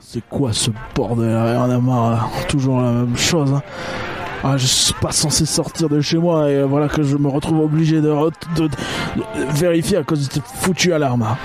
C'est 0.00 0.22
quoi 0.28 0.52
ce 0.52 0.70
bordel 0.94 1.28
Rien 1.36 1.68
à 1.70 1.78
marre, 1.78 2.30
toujours 2.48 2.80
la 2.80 2.92
même 2.92 3.16
chose. 3.16 3.52
hein. 3.52 3.62
Ah, 4.44 4.56
je 4.56 4.66
suis 4.66 4.94
pas 4.94 5.10
censé 5.12 5.44
sortir 5.44 5.88
de 5.88 6.00
chez 6.00 6.18
moi 6.18 6.48
et 6.50 6.62
voilà 6.62 6.88
que 6.88 7.02
je 7.02 7.16
me 7.16 7.28
retrouve 7.28 7.60
obligé 7.60 8.00
de, 8.00 8.08
re- 8.10 8.30
de- 8.56 8.62
de- 8.62 8.68
de 8.68 9.52
vérifier 9.52 9.96
à 9.98 10.02
cause 10.04 10.26
de 10.28 10.32
cette 10.32 10.44
foutue 10.46 10.92
alarme. 10.92 11.22
hein. 11.22 11.36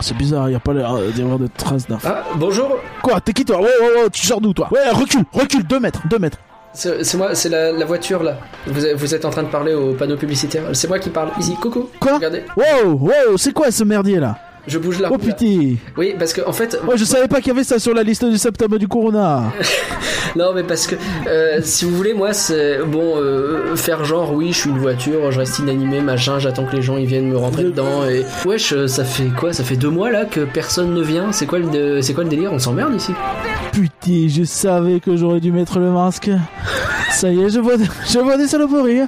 C'est 0.00 0.16
bizarre, 0.16 0.50
y 0.50 0.54
a 0.54 0.60
pas 0.60 0.72
l'air 0.74 0.92
euh, 0.94 1.10
d'y 1.10 1.22
avoir 1.22 1.38
de 1.38 1.48
traces 1.56 1.86
d'infos. 1.86 2.06
Ah, 2.10 2.24
bonjour. 2.36 2.76
Quoi 3.02 3.20
T'es 3.20 3.32
qui 3.32 3.44
toi 3.44 3.58
Ouais, 3.60 3.64
ouais, 3.80 4.02
ouais, 4.02 4.10
tu 4.12 4.26
sors 4.26 4.40
d'où 4.40 4.52
toi 4.52 4.68
Ouais, 4.70 4.90
recule, 4.90 5.24
recule, 5.32 5.64
2 5.64 5.80
mètres, 5.80 6.02
2 6.10 6.18
mètres. 6.18 6.38
C'est 6.74 7.14
moi, 7.14 7.34
c'est 7.36 7.48
la, 7.48 7.70
la 7.72 7.84
voiture 7.86 8.22
là. 8.24 8.36
Vous, 8.66 8.84
êtes- 8.84 8.96
vous 8.96 9.14
êtes 9.14 9.24
en 9.24 9.30
train 9.30 9.44
de 9.44 9.48
parler 9.48 9.72
au 9.74 9.94
panneau 9.94 10.16
publicitaire. 10.16 10.64
C'est 10.74 10.88
moi 10.88 10.98
qui 10.98 11.08
parle. 11.10 11.30
Ici, 11.38 11.54
coucou. 11.54 11.88
Quoi 12.00 12.16
Regardez, 12.16 12.42
Wow, 12.56 12.92
wow, 12.98 13.36
c'est 13.36 13.52
quoi 13.52 13.70
ce 13.70 13.84
merdier 13.84 14.18
là 14.18 14.36
je 14.66 14.78
bouge 14.78 15.00
là. 15.00 15.08
Oh 15.12 15.18
putain 15.18 15.74
Oui, 15.96 16.14
parce 16.18 16.32
que 16.32 16.40
en 16.46 16.52
fait, 16.52 16.78
Ouais, 16.86 16.96
je 16.96 17.04
savais 17.04 17.28
pas 17.28 17.38
qu'il 17.38 17.48
y 17.48 17.50
avait 17.50 17.64
ça 17.64 17.78
sur 17.78 17.94
la 17.94 18.02
liste 18.02 18.24
du 18.24 18.38
septembre 18.38 18.78
du 18.78 18.88
Corona. 18.88 19.44
non, 20.36 20.52
mais 20.54 20.62
parce 20.62 20.86
que 20.86 20.96
euh, 21.26 21.60
si 21.62 21.84
vous 21.84 21.94
voulez, 21.96 22.14
moi, 22.14 22.32
c'est 22.32 22.78
bon, 22.86 23.14
euh, 23.16 23.76
faire 23.76 24.04
genre, 24.04 24.32
oui, 24.32 24.52
je 24.52 24.58
suis 24.60 24.70
une 24.70 24.78
voiture, 24.78 25.30
je 25.32 25.38
reste 25.38 25.58
inanimé, 25.58 26.00
machin, 26.00 26.38
j'attends 26.38 26.64
que 26.64 26.76
les 26.76 26.82
gens 26.82 26.96
ils 26.96 27.06
viennent 27.06 27.28
me 27.28 27.36
rentrer 27.36 27.64
dedans. 27.64 28.04
Et 28.08 28.24
wesh, 28.46 28.72
euh, 28.72 28.86
ça 28.88 29.04
fait 29.04 29.28
quoi? 29.38 29.52
Ça 29.52 29.64
fait 29.64 29.76
deux 29.76 29.90
mois 29.90 30.10
là 30.10 30.24
que 30.24 30.40
personne 30.40 30.94
ne 30.94 31.02
vient. 31.02 31.32
C'est 31.32 31.46
quoi 31.46 31.58
le, 31.58 32.00
c'est 32.02 32.14
quoi 32.14 32.24
le 32.24 32.30
délire? 32.30 32.52
On 32.52 32.58
s'emmerde 32.58 32.94
ici 32.94 33.12
Putain, 33.72 34.26
je 34.28 34.44
savais 34.44 35.00
que 35.00 35.16
j'aurais 35.16 35.40
dû 35.40 35.52
mettre 35.52 35.78
le 35.78 35.90
masque. 35.90 36.30
Ça 37.14 37.30
y 37.30 37.40
est, 37.42 37.48
je 37.50 37.60
vois, 37.60 37.74
je 38.08 38.18
vois 38.18 38.36
des 38.36 38.46
saloperies. 38.48 39.00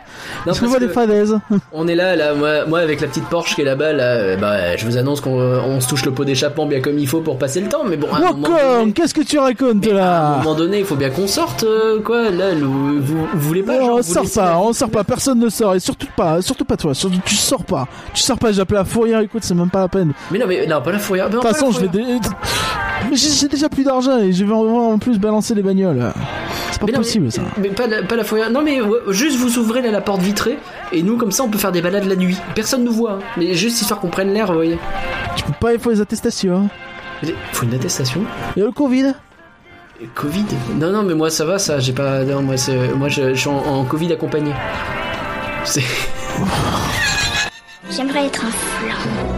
Non, 0.46 0.52
je 0.52 0.64
vois 0.64 0.78
des 0.78 0.88
fadaises. 0.88 1.38
On 1.72 1.88
est 1.88 1.94
là, 1.94 2.14
là, 2.16 2.34
moi, 2.34 2.64
moi 2.66 2.78
avec 2.80 3.00
la 3.00 3.08
petite 3.08 3.24
Porsche 3.28 3.54
qui 3.54 3.62
est 3.62 3.64
là-bas, 3.64 3.92
là, 3.92 4.04
euh, 4.04 4.36
bah, 4.36 4.76
je 4.76 4.86
vous 4.86 4.96
annonce 4.96 5.20
qu'on 5.20 5.30
on 5.40 5.80
se 5.80 5.88
touche 5.88 6.04
le 6.04 6.12
pot 6.12 6.24
d'échappement 6.24 6.66
bien 6.66 6.80
comme 6.80 6.98
il 6.98 7.08
faut 7.08 7.20
pour 7.20 7.36
passer 7.38 7.60
le 7.60 7.68
temps, 7.68 7.82
mais 7.88 7.96
bon, 7.96 8.06
à 8.12 8.20
donné, 8.32 8.92
qu'est-ce 8.92 9.12
que 9.14 9.22
tu 9.22 9.38
racontes 9.38 9.84
à 9.86 9.90
un 9.90 9.94
là 9.94 10.36
moment 10.38 10.54
donné, 10.54 10.78
il 10.80 10.84
faut 10.84 10.94
bien 10.96 11.10
qu'on 11.10 11.26
sorte, 11.26 11.64
euh, 11.64 12.00
quoi. 12.00 12.30
Là, 12.30 12.54
le- 12.54 12.64
vous, 12.64 13.00
vous 13.00 13.26
voulez 13.34 13.62
pas 13.62 13.74
Non, 13.78 13.86
genre, 13.86 13.94
on 13.94 13.96
vous 13.96 14.02
sort 14.02 14.30
pas, 14.34 14.58
on 14.58 14.72
sort 14.72 14.90
pas, 14.90 15.04
personne 15.04 15.38
ne 15.40 15.48
sort, 15.48 15.74
et 15.74 15.80
surtout 15.80 16.06
pas, 16.16 16.40
surtout 16.42 16.64
pas 16.64 16.76
toi, 16.76 16.94
surtout 16.94 17.18
tu 17.24 17.34
sors 17.34 17.64
pas, 17.64 17.86
tu 18.14 18.22
sors 18.22 18.38
pas, 18.38 18.52
j'ai 18.52 18.60
appelé 18.60 18.78
la 18.78 18.84
fourrière, 18.84 19.20
écoute, 19.20 19.42
c'est 19.44 19.54
même 19.54 19.70
pas 19.70 19.80
la 19.80 19.88
peine. 19.88 20.08
De 20.08 20.14
Mais 20.30 20.38
non, 20.38 20.46
mais 20.46 20.66
non, 20.66 20.80
pas 20.80 20.92
la 20.92 20.98
fourrière. 20.98 21.28
toute 21.30 21.42
façon, 21.42 21.70
je 21.72 21.80
vais, 21.80 21.88
dé- 21.88 22.04
mais 23.10 23.16
j'ai 23.16 23.48
déjà 23.48 23.68
plus 23.68 23.84
d'argent 23.84 24.18
et 24.18 24.32
je 24.32 24.44
vais 24.44 24.52
en 24.52 24.98
plus 24.98 25.18
balancer 25.18 25.54
les 25.54 25.62
bagnoles. 25.62 26.12
C'est 26.76 26.80
pas 26.80 26.86
Mais 26.86 26.92
non, 26.92 26.98
possible 26.98 27.24
mais, 27.24 27.30
ça. 27.30 27.40
Mais 27.56 27.68
pas 27.70 27.86
la, 27.86 28.02
pas 28.02 28.16
la 28.16 28.24
fourrière. 28.24 28.50
Non, 28.50 28.60
mais 28.60 28.82
ouais, 28.82 28.98
juste 29.08 29.38
vous 29.38 29.56
ouvrez 29.56 29.80
là, 29.80 29.90
la 29.90 30.02
porte 30.02 30.20
vitrée 30.20 30.58
et 30.92 31.02
nous, 31.02 31.16
comme 31.16 31.32
ça, 31.32 31.42
on 31.42 31.48
peut 31.48 31.56
faire 31.56 31.72
des 31.72 31.80
balades 31.80 32.04
la 32.04 32.16
nuit. 32.16 32.36
Personne 32.54 32.84
nous 32.84 32.92
voit, 32.92 33.12
hein. 33.12 33.18
mais 33.38 33.54
juste 33.54 33.80
histoire 33.80 33.98
qu'on 33.98 34.08
prenne 34.10 34.30
l'air, 34.34 34.48
vous 34.48 34.54
voyez. 34.54 34.78
Tu 35.36 35.44
peux 35.44 35.54
pas, 35.58 35.72
il 35.72 35.80
faut 35.80 35.88
les 35.88 36.02
attestations. 36.02 36.68
Mais 37.22 37.34
Faut 37.52 37.64
une 37.64 37.72
attestation. 37.72 38.20
Et 38.58 38.60
le 38.60 38.70
Covid 38.72 39.14
Covid? 40.14 40.44
Non, 40.78 40.92
non, 40.92 41.02
mais 41.02 41.14
moi 41.14 41.30
ça 41.30 41.46
va, 41.46 41.58
ça. 41.58 41.78
J'ai 41.78 41.94
pas. 41.94 42.22
Non, 42.24 42.42
moi, 42.42 42.58
c'est- 42.58 42.88
moi 42.94 43.08
je, 43.08 43.32
je 43.32 43.40
suis 43.40 43.48
en, 43.48 43.56
en 43.56 43.84
Covid 43.84 44.12
accompagné. 44.12 44.52
C'est. 45.64 45.82
J'aimerais 47.90 48.26
être 48.26 48.44
un 48.44 48.50
flan. 48.50 49.35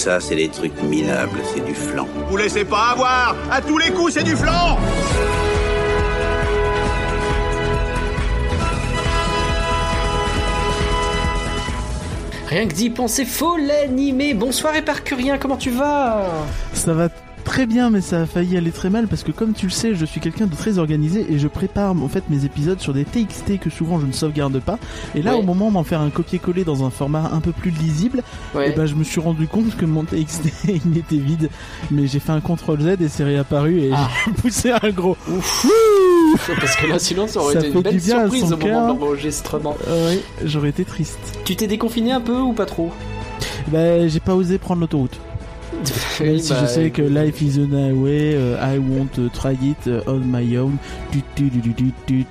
Ça, 0.00 0.18
c'est 0.18 0.36
des 0.36 0.48
trucs 0.48 0.82
minables, 0.82 1.38
c'est 1.54 1.62
du 1.62 1.74
flan. 1.74 2.08
Vous 2.30 2.36
laissez 2.38 2.64
pas 2.64 2.92
avoir 2.92 3.36
À 3.50 3.60
tous 3.60 3.76
les 3.76 3.90
coups, 3.90 4.14
c'est 4.14 4.22
du 4.22 4.34
flanc 4.34 4.78
Rien 12.48 12.66
que 12.66 12.72
d'y 12.72 12.88
penser, 12.88 13.26
faut 13.26 13.58
l'animer. 13.58 14.32
Bonsoir 14.32 14.74
Éparcurien, 14.74 15.36
comment 15.36 15.58
tu 15.58 15.70
vas? 15.70 16.24
Ça 16.72 16.94
va 16.94 17.10
très 17.50 17.66
bien, 17.66 17.90
mais 17.90 18.00
ça 18.00 18.20
a 18.22 18.26
failli 18.26 18.56
aller 18.56 18.70
très 18.70 18.90
mal 18.90 19.08
parce 19.08 19.24
que, 19.24 19.32
comme 19.32 19.54
tu 19.54 19.66
le 19.66 19.72
sais, 19.72 19.92
je 19.96 20.04
suis 20.04 20.20
quelqu'un 20.20 20.46
de 20.46 20.54
très 20.54 20.78
organisé 20.78 21.26
et 21.32 21.36
je 21.40 21.48
prépare 21.48 21.90
en 21.90 22.06
fait 22.08 22.22
mes 22.30 22.44
épisodes 22.44 22.78
sur 22.78 22.92
des 22.94 23.04
TXT 23.04 23.58
que 23.58 23.70
souvent 23.70 23.98
je 23.98 24.06
ne 24.06 24.12
sauvegarde 24.12 24.60
pas. 24.60 24.78
Et 25.16 25.22
là, 25.22 25.32
Ouais. 25.34 25.40
au 25.40 25.42
moment 25.42 25.72
d'en 25.72 25.82
faire 25.82 26.00
un 26.00 26.10
copier-coller 26.10 26.62
dans 26.62 26.84
un 26.86 26.90
format 26.90 27.28
un 27.32 27.40
peu 27.40 27.50
plus 27.50 27.72
lisible, 27.72 28.22
Ouais. 28.54 28.70
et 28.70 28.72
ben 28.76 28.86
je 28.86 28.94
me 28.94 29.02
suis 29.02 29.20
rendu 29.20 29.48
compte 29.48 29.76
que 29.76 29.84
mon 29.84 30.04
TXT 30.04 30.52
il 30.86 30.96
était 30.96 31.16
vide. 31.16 31.50
Mais 31.90 32.06
j'ai 32.06 32.20
fait 32.20 32.30
un 32.30 32.40
CTRL 32.40 32.80
Z 32.82 33.02
et 33.02 33.08
c'est 33.08 33.24
réapparu 33.24 33.80
et 33.80 33.90
Ah. 33.92 34.08
j'ai 34.26 34.32
poussé 34.42 34.70
un 34.70 34.90
gros. 34.90 35.16
Parce 36.46 36.76
que 36.76 36.86
là, 36.86 37.00
sinon, 37.00 37.26
ça 37.26 37.40
aurait 37.40 37.54
Ça 37.54 37.60
été 37.66 37.72
une 37.76 37.80
belle 37.82 38.00
surprise 38.00 38.52
au 38.52 38.56
moment 38.56 38.94
de 38.94 39.00
l'enregistrement. 39.00 39.76
Euh, 39.88 40.12
oui, 40.14 40.20
j'aurais 40.44 40.68
été 40.68 40.84
triste. 40.84 41.18
Tu 41.44 41.56
t'es 41.56 41.66
déconfiné 41.66 42.12
un 42.12 42.20
peu 42.20 42.38
ou 42.38 42.52
pas 42.52 42.66
trop? 42.66 42.92
Ben 43.68 44.08
j'ai 44.08 44.20
pas 44.20 44.34
osé 44.36 44.58
prendre 44.58 44.80
l'autoroute. 44.82 45.18
Même 46.20 46.38
si 46.38 46.52
je 46.60 46.66
sais 46.66 46.90
que 46.90 47.02
life 47.02 47.40
is 47.40 47.58
an 47.60 47.72
highway, 47.72 48.34
euh, 48.34 48.56
I 48.60 48.78
won't 48.78 49.18
uh, 49.18 49.28
try 49.32 49.52
it 49.62 49.86
uh, 49.86 50.00
on 50.06 50.20
my 50.24 50.56
own. 50.58 50.76
Tu, 51.10 51.22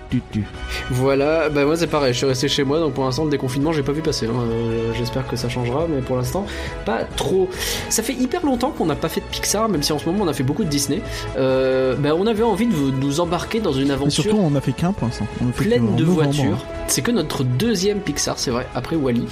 tu, 0.10 0.22
tu. 0.32 0.44
Voilà, 0.92 1.50
bah 1.50 1.66
moi 1.66 1.76
c'est 1.76 1.88
pareil, 1.88 2.14
je 2.14 2.18
suis 2.20 2.26
resté 2.28 2.48
chez 2.48 2.64
moi, 2.64 2.80
donc 2.80 2.94
pour 2.94 3.04
l'instant 3.06 3.24
le 3.26 3.32
déconfinement 3.32 3.72
j'ai 3.72 3.84
pas 3.84 3.92
vu 3.92 4.02
passer. 4.02 4.28
hein. 4.28 4.32
Euh, 4.52 4.92
J'espère 4.98 5.28
que 5.28 5.36
ça 5.36 5.50
changera, 5.50 5.88
mais 5.90 6.02
pour 6.02 6.16
l'instant 6.18 6.46
pas 6.86 7.00
trop. 7.16 7.50
Ça 7.90 8.04
fait 8.04 8.14
hyper 8.14 8.46
longtemps 8.46 8.72
qu'on 8.72 8.86
n'a 8.86 8.96
pas 8.96 9.10
fait 9.10 9.22
de 9.22 9.26
Pixar, 9.26 9.70
même 9.70 9.84
si 9.84 9.92
en 9.94 10.00
ce 10.00 10.06
moment 10.06 10.24
on 10.26 10.28
a 10.28 10.34
fait 10.34 10.44
beaucoup 10.44 10.64
de 10.64 10.70
Disney. 10.70 11.02
Euh, 11.38 11.96
bah, 11.96 12.10
on 12.18 12.28
avait 12.28 12.44
envie 12.44 12.68
de 12.68 12.74
nous 12.92 13.20
embarquer 13.20 13.60
dans 13.60 13.74
une 13.74 13.88
Mais 13.88 13.94
aventure 13.94 14.24
surtout, 14.24 14.40
on 14.40 14.56
a 14.56 14.62
fait 14.62 14.74
qu'un 14.74 14.92
pour 14.94 15.08
l'instant. 15.08 15.28
Pleine 15.56 15.96
de 15.96 16.04
voitures. 16.04 16.66
C'est 16.90 17.04
que 17.04 17.12
notre 17.12 17.44
deuxième 17.44 18.00
Pixar, 18.00 18.40
c'est 18.40 18.50
vrai, 18.50 18.68
après 18.74 18.96
Wally. 18.96 19.26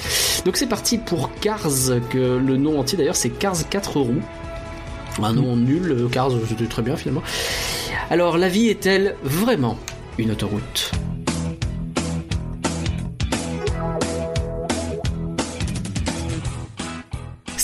Donc 0.46 0.58
c'est 0.58 0.68
parti 0.68 1.00
pour 1.00 1.32
Cars, 1.40 1.68
que 2.12 2.38
le 2.38 2.56
nom 2.56 2.80
entier 2.80 2.98
d'ailleurs 2.98 3.16
c'est 3.16 3.32
Cars 3.32 3.68
4 3.68 3.98
roues. 3.98 4.22
Un 5.22 5.34
nom 5.34 5.56
nul, 5.56 5.92
euh, 5.92 6.08
Cars 6.08 6.32
c'était 6.48 6.68
très 6.68 6.84
bien 6.84 6.96
finalement. 6.96 7.24
Alors 8.12 8.38
la 8.38 8.48
vie 8.48 8.68
est-elle 8.68 9.16
vraiment 9.24 9.78
une 10.20 10.32
autoroute? 10.32 10.92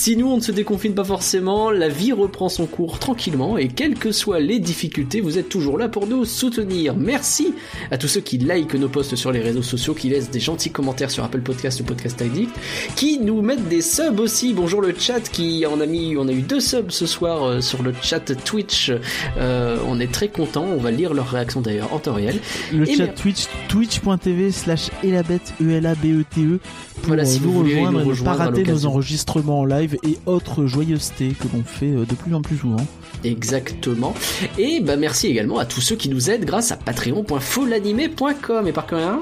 Si 0.04 0.18
nous 0.18 0.28
on 0.28 0.36
ne 0.36 0.42
se 0.42 0.52
déconfine 0.52 0.94
pas 0.94 1.06
forcément, 1.06 1.72
la 1.72 1.88
vie 1.88 2.12
reprend 2.12 2.50
son 2.50 2.66
cours 2.66 3.00
tranquillement 3.00 3.58
et 3.58 3.70
quelles 3.70 3.96
que 3.96 4.12
soient 4.12 4.42
les 4.42 4.60
difficultés, 4.60 5.22
vous 5.22 5.38
êtes 5.38 5.48
toujours 5.48 5.78
là 5.78 5.88
pour 5.88 6.08
nous 6.08 6.26
soutenir. 6.26 6.98
Merci 6.98 7.54
à 7.90 7.98
tous 7.98 8.10
ceux 8.10 8.20
qui 8.20 8.38
likent 8.38 8.74
nos 8.74 8.90
posts 8.90 9.16
sur 9.16 9.32
les 9.32 9.40
réseaux 9.40 9.62
sociaux, 9.62 9.94
qui 9.94 10.10
laissent 10.10 10.30
des 10.30 10.42
gentils 10.42 10.72
commentaires 10.72 11.10
sur 11.10 11.24
Apple 11.24 11.40
Podcast 11.40 11.80
ou 11.80 11.86
Podcast 11.86 12.22
Addict, 12.22 12.54
qui 12.98 13.18
nous 13.18 13.42
mettent 13.42 13.70
des 13.70 13.82
subs 13.82 14.20
aussi. 14.20 14.54
Bonjour 14.54 14.82
le 14.82 14.94
chat 14.94 15.22
qui 15.22 15.66
en 15.66 15.80
a 15.80 15.86
mis, 15.86 16.18
on 16.18 16.28
a 16.28 16.34
eu 16.34 16.42
deux 16.42 16.60
subs 16.60 16.92
ce 16.92 17.06
soir 17.06 17.46
euh, 17.46 17.62
sur 17.62 17.82
le 17.82 17.94
chat 18.02 18.36
Twitch. 18.44 18.92
Euh, 19.38 19.78
on 19.88 20.02
est 20.02 20.12
très 20.12 20.28
content, 20.28 20.66
on 20.66 20.82
va 20.82 20.92
lire 20.92 21.14
leurs 21.14 21.30
réactions 21.30 21.62
d'ailleurs 21.62 21.94
en 21.94 22.00
temps 22.00 22.16
réel. 22.16 22.42
Le 22.74 22.90
Et 22.90 22.96
chat 22.98 23.06
mer- 23.06 23.16
Twitch, 23.16 23.46
twitch.tv 23.70 24.52
slash 24.52 24.90
E-L-A-B-E-T-E, 25.02 26.60
pour 26.98 27.08
Voilà, 27.08 27.24
si 27.24 27.38
euh, 27.38 27.42
vous 27.44 27.54
voulez 27.54 27.76
rejoindre 27.76 28.02
et 28.02 28.06
ne 28.06 28.16
pas 28.16 28.34
rater 28.34 28.64
nos 28.64 28.86
enregistrements 28.86 29.62
en 29.62 29.66
live 29.66 29.93
et 30.04 30.18
autres 30.26 30.66
joyeusetés 30.66 31.30
que 31.40 31.48
l'on 31.56 31.64
fait 31.64 31.92
euh, 31.92 32.06
de 32.06 32.16
plus 32.16 32.34
en 32.34 32.42
plus 32.42 32.58
souvent. 32.58 32.86
Exactement. 33.24 34.14
Et 34.58 34.80
bah 34.82 34.98
merci 34.98 35.28
également 35.28 35.60
à 35.60 35.66
tous 35.66 35.82
ceux 35.82 35.96
qui 35.96 36.10
nous 36.10 36.30
aident 36.30 36.46
grâce 36.46 36.72
à 36.72 36.78
patreon.folanimé.com 36.78 38.68
et 38.68 38.72
par 38.72 38.88
rien. 38.90 39.22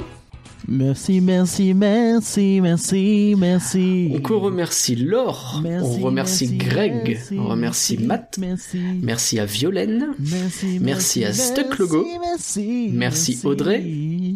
Merci, 0.67 1.21
merci, 1.21 1.73
merci, 1.73 2.61
merci, 2.61 3.35
merci. 3.37 4.11
On 4.29 4.39
remercie 4.39 4.95
Laure, 4.95 5.59
Merci, 5.63 5.85
on 5.85 6.05
remercie 6.05 6.47
merci, 6.49 6.57
Greg, 6.57 7.03
merci, 7.07 7.35
on 7.39 7.47
remercie 7.47 7.97
merci, 7.97 8.07
Matt, 8.07 8.39
Merci. 9.01 9.39
à 9.39 9.45
Violaine, 9.45 10.07
Merci, 10.79 11.25
à 11.25 11.33
Stuck 11.33 11.77
Logo. 11.79 12.05
Merci, 12.93 13.39
Audrey. 13.43 13.83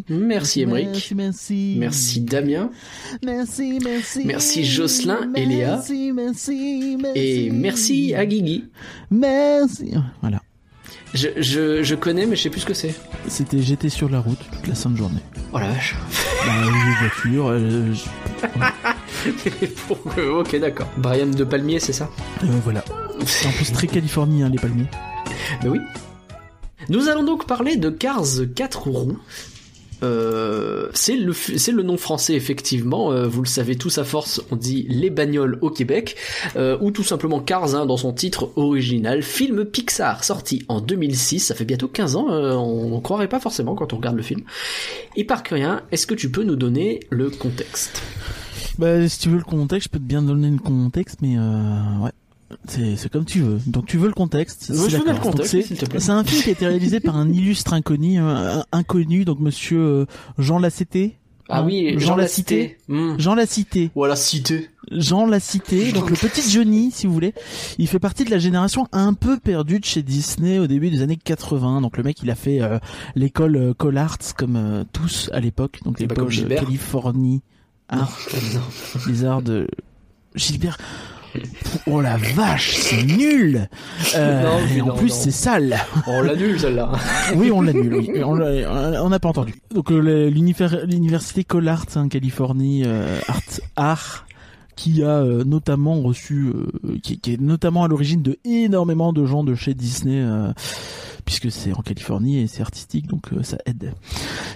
merci 0.08 0.62
Émeric, 0.62 1.14
Merci, 1.78 2.20
Damien, 2.20 2.70
Merci, 3.22 4.64
Jocelyn 4.64 5.32
et 5.34 5.46
Léa. 5.46 5.76
Merci, 5.76 6.12
merci, 6.12 6.96
merci. 7.00 7.18
et 7.20 7.50
merci 7.50 8.14
à 8.14 8.26
Guigui. 8.26 8.64
Merci. 9.10 9.92
Voilà. 10.20 10.42
Je, 11.16 11.28
je, 11.40 11.82
je 11.82 11.94
connais 11.94 12.26
mais 12.26 12.36
je 12.36 12.42
sais 12.42 12.50
plus 12.50 12.60
ce 12.60 12.66
que 12.66 12.74
c'est. 12.74 12.94
C'était 13.26 13.62
j'étais 13.62 13.88
sur 13.88 14.08
la 14.10 14.20
route 14.20 14.38
toute 14.52 14.66
la 14.68 14.74
sainte 14.74 14.96
journée. 14.96 15.20
Oh 15.52 15.58
la 15.58 15.68
vache. 15.68 15.96
Bah, 16.46 16.52
les 16.64 17.08
voitures, 17.08 17.48
euh, 17.48 17.92
je- 17.94 18.06
ok 20.22 20.56
d'accord. 20.60 20.88
Brian 20.98 21.26
de 21.26 21.44
Palmier 21.44 21.80
c'est 21.80 21.92
ça 21.92 22.08
euh, 22.42 22.46
voilà. 22.64 22.84
C'est 23.24 23.48
en 23.48 23.52
plus 23.52 23.72
très 23.72 23.86
californien 23.96 24.48
les 24.48 24.58
palmiers. 24.58 24.86
Ben 25.62 25.70
oui. 25.70 25.80
Nous 26.88 27.08
allons 27.08 27.24
donc 27.24 27.46
parler 27.46 27.76
de 27.76 27.90
Cars 27.90 28.24
4 28.54 28.88
roues. 28.88 29.18
Euh, 30.02 30.88
c'est 30.92 31.16
le 31.16 31.32
le 31.32 31.82
nom 31.82 31.96
français 31.96 32.34
effectivement. 32.34 33.12
euh, 33.12 33.26
vous 33.26 33.42
le 33.42 33.48
savez 33.48 33.76
tous 33.76 33.98
à 33.98 34.04
force, 34.04 34.42
on 34.50 34.56
dit 34.56 34.86
les 34.88 35.10
bagnoles 35.10 35.58
au 35.62 35.70
Québec 35.70 36.16
euh, 36.56 36.76
ou 36.80 36.90
tout 36.90 37.02
simplement 37.02 37.40
Cars 37.40 37.74
hein, 37.74 37.86
dans 37.86 37.96
son 37.96 38.12
titre 38.12 38.50
original. 38.56 39.22
Film 39.22 39.64
Pixar 39.64 40.24
sorti 40.24 40.64
en 40.68 40.80
2006. 40.80 41.40
Ça 41.40 41.54
fait 41.54 41.64
bientôt 41.64 41.88
15 41.88 42.16
ans. 42.16 42.30
euh, 42.30 42.52
on 42.54 42.96
ne 42.96 43.00
croirait 43.00 43.28
pas 43.28 43.40
forcément 43.40 43.74
quand 43.74 43.92
on 43.92 43.96
regarde 43.96 44.16
le 44.16 44.22
film. 44.22 44.42
Et 45.16 45.24
par 45.24 45.42
rien, 45.50 45.82
est-ce 45.92 46.06
que 46.06 46.14
tu 46.14 46.30
peux 46.30 46.42
nous 46.42 46.56
donner 46.56 47.00
le 47.10 47.30
contexte? 47.30 48.02
Bah, 48.78 49.08
si 49.08 49.18
tu 49.20 49.28
veux 49.30 49.38
le 49.38 49.44
contexte, 49.44 49.88
je 49.88 49.90
peux 49.90 49.98
te 49.98 50.04
bien 50.04 50.22
donner 50.22 50.50
le 50.50 50.58
contexte, 50.58 51.18
mais 51.22 51.36
euh, 51.38 52.04
ouais. 52.04 52.10
C'est, 52.68 53.08
comme 53.10 53.24
tu 53.24 53.40
veux. 53.40 53.58
Donc 53.66 53.86
tu 53.86 53.98
veux 53.98 54.06
le 54.06 54.14
contexte 54.14 54.70
Oui, 54.74 54.88
je 54.88 54.98
veux 54.98 55.12
le 55.12 55.18
contexte, 55.18 55.50
c'est, 55.50 55.62
s'il 55.62 55.78
te 55.78 55.86
plaît. 55.86 55.98
c'est 55.98 56.12
un 56.12 56.22
film 56.22 56.42
qui 56.42 56.48
a 56.48 56.52
été 56.52 56.66
réalisé 56.66 57.00
par 57.00 57.16
un 57.16 57.28
illustre 57.28 57.72
inconnu, 57.72 58.18
un, 58.18 58.58
un 58.60 58.64
inconnu, 58.72 59.24
donc 59.24 59.40
Monsieur 59.40 59.80
euh, 59.80 60.06
Jean 60.38 60.58
Lacité. 60.58 61.18
Ah 61.48 61.62
oui, 61.62 61.92
Jean 61.92 62.08
Jean 62.08 62.16
Lacité. 62.16 62.56
Lacité. 62.56 62.78
Hmm. 62.88 63.18
Jean 63.18 63.34
Lacité. 63.34 63.90
Voilà, 63.94 64.16
cité. 64.16 64.68
Jean 64.90 65.26
Lacité, 65.26 65.92
donc 65.92 66.10
le 66.10 66.16
petit 66.16 66.48
Johnny, 66.50 66.90
si 66.90 67.06
vous 67.06 67.12
voulez. 67.12 67.34
Il 67.78 67.86
fait 67.86 67.98
partie 67.98 68.24
de 68.24 68.30
la 68.30 68.38
génération 68.38 68.88
un 68.92 69.14
peu 69.14 69.38
perdue 69.38 69.78
de 69.78 69.84
chez 69.84 70.02
Disney 70.02 70.58
au 70.58 70.66
début 70.66 70.90
des 70.90 71.02
années 71.02 71.16
80. 71.16 71.82
Donc 71.82 71.96
le 71.96 72.02
mec, 72.02 72.20
il 72.22 72.30
a 72.30 72.34
fait 72.34 72.60
euh, 72.60 72.78
l'école 73.14 73.56
euh, 73.56 73.74
Cole 73.74 73.98
Arts 73.98 74.34
comme 74.36 74.56
euh, 74.56 74.84
tous 74.92 75.30
à 75.32 75.40
l'époque, 75.40 75.80
donc 75.84 76.00
l'école 76.00 76.28
Californie 76.48 77.42
Art, 77.88 78.18
Non. 78.54 78.60
les 79.06 79.24
arts 79.24 79.42
de 79.42 79.68
Gilbert. 80.34 80.78
Oh 81.86 82.00
la 82.00 82.16
vache, 82.16 82.76
c'est 82.76 83.02
nul. 83.02 83.68
Euh, 84.14 84.42
Non, 84.44 84.58
mais 84.68 84.76
et 84.76 84.80
en 84.82 84.86
non, 84.86 84.96
plus, 84.96 85.08
non. 85.10 85.14
c'est 85.14 85.30
sale. 85.30 85.76
On 86.06 86.22
l'annule 86.22 86.58
celle-là. 86.60 86.92
Oui, 87.36 87.50
on 87.50 87.60
l'annule. 87.62 87.94
Oui, 87.94 88.10
on 88.24 88.34
l'a- 88.34 89.02
on 89.04 89.08
n'a 89.08 89.18
pas 89.18 89.28
entendu. 89.28 89.54
Donc 89.74 89.90
euh, 89.92 90.28
l'université 90.30 91.44
Cole 91.44 91.68
Arts, 91.68 91.86
en 91.96 92.08
Californie, 92.08 92.82
euh, 92.86 93.18
Art, 93.28 93.42
Art, 93.76 94.26
qui 94.76 95.02
a 95.02 95.08
euh, 95.20 95.44
notamment 95.44 96.00
reçu, 96.02 96.46
euh, 96.54 96.98
qui, 97.02 97.18
qui 97.18 97.34
est 97.34 97.40
notamment 97.40 97.84
à 97.84 97.88
l'origine 97.88 98.22
de 98.22 98.38
énormément 98.44 99.12
de 99.12 99.24
gens 99.26 99.42
de 99.44 99.54
chez 99.54 99.74
Disney. 99.74 100.20
euh, 100.20 100.52
puisque 101.24 101.50
c'est 101.50 101.72
en 101.72 101.82
Californie 101.82 102.38
et 102.38 102.46
c'est 102.46 102.60
artistique, 102.62 103.08
donc 103.08 103.32
euh, 103.32 103.42
ça 103.42 103.56
aide. 103.66 103.94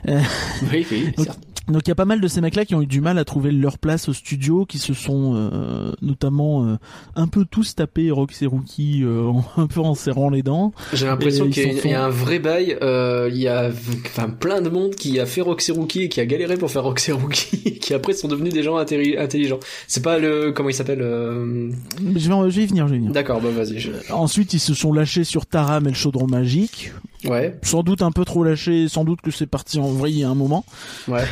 oui, 0.07 0.87
oui, 0.91 1.13
Donc, 1.17 1.27
certes. 1.27 1.39
Donc 1.71 1.83
il 1.87 1.89
y 1.89 1.93
a 1.93 1.95
pas 1.97 2.05
mal 2.05 2.21
de 2.21 2.29
ces 2.29 2.41
mecs-là 2.41 2.65
qui 2.65 2.75
ont 2.75 2.83
eu 2.83 2.87
du 2.87 3.01
mal 3.01 3.19
à 3.19 3.25
trouver 3.25 3.51
leur 3.53 3.79
place 3.79 4.09
au 4.09 4.13
studio, 4.13 4.65
qui 4.67 4.79
se 4.79 4.93
sont 4.95 5.33
euh, 5.37 5.93
notamment 6.03 6.65
euh, 6.67 6.77
un 7.17 7.27
peu 7.29 7.45
tous 7.45 7.75
tapés 7.75 8.11
Rox 8.11 8.43
et 8.43 8.47
Rookie 8.47 9.03
euh, 9.03 9.25
en- 9.29 9.45
un 9.57 9.67
peu 9.67 9.81
en 9.81 9.95
serrant 9.95 10.31
les 10.31 10.43
dents. 10.43 10.73
J'ai 10.93 11.07
l'impression 11.07 11.47
Et 11.47 11.51
qu'il 11.51 11.65
y, 11.65 11.67
y 11.67 11.95
a 11.95 11.99
font. 12.01 12.05
un 12.07 12.09
vrai 12.09 12.39
bail. 12.39 12.77
euh, 12.83 13.29
il 13.33 13.39
y 13.39 13.49
a 13.49 13.71
enfin, 14.07 14.29
plein 14.31 14.61
de 14.63 14.69
monde 14.69 14.95
qui 14.95 15.19
a 15.21 15.27
fait 15.27 15.41
Roxy 15.41 15.73
Rookie 15.73 16.03
et 16.03 16.09
qui 16.09 16.21
a 16.21 16.27
galéré 16.27 16.57
pour 16.57 16.71
faire 16.71 16.83
Roxy 16.85 17.13
Rookie, 17.13 17.79
qui 17.81 17.95
après 17.95 18.13
sont 18.13 18.29
devenus 18.29 18.53
des 18.53 18.63
gens 18.63 18.79
intelli- 18.79 19.19
intelligents. 19.19 19.61
C'est 19.87 20.03
pas 20.03 20.19
le 20.19 20.53
comment 20.53 20.69
il 20.69 20.75
s'appelle 20.75 21.03
euh, 21.03 21.71
Je 22.01 22.29
vais, 22.29 22.51
je 22.51 22.57
vais 22.57 22.63
y 22.63 22.67
venir, 22.67 22.87
je 22.87 22.93
vais 22.93 22.97
y 22.97 23.01
venir. 23.01 23.13
D'accord, 23.13 23.41
bah 23.41 23.51
vas-y. 23.51 23.79
je- 23.79 23.91
Ensuite, 24.13 24.53
ils 24.55 24.61
se 24.61 24.75
sont 24.75 24.93
lâchés 24.93 25.25
sur 25.25 25.47
Taram 25.47 25.87
et 25.87 25.91
le 25.91 25.95
chaudron 25.95 26.27
magique. 26.27 26.93
Ouais, 27.27 27.59
Sans 27.63 27.83
doute 27.83 28.01
un 28.01 28.13
peu 28.13 28.25
trop 28.25 28.43
lâchés, 28.45 28.89
sans 28.89 29.05
doute 29.05 29.21
que 29.21 29.31
c'est 29.31 29.47
parti 29.47 29.79
en 29.79 29.89
vrille 29.93 30.25
à 30.25 30.31
un 30.31 30.35
moment. 30.35 30.65
ouais. 31.09 31.25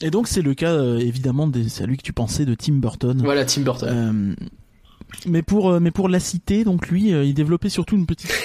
Et 0.00 0.10
donc 0.10 0.28
c'est 0.28 0.42
le 0.42 0.54
cas 0.54 0.72
euh, 0.72 0.98
évidemment 0.98 1.46
des 1.46 1.68
c'est 1.68 1.84
à 1.84 1.86
lui 1.86 1.96
que 1.96 2.02
tu 2.02 2.12
pensais 2.12 2.44
de 2.44 2.54
Tim 2.54 2.74
Burton. 2.74 3.20
Voilà 3.22 3.44
Tim 3.44 3.62
Burton. 3.62 3.88
Euh, 3.90 4.34
mais 5.26 5.42
pour 5.42 5.70
euh, 5.70 5.80
mais 5.80 5.90
pour 5.90 6.08
la 6.08 6.20
citer, 6.20 6.64
donc 6.64 6.88
lui, 6.88 7.10
il 7.10 7.34
développait 7.34 7.68
surtout 7.68 7.96
une 7.96 8.06
petite. 8.06 8.30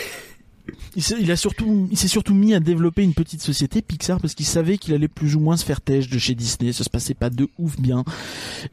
Il 0.96 1.02
s'est, 1.02 1.16
il 1.20 1.32
a 1.32 1.36
surtout, 1.36 1.88
il 1.90 1.98
s'est 1.98 2.08
surtout 2.08 2.36
mis 2.36 2.54
à 2.54 2.60
développer 2.60 3.02
une 3.04 3.14
petite 3.16 3.42
société 3.42 3.82
Pixar 3.82 4.20
parce 4.20 4.36
qu'il 4.36 4.46
savait 4.46 4.78
qu'il 4.78 4.94
allait 4.94 5.08
plus 5.08 5.36
ou 5.36 5.40
moins 5.40 5.58
se 5.58 5.66
faire 5.66 5.82
têche 5.82 6.10
de 6.10 6.20
chez 6.20 6.36
Disney. 6.36 6.74
Ça 6.74 6.84
se 6.84 6.90
passait 6.92 7.16
pas 7.16 7.32
de 7.32 7.48
ouf 7.58 7.80
bien. 7.80 8.04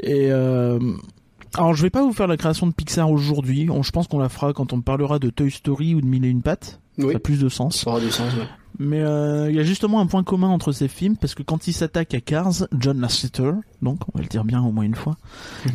Et 0.00 0.30
alors 0.30 1.74
je 1.74 1.82
vais 1.82 1.88
pas 1.90 2.02
vous 2.02 2.12
faire 2.12 2.26
la 2.26 2.36
création 2.36 2.66
de 2.66 2.72
Pixar 2.72 3.10
aujourd'hui. 3.10 3.68
On- 3.70 3.82
Je 3.82 3.90
pense 3.92 4.08
qu'on 4.08 4.18
la 4.18 4.28
fera 4.28 4.52
quand 4.52 4.74
on 4.74 4.82
parlera 4.82 5.18
de 5.18 5.30
Toy 5.30 5.50
Story 5.50 5.94
ou 5.94 6.02
de 6.02 6.06
Mille 6.06 6.24
et 6.26 6.28
une 6.28 6.42
pattes. 6.42 6.80
oui. 6.98 7.12
Ça 7.12 7.16
a 7.16 7.20
plus 7.20 7.38
de 7.38 7.48
sens. 7.48 7.76
Ça 7.80 7.90
aura 7.90 8.00
du 8.00 8.10
sens. 8.10 8.30
Ouais. 8.34 8.46
Mais 8.78 9.00
euh, 9.00 9.50
il 9.50 9.56
y 9.56 9.60
a 9.60 9.64
justement 9.64 10.00
un 10.00 10.06
point 10.06 10.22
commun 10.22 10.48
entre 10.48 10.72
ces 10.72 10.88
films 10.88 11.16
parce 11.16 11.34
que 11.34 11.42
quand 11.42 11.66
il 11.66 11.72
s'attaque 11.72 12.14
à 12.14 12.20
Cars, 12.20 12.66
John 12.78 13.00
Lasseter, 13.00 13.52
donc 13.82 14.00
on 14.12 14.16
va 14.18 14.22
le 14.22 14.28
dire 14.28 14.44
bien 14.44 14.62
au 14.62 14.72
moins 14.72 14.84
une 14.84 14.94
fois, 14.94 15.16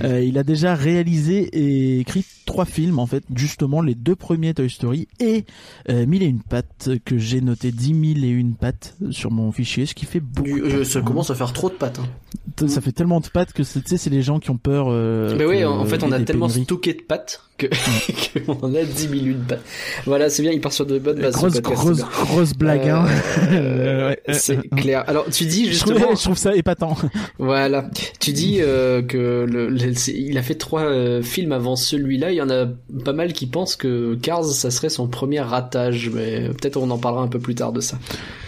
euh, 0.03 0.21
il 0.24 0.38
a 0.38 0.44
déjà 0.44 0.75
réalisé 0.75 1.50
et 1.53 2.00
écrit 2.00 2.25
trois 2.45 2.65
films 2.65 3.00
en 3.00 3.06
fait, 3.06 3.24
justement 3.36 3.81
les 3.81 3.95
deux 3.95 4.15
premiers 4.15 4.53
Toy 4.53 4.69
Story 4.69 5.07
et 5.19 5.45
euh, 5.89 6.06
Mille 6.06 6.24
et 6.24 6.27
une 6.27 6.42
pattes 6.42 6.89
que 7.06 7.18
j'ai 7.18 7.42
noté 7.42 7.71
10 7.71 8.13
000 8.15 8.25
et 8.25 8.30
une 8.30 8.56
pattes 8.56 8.95
sur 9.12 9.31
mon 9.31 9.51
fichier, 9.51 9.86
ce 9.86 9.94
qui 9.94 10.06
fait 10.06 10.19
beaucoup. 10.19 10.48
Du- 10.50 10.62
euh, 10.63 10.83
ça 10.83 11.00
hein. 11.00 11.01
commence 11.03 11.30
à 11.30 11.36
faire 11.36 11.53
trop 11.53 11.69
de 11.69 11.75
pattes. 11.75 12.00
Hein. 12.00 12.68
Ça 12.68 12.81
fait 12.81 12.92
tellement 12.92 13.19
de 13.21 13.27
pattes 13.27 13.53
que 13.53 13.63
c'est- 13.63 13.81
tu 13.81 13.89
sais 13.89 13.98
c'est 13.98 14.09
les 14.09 14.21
gens 14.21 14.39
qui 14.39 14.50
ont 14.51 14.57
peur. 14.57 14.88
Euh, 14.89 15.36
Mais 15.38 15.45
oui, 15.45 15.63
en 15.65 15.86
fait, 15.86 16.04
on 16.04 16.12
a 16.12 16.19
tellement 16.19 16.47
pénuries. 16.47 16.63
stocké 16.65 16.94
de 16.94 17.01
pattes 17.01 17.42
que 17.57 17.68
qu'on 18.45 18.75
a 18.75 18.83
10 18.83 19.07
000 19.07 19.13
de 19.25 19.33
pattes. 19.47 19.63
Voilà, 20.06 20.30
c'est 20.30 20.42
bien. 20.44 20.51
Il 20.51 20.62
part 20.62 20.74
sur 20.74 20.86
de 20.86 21.00
bonnes 21.00 21.19
bases. 21.19 21.33
Grosse, 21.36 21.62
grosse, 21.62 22.01
grosse 22.01 22.54
blague. 22.54 22.88
hein. 22.89 23.06
Ouais. 23.51 24.19
C'est 24.33 24.57
clair. 24.69 25.04
Alors, 25.07 25.25
tu 25.31 25.45
dis 25.45 25.71
Je 25.71 25.80
trouve, 25.80 25.94
justement. 25.94 26.15
je 26.15 26.21
trouve 26.24 26.38
ça 26.38 26.56
épatant. 26.56 26.95
Voilà. 27.39 27.89
Tu 28.19 28.31
dis 28.33 28.57
euh, 28.62 29.01
que 29.01 29.45
le, 29.50 29.69
le- 29.69 29.94
c'est- 29.94 30.13
il 30.13 30.38
a 30.38 30.42
fait 30.42 30.56
trois 30.56 30.83
euh, 30.83 31.21
films 31.21 31.51
avant 31.51 31.75
celui-là. 31.75 32.31
Il 32.31 32.36
y 32.36 32.42
en 32.42 32.50
a 32.50 32.65
pas 33.03 33.13
mal 33.13 33.33
qui 33.33 33.48
pensent 33.48 33.75
que 33.75 34.15
Cars, 34.15 34.45
ça 34.45 34.71
serait 34.71 34.89
son 34.89 35.07
premier 35.07 35.39
ratage, 35.42 36.09
mais 36.13 36.50
peut-être 36.50 36.77
on 36.77 36.89
en 36.89 36.98
parlera 36.98 37.24
un 37.24 37.27
peu 37.27 37.39
plus 37.39 37.56
tard 37.56 37.71
de 37.74 37.81
ça. 37.81 37.98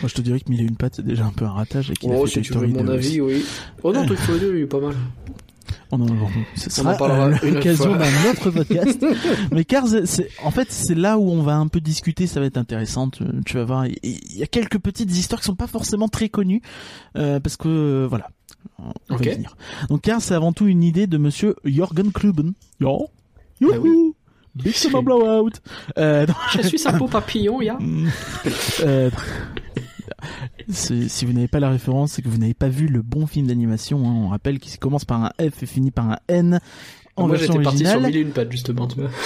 Moi, 0.01 0.09
je 0.09 0.13
te 0.15 0.21
dirais 0.21 0.39
que 0.39 0.49
Mille 0.49 0.61
et 0.61 0.65
une 0.65 0.75
pattes, 0.77 0.95
c'est 0.97 1.05
déjà 1.05 1.25
un 1.25 1.31
peu 1.31 1.45
un 1.45 1.51
ratage 1.51 1.91
et 1.91 1.93
qu'il 1.93 2.11
a 2.11 2.15
Oh, 2.15 2.25
fait 2.25 2.41
si 2.41 2.41
tu 2.41 2.53
veux 2.53 2.67
mon 2.67 2.83
2 2.83 2.91
avis, 2.93 3.21
aussi. 3.21 3.37
oui. 3.37 3.45
Oh 3.83 3.91
non, 3.93 4.05
Toy 4.07 4.17
Story 4.17 4.39
2, 4.39 4.55
il 4.57 4.61
est 4.63 4.65
pas 4.65 4.79
mal. 4.79 4.95
Oh 5.91 5.97
non, 5.97 6.05
non, 6.07 6.15
non, 6.15 6.27
ce 6.55 6.67
On 6.81 6.91
sera 6.91 6.95
en 7.03 7.31
euh, 7.31 7.35
l'occasion 7.43 7.95
d'un 7.95 8.31
autre 8.31 8.49
podcast. 8.51 9.05
Mais 9.51 9.63
Cars, 9.63 9.85
c'est, 10.05 10.27
en 10.43 10.49
fait, 10.49 10.71
c'est 10.71 10.95
là 10.95 11.19
où 11.19 11.29
on 11.29 11.43
va 11.43 11.55
un 11.55 11.67
peu 11.67 11.81
discuter, 11.81 12.25
ça 12.25 12.39
va 12.39 12.47
être 12.47 12.57
intéressant, 12.57 13.09
tu, 13.09 13.23
tu 13.45 13.57
vas 13.57 13.63
voir. 13.63 13.85
Il 13.85 14.19
y 14.37 14.41
a 14.41 14.47
quelques 14.47 14.79
petites 14.79 15.11
histoires 15.15 15.39
qui 15.41 15.45
sont 15.45 15.55
pas 15.55 15.67
forcément 15.67 16.07
très 16.07 16.29
connues, 16.29 16.61
euh, 17.15 17.39
parce 17.39 17.57
que, 17.57 18.07
voilà. 18.09 18.29
On 18.79 19.15
va 19.15 19.17
venir. 19.17 19.55
Donc 19.89 20.01
Cars, 20.01 20.21
c'est 20.21 20.33
avant 20.35 20.53
tout 20.53 20.67
une 20.67 20.83
idée 20.83 21.07
de 21.07 21.17
monsieur 21.17 21.55
Jürgen 21.65 22.11
Kluben. 22.11 22.53
Yo. 22.79 23.07
Bah 23.61 23.67
oui. 23.79 23.89
Youhou. 23.89 24.15
Big 24.55 24.75
Summer 24.75 25.01
Blowout. 25.01 25.49
Euh, 25.97 26.27
Je 26.53 26.61
suis 26.67 26.87
un 26.87 26.97
beau 26.97 27.07
papillon, 27.07 27.59
ya. 27.61 27.77
euh, 28.81 29.09
c'est- 30.69 31.07
si 31.09 31.25
vous 31.25 31.33
n'avez 31.33 31.47
pas 31.47 31.59
la 31.59 31.69
référence, 31.69 32.13
c'est 32.13 32.21
que 32.21 32.29
vous 32.29 32.37
n'avez 32.37 32.53
pas 32.53 32.69
vu 32.69 32.87
le 32.87 33.01
bon 33.01 33.25
film 33.27 33.47
d'animation. 33.47 34.07
Hein. 34.07 34.13
On 34.13 34.27
rappelle 34.29 34.59
qu'il 34.59 34.77
commence 34.79 35.05
par 35.05 35.23
un 35.23 35.31
F 35.39 35.63
et 35.63 35.65
finit 35.65 35.91
par 35.91 36.09
un 36.11 36.17
N 36.27 36.59
en 37.15 37.27
Moi, 37.27 37.37
j'étais 37.37 37.59
parti 37.61 37.85
sur 37.85 38.01
mille 38.01 38.15
et 38.15 38.19
une 38.21 38.31
pattes, 38.31 38.51
justement, 38.51 38.87
tu 38.87 38.99
vois. 38.99 39.09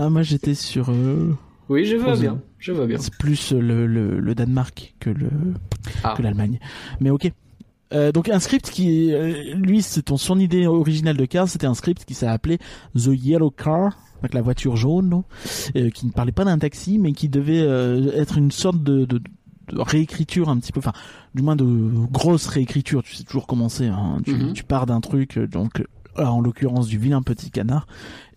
Ah, 0.00 0.10
moi 0.10 0.22
j'étais 0.22 0.54
sur. 0.54 0.90
euh, 0.90 1.34
Oui, 1.68 1.84
je 1.84 1.96
vois 1.96 2.14
bien. 2.16 2.40
Je 2.60 2.70
vois 2.70 2.86
bien. 2.86 2.98
C'est 3.00 3.12
plus 3.16 3.50
le, 3.52 3.84
le, 3.84 4.20
le 4.20 4.34
Danemark 4.36 4.94
que 5.00 5.10
le 5.10 5.28
Ah. 6.04 6.14
que 6.16 6.22
l'Allemagne. 6.22 6.60
Mais 7.00 7.10
ok. 7.10 7.32
Euh, 7.94 8.12
donc 8.12 8.28
un 8.28 8.38
script 8.38 8.70
qui, 8.70 9.12
euh, 9.12 9.54
lui, 9.54 9.82
c'est 9.82 10.02
ton 10.02 10.16
son 10.16 10.38
idée 10.38 10.66
originale 10.66 11.16
de 11.16 11.24
Cars, 11.24 11.48
c'était 11.48 11.66
un 11.66 11.74
script 11.74 12.04
qui 12.04 12.14
s'est 12.14 12.26
appelé 12.26 12.58
The 12.94 13.08
Yellow 13.12 13.50
Car, 13.50 13.96
donc 14.22 14.34
la 14.34 14.42
voiture 14.42 14.76
jaune, 14.76 15.08
non 15.08 15.24
Euh, 15.76 15.90
qui 15.90 16.06
ne 16.06 16.12
parlait 16.12 16.32
pas 16.32 16.44
d'un 16.44 16.58
taxi, 16.58 16.98
mais 16.98 17.12
qui 17.12 17.28
devait 17.28 17.60
euh, 17.62 18.10
être 18.20 18.36
une 18.38 18.50
sorte 18.50 18.82
de, 18.82 19.04
de, 19.04 19.18
de 19.18 19.80
réécriture 19.80 20.48
un 20.48 20.58
petit 20.58 20.72
peu, 20.72 20.80
enfin, 20.80 20.92
du 21.34 21.42
moins 21.42 21.56
de 21.56 21.64
grosse 22.10 22.46
réécriture. 22.46 23.02
Tu 23.02 23.14
sais 23.14 23.24
toujours 23.24 23.46
comment 23.46 23.68
c'est. 23.68 23.86
Hein. 23.88 24.18
Tu, 24.24 24.32
Mhm. 24.34 24.52
tu 24.52 24.64
pars 24.64 24.86
d'un 24.86 25.00
truc, 25.00 25.38
euh, 25.38 25.46
donc 25.46 25.82
en 26.16 26.40
l'occurrence 26.40 26.88
du 26.88 26.98
vilain 26.98 27.22
petit 27.22 27.48
canard, 27.50 27.86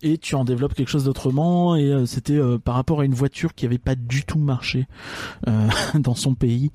et 0.02 0.16
tu 0.16 0.36
en 0.36 0.44
développes 0.44 0.74
quelque 0.74 0.88
chose 0.90 1.04
d'autrement. 1.04 1.74
Et 1.74 1.86
euh, 1.92 2.06
c'était 2.06 2.36
euh, 2.38 2.56
par 2.58 2.76
rapport 2.76 3.00
à 3.00 3.04
une 3.04 3.14
voiture 3.14 3.54
qui 3.54 3.66
avait 3.66 3.78
pas 3.78 3.96
du 3.96 4.22
tout 4.24 4.38
marché 4.38 4.86
euh, 5.48 5.68
dans 5.98 6.14
son 6.14 6.34
pays, 6.36 6.70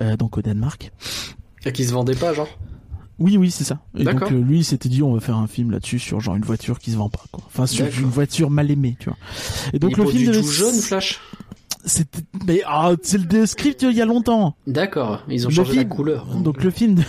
euh, 0.00 0.16
donc 0.16 0.38
au 0.38 0.42
Danemark. 0.42 0.92
Et 1.64 1.72
qui 1.72 1.84
se 1.84 1.92
vendait 1.92 2.14
pas, 2.14 2.32
genre. 2.34 2.48
Oui, 3.18 3.36
oui, 3.36 3.50
c'est 3.50 3.64
ça. 3.64 3.78
Et 3.96 4.04
donc 4.04 4.22
euh, 4.22 4.40
lui, 4.40 4.58
il 4.58 4.64
s'était 4.64 4.88
dit, 4.88 5.02
on 5.02 5.14
va 5.14 5.20
faire 5.20 5.36
un 5.36 5.46
film 5.46 5.70
là-dessus 5.70 5.98
sur 5.98 6.20
genre 6.20 6.34
une 6.34 6.44
voiture 6.44 6.78
qui 6.78 6.90
se 6.90 6.96
vend 6.96 7.08
pas, 7.08 7.24
quoi. 7.30 7.44
Enfin, 7.46 7.66
sur 7.66 7.86
une 7.86 8.06
voiture 8.06 8.50
mal 8.50 8.70
aimée, 8.70 8.96
tu 8.98 9.10
vois. 9.10 9.18
Et 9.72 9.78
donc 9.78 9.92
il 9.96 10.02
le 10.02 10.08
film 10.08 10.22
du 10.24 10.26
devait 10.28 10.40
tout 10.40 10.48
jaune, 10.48 10.74
Flash? 10.74 11.20
C'était, 11.84 12.20
mais 12.46 12.62
ah, 12.66 12.92
c'est 13.02 13.20
le 13.32 13.46
script 13.46 13.82
il 13.82 13.96
y 13.96 14.00
a 14.00 14.04
longtemps. 14.04 14.56
D'accord. 14.66 15.24
Ils 15.28 15.46
ont 15.46 15.48
Le 15.50 15.54
changé 15.54 15.74
la 15.76 15.84
couleur. 15.84 16.26
Donc 16.26 16.62
le 16.62 16.70
film, 16.70 16.94
de- 16.96 17.02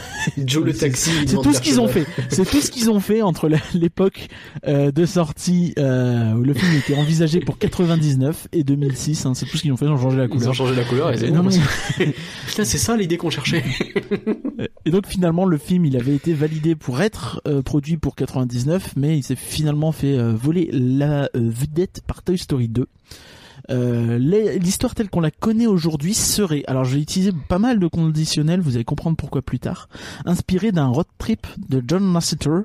Joe 0.48 0.64
le 0.66 0.74
taxi. 0.78 1.12
c'est 1.28 1.42
tout 1.42 1.54
ce 1.54 1.62
qu'ils 1.62 1.80
ont 1.80 1.88
fait. 1.88 2.06
C'est 2.30 2.46
tout 2.50 2.60
ce 2.62 2.72
qu'ils 2.72 2.90
ont 2.90 3.00
fait 3.00 3.22
entre 3.22 3.50
l'époque 3.74 4.28
euh, 4.68 4.92
de 4.92 5.06
sortie 5.06 5.74
euh, 5.78 6.34
où 6.34 6.42
le 6.44 6.54
film 6.54 6.74
était 6.76 6.96
envisagé 6.96 7.40
pour 7.40 7.58
99 7.58 8.48
et 8.52 8.64
2006. 8.64 9.26
Hein, 9.26 9.34
c'est 9.36 9.46
tout 9.46 9.58
ce 9.58 9.62
qu'ils 9.62 9.72
ont 9.72 9.78
fait. 9.78 9.86
Ils 9.86 9.92
ont 9.92 9.98
changé 9.98 10.18
la 10.18 10.26
Ils 10.26 10.34
ont 10.34 10.38
couleur. 10.38 10.54
changé 10.54 10.76
la 10.76 10.84
couleur 10.84 11.12
et 11.12 11.18
c'est 11.18 11.32
Non, 11.32 11.44
mais- 11.44 12.06
Putain, 12.48 12.66
c'est 12.66 12.78
ça 12.78 12.98
l'idée 12.98 13.18
qu'on 13.18 13.30
cherchait. 13.30 13.64
Et 14.86 14.92
donc 14.92 15.08
finalement 15.08 15.46
le 15.46 15.58
film 15.58 15.86
il 15.86 15.96
avait 15.98 16.16
été 16.16 16.34
validé 16.34 16.76
pour 16.76 17.02
être 17.02 17.42
euh, 17.48 17.62
produit 17.62 17.98
pour 17.98 18.16
99 18.16 18.94
mais 18.98 19.18
il 19.18 19.24
s'est 19.24 19.36
finalement 19.36 19.92
fait 19.92 20.18
euh, 20.18 20.34
voler 20.34 20.70
la 20.72 21.24
euh, 21.24 21.30
vedette 21.36 22.02
par 22.06 22.22
Toy 22.24 22.38
Story 22.38 22.68
2. 22.70 22.88
Euh, 23.72 24.18
L'histoire 24.60 24.94
telle 24.96 25.10
qu'on 25.10 25.22
la 25.22 25.32
connaît 25.32 25.68
aujourd'hui 25.68 26.14
serait, 26.14 26.64
alors 26.68 26.84
j'ai 26.84 27.00
utilisé 27.00 27.32
pas 27.48 27.60
mal 27.60 27.80
de 27.80 27.88
conditionnels, 27.88 28.60
vous 28.62 28.76
allez 28.76 28.84
comprendre 28.84 29.16
pourquoi 29.18 29.42
plus 29.42 29.60
tard, 29.60 29.88
inspiré 30.26 30.72
d'un 30.72 30.88
road 30.88 31.06
trip 31.18 31.48
de 31.70 31.82
John 31.88 32.12
Lasseter, 32.14 32.50
euh, 32.50 32.64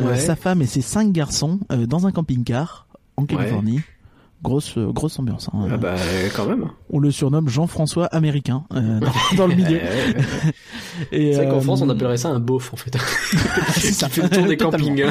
Ouais. 0.00 0.18
sa 0.18 0.36
femme 0.36 0.62
et 0.62 0.66
ses 0.66 0.82
cinq 0.82 1.10
garçons 1.12 1.58
euh, 1.72 1.86
dans 1.86 2.06
un 2.06 2.12
camping-car 2.12 2.86
en 3.16 3.24
Californie. 3.24 3.80
Grosse, 4.42 4.76
euh, 4.76 4.92
grosse 4.92 5.18
ambiance. 5.18 5.48
hein. 5.52 5.66
Ah 5.72 5.76
bah 5.78 5.94
quand 6.36 6.46
même. 6.46 6.68
On 6.90 6.98
le 6.98 7.10
surnomme 7.10 7.48
Jean-François 7.48 8.04
américain 8.06 8.64
euh, 8.74 9.00
dans, 9.00 9.36
dans 9.36 9.46
le 9.48 9.54
milieu. 9.56 9.80
Et, 11.10 11.32
C'est 11.32 11.38
vrai 11.38 11.48
qu'en 11.48 11.56
euh, 11.56 11.60
France 11.60 11.80
on 11.82 11.88
appellerait 11.88 12.18
ça 12.18 12.28
un 12.28 12.38
beauf 12.38 12.72
en 12.72 12.76
fait. 12.76 12.96
c'est 13.72 13.92
ça. 13.92 14.08
Fait 14.08 14.22
le 14.22 14.28
tour 14.28 14.46
des 14.46 14.56
campings. 14.56 15.04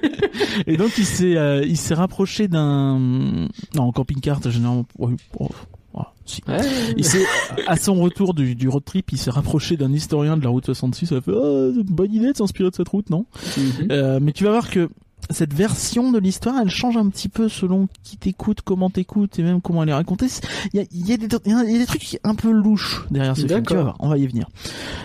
Et 0.66 0.76
donc 0.76 0.96
il 0.96 1.04
s'est 1.04 1.36
euh, 1.36 1.64
il 1.66 1.76
s'est 1.76 1.94
rapproché 1.94 2.48
d'un 2.48 2.98
non 2.98 3.48
en 3.82 3.92
camping-car 3.92 4.40
généralement 4.50 4.86
ouais, 4.98 5.14
oh, 5.38 5.48
oh, 5.94 6.00
si. 6.24 6.40
Ouais. 6.48 6.58
Il 6.96 7.04
s'est 7.04 7.24
à 7.66 7.76
son 7.76 7.94
retour 7.96 8.32
du, 8.32 8.54
du 8.54 8.68
road 8.68 8.84
trip, 8.84 9.10
il 9.12 9.18
s'est 9.18 9.30
rapproché 9.30 9.76
d'un 9.76 9.92
historien 9.92 10.36
de 10.36 10.42
la 10.44 10.50
route 10.50 10.64
66. 10.66 11.10
Il 11.10 11.16
a 11.16 11.20
fait 11.20 11.32
oh, 11.34 11.72
c'est 11.74 11.80
une 11.80 11.86
bonne 11.86 12.12
idée 12.12 12.32
de 12.32 12.36
s'inspirer 12.36 12.70
de 12.70 12.74
cette 12.76 12.88
route, 12.88 13.10
non? 13.10 13.26
Mhm. 13.56 14.18
Mais 14.20 14.32
tu 14.32 14.44
vas 14.44 14.50
voir 14.52 14.70
que 14.70 14.88
cette 15.32 15.54
version 15.54 16.12
de 16.12 16.18
l'histoire, 16.18 16.56
elle 16.60 16.70
change 16.70 16.96
un 16.96 17.08
petit 17.08 17.28
peu 17.28 17.48
selon 17.48 17.88
qui 18.02 18.16
t'écoute, 18.16 18.60
comment 18.62 18.90
t'écoutes 18.90 19.38
et 19.38 19.42
même 19.42 19.60
comment 19.60 19.82
elle 19.82 19.90
est 19.90 19.94
racontée. 19.94 20.26
Il 20.72 20.80
y 20.80 20.82
a, 20.82 20.86
y, 20.92 21.12
a 21.12 21.16
y 21.16 21.74
a 21.74 21.78
des 21.78 21.86
trucs 21.86 22.18
un 22.24 22.34
peu 22.34 22.50
louches 22.50 23.04
derrière 23.10 23.36
ce 23.36 23.46
film. 23.46 23.62
Tu 23.62 23.74
vas 23.74 23.82
voir, 23.82 23.96
on 24.00 24.08
va 24.08 24.18
y 24.18 24.26
venir. 24.26 24.48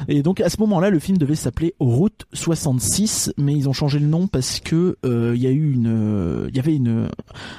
Et 0.08 0.22
donc 0.22 0.42
à 0.42 0.50
ce 0.50 0.60
moment-là, 0.62 0.90
le 0.90 1.00
film 1.00 1.18
devait 1.18 1.36
s'appeler 1.36 1.74
Route 1.80 2.26
66, 2.34 3.34
mais 3.38 3.54
ils 3.54 3.70
ont 3.70 3.74
changé 3.74 4.00
le 4.00 4.08
nom 4.08 4.28
parce 4.28 4.60
que 4.60 4.98
euh, 5.06 5.34
il 5.36 5.42
y 5.42 5.48
a 5.48 5.52
eu 5.52 5.72
une, 5.72 5.88
euh, 5.88 6.48
il 6.50 6.56
y 6.56 6.60
avait 6.60 6.76
une 6.76 7.10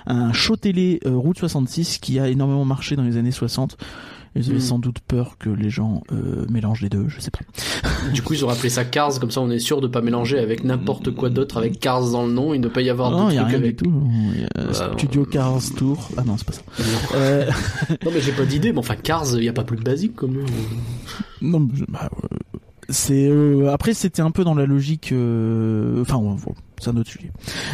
un 0.06 0.32
show 0.32 0.56
télé 0.56 1.00
euh, 1.06 1.16
Route 1.16 1.38
66 1.38 1.98
qui 1.98 2.18
a 2.18 2.28
énormément 2.28 2.64
marché 2.64 2.96
dans 2.96 3.04
les 3.04 3.16
années 3.16 3.30
60. 3.30 3.76
Ils 4.38 4.48
avaient 4.50 4.58
Hmm. 4.58 4.60
sans 4.60 4.78
doute 4.78 4.98
peur 5.06 5.36
que 5.38 5.50
les 5.50 5.68
gens 5.70 6.02
euh, 6.12 6.46
mélangent 6.48 6.80
les 6.82 6.88
deux, 6.88 7.06
je 7.08 7.20
sais 7.20 7.30
pas. 7.30 7.40
Du 8.14 8.22
coup 8.22 8.32
ils 8.34 8.44
ont 8.44 8.48
appelé 8.48 8.68
ça 8.70 8.84
Cars 8.84 9.18
comme 9.20 9.30
ça 9.30 9.40
on 9.40 9.50
est 9.50 9.58
sûr 9.58 9.80
de 9.80 9.86
pas 9.88 10.00
mélanger 10.00 10.38
avec 10.38 10.62
n'importe 10.64 11.10
quoi 11.14 11.28
d'autre 11.30 11.56
avec 11.58 11.78
Cars 11.80 12.10
dans 12.10 12.24
le 12.26 12.32
nom. 12.32 12.54
Il 12.54 12.60
ne 12.60 12.68
peut 12.68 12.82
y 12.82 12.88
avoir 12.90 13.10
non, 13.10 13.28
de 13.28 13.34
y 13.34 13.36
a 13.38 13.40
trucs 13.42 13.50
rien 13.50 13.58
avec. 13.58 13.76
du 13.78 13.84
tout. 13.84 14.02
Il 14.34 14.40
y 14.40 14.44
a 14.44 14.48
Bah, 14.66 14.90
Studio 14.96 15.22
euh, 15.22 15.26
Cars 15.26 15.60
Tour. 15.76 16.08
Ah 16.16 16.22
non, 16.24 16.36
c'est 16.38 16.46
pas 16.46 16.52
ça. 16.52 16.62
Non. 16.78 16.84
Euh, 17.16 17.50
Non 18.04 18.10
mais 18.14 18.20
j'ai 18.20 18.32
pas 18.32 18.44
d'idée, 18.44 18.72
mais 18.72 18.78
enfin 18.78 18.96
Cars, 18.96 19.26
il 19.36 19.44
y 19.44 19.48
a 19.48 19.52
pas 19.52 19.64
plus 19.64 19.76
basique 19.78 20.14
comme 20.14 20.38
non, 21.42 21.68
bah, 21.88 22.08
c'est 22.88 23.28
euh, 23.28 23.70
après 23.72 23.94
c'était 23.94 24.22
un 24.22 24.30
peu 24.30 24.44
dans 24.44 24.54
la 24.54 24.66
logique. 24.66 25.06
Enfin, 25.12 26.16
on- 26.16 26.36
on- 26.46 26.54
c'est 26.80 26.90
un 26.90 26.96
autre 26.96 27.10
sujet. 27.10 27.30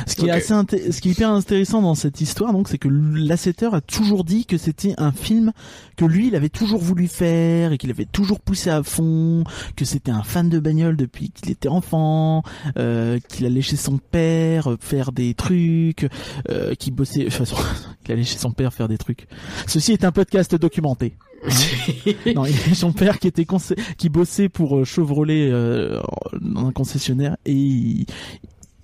Ce 0.06 0.14
qui 0.16 0.26
est 0.26 0.30
assez, 0.30 0.52
inté- 0.52 0.90
ce 0.92 1.00
qui 1.00 1.08
est 1.08 1.12
hyper 1.12 1.30
intéressant 1.30 1.82
dans 1.82 1.94
cette 1.94 2.20
histoire, 2.20 2.52
donc, 2.52 2.68
c'est 2.68 2.78
que 2.78 2.88
Lasseter 2.88 3.68
a 3.72 3.80
toujours 3.80 4.24
dit 4.24 4.46
que 4.46 4.56
c'était 4.58 4.94
un 4.98 5.12
film 5.12 5.52
que 5.96 6.04
lui, 6.04 6.28
il 6.28 6.34
avait 6.36 6.48
toujours 6.48 6.80
voulu 6.80 7.06
faire 7.08 7.72
et 7.72 7.78
qu'il 7.78 7.90
avait 7.90 8.04
toujours 8.04 8.40
poussé 8.40 8.70
à 8.70 8.82
fond, 8.82 9.44
que 9.76 9.84
c'était 9.84 10.10
un 10.10 10.22
fan 10.22 10.48
de 10.48 10.58
bagnole 10.58 10.96
depuis 10.96 11.30
qu'il 11.30 11.50
était 11.50 11.68
enfant, 11.68 12.42
euh, 12.78 13.18
qu'il 13.28 13.46
allait 13.46 13.62
chez 13.62 13.76
son 13.76 13.98
père 13.98 14.72
euh, 14.72 14.76
faire 14.80 15.12
des 15.12 15.34
trucs, 15.34 16.08
euh, 16.50 16.74
qu'il 16.74 16.94
bossait, 16.94 17.26
enfin, 17.28 17.44
qu'il 18.04 18.12
allait 18.12 18.24
chez 18.24 18.38
son 18.38 18.50
père 18.52 18.72
faire 18.74 18.88
des 18.88 18.98
trucs. 18.98 19.26
Ceci 19.66 19.92
est 19.92 20.04
un 20.04 20.12
podcast 20.12 20.54
documenté. 20.54 21.16
Non, 22.34 22.46
il 22.46 22.52
y 22.52 22.72
a 22.72 22.74
son 22.74 22.92
père 22.92 23.18
qui 23.18 23.28
était 23.28 23.42
conse- 23.44 23.74
qui 23.98 24.08
bossait 24.08 24.48
pour 24.48 24.78
euh, 24.78 24.84
Chevrolet 24.84 25.50
euh, 25.50 26.00
dans 26.40 26.66
un 26.68 26.72
concessionnaire 26.72 27.36
et 27.44 27.52
il, 27.52 28.06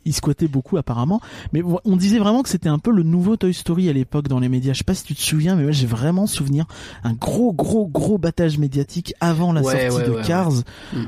il 0.04 0.14
squattait 0.14 0.49
beaucoup 0.49 0.76
apparemment. 0.76 1.21
Mais 1.52 1.62
on 1.85 1.97
disait 1.97 2.19
vraiment 2.19 2.42
que 2.42 2.49
c'était 2.49 2.69
un 2.69 2.78
peu 2.78 2.90
le 2.90 3.02
nouveau 3.02 3.37
Toy 3.37 3.52
Story 3.54 3.88
à 3.88 3.92
l'époque 3.92 4.28
dans 4.28 4.40
les 4.40 4.49
médias. 4.49 4.73
Je 4.73 4.78
sais 4.78 4.85
pas 4.85 4.95
si 4.95 5.04
tu 5.04 5.14
te 5.14 5.21
souviens, 5.21 5.57
mais 5.57 5.62
moi 5.64 5.73
j'ai 5.73 5.87
vraiment 5.87 6.26
souvenir 6.26 6.66
un 7.04 7.12
gros 7.12 7.52
gros 7.52 7.87
gros 7.87 8.19
battage 8.19 8.59
médiatique 8.59 9.14
avant 9.21 9.52
la 9.52 9.62
Ouais, 9.62 9.90
sortie 9.90 9.97
ouais, 10.02 10.07
de 10.09 10.16
ouais, 10.16 10.23
Cars 10.26 10.52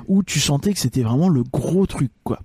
où 0.09 0.23
tu 0.23 0.41
sentais 0.41 0.73
que 0.73 0.79
c'était 0.79 1.03
vraiment 1.03 1.29
le 1.29 1.43
gros 1.43 1.87
truc 1.87 2.11
quoi. 2.25 2.41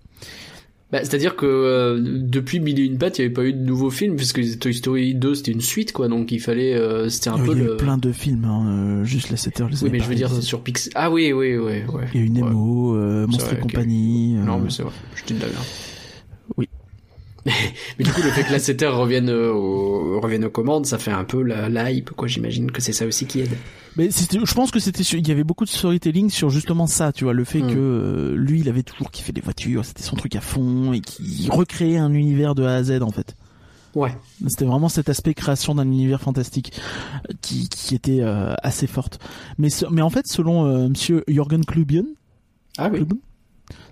Bah, 0.90 1.00
c'est-à-dire 1.04 1.36
que 1.36 1.46
euh, 1.46 2.00
depuis 2.02 2.62
Mille 2.62 2.80
et 2.80 2.86
une 2.86 2.98
pattes, 2.98 3.20
il 3.20 3.22
n'y 3.22 3.26
avait 3.26 3.34
pas 3.34 3.44
eu 3.44 3.52
de 3.52 3.62
nouveau 3.62 3.90
film 3.90 4.16
puisque 4.16 4.58
Toy 4.58 4.74
Story 4.74 5.16
2 5.16 5.36
c'était 5.36 5.52
une 5.52 5.60
suite 5.60 5.92
quoi, 5.92 6.08
donc 6.08 6.32
il 6.32 6.40
fallait, 6.40 6.76
euh, 6.76 7.10
c'était 7.10 7.30
un 7.30 7.36
il 7.40 7.44
peu 7.44 7.50
y 7.58 7.60
a 7.60 7.64
le. 7.66 7.74
eu 7.74 7.78
plein 7.78 7.98
de 7.98 8.14
films, 8.14 8.46
hein, 8.46 8.66
euh, 8.70 9.04
juste 9.04 9.30
la 9.30 9.36
7 9.36 9.60
heures. 9.60 9.70
Oui 9.82 9.90
mais 9.92 10.00
je 10.00 10.06
veux 10.06 10.16
dire 10.16 10.32
sur 10.42 10.62
Pix. 10.62 10.90
Ah 10.96 11.12
oui 11.12 11.34
oui 11.34 11.58
oui 11.58 11.82
ouais. 11.90 12.08
Il 12.14 12.22
y 12.22 12.24
a 12.24 12.26
eu. 12.26 12.30
Nemo, 12.30 12.94
Monstre 13.28 13.54
et 13.54 13.60
compagnie. 13.60 14.36
Non 14.36 14.60
mais 14.60 14.70
c'est 14.70 14.84
vrai, 14.84 14.94
je 15.16 15.34
dis 15.34 15.38
hein. 15.44 15.48
Oui. 16.56 16.70
mais 17.46 18.04
du 18.04 18.12
coup 18.12 18.22
le 18.22 18.30
fait 18.32 18.44
que 18.44 18.52
Lasseter 18.52 18.88
revienne 18.88 19.30
euh, 19.30 19.54
au, 19.54 20.20
revienne 20.20 20.44
aux 20.46 20.50
commandes, 20.50 20.86
ça 20.86 20.98
fait 20.98 21.12
un 21.12 21.24
peu 21.24 21.42
la, 21.42 21.70
la 21.70 21.92
hype 21.92 22.10
quoi. 22.12 22.28
J'imagine 22.28 22.72
que 22.72 22.82
c'est 22.82 22.92
ça 22.94 23.06
aussi 23.06 23.26
qui 23.26 23.40
aide. 23.40 23.56
Mais 23.96 24.10
je 24.12 24.54
pense 24.54 24.70
que 24.70 24.80
c'était, 24.80 25.02
il 25.04 25.28
y 25.28 25.32
avait 25.32 25.44
beaucoup 25.46 25.64
de 25.66 25.70
storytelling 25.70 26.30
sur 26.30 26.50
justement 26.50 26.88
ça, 26.88 27.12
tu 27.14 27.24
vois, 27.24 27.34
le 27.34 27.44
fait 27.46 27.62
Mm. 27.62 27.68
que 27.74 27.78
euh, 27.78 28.36
lui, 28.36 28.60
il 28.60 28.70
avait 28.70 28.84
toujours 28.84 29.10
kiffé 29.12 29.32
les 29.34 29.42
voitures, 29.42 29.86
c'était 29.86 30.04
son 30.04 30.16
truc 30.18 30.36
à 30.36 30.42
fond 30.42 30.92
et 30.94 31.00
qu'il 31.00 31.50
recréait 31.50 31.98
un 31.98 32.12
univers 32.14 32.54
de 32.54 32.64
A 32.64 32.76
à 32.76 32.84
Z 32.84 33.02
en 33.02 33.12
fait. 33.12 33.36
Ouais. 33.96 34.16
C'était 34.48 34.66
vraiment 34.66 34.90
cet 34.90 35.10
aspect 35.10 35.34
création 35.34 35.74
d'un 35.74 35.86
univers 35.86 36.22
fantastique 36.22 36.74
euh, 37.30 37.34
qui, 37.42 37.68
qui 37.70 37.96
était 37.96 38.20
euh, 38.22 38.54
assez 38.62 38.86
forte. 38.88 39.20
Mais, 39.58 39.70
mais 39.90 40.02
en 40.04 40.10
fait, 40.12 40.28
selon 40.28 40.66
euh, 40.68 40.90
Monsieur 40.90 41.24
Jürgen 41.28 41.64
Klubian, 41.66 42.04
Ah 42.78 42.90
oui. 42.92 42.98
Klubian, 42.98 43.18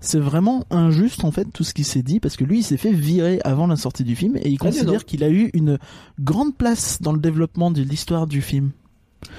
c'est 0.02 0.20
vraiment 0.20 0.64
injuste 0.70 1.24
en 1.24 1.32
fait 1.32 1.46
tout 1.54 1.64
ce 1.64 1.74
qui 1.74 1.84
s'est 1.84 2.04
dit 2.04 2.20
parce 2.20 2.36
que 2.38 2.44
lui, 2.44 2.60
il 2.60 2.64
s'est 2.64 2.78
fait 2.78 2.92
virer 2.94 3.40
avant 3.44 3.68
la 3.68 3.76
sortie 3.76 4.04
du 4.04 4.16
film 4.16 4.36
et 4.38 4.50
il 4.50 4.58
Ah, 4.62 4.66
considère 4.66 5.06
qu'il 5.06 5.24
a 5.24 5.30
eu 5.30 5.50
une 5.54 5.78
grande 6.20 6.56
place 6.56 7.02
dans 7.02 7.14
le 7.14 7.20
développement 7.20 7.72
de 7.72 7.82
l'histoire 7.82 8.28
du 8.28 8.42
film. 8.42 8.72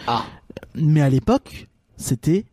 Ah. 0.06 0.25
Mais 0.75 1.00
à 1.00 1.08
l'époque, 1.10 1.68
c'était 1.96 2.44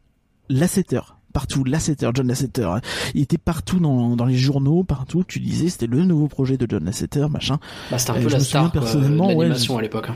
Lasseter. 0.50 1.01
Partout, 1.33 1.63
Lasseter, 1.63 2.12
John 2.13 2.27
Lasseter. 2.27 2.69
Il 3.15 3.22
était 3.22 3.39
partout 3.39 3.79
dans, 3.79 4.15
dans 4.15 4.25
les 4.25 4.38
journaux, 4.38 4.83
partout. 4.83 5.24
Tu 5.27 5.39
disais, 5.39 5.69
c'était 5.69 5.88
le 5.88 6.03
nouveau 6.03 6.27
projet 6.27 6.57
de 6.57 6.67
John 6.69 6.86
Lasseter, 6.86 7.25
machin. 7.29 7.57
Bah 7.89 7.98
c'était 7.98 8.12
un 8.12 8.15
Euh, 8.17 8.24
peu 8.24 8.29
la 8.29 8.39
star 8.39 8.62
quoi, 8.72 8.81
de 8.81 8.86
personnellement, 8.86 9.33
ouais, 9.33 9.50
à 9.50 9.81
l'époque. 9.81 10.10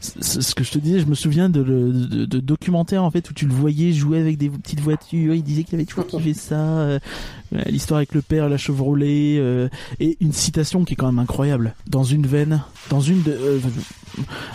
Ce 0.00 0.54
que 0.54 0.62
je 0.64 0.70
te 0.70 0.78
disais, 0.78 1.00
je 1.00 1.06
me 1.06 1.14
souviens 1.14 1.48
de, 1.48 1.62
de, 1.62 1.90
de- 1.92 2.24
de 2.24 2.38
documentaires 2.40 3.02
en 3.02 3.10
fait 3.10 3.28
où 3.30 3.32
tu 3.34 3.46
le 3.46 3.52
voyais 3.52 3.92
jouer 3.92 4.18
avec 4.20 4.38
des 4.38 4.48
petites 4.48 4.80
voitures. 4.80 5.34
Il 5.34 5.42
disait 5.42 5.64
qu'il 5.64 5.74
avait 5.74 5.84
toujours 5.86 6.06
kiffé 6.06 6.34
ça. 6.34 6.54
euh, 6.56 6.98
L'histoire 7.66 7.98
avec 7.98 8.14
le 8.14 8.22
père, 8.22 8.48
la 8.48 8.58
Chevrolet 8.58 9.36
euh, 9.38 9.68
et 10.00 10.16
une 10.20 10.32
citation 10.32 10.84
qui 10.84 10.92
est 10.92 10.96
quand 10.96 11.06
même 11.06 11.18
incroyable. 11.18 11.74
Dans 11.88 12.04
une 12.04 12.26
veine, 12.26 12.62
dans 12.90 13.00
une 13.00 13.22
de, 13.22 13.32
euh, 13.32 13.58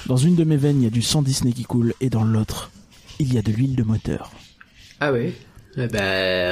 dans 0.05 0.17
une 0.17 0.35
de 0.35 0.43
mes 0.43 0.57
veines, 0.57 0.81
il 0.81 0.83
y 0.83 0.87
a 0.87 0.91
du 0.91 1.01
sang 1.01 1.21
Disney 1.21 1.53
qui 1.53 1.63
coule 1.63 1.93
et 2.01 2.09
dans 2.09 2.23
l'autre, 2.23 2.71
il 3.19 3.33
y 3.33 3.37
a 3.37 3.41
de 3.41 3.51
l'huile 3.51 3.75
de 3.75 3.83
moteur. 3.83 4.31
Ah 4.99 5.11
ouais? 5.11 5.33
Eh 5.75 5.87
bah, 5.87 5.97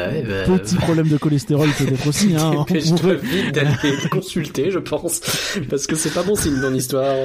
ouais, 0.09 0.25
bah, 0.27 0.57
Petit 0.57 0.75
problème 0.77 1.07
de 1.07 1.15
cholestérol 1.17 1.69
peut-être 1.77 2.07
aussi. 2.07 2.33
Hein, 2.35 2.65
Dépêche-toi 2.67 3.13
vite 3.13 3.53
d'aller 3.53 3.75
consulter, 4.09 4.71
je 4.71 4.79
pense, 4.79 5.21
parce 5.69 5.85
que 5.85 5.95
c'est 5.95 6.09
pas 6.11 6.23
bon 6.23 6.35
signe 6.35 6.59
dans 6.59 6.71
l'histoire. 6.71 7.15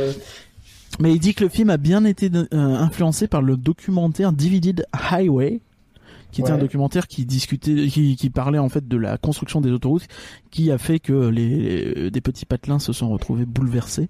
Mais 1.01 1.13
il 1.13 1.19
dit 1.21 1.35
que 1.35 1.45
le 1.45 1.51
film 1.51 1.71
a 1.71 1.77
bien 1.77 2.05
été 2.05 2.31
euh, 2.35 2.47
influencé 2.53 3.27
par 3.29 3.43
le 3.43 3.57
documentaire 3.57 4.33
Divided 4.33 4.87
Highway, 4.93 5.61
qui 6.33 6.41
était 6.41 6.51
un 6.51 6.59
documentaire 6.59 7.07
qui 7.07 7.25
discutait, 7.25 7.87
qui, 7.89 8.17
qui 8.17 8.31
parlait 8.31 8.59
en 8.59 8.69
fait 8.69 8.87
de 8.87 8.97
la 8.97 9.17
construction 9.19 9.61
des 9.61 9.71
autoroutes, 9.71 10.07
qui 10.51 10.71
a 10.71 10.79
fait 10.79 10.99
que 10.99 11.29
les 11.29 12.11
des 12.11 12.21
petits 12.21 12.45
patelins 12.47 12.79
se 12.79 12.93
sont 12.93 13.09
retrouvés 13.11 13.45
bouleversés. 13.47 14.09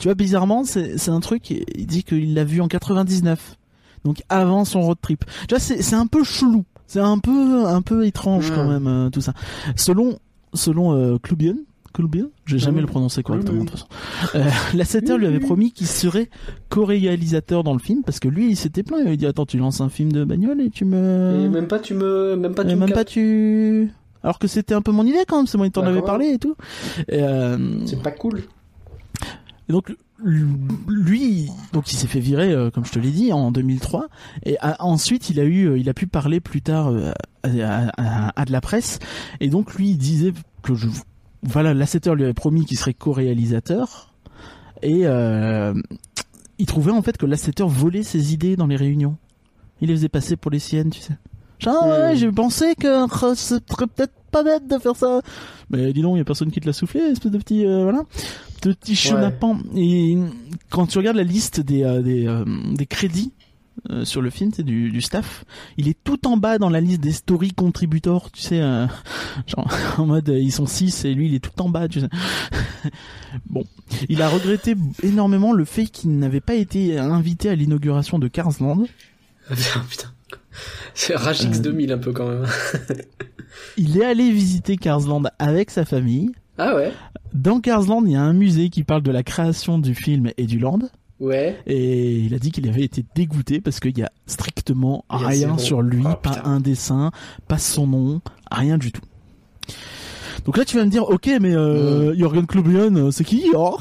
Tu 0.00 0.08
vois, 0.08 0.14
bizarrement, 0.14 0.64
c'est 0.64 1.08
un 1.08 1.20
truc. 1.20 1.50
Il 1.50 1.86
dit 1.86 2.04
qu'il 2.04 2.34
l'a 2.34 2.44
vu 2.44 2.60
en 2.60 2.68
99, 2.68 3.56
donc 4.04 4.22
avant 4.28 4.64
son 4.64 4.82
road 4.82 4.98
trip. 5.00 5.24
Tu 5.48 5.54
vois, 5.54 5.58
c'est 5.60 5.94
un 5.96 6.06
peu 6.06 6.22
chelou, 6.24 6.64
c'est 6.86 7.00
un 7.00 7.18
peu 7.18 7.66
un 7.66 7.82
peu 7.82 8.06
étrange 8.06 8.50
quand 8.52 8.64
Mm. 8.64 8.68
même 8.72 8.86
euh, 8.86 9.10
tout 9.10 9.20
ça. 9.20 9.34
Selon 9.76 10.18
selon 10.54 10.94
euh, 10.94 11.18
Klubian, 11.18 11.56
Klubian, 11.94 12.26
j'ai 12.44 12.58
jamais 12.58 12.80
le 12.82 12.86
prononcé 12.86 13.22
correctement 13.22 13.62
Mm. 13.62 13.64
de 13.64 13.70
toute 13.70 13.78
façon. 13.80 13.86
Euh, 14.34 14.50
Lasseter 14.76 15.16
lui 15.16 15.26
avait 15.26 15.40
promis 15.40 15.72
qu'il 15.72 15.86
serait 15.86 16.28
co-réalisateur 16.68 17.64
dans 17.64 17.72
le 17.72 17.78
film 17.78 18.02
parce 18.04 18.20
que 18.20 18.28
lui 18.28 18.50
il 18.50 18.56
s'était 18.56 18.82
plaint, 18.82 19.00
il 19.02 19.06
avait 19.06 19.16
dit 19.16 19.26
attends 19.26 19.46
tu 19.46 19.56
lances 19.58 19.80
un 19.80 19.88
film 19.88 20.12
de 20.12 20.24
bagnole 20.24 20.60
et 20.60 20.70
tu 20.70 20.84
me 20.84 21.44
Et 21.44 21.48
même 21.48 21.68
pas 21.68 21.78
tu 21.78 21.94
me, 21.94 22.34
même 22.36 22.54
pas 22.54 22.64
et 22.64 22.66
tu 22.68 22.74
me 22.74 22.80
même 22.80 22.90
pas 22.92 23.04
tu 23.04 23.90
alors 24.22 24.38
que 24.38 24.46
c'était 24.48 24.74
un 24.74 24.82
peu 24.82 24.90
mon 24.90 25.06
idée 25.06 25.18
quand 25.28 25.36
même, 25.36 25.46
c'est 25.46 25.56
moi 25.58 25.66
qui 25.66 25.72
t'en 25.72 25.82
avais 25.86 26.02
parlé 26.02 26.28
et 26.32 26.38
tout. 26.38 26.56
Euh, 27.12 27.78
C'est 27.86 28.02
pas 28.02 28.10
cool. 28.10 28.42
et 29.68 29.72
donc 29.72 29.94
lui, 30.88 31.50
donc 31.72 31.92
il 31.92 31.96
s'est 31.96 32.06
fait 32.06 32.20
virer, 32.20 32.50
euh, 32.52 32.70
comme 32.70 32.84
je 32.86 32.92
te 32.92 32.98
l'ai 32.98 33.10
dit, 33.10 33.32
en 33.32 33.50
2003. 33.50 34.06
Et 34.44 34.56
a- 34.60 34.82
ensuite, 34.82 35.28
il 35.28 35.38
a 35.40 35.44
eu, 35.44 35.66
euh, 35.66 35.78
il 35.78 35.88
a 35.90 35.94
pu 35.94 36.06
parler 36.06 36.40
plus 36.40 36.62
tard 36.62 36.88
euh, 36.88 37.12
à, 37.42 37.48
à- 37.48 37.90
à- 38.28 38.40
à 38.40 38.44
de 38.46 38.52
la 38.52 38.60
presse. 38.62 38.98
Et 39.40 39.48
donc 39.48 39.74
lui, 39.74 39.90
il 39.90 39.98
disait 39.98 40.32
que 40.62 40.74
je, 40.74 40.86
voilà, 41.44 41.74
Lasseter 41.74 42.14
lui 42.14 42.24
avait 42.24 42.34
promis 42.34 42.64
qu'il 42.64 42.76
serait 42.76 42.94
co-réalisateur. 42.94 44.10
Et 44.82 45.02
euh, 45.04 45.74
il 46.58 46.66
trouvait 46.66 46.92
en 46.92 47.02
fait 47.02 47.16
que 47.16 47.26
Lasseter 47.26 47.64
volait 47.66 48.02
ses 48.02 48.32
idées 48.32 48.56
dans 48.56 48.66
les 48.66 48.76
réunions. 48.76 49.16
Il 49.80 49.88
les 49.88 49.94
faisait 49.94 50.08
passer 50.08 50.36
pour 50.36 50.50
les 50.50 50.58
siennes, 50.58 50.90
tu 50.90 51.00
sais. 51.00 51.16
Genre, 51.58 51.76
ah 51.82 51.88
ouais, 51.88 52.12
Hmm. 52.14 52.16
j'ai 52.16 52.32
pensé 52.32 52.74
que 52.74 53.04
euh, 53.04 53.34
ce 53.34 53.58
serait 53.68 53.86
peut-être 53.86 54.12
pas 54.30 54.42
bête 54.42 54.66
de 54.66 54.78
faire 54.78 54.96
ça. 54.96 55.20
Mais 55.70 55.92
dis 55.92 56.02
donc, 56.02 56.16
il 56.16 56.18
y 56.18 56.20
a 56.20 56.24
personne 56.24 56.50
qui 56.50 56.60
te 56.60 56.66
l'a 56.66 56.72
soufflé, 56.72 57.00
espèce 57.00 57.30
de 57.30 57.38
petit, 57.38 57.64
euh, 57.64 57.84
voilà, 57.84 58.02
de 58.62 58.72
petit 58.72 58.96
chenapan. 58.96 59.58
Et 59.76 60.18
quand 60.70 60.86
tu 60.86 60.98
regardes 60.98 61.16
la 61.16 61.22
liste 61.22 61.60
des, 61.60 61.84
euh, 61.84 62.02
des, 62.02 62.26
euh, 62.26 62.44
des 62.74 62.86
crédits, 62.86 63.32
euh, 63.90 64.04
sur 64.04 64.22
le 64.22 64.30
film, 64.30 64.50
c'est 64.54 64.62
du, 64.62 64.90
du 64.90 65.00
staff. 65.02 65.44
Il 65.76 65.88
est 65.88 65.96
tout 66.04 66.26
en 66.26 66.36
bas 66.36 66.58
dans 66.58 66.70
la 66.70 66.80
liste 66.80 67.00
des 67.00 67.12
story 67.12 67.52
contributors, 67.52 68.30
tu 68.30 68.40
sais, 68.40 68.60
euh, 68.60 68.86
genre 69.46 69.68
en 69.98 70.06
mode 70.06 70.28
euh, 70.30 70.38
ils 70.38 70.52
sont 70.52 70.66
six 70.66 71.04
et 71.04 71.12
lui 71.14 71.26
il 71.28 71.34
est 71.34 71.40
tout 71.40 71.60
en 71.60 71.68
bas, 71.68 71.88
tu 71.88 72.00
sais. 72.00 72.08
bon, 73.50 73.64
il 74.08 74.22
a 74.22 74.28
regretté 74.28 74.74
énormément 75.02 75.52
le 75.52 75.64
fait 75.64 75.86
qu'il 75.86 76.16
n'avait 76.18 76.40
pas 76.40 76.54
été 76.54 76.98
invité 76.98 77.48
à 77.50 77.54
l'inauguration 77.54 78.18
de 78.18 78.28
Carsland. 78.28 78.86
Ah, 79.50 79.80
putain. 79.90 80.08
C'est 80.94 81.14
Ragix 81.16 81.58
Euh. 81.58 81.62
2000 81.62 81.92
un 81.92 81.98
peu 81.98 82.12
quand 82.12 82.26
même. 82.28 82.46
Il 83.76 83.98
est 83.98 84.04
allé 84.04 84.30
visiter 84.30 84.78
Carsland 84.78 85.24
avec 85.38 85.70
sa 85.70 85.84
famille. 85.84 86.30
Ah 86.56 86.74
ouais 86.74 86.92
Dans 87.34 87.60
Carsland, 87.60 88.04
il 88.06 88.12
y 88.12 88.16
a 88.16 88.22
un 88.22 88.32
musée 88.32 88.70
qui 88.70 88.84
parle 88.84 89.02
de 89.02 89.10
la 89.10 89.22
création 89.22 89.78
du 89.78 89.94
film 89.94 90.30
et 90.38 90.46
du 90.46 90.58
land. 90.58 90.78
Ouais. 91.20 91.58
Et 91.66 92.16
il 92.16 92.34
a 92.34 92.38
dit 92.38 92.50
qu'il 92.50 92.68
avait 92.68 92.82
été 92.82 93.04
dégoûté 93.14 93.60
parce 93.60 93.78
qu'il 93.80 93.96
y 93.96 94.02
a 94.02 94.10
strictement 94.26 95.04
Il 95.12 95.20
y 95.20 95.24
a 95.24 95.28
rien 95.28 95.38
zéro. 95.48 95.58
sur 95.58 95.82
lui, 95.82 96.02
Oh, 96.04 96.14
pas 96.20 96.30
putain. 96.30 96.44
un 96.44 96.60
dessin, 96.60 97.10
pas 97.48 97.58
son 97.58 97.86
nom, 97.86 98.20
rien 98.50 98.78
du 98.78 98.90
tout. 98.92 99.02
Donc 100.44 100.56
là, 100.58 100.64
tu 100.64 100.76
vas 100.76 100.84
me 100.84 100.90
dire, 100.90 101.08
ok, 101.08 101.30
mais 101.40 101.54
euh, 101.54 102.14
Jürgen 102.16 102.46
Klobuchar, 102.46 102.88
euh, 102.92 103.10
c'est 103.10 103.24
qui 103.24 103.44
oh 103.54 103.78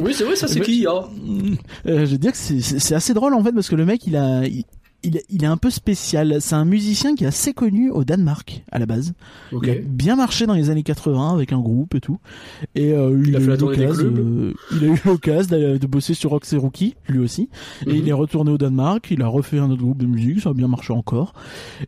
Oui, 0.00 0.14
c'est 0.14 0.24
vrai, 0.24 0.36
ça 0.36 0.46
c'est 0.48 0.60
Mais- 0.60 0.64
qui 0.64 0.86
hein 0.86 1.02
Euh, 1.86 2.06
Je 2.06 2.14
te 2.16 2.20
dire 2.20 2.32
que 2.32 2.38
c'est- 2.38 2.94
assez 2.94 3.12
drôle 3.14 3.34
en 3.34 3.42
fait 3.44 3.52
parce 3.52 3.68
que 3.68 3.74
le 3.76 3.84
mec, 3.84 4.06
il 4.06 4.16
a, 4.16 4.46
il, 4.46 4.64
il, 5.02 5.20
il 5.30 5.44
est 5.44 5.46
un 5.48 5.56
peu 5.56 5.70
spécial. 5.70 6.36
C'est 6.40 6.54
un 6.54 6.64
musicien 6.64 7.14
qui 7.14 7.24
est 7.24 7.26
assez 7.26 7.52
connu 7.52 7.90
au 7.90 8.04
Danemark 8.04 8.62
à 8.70 8.78
la 8.78 8.86
base. 8.86 9.14
Ok. 9.52 9.66
Il 9.66 9.70
a 9.70 9.74
bien 9.82 10.16
marché 10.16 10.46
dans 10.46 10.54
les 10.54 10.70
années 10.70 10.82
80 10.82 11.32
avec 11.34 11.52
un 11.52 11.58
groupe 11.60 11.94
et 11.94 12.00
tout. 12.00 12.18
Et 12.74 12.92
euh, 12.92 13.20
il, 13.24 13.34
a 13.36 13.38
des 13.40 13.46
l'occasion, 13.56 14.04
clubs. 14.12 14.18
euh, 14.18 14.52
il 14.72 14.84
a 14.84 14.86
eu 14.94 15.00
l'occasion 15.04 15.56
de, 15.56 15.76
de 15.78 15.86
bosser 15.86 16.14
sur 16.14 16.30
Roxy 16.30 16.56
Rookie, 16.56 16.94
lui 17.08 17.18
aussi. 17.18 17.48
Et 17.86 17.90
Mhm. 17.90 17.96
il 17.96 18.08
est 18.08 18.12
retourné 18.12 18.50
au 18.50 18.58
Danemark. 18.58 19.08
Il 19.10 19.22
a 19.22 19.26
refait 19.26 19.58
un 19.58 19.70
autre 19.70 19.82
groupe 19.82 19.98
de 19.98 20.06
musique, 20.06 20.40
ça 20.40 20.50
a 20.50 20.54
bien 20.54 20.68
marché 20.68 20.92
encore. 20.92 21.32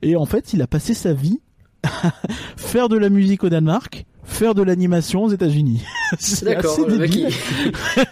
Et 0.03 0.17
en 0.17 0.27
fait, 0.27 0.53
il 0.53 0.63
a 0.63 0.67
passé 0.67 0.95
sa 0.95 1.13
vie 1.13 1.41
à 1.83 2.13
faire 2.57 2.89
de 2.89 2.97
la 2.97 3.09
musique 3.11 3.45
au 3.45 3.49
Danemark, 3.49 4.07
faire 4.25 4.55
de 4.55 4.63
l'animation 4.63 5.25
aux 5.25 5.31
États-Unis. 5.31 5.85
D'accord, 6.43 6.79
le 6.89 6.99
mec 6.99 7.15
il, 7.15 7.29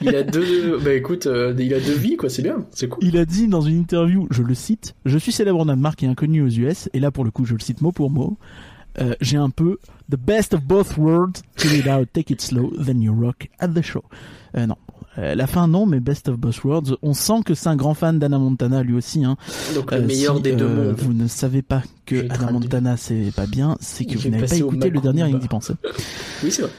il 0.00 0.14
a 0.16 0.22
deux. 0.22 0.78
Bah 0.78 0.94
écoute, 0.94 1.26
euh, 1.26 1.54
il 1.58 1.72
a 1.74 1.80
deux 1.80 1.94
vies 1.94 2.16
quoi, 2.16 2.28
c'est 2.28 2.42
bien, 2.42 2.64
c'est 2.72 2.88
cool. 2.88 3.02
Il 3.04 3.16
a 3.16 3.24
dit 3.24 3.48
dans 3.48 3.60
une 3.60 3.78
interview, 3.78 4.26
je 4.30 4.42
le 4.42 4.54
cite, 4.54 4.94
je 5.04 5.18
suis 5.18 5.32
célèbre 5.32 5.60
en 5.60 5.66
Danemark 5.66 6.02
et 6.02 6.06
inconnu 6.06 6.42
aux 6.42 6.48
US, 6.48 6.88
et 6.92 7.00
là 7.00 7.10
pour 7.10 7.24
le 7.24 7.30
coup 7.30 7.44
je 7.44 7.54
le 7.54 7.60
cite 7.60 7.80
mot 7.80 7.92
pour 7.92 8.10
mot, 8.10 8.36
euh, 9.00 9.14
j'ai 9.20 9.36
un 9.36 9.50
peu 9.50 9.78
the 10.10 10.16
best 10.16 10.54
of 10.54 10.62
both 10.64 10.96
worlds, 10.96 11.42
chill 11.56 11.74
it 11.78 11.86
out, 11.86 12.08
take 12.12 12.32
it 12.32 12.40
slow, 12.40 12.72
then 12.76 13.00
you 13.00 13.12
rock 13.12 13.46
at 13.60 13.68
the 13.68 13.82
show. 13.82 14.02
Euh, 14.56 14.66
non, 14.66 14.76
Euh, 15.18 15.34
la 15.34 15.46
fin 15.48 15.66
non, 15.66 15.86
mais 15.86 15.98
best 15.98 16.28
of 16.28 16.36
both 16.36 16.62
worlds, 16.62 16.96
on 17.02 17.14
sent 17.14 17.42
que 17.44 17.54
c'est 17.54 17.68
un 17.68 17.76
grand 17.76 17.94
fan 17.94 18.18
d'Anna 18.18 18.38
Montana 18.38 18.82
lui 18.82 18.94
aussi. 18.94 19.24
Hein. 19.24 19.36
Donc 19.74 19.90
le 19.90 19.98
Euh, 19.98 20.06
meilleur 20.06 20.36
si, 20.36 20.42
des 20.42 20.52
deux 20.52 20.64
euh, 20.64 20.86
mondes. 20.90 21.00
Vous 21.00 21.12
ne 21.12 21.26
savez 21.26 21.62
pas 21.62 21.82
que 22.06 22.26
Anna. 22.30 22.52
Montana 22.52 22.96
c'est 22.96 23.32
pas 23.34 23.46
bien, 23.46 23.76
c'est 23.80 24.04
que 24.04 24.16
vous 24.16 24.28
n'avez 24.28 24.46
pas 24.46 24.56
écouté 24.56 24.88
le 24.88 25.00
dernier 25.00 25.22
bah. 25.22 25.36
Indie 25.36 25.48
Pensée. 25.48 25.74
Oui, 26.44 26.52
c'est 26.52 26.62
vrai. 26.62 26.70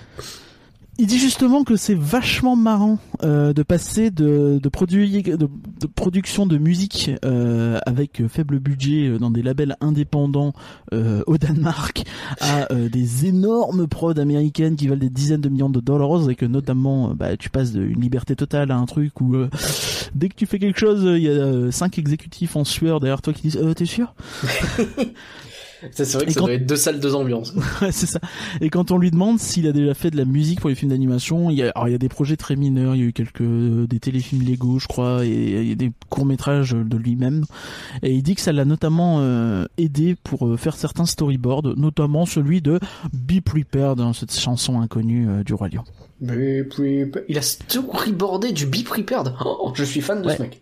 Il 0.97 1.07
dit 1.07 1.17
justement 1.17 1.63
que 1.63 1.77
c'est 1.77 1.95
vachement 1.95 2.55
marrant 2.55 2.99
euh, 3.23 3.53
de 3.53 3.63
passer 3.63 4.11
de, 4.11 4.59
de, 4.61 4.69
produit, 4.69 5.23
de, 5.23 5.35
de 5.35 5.87
production 5.87 6.45
de 6.45 6.57
musique 6.57 7.11
euh, 7.25 7.79
avec 7.85 8.27
faible 8.27 8.59
budget 8.59 9.07
euh, 9.07 9.17
dans 9.17 9.31
des 9.31 9.41
labels 9.41 9.77
indépendants 9.79 10.53
euh, 10.93 11.23
au 11.27 11.37
Danemark 11.37 12.03
à 12.41 12.71
euh, 12.71 12.89
des 12.89 13.25
énormes 13.25 13.87
prods 13.87 14.19
américaines 14.19 14.75
qui 14.75 14.87
valent 14.87 14.99
des 14.99 15.09
dizaines 15.09 15.41
de 15.41 15.49
millions 15.49 15.69
de 15.69 15.79
dollars 15.79 16.29
et 16.29 16.35
que 16.35 16.45
notamment 16.45 17.11
euh, 17.11 17.13
bah, 17.13 17.37
tu 17.37 17.49
passes 17.49 17.71
d'une 17.71 17.99
liberté 17.99 18.35
totale 18.35 18.69
à 18.69 18.75
un 18.75 18.85
truc 18.85 19.21
où 19.21 19.35
dès 20.13 20.29
que 20.29 20.35
tu 20.35 20.45
fais 20.45 20.59
quelque 20.59 20.79
chose 20.79 21.03
il 21.03 21.23
y 21.23 21.29
a 21.29 21.71
cinq 21.71 21.97
exécutifs 21.99 22.55
en 22.55 22.65
sueur 22.65 22.99
derrière 22.99 23.21
toi 23.21 23.33
qui 23.33 23.43
disent 23.43 23.59
t'es 23.75 23.85
sûr? 23.85 24.13
C'est 25.91 26.11
vrai 26.13 26.25
que 26.25 26.29
Et 26.29 26.33
ça 26.33 26.39
quand- 26.39 26.45
doit 26.47 26.55
être 26.55 26.65
deux 26.65 26.75
salles, 26.75 26.99
deux 26.99 27.15
ambiances. 27.15 27.53
Ouais, 27.81 27.91
c'est 27.91 28.05
ça. 28.05 28.19
Et 28.61 28.69
quand 28.69 28.91
on 28.91 28.97
lui 28.97 29.09
demande 29.11 29.39
s'il 29.39 29.65
a 29.67 29.71
déjà 29.71 29.93
fait 29.93 30.11
de 30.11 30.17
la 30.17 30.25
musique 30.25 30.59
pour 30.61 30.69
les 30.69 30.75
films 30.75 30.91
d'animation, 30.91 31.49
il 31.49 31.57
y 31.57 31.63
a, 31.63 31.71
alors 31.75 31.87
il 31.87 31.91
y 31.91 31.95
a 31.95 31.97
des 31.97 32.09
projets 32.09 32.37
très 32.37 32.55
mineurs, 32.55 32.95
il 32.95 33.01
y 33.01 33.03
a 33.03 33.07
eu 33.07 33.13
quelques 33.13 33.41
euh, 33.41 33.87
des 33.87 33.99
téléfilms 33.99 34.43
Lego, 34.43 34.77
je 34.79 34.87
crois, 34.87 35.25
et 35.25 35.61
il 35.61 35.67
y 35.67 35.71
a 35.71 35.75
des 35.75 35.91
courts 36.09 36.25
métrages 36.25 36.71
de 36.71 36.97
lui-même. 36.97 37.45
Et 38.03 38.13
il 38.13 38.21
dit 38.23 38.35
que 38.35 38.41
ça 38.41 38.51
l'a 38.51 38.65
notamment 38.65 39.17
euh, 39.21 39.65
aidé 39.77 40.15
pour 40.23 40.47
euh, 40.47 40.57
faire 40.57 40.75
certains 40.75 41.05
storyboards, 41.05 41.75
notamment 41.77 42.25
celui 42.25 42.61
de 42.61 42.79
Be 43.13 43.39
Prepared, 43.41 43.99
hein, 43.99 44.11
cette 44.13 44.33
chanson 44.37 44.79
inconnue 44.81 45.27
euh, 45.29 45.43
du 45.43 45.53
roi 45.53 45.69
lion. 45.69 45.83
Be 46.21 46.63
prepared. 46.69 47.25
Il 47.29 47.37
a 47.37 47.41
storyboardé 47.41 48.51
du 48.51 48.67
Be 48.67 48.83
Prepared. 48.83 49.33
Oh, 49.43 49.71
je 49.73 49.83
suis 49.83 50.01
fan 50.01 50.21
de 50.21 50.27
Ouais. 50.27 50.37
ce 50.37 50.41
mec. 50.43 50.61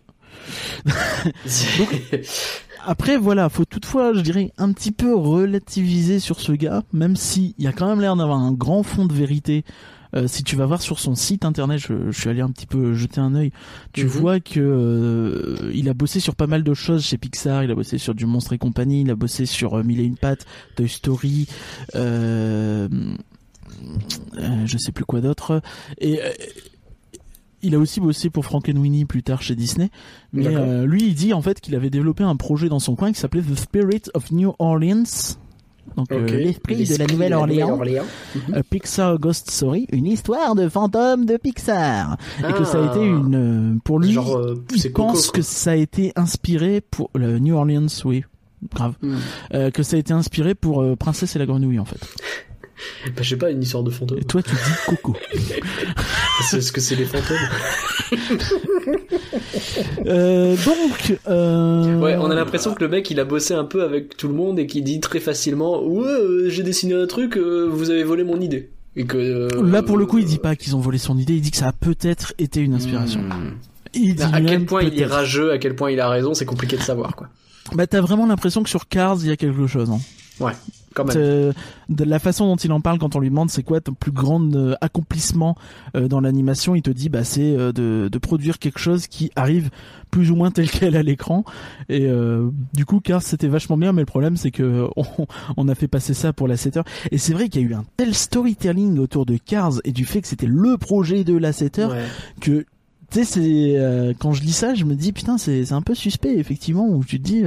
Après, 2.86 3.18
voilà, 3.18 3.48
faut 3.50 3.64
toutefois, 3.66 4.14
je 4.14 4.20
dirais, 4.20 4.52
un 4.56 4.72
petit 4.72 4.90
peu 4.92 5.14
relativiser 5.14 6.18
sur 6.18 6.40
ce 6.40 6.52
gars, 6.52 6.82
même 6.92 7.14
si 7.16 7.54
il 7.58 7.64
y 7.64 7.68
a 7.68 7.72
quand 7.72 7.86
même 7.86 8.00
l'air 8.00 8.16
d'avoir 8.16 8.38
un 8.38 8.52
grand 8.52 8.82
fond 8.82 9.04
de 9.04 9.12
vérité. 9.12 9.64
Euh, 10.16 10.26
si 10.26 10.42
tu 10.42 10.56
vas 10.56 10.66
voir 10.66 10.82
sur 10.82 10.98
son 10.98 11.14
site 11.14 11.44
internet, 11.44 11.78
je, 11.78 12.10
je 12.10 12.18
suis 12.20 12.28
allé 12.28 12.40
un 12.40 12.50
petit 12.50 12.66
peu 12.66 12.94
jeter 12.94 13.20
un 13.20 13.36
œil, 13.36 13.52
tu 13.92 14.06
Mhm. 14.06 14.10
vois 14.10 14.40
que 14.40 14.58
euh, 14.58 15.70
il 15.72 15.88
a 15.88 15.94
bossé 15.94 16.18
sur 16.18 16.34
pas 16.34 16.48
mal 16.48 16.64
de 16.64 16.74
choses 16.74 17.04
chez 17.04 17.16
Pixar, 17.16 17.62
il 17.62 17.70
a 17.70 17.76
bossé 17.76 17.96
sur 17.96 18.12
du 18.14 18.26
Monstre 18.26 18.54
et 18.54 18.58
compagnie, 18.58 19.02
il 19.02 19.10
a 19.10 19.14
bossé 19.14 19.46
sur 19.46 19.78
euh, 19.78 19.84
Mille 19.84 20.00
et 20.00 20.04
une 20.04 20.16
pattes, 20.16 20.46
Toy 20.74 20.88
Story, 20.88 21.46
euh, 21.94 22.88
euh, 24.36 24.66
je 24.66 24.78
sais 24.78 24.90
plus 24.90 25.04
quoi 25.04 25.20
d'autre, 25.20 25.62
et 26.00 26.18
il 27.62 27.74
a 27.74 27.78
aussi 27.78 28.00
bossé 28.00 28.30
pour 28.30 28.44
Frankenweenie 28.44 29.04
plus 29.04 29.22
tard 29.22 29.42
chez 29.42 29.54
Disney. 29.54 29.90
Mais 30.32 30.46
euh, 30.48 30.86
lui, 30.86 31.04
il 31.08 31.14
dit 31.14 31.32
en 31.32 31.42
fait 31.42 31.60
qu'il 31.60 31.74
avait 31.74 31.90
développé 31.90 32.24
un 32.24 32.36
projet 32.36 32.68
dans 32.68 32.78
son 32.80 32.94
coin 32.96 33.12
qui 33.12 33.18
s'appelait 33.20 33.42
The 33.42 33.58
Spirit 33.58 34.02
of 34.14 34.30
New 34.30 34.54
Orleans. 34.58 35.36
Donc 35.96 36.12
euh, 36.12 36.24
l'esprit 36.26 36.84
de 36.86 36.96
la 36.96 37.06
Nouvelle-Orléans. 37.06 37.78
A 38.52 38.62
Pixar 38.62 39.18
Ghost 39.18 39.50
Story, 39.50 39.86
une 39.90 40.06
histoire 40.06 40.54
de 40.54 40.68
fantôme 40.68 41.24
de 41.26 41.36
Pixar. 41.36 42.16
Et 42.48 42.52
que 42.52 42.64
ça 42.64 42.78
a 42.82 42.86
été 42.90 43.00
Ah. 43.00 43.04
une 43.04 43.34
euh, 43.74 43.78
pour 43.82 43.98
lui 43.98 44.12
Genre, 44.12 44.36
euh, 44.36 44.64
il 44.74 44.82
Coco. 44.92 45.02
pense 45.08 45.30
que 45.32 45.42
ça 45.42 45.72
a 45.72 45.74
été 45.76 46.12
inspiré 46.16 46.80
pour 46.80 47.10
le 47.14 47.38
New 47.40 47.56
Orleans, 47.56 47.86
oui. 48.04 48.24
Grave. 48.72 48.94
Hmm. 49.02 49.16
Euh, 49.54 49.70
que 49.70 49.82
ça 49.82 49.96
a 49.96 49.98
été 49.98 50.12
inspiré 50.12 50.54
pour 50.54 50.82
euh, 50.82 50.94
Princesse 50.94 51.34
et 51.34 51.38
la 51.38 51.46
Grenouille 51.46 51.78
en 51.80 51.86
fait. 51.86 51.98
Bah, 53.06 53.22
je 53.22 53.28
sais 53.28 53.36
pas, 53.36 53.50
une 53.50 53.62
histoire 53.62 53.82
de 53.82 53.90
fantôme. 53.90 54.18
Et 54.18 54.24
toi 54.24 54.42
tu 54.42 54.50
dis 54.54 54.60
Coco. 54.86 55.16
C'est 56.42 56.60
ce 56.62 56.72
que 56.72 56.80
c'est 56.80 56.94
les 56.96 57.04
fantômes. 57.04 57.36
euh, 60.06 60.56
donc 60.64 61.18
euh... 61.28 61.98
Ouais, 61.98 62.16
on 62.16 62.30
a 62.30 62.34
l'impression 62.34 62.74
que 62.74 62.82
le 62.82 62.88
mec 62.88 63.10
il 63.10 63.20
a 63.20 63.24
bossé 63.24 63.54
un 63.54 63.64
peu 63.64 63.82
avec 63.82 64.16
tout 64.16 64.28
le 64.28 64.34
monde 64.34 64.58
et 64.58 64.66
qu'il 64.66 64.84
dit 64.84 65.00
très 65.00 65.20
facilement 65.20 65.82
Ouais, 65.82 66.06
euh, 66.08 66.48
j'ai 66.48 66.62
dessiné 66.62 66.94
un 66.94 67.06
truc, 67.06 67.36
euh, 67.36 67.68
vous 67.70 67.90
avez 67.90 68.04
volé 68.04 68.24
mon 68.24 68.40
idée. 68.40 68.70
Et 68.96 69.04
que. 69.04 69.16
euh, 69.18 69.48
Là 69.62 69.82
pour 69.82 69.96
le 69.98 70.06
coup 70.06 70.18
il 70.18 70.24
dit 70.24 70.38
pas 70.38 70.56
qu'ils 70.56 70.74
ont 70.76 70.80
volé 70.80 70.98
son 70.98 71.16
idée, 71.18 71.34
il 71.34 71.40
dit 71.40 71.50
que 71.50 71.56
ça 71.58 71.68
a 71.68 71.72
peut-être 71.72 72.32
été 72.38 72.60
une 72.60 72.74
inspiration. 72.74 73.20
Hmm. 73.20 73.54
Il 73.94 74.14
dit 74.14 74.22
Bah, 74.22 74.30
à 74.32 74.40
quel 74.40 74.64
point 74.64 74.82
il 74.82 74.98
est 75.00 75.04
rageux, 75.06 75.52
à 75.52 75.58
quel 75.58 75.74
point 75.76 75.90
il 75.90 76.00
a 76.00 76.08
raison, 76.08 76.34
c'est 76.34 76.46
compliqué 76.46 76.76
de 76.76 76.82
savoir 76.82 77.16
quoi. 77.16 77.28
Bah 77.74 77.86
t'as 77.86 78.00
vraiment 78.00 78.26
l'impression 78.26 78.62
que 78.62 78.70
sur 78.70 78.88
Cars 78.88 79.18
il 79.20 79.28
y 79.28 79.30
a 79.30 79.36
quelque 79.36 79.66
chose. 79.66 79.90
Hein. 79.90 80.00
Ouais. 80.40 80.52
Euh, 81.16 81.52
de 81.88 82.04
la 82.04 82.18
façon 82.18 82.46
dont 82.46 82.56
il 82.56 82.72
en 82.72 82.80
parle 82.80 82.98
quand 82.98 83.16
on 83.16 83.20
lui 83.20 83.30
demande 83.30 83.50
c'est 83.50 83.62
quoi 83.62 83.80
ton 83.80 83.92
plus 83.94 84.12
grand 84.12 84.42
euh, 84.54 84.74
accomplissement 84.80 85.56
euh, 85.96 86.08
dans 86.08 86.20
l'animation, 86.20 86.74
il 86.74 86.82
te 86.82 86.90
dit 86.90 87.08
bah 87.08 87.24
c'est 87.24 87.56
euh, 87.56 87.72
de, 87.72 88.08
de 88.10 88.18
produire 88.18 88.58
quelque 88.58 88.78
chose 88.78 89.06
qui 89.06 89.30
arrive 89.36 89.70
plus 90.10 90.30
ou 90.30 90.36
moins 90.36 90.50
tel 90.50 90.68
quel 90.70 90.96
à 90.96 91.02
l'écran. 91.02 91.44
Et 91.88 92.08
du 92.74 92.84
coup 92.84 93.00
Cars 93.00 93.22
c'était 93.22 93.46
vachement 93.48 93.76
bien, 93.76 93.92
mais 93.92 94.02
le 94.02 94.06
problème 94.06 94.36
c'est 94.36 94.50
que 94.50 94.88
on, 94.96 95.04
on 95.56 95.68
a 95.68 95.74
fait 95.74 95.88
passer 95.88 96.14
ça 96.14 96.32
pour 96.32 96.48
la 96.48 96.56
7 96.56 96.78
heures. 96.78 96.84
Et 97.10 97.18
c'est 97.18 97.32
vrai 97.32 97.48
qu'il 97.48 97.62
y 97.62 97.64
a 97.64 97.68
eu 97.68 97.74
un 97.74 97.84
tel 97.96 98.14
storytelling 98.14 98.98
autour 98.98 99.26
de 99.26 99.36
Cars 99.36 99.74
et 99.84 99.92
du 99.92 100.04
fait 100.04 100.20
que 100.22 100.28
c'était 100.28 100.46
le 100.46 100.76
projet 100.76 101.24
de 101.24 101.36
la 101.36 101.52
7 101.52 101.78
heures 101.78 101.90
Ouais. 101.92 102.04
que 102.40 102.66
tu 103.10 103.24
sais 103.24 103.24
c'est 103.24 104.14
quand 104.20 104.32
je 104.32 104.42
lis 104.42 104.52
ça 104.52 104.74
je 104.74 104.84
me 104.84 104.94
dis 104.94 105.12
putain 105.12 105.36
c'est 105.38 105.64
c'est 105.64 105.74
un 105.74 105.82
peu 105.82 105.94
suspect 105.96 106.36
effectivement 106.38 106.86
où 106.88 107.04
tu 107.04 107.18
te 107.20 107.24
dis 107.24 107.42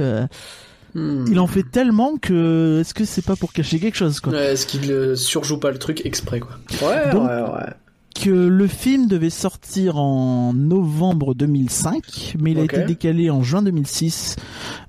Hmm. 0.94 1.24
il 1.28 1.40
en 1.40 1.46
fait 1.48 1.64
tellement 1.64 2.16
que 2.18 2.78
est-ce 2.80 2.94
que 2.94 3.04
c'est 3.04 3.24
pas 3.24 3.34
pour 3.36 3.52
cacher 3.52 3.80
quelque 3.80 3.96
chose 3.96 4.20
quoi? 4.20 4.32
Ouais, 4.32 4.52
Est-ce 4.52 4.64
qu'il 4.66 4.90
euh, 4.92 5.16
surjoue 5.16 5.58
pas 5.58 5.70
le 5.72 5.78
truc 5.78 6.06
exprès 6.06 6.38
quoi? 6.40 6.56
Ouais, 6.82 7.10
Donc- 7.10 7.28
ouais, 7.28 7.40
ouais. 7.42 7.72
que 8.14 8.30
le 8.30 8.66
film 8.68 9.08
devait 9.08 9.28
sortir 9.30 9.96
en 9.98 10.52
novembre 10.54 11.34
2005 11.34 12.36
mais 12.38 12.52
il 12.52 12.60
a 12.60 12.62
été 12.64 12.84
décalé 12.84 13.28
en 13.28 13.42
juin 13.42 13.62
2006 13.62 14.36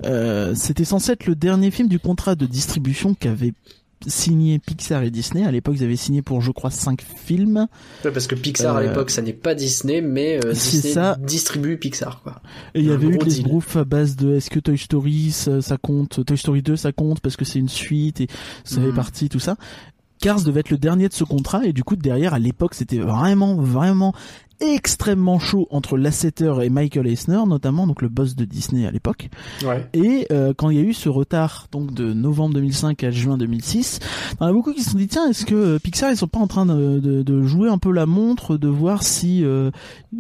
euh, 0.06 0.54
c'était 0.56 0.86
censé 0.86 1.14
être 1.14 1.26
le 1.26 1.34
dernier 1.34 1.72
film 1.72 1.88
du 1.88 1.98
contrat 1.98 2.36
de 2.36 2.46
distribution 2.46 3.16
qu'avaient 3.16 3.54
signé 4.08 4.60
Pixar 4.60 5.02
et 5.04 5.10
Disney 5.10 5.46
à 5.46 5.52
l'époque 5.52 5.76
ils 5.78 5.84
avaient 5.84 5.96
signé 5.96 6.22
pour 6.22 6.42
je 6.42 6.52
crois 6.52 6.70
5 6.70 7.02
films 7.02 7.68
Ouais, 8.04 8.12
parce 8.12 8.28
que 8.28 8.36
Pixar 8.36 8.76
à 8.76 8.80
Euh, 8.82 8.88
l'époque 8.90 9.10
ça 9.10 9.22
n'est 9.22 9.34
pas 9.34 9.56
Disney, 9.56 10.02
mais 10.02 10.40
euh, 10.46 10.52
Disney 10.54 10.94
ça. 10.94 11.18
distribue 11.20 11.78
Pixar 11.78 12.22
quoi. 12.22 12.42
Et 12.76 12.82
il 12.82 12.86
y 12.86 12.92
avait 12.92 13.08
eu 13.08 13.18
des 13.18 13.42
groupes 13.42 13.76
à 13.76 13.84
base 13.84 14.16
de 14.16 14.36
est-ce 14.36 14.50
que 14.50 14.60
Toy 14.60 14.78
Story 14.78 15.32
ça, 15.32 15.62
ça 15.62 15.78
compte 15.78 16.24
Toy 16.26 16.38
Story 16.38 16.62
2 16.62 16.76
ça 16.76 16.92
compte 16.92 17.20
parce 17.22 17.36
que 17.36 17.46
c'est 17.46 17.60
une 17.60 17.70
suite 17.70 18.22
et 18.22 18.28
ça 18.64 18.76
fait 18.82 18.88
Mhm. 18.88 18.94
partie 18.96 19.30
tout 19.30 19.40
ça. 19.40 19.56
Cars 20.20 20.42
devait 20.44 20.62
être 20.62 20.70
le 20.72 20.78
dernier 20.78 21.08
de 21.10 21.14
ce 21.14 21.24
contrat 21.24 21.66
et 21.66 21.74
du 21.74 21.84
coup 21.84 21.96
derrière 21.96 22.34
à 22.34 22.40
l'époque 22.40 22.74
c'était 22.74 23.00
vraiment 23.00 23.56
vraiment 23.56 24.14
extrêmement 24.62 25.40
chaud 25.40 25.68
entre 25.72 25.98
Lasseter 25.98 26.54
et 26.64 26.70
Michael 26.70 27.08
Eisner 27.08 27.42
notamment 27.48 27.88
donc 27.88 28.02
le 28.02 28.10
boss 28.10 28.36
de 28.36 28.46
Disney 28.46 28.86
à 28.86 28.92
l'époque 28.92 29.30
Ouais. 29.66 29.88
et 29.94 30.28
euh, 30.32 30.54
quand 30.56 30.70
il 30.70 30.78
y 30.78 30.80
a 30.80 30.84
eu 30.84 30.94
ce 30.94 31.10
retard 31.10 31.68
donc 31.72 31.94
de 31.94 32.14
novembre 32.14 32.56
2005 32.56 33.04
à 33.04 33.12
juin 33.12 33.38
2006 33.38 34.00
il 34.32 34.38
y 34.42 34.44
en 34.44 34.48
a 34.48 34.54
beaucoup 34.54 34.74
qui 34.74 34.82
se 34.84 34.92
sont 34.92 34.98
dit 34.98 35.08
tiens 35.08 35.30
est-ce 35.30 35.46
que 35.46 35.56
euh, 35.56 35.80
Pixar 35.80 36.12
ils 36.12 36.18
sont 36.18 36.28
pas 36.28 36.40
en 36.40 36.48
train 36.48 36.66
de, 36.66 37.00
de, 37.00 37.24
de 37.24 37.44
jouer 37.44 37.70
un 37.70 37.78
peu 37.78 37.92
la 37.92 38.06
montre 38.06 38.58
de 38.58 38.68
voir 38.68 39.04
si 39.04 39.44
euh, 39.44 39.72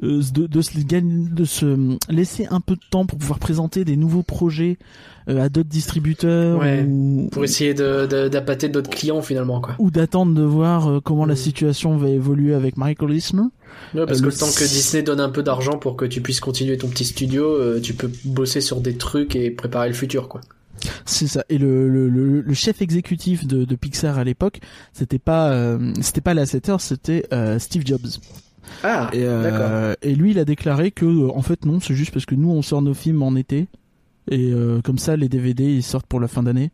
euh, 0.03 0.21
de, 0.33 0.47
de, 0.47 0.61
se, 0.61 0.77
de 0.79 1.45
se 1.45 1.97
laisser 2.11 2.47
un 2.49 2.59
peu 2.61 2.75
de 2.75 2.81
temps 2.91 3.05
pour 3.05 3.17
pouvoir 3.19 3.39
présenter 3.39 3.85
des 3.85 3.95
nouveaux 3.97 4.23
projets 4.23 4.77
euh, 5.27 5.41
à 5.43 5.49
d'autres 5.49 5.69
distributeurs 5.69 6.59
Ouais. 6.59 6.85
ou, 6.87 7.29
Pour 7.31 7.43
essayer 7.43 7.73
de- 7.73 8.27
d'appâter 8.27 8.69
d'autres 8.69 8.89
clients 8.89 9.21
finalement 9.21 9.59
quoi. 9.61 9.75
ou 9.79 9.89
d'attendre 9.91 10.33
de 10.33 10.43
voir 10.43 11.01
comment 11.03 11.25
la 11.25 11.33
Mm. 11.33 11.37
situation 11.37 11.97
va 11.97 12.09
évoluer 12.09 12.53
avec 12.53 12.77
Michael 12.77 13.11
Eisner. 13.13 13.41
Ouais, 13.93 14.06
parce 14.06 14.21
Euh, 14.21 14.30
que 14.30 14.38
temps 14.38 14.51
que 14.51 14.63
Disney 14.63 15.04
donne 15.04 15.19
un 15.19 15.30
peu 15.30 15.43
d'argent 15.43 15.78
pour 15.78 15.95
que 15.95 16.06
tu 16.06 16.21
puisses 16.21 16.39
continuer 16.39 16.78
ton 16.78 16.88
petit 16.89 17.06
studio, 17.06 17.45
euh, 17.45 17.80
tu 17.80 17.93
peux 17.93 18.12
bosser 18.25 18.62
sur 18.62 18.82
des 18.82 18.97
trucs 18.97 19.36
et 19.36 19.51
préparer 19.51 19.88
le 19.88 19.93
futur 19.93 20.28
quoi. 20.28 20.41
C'est 21.06 21.28
ça. 21.28 21.43
Et 21.49 21.58
le, 21.58 21.89
le, 21.89 22.10
le, 22.10 22.41
le 22.41 22.54
chef 22.54 22.82
exécutif 22.82 23.47
de, 23.47 23.63
de 23.63 23.75
Pixar 23.75 24.19
à 24.19 24.23
l'époque, 24.23 24.60
c'était 24.93 25.19
pas 25.19 25.49
euh, 25.51 25.93
c'était 26.01 26.21
pas 26.21 26.34
Lasseter, 26.34 26.75
c'était 26.80 27.25
euh, 27.34 27.58
Steve 27.60 27.84
Jobs. 27.86 28.08
Ah, 28.84 29.10
Et, 29.13 29.23
euh, 29.23 29.43
d'accord. 29.43 29.95
et 30.01 30.15
lui, 30.15 30.32
il 30.32 30.39
a 30.39 30.45
déclaré 30.45 30.91
que 30.91 31.06
en 31.30 31.41
fait 31.41 31.65
non, 31.65 31.80
c'est 31.80 31.93
juste 31.95 32.12
parce 32.12 32.25
que 32.25 32.36
nous 32.36 32.49
on 32.51 32.62
sort 32.62 32.82
nos 32.82 32.93
films 32.93 33.21
en 33.23 33.36
été 33.36 33.67
et 34.30 34.51
comme 34.84 34.97
ça 34.97 35.15
les 35.15 35.30
DVD 35.30 35.63
ils 35.63 35.84
sortent 35.84 36.08
pour 36.08 36.19
la 36.19 36.28
fin 36.28 36.41
d'année 36.43 36.71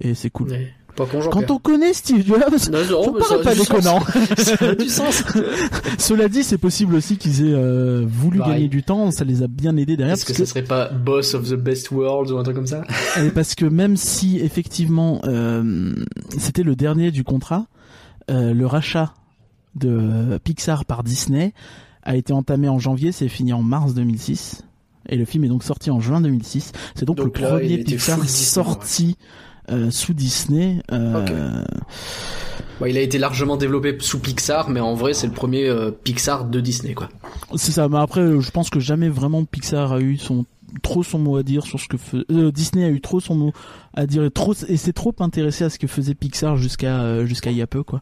et 0.00 0.14
c'est 0.14 0.30
cool. 0.30 0.48
Ouais. 0.50 0.72
Pas 0.96 1.06
con, 1.06 1.20
Jean-Pierre. 1.20 1.46
Quand 1.46 1.54
on 1.54 1.58
connaît 1.58 1.92
Steve 1.92 2.26
Jobs, 2.26 2.40
Non, 2.70 3.04
faut 3.04 3.12
pas 3.12 3.38
pas 3.42 3.54
déconnant. 3.54 4.00
ça 4.38 4.56
a 4.60 4.74
du 4.74 4.88
sens. 4.88 5.22
Cela 5.98 6.28
dit, 6.28 6.42
c'est 6.44 6.58
possible 6.58 6.94
aussi 6.94 7.16
qu'ils 7.16 7.42
aient 7.46 7.54
euh, 7.54 8.04
voulu 8.06 8.38
Pareil. 8.38 8.54
gagner 8.54 8.68
du 8.68 8.82
temps, 8.82 9.10
ça 9.10 9.24
les 9.24 9.42
a 9.42 9.46
bien 9.46 9.76
aidés 9.76 9.96
derrière 9.96 10.14
Est-ce 10.14 10.24
que 10.24 10.34
ça 10.34 10.46
serait 10.46 10.64
pas 10.64 10.88
Boss 10.88 11.34
of 11.34 11.48
the 11.48 11.54
Best 11.54 11.90
World 11.90 12.30
ou 12.30 12.38
un 12.38 12.42
truc 12.42 12.56
comme 12.56 12.66
ça? 12.66 12.82
Parce 13.34 13.54
que 13.54 13.64
même 13.64 13.96
si 13.96 14.38
effectivement 14.38 15.20
euh, 15.24 15.94
c'était 16.38 16.62
le 16.62 16.76
dernier 16.76 17.10
du 17.10 17.24
contrat, 17.24 17.66
euh, 18.30 18.52
le 18.52 18.66
rachat 18.66 19.14
de 19.74 20.38
Pixar 20.42 20.84
par 20.84 21.04
Disney 21.04 21.52
a 22.02 22.16
été 22.16 22.32
entamé 22.32 22.68
en 22.68 22.78
janvier, 22.78 23.12
c'est 23.12 23.28
fini 23.28 23.52
en 23.52 23.62
mars 23.62 23.94
2006. 23.94 24.62
Et 25.08 25.16
le 25.16 25.24
film 25.24 25.44
est 25.44 25.48
donc 25.48 25.64
sorti 25.64 25.90
en 25.90 26.00
juin 26.00 26.20
2006. 26.20 26.72
C'est 26.94 27.04
donc, 27.04 27.16
Donc 27.16 27.38
le 27.38 27.42
là, 27.42 27.50
premier 27.50 27.78
Pixar 27.78 28.20
Disney, 28.20 28.44
sorti 28.46 29.16
euh, 29.70 29.90
sous 29.90 30.14
Disney. 30.14 30.82
Euh, 30.92 31.62
Bon, 32.80 32.86
Il 32.86 32.96
a 32.96 33.00
été 33.00 33.18
largement 33.18 33.58
développé 33.58 33.96
sous 34.00 34.18
Pixar, 34.18 34.70
mais 34.70 34.80
en 34.80 34.94
vrai, 34.94 35.12
c'est 35.12 35.26
le 35.26 35.34
premier 35.34 35.68
euh, 35.68 35.90
Pixar 35.90 36.46
de 36.46 36.60
Disney, 36.60 36.94
quoi. 36.94 37.10
C'est 37.56 37.72
ça. 37.72 37.88
Mais 37.88 37.98
après, 37.98 38.22
je 38.40 38.50
pense 38.50 38.70
que 38.70 38.80
jamais 38.80 39.10
vraiment 39.10 39.44
Pixar 39.44 39.92
a 39.92 40.00
eu 40.00 40.16
son 40.16 40.46
trop 40.82 41.02
son 41.02 41.18
mot 41.18 41.36
à 41.36 41.42
dire 41.42 41.64
sur 41.64 41.80
ce 41.80 41.88
que 41.88 42.50
Disney 42.50 42.84
a 42.84 42.90
eu 42.90 43.00
trop 43.00 43.18
son 43.18 43.34
mot 43.34 43.52
à 43.92 44.06
dire 44.06 44.22
et 44.24 44.30
trop 44.30 44.54
et 44.68 44.76
s'est 44.76 44.92
trop 44.92 45.12
intéressé 45.18 45.64
à 45.64 45.68
ce 45.68 45.80
que 45.80 45.88
faisait 45.88 46.14
Pixar 46.14 46.56
jusqu'à 46.56 47.24
jusqu'à 47.26 47.50
il 47.50 47.56
y 47.56 47.62
a 47.62 47.66
peu 47.66 47.82
quoi. 47.82 48.00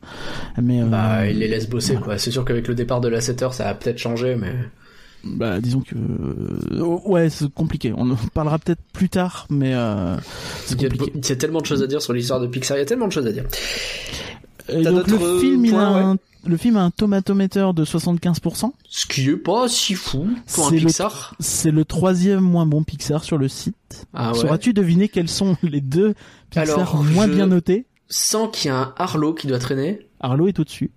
Mais 0.60 0.82
Bah, 0.82 1.26
il 1.26 1.38
les 1.38 1.48
laisse 1.48 1.68
bosser, 1.68 1.94
quoi. 1.96 2.18
C'est 2.18 2.30
sûr 2.30 2.44
qu'avec 2.44 2.68
le 2.68 2.74
départ 2.74 3.00
de 3.00 3.08
la 3.08 3.22
7 3.22 3.42
heures, 3.42 3.54
ça 3.54 3.68
a 3.68 3.74
peut-être 3.74 3.98
changé, 3.98 4.36
mais... 4.36 4.54
bah 5.24 5.60
disons 5.60 5.80
que 5.80 5.94
euh, 5.96 6.98
ouais 7.06 7.28
c'est 7.30 7.52
compliqué. 7.52 7.92
On 7.96 8.10
en 8.10 8.16
parlera 8.34 8.58
peut-être 8.58 8.80
plus 8.92 9.08
tard, 9.08 9.46
mais 9.50 9.74
euh, 9.74 10.16
c'est 10.64 10.74
Il 10.76 10.82
y, 10.82 10.86
a, 10.86 10.88
compliqué. 10.90 11.12
il 11.16 11.28
y 11.28 11.32
a 11.32 11.36
tellement 11.36 11.60
de 11.60 11.66
choses 11.66 11.82
à 11.82 11.86
dire 11.86 12.00
sur 12.02 12.12
l'histoire 12.12 12.40
de 12.40 12.46
Pixar, 12.46 12.76
il 12.76 12.80
y 12.80 12.82
a 12.82 12.86
tellement 12.86 13.08
de 13.08 13.12
choses 13.12 13.26
à 13.26 13.32
dire. 13.32 13.44
Et 14.68 14.82
donc 14.82 15.06
le 15.08 15.38
film 15.40 15.64
il 15.64 15.74
a 15.74 15.88
un, 16.10 16.16
le 16.46 16.56
film 16.56 16.76
a 16.76 16.82
un 16.82 16.90
tomatometer 16.90 17.72
de 17.74 17.84
75%. 17.84 18.70
Ce 18.88 19.06
qui 19.06 19.28
est 19.28 19.36
pas 19.36 19.66
si 19.68 19.94
fou 19.94 20.28
pour 20.54 20.68
un 20.68 20.70
Pixar. 20.70 21.34
C'est 21.40 21.70
le 21.70 21.84
troisième 21.84 22.40
moins 22.40 22.66
bon 22.66 22.82
Pixar 22.84 23.24
sur 23.24 23.38
le 23.38 23.48
site. 23.48 24.06
Ah 24.14 24.32
ouais. 24.32 24.38
Sauras-tu 24.38 24.72
deviner 24.72 25.08
quels 25.08 25.28
sont 25.28 25.56
les 25.62 25.80
deux 25.80 26.14
Pixar 26.50 26.78
Alors, 26.78 27.02
moins 27.04 27.26
je- 27.26 27.32
bien 27.32 27.46
notés? 27.46 27.86
Sans 28.10 28.48
qu'il 28.48 28.70
y 28.70 28.74
ait 28.74 28.76
un 28.76 28.94
Harlow 28.96 29.34
qui 29.34 29.46
doit 29.48 29.58
traîner. 29.58 30.06
Arlo 30.20 30.48
est 30.48 30.58
au-dessus. 30.58 30.90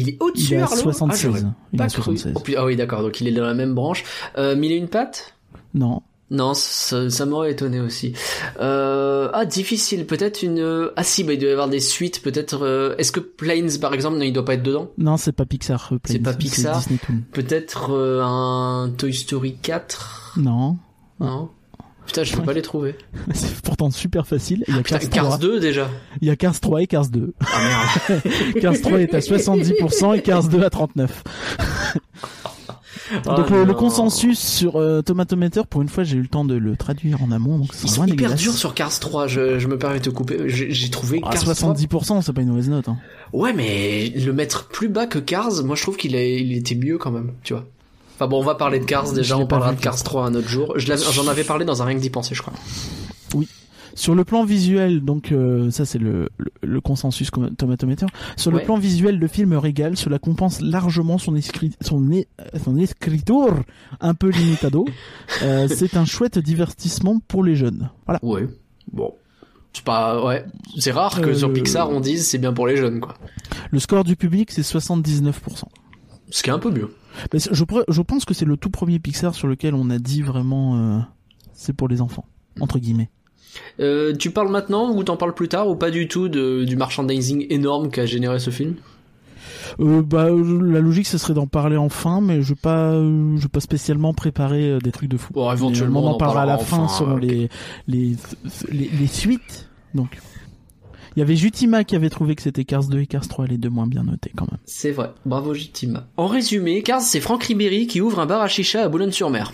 Il 0.00 0.08
est 0.10 0.16
au-dessus, 0.20 0.46
Il 0.48 0.54
est 0.54 0.60
à 0.60 0.64
Harlow 0.64 0.76
Ah, 0.78 0.82
76. 0.82 1.20
j'aurais 1.22 1.40
il 1.72 1.76
est 1.76 1.78
pas 1.78 1.84
à 1.84 1.88
cru. 1.88 2.02
76. 2.02 2.32
Oh, 2.36 2.40
puis- 2.40 2.56
ah 2.56 2.64
oui, 2.64 2.76
d'accord, 2.76 3.02
donc 3.02 3.20
il 3.20 3.28
est 3.28 3.32
dans 3.32 3.44
la 3.46 3.54
même 3.54 3.74
branche. 3.74 4.04
Euh, 4.38 4.56
mille 4.56 4.72
et 4.72 4.76
une 4.76 4.88
pattes? 4.88 5.34
Non. 5.74 6.02
Non, 6.32 6.54
ça, 6.54 7.10
ça 7.10 7.26
m'aurait 7.26 7.50
étonné 7.50 7.80
aussi. 7.80 8.12
Euh, 8.60 9.28
ah, 9.32 9.44
difficile, 9.44 10.06
peut-être 10.06 10.42
une... 10.44 10.60
euh, 10.60 10.92
Ah 10.96 11.02
si, 11.02 11.24
bah, 11.24 11.32
il 11.32 11.40
doit 11.40 11.48
y 11.48 11.52
avoir 11.52 11.68
des 11.68 11.80
suites, 11.80 12.22
peut-être... 12.22 12.62
euh, 12.64 12.94
Est-ce 12.98 13.10
que 13.10 13.18
Planes, 13.18 13.70
par 13.80 13.94
exemple, 13.94 14.16
non, 14.18 14.22
il 14.22 14.32
doit 14.32 14.44
pas 14.44 14.54
être 14.54 14.62
dedans? 14.62 14.90
Non, 14.96 15.16
c'est 15.16 15.32
pas 15.32 15.44
Pixar. 15.44 15.90
C'est 16.04 16.20
pas 16.20 16.32
Pixar. 16.34 16.82
Peut-être 17.32 17.90
euh, 17.92 18.22
un 18.22 18.90
Toy 18.96 19.12
Story 19.12 19.56
4 19.60 20.34
Non. 20.36 20.76
Non? 21.18 21.50
Putain, 22.06 22.24
je 22.24 22.34
peux 22.34 22.42
pas 22.42 22.52
les 22.52 22.62
trouver. 22.62 22.96
C'est 23.34 23.60
pourtant 23.60 23.90
super 23.90 24.26
facile. 24.26 24.64
Il 24.68 24.74
y 24.74 24.78
a 24.78 24.82
Putain, 24.82 24.98
Cars, 24.98 25.10
Cars 25.10 25.24
3. 25.26 25.38
2 25.38 25.60
déjà. 25.60 25.88
Il 26.20 26.28
y 26.28 26.30
a 26.30 26.36
Cars 26.36 26.58
3 26.58 26.82
et 26.82 26.86
Cars 26.86 27.08
2. 27.08 27.34
Ah 27.40 27.98
merde. 28.08 28.22
Cars 28.60 28.80
3 28.82 29.00
est 29.00 29.14
à 29.14 29.18
70% 29.20 30.16
et 30.16 30.22
Cars 30.22 30.44
2 30.48 30.62
à 30.64 30.70
39. 30.70 31.22
Ah, 33.26 33.34
donc 33.36 33.50
le, 33.50 33.64
le 33.64 33.74
consensus 33.74 34.38
sur 34.38 34.76
euh, 34.76 35.02
Tomatometer, 35.02 35.62
pour 35.68 35.82
une 35.82 35.88
fois, 35.88 36.02
j'ai 36.04 36.16
eu 36.16 36.22
le 36.22 36.28
temps 36.28 36.44
de 36.44 36.54
le 36.54 36.76
traduire 36.76 37.22
en 37.22 37.30
amont. 37.30 37.58
Donc 37.58 37.68
c'est 37.74 37.84
Ils 37.86 37.90
sont 37.90 37.96
vraiment 38.02 38.14
hyper 38.14 38.16
dégueulasse. 38.30 38.40
durs 38.42 38.54
sur 38.54 38.74
Cars 38.74 38.98
3, 38.98 39.26
je, 39.28 39.58
je 39.58 39.68
me 39.68 39.78
permets 39.78 39.98
de 39.98 40.04
te 40.04 40.10
couper. 40.10 40.38
J'ai 40.48 40.90
trouvé 40.90 41.20
Ah, 41.24 41.30
Cars 41.32 41.42
3. 41.54 41.74
70%, 41.74 42.22
c'est 42.22 42.32
pas 42.32 42.42
une 42.42 42.48
mauvaise 42.48 42.70
note. 42.70 42.88
Hein. 42.88 42.98
Ouais, 43.32 43.52
mais 43.52 44.08
le 44.16 44.32
mettre 44.32 44.66
plus 44.68 44.88
bas 44.88 45.06
que 45.06 45.18
Cars, 45.18 45.62
moi 45.64 45.76
je 45.76 45.82
trouve 45.82 45.96
qu'il 45.96 46.14
est- 46.16 46.40
il 46.40 46.52
était 46.56 46.74
mieux 46.74 46.98
quand 46.98 47.10
même, 47.12 47.32
tu 47.44 47.52
vois. 47.52 47.66
Enfin 48.20 48.28
bon, 48.28 48.38
on 48.40 48.44
va 48.44 48.54
parler 48.54 48.78
de 48.80 48.84
Cars 48.84 49.12
déjà, 49.14 49.38
on 49.38 49.46
parlera 49.46 49.72
de 49.72 49.80
Cars 49.80 50.02
3 50.02 50.26
un 50.26 50.34
autre 50.34 50.46
jour. 50.48 50.74
Je 50.76 50.92
J'en 51.12 51.26
avais 51.26 51.42
parlé 51.42 51.64
dans 51.64 51.80
un 51.80 51.86
rien 51.86 51.96
que 51.96 52.02
d'y 52.02 52.10
penser, 52.10 52.34
je 52.34 52.42
crois. 52.42 52.52
Sur 53.94 54.14
le 54.14 54.24
plan 54.24 54.44
visuel, 54.44 55.00
donc 55.04 55.32
euh, 55.32 55.70
ça 55.70 55.84
c'est 55.84 55.98
le, 55.98 56.28
le, 56.38 56.52
le 56.62 56.80
consensus 56.80 57.30
Tomatometer. 57.58 58.06
Sur 58.36 58.52
Ouais. 58.52 58.60
le 58.60 58.64
plan 58.64 58.78
visuel, 58.78 59.18
le 59.18 59.26
film 59.26 59.52
régale. 59.54 59.96
Cela 59.96 60.18
compense 60.18 60.60
largement 60.60 61.18
son, 61.18 61.34
écrit, 61.34 61.72
son, 61.80 62.10
é- 62.12 62.28
son 62.62 62.76
écriture 62.76 63.54
un 64.00 64.14
peu 64.14 64.28
limitado. 64.30 64.84
Euh, 65.42 65.66
c'est 65.68 65.96
un 65.96 66.04
chouette 66.04 66.38
divertissement 66.38 67.20
pour 67.26 67.42
les 67.42 67.56
jeunes. 67.56 67.88
Voilà. 68.06 68.20
Ouais. 68.22 68.46
Bon. 68.92 69.14
C'est 69.72 69.84
pas, 69.84 70.22
ouais. 70.24 70.44
C'est 70.78 70.90
rare 70.92 71.20
que 71.20 71.30
Euh, 71.30 71.34
sur 71.34 71.48
le- 71.48 71.54
Pixar 71.54 71.88
on 71.90 72.00
dise 72.00 72.26
c'est 72.28 72.38
bien 72.38 72.52
pour 72.52 72.66
les 72.66 72.76
jeunes, 72.76 73.00
quoi. 73.00 73.14
Le 73.70 73.78
score 73.78 74.04
du 74.04 74.14
public 74.16 74.50
c'est 74.52 74.62
79%. 74.62 75.32
Ce 76.30 76.42
qui 76.42 76.50
est 76.50 76.52
un 76.52 76.58
peu 76.58 76.70
mieux. 76.70 76.90
Je, 77.32 78.02
pense 78.02 78.24
que 78.24 78.34
c'est 78.34 78.44
le 78.44 78.56
tout 78.56 78.70
premier 78.70 78.98
Pixar 78.98 79.34
sur 79.34 79.48
lequel 79.48 79.74
on 79.74 79.90
a 79.90 79.98
dit 79.98 80.22
vraiment 80.22 80.76
euh, 80.76 80.98
c'est 81.52 81.72
pour 81.72 81.88
les 81.88 82.00
enfants 82.00 82.24
entre 82.60 82.78
guillemets. 82.78 83.10
Euh, 83.80 84.14
tu 84.14 84.30
parles 84.30 84.50
maintenant 84.50 84.90
ou 84.94 85.02
t'en 85.02 85.16
parles 85.16 85.34
plus 85.34 85.48
tard 85.48 85.68
ou 85.68 85.76
pas 85.76 85.90
du 85.90 86.08
tout 86.08 86.28
de, 86.28 86.64
du 86.64 86.76
merchandising 86.76 87.46
énorme 87.50 87.90
qu'a 87.90 88.06
généré 88.06 88.38
ce 88.38 88.50
film? 88.50 88.76
Euh, 89.78 90.02
bah 90.02 90.28
la 90.28 90.80
logique 90.80 91.06
ce 91.06 91.18
serait 91.18 91.34
d'en 91.34 91.46
parler 91.46 91.76
enfin, 91.76 92.20
mais 92.20 92.42
je 92.42 92.50
vais 92.50 92.60
pas 92.60 92.92
euh, 92.92 93.36
je 93.36 93.42
vais 93.42 93.48
pas 93.48 93.60
spécialement 93.60 94.12
préparer 94.12 94.70
euh, 94.70 94.78
des 94.78 94.92
trucs 94.92 95.08
de 95.08 95.16
fou. 95.16 95.32
Bon, 95.32 95.50
éventuellement, 95.50 96.02
on 96.02 96.06
en 96.06 96.10
on 96.10 96.14
en 96.14 96.18
parlera 96.18 96.42
à 96.42 96.46
la 96.46 96.58
fin 96.58 96.78
enfin, 96.78 96.98
selon 96.98 97.16
ok. 97.16 97.22
les, 97.22 97.48
les, 97.86 98.16
les 98.70 98.88
les 98.88 99.06
suites. 99.06 99.68
Donc 99.94 100.18
il 101.20 101.24
y 101.24 101.26
avait 101.26 101.36
Jutima 101.36 101.84
qui 101.84 101.96
avait 101.96 102.08
trouvé 102.08 102.34
que 102.34 102.40
c'était 102.40 102.64
Cars 102.64 102.84
2 102.84 103.00
et 103.00 103.06
Cars 103.06 103.28
3 103.28 103.46
les 103.46 103.58
deux 103.58 103.68
moins 103.68 103.86
bien 103.86 104.04
notés 104.04 104.32
quand 104.34 104.50
même. 104.50 104.58
C'est 104.64 104.90
vrai, 104.90 105.10
bravo 105.26 105.52
Jitima. 105.52 106.06
En 106.16 106.26
résumé, 106.26 106.82
Cars 106.82 107.02
c'est 107.02 107.20
Franck 107.20 107.44
Ribéry 107.44 107.86
qui 107.86 108.00
ouvre 108.00 108.20
un 108.20 108.26
bar 108.26 108.40
à 108.40 108.48
chicha 108.48 108.82
à 108.82 108.88
Boulogne-sur-Mer. 108.88 109.52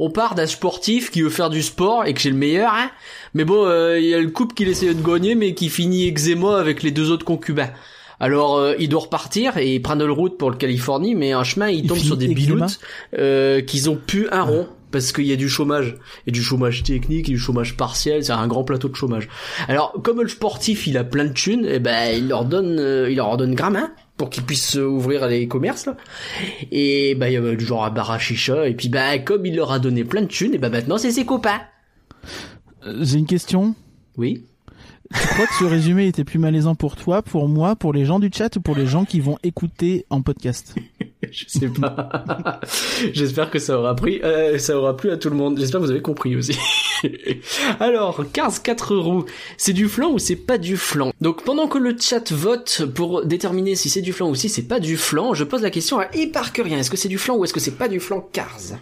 On 0.00 0.10
part 0.10 0.34
d'un 0.34 0.44
sportif 0.44 1.10
qui 1.10 1.22
veut 1.22 1.30
faire 1.30 1.48
du 1.48 1.62
sport 1.62 2.04
et 2.04 2.12
que 2.12 2.20
j'ai 2.20 2.28
le 2.28 2.36
meilleur, 2.36 2.74
hein 2.74 2.90
mais 3.32 3.46
bon, 3.46 3.64
euh, 3.64 3.98
il 3.98 4.04
y 4.04 4.12
a 4.12 4.20
le 4.20 4.28
couple 4.28 4.54
qu'il 4.54 4.68
essaie 4.68 4.92
de 4.92 5.00
gagner 5.00 5.34
mais 5.34 5.54
qui 5.54 5.70
finit 5.70 6.08
eczéma 6.08 6.58
avec 6.58 6.82
les 6.82 6.90
deux 6.90 7.10
autres 7.10 7.24
concubins. 7.24 7.70
Alors 8.20 8.58
euh, 8.58 8.74
il 8.78 8.90
doit 8.90 9.00
repartir 9.00 9.56
et 9.56 9.76
il 9.76 9.80
prend 9.80 9.96
de 9.96 10.04
la 10.04 10.12
route 10.12 10.36
pour 10.36 10.50
le 10.50 10.58
Californie, 10.58 11.14
mais 11.14 11.34
en 11.34 11.42
chemin 11.42 11.70
il 11.70 11.86
tombe 11.86 11.96
sur 11.96 12.18
des 12.18 12.28
biloutes 12.28 12.80
euh, 13.18 13.62
qu'ils 13.62 13.88
ont 13.88 13.96
pu 13.96 14.28
un 14.30 14.42
rond 14.42 14.68
parce 14.90 15.12
qu'il 15.12 15.26
y 15.26 15.32
a 15.32 15.36
du 15.36 15.48
chômage 15.48 15.96
et 16.26 16.30
du 16.30 16.42
chômage 16.42 16.82
technique 16.82 17.28
et 17.28 17.32
du 17.32 17.38
chômage 17.38 17.76
partiel, 17.76 18.24
c'est 18.24 18.32
un 18.32 18.46
grand 18.46 18.64
plateau 18.64 18.88
de 18.88 18.94
chômage. 18.94 19.28
Alors 19.68 19.92
comme 20.02 20.20
le 20.20 20.28
sportif 20.28 20.86
il 20.86 20.96
a 20.96 21.04
plein 21.04 21.26
de 21.26 21.32
thunes, 21.32 21.64
et 21.66 21.78
ben 21.78 22.16
il 22.16 22.28
leur 22.28 22.44
donne 22.44 22.78
euh, 22.78 23.10
il 23.10 23.16
leur 23.16 23.36
donne 23.36 23.54
gramin 23.54 23.90
pour 24.16 24.30
qu'ils 24.30 24.44
puissent 24.44 24.76
euh, 24.76 24.86
ouvrir 24.86 25.26
les 25.28 25.46
commerces 25.48 25.86
là. 25.86 25.96
Et 26.70 27.14
ben 27.14 27.28
il 27.28 27.34
y 27.34 27.36
avait 27.36 27.56
du 27.56 27.64
genre 27.64 27.84
à 27.84 28.18
chicha 28.18 28.68
et 28.68 28.74
puis 28.74 28.88
ben 28.88 29.22
comme 29.24 29.46
il 29.46 29.56
leur 29.56 29.72
a 29.72 29.78
donné 29.78 30.04
plein 30.04 30.22
de 30.22 30.26
thunes, 30.26 30.54
et 30.54 30.58
ben 30.58 30.70
maintenant 30.70 30.98
c'est 30.98 31.12
ses 31.12 31.24
copains. 31.24 31.60
Euh, 32.86 32.98
J'ai 33.02 33.18
une 33.18 33.26
question. 33.26 33.74
Oui. 34.16 34.44
Tu 35.14 35.26
crois 35.26 35.46
que 35.46 35.54
ce 35.54 35.64
résumé 35.64 36.06
était 36.06 36.24
plus 36.24 36.38
malaisant 36.38 36.74
pour 36.74 36.96
toi, 36.96 37.22
pour 37.22 37.48
moi, 37.48 37.76
pour 37.76 37.92
les 37.92 38.04
gens 38.04 38.18
du 38.18 38.30
chat 38.32 38.54
ou 38.56 38.60
pour 38.60 38.76
les 38.76 38.86
gens 38.86 39.04
qui 39.04 39.20
vont 39.20 39.38
écouter 39.42 40.04
en 40.10 40.20
podcast? 40.20 40.74
Je 41.30 41.44
sais 41.48 41.68
pas. 41.68 42.60
J'espère 43.12 43.50
que 43.50 43.58
ça 43.58 43.78
aura 43.78 43.94
pris, 43.96 44.20
euh, 44.22 44.58
ça 44.58 44.78
aura 44.78 44.96
plu 44.96 45.10
à 45.10 45.16
tout 45.16 45.30
le 45.30 45.36
monde. 45.36 45.58
J'espère 45.58 45.80
que 45.80 45.86
vous 45.86 45.90
avez 45.90 46.02
compris 46.02 46.36
aussi. 46.36 46.56
Alors, 47.80 48.24
15 48.32 48.60
4 48.60 48.96
roues, 48.96 49.24
c'est 49.56 49.72
du 49.72 49.88
flan 49.88 50.12
ou 50.12 50.18
c'est 50.18 50.36
pas 50.36 50.58
du 50.58 50.76
flan 50.76 51.12
Donc 51.20 51.42
pendant 51.44 51.68
que 51.68 51.78
le 51.78 51.96
chat 51.98 52.32
vote 52.32 52.84
pour 52.94 53.24
déterminer 53.24 53.74
si 53.74 53.88
c'est 53.88 54.02
du 54.02 54.12
flan 54.12 54.28
ou 54.28 54.34
si 54.34 54.48
c'est 54.48 54.68
pas 54.68 54.80
du 54.80 54.96
flan, 54.96 55.34
je 55.34 55.44
pose 55.44 55.62
la 55.62 55.70
question 55.70 55.98
à 55.98 56.08
Eparkerien. 56.14 56.78
Est-ce 56.78 56.90
que 56.90 56.96
c'est 56.96 57.08
du 57.08 57.18
flan 57.18 57.36
ou 57.36 57.44
est-ce 57.44 57.54
que 57.54 57.60
c'est 57.60 57.76
pas 57.76 57.88
du 57.88 58.00
flan 58.00 58.20
Cars 58.20 58.78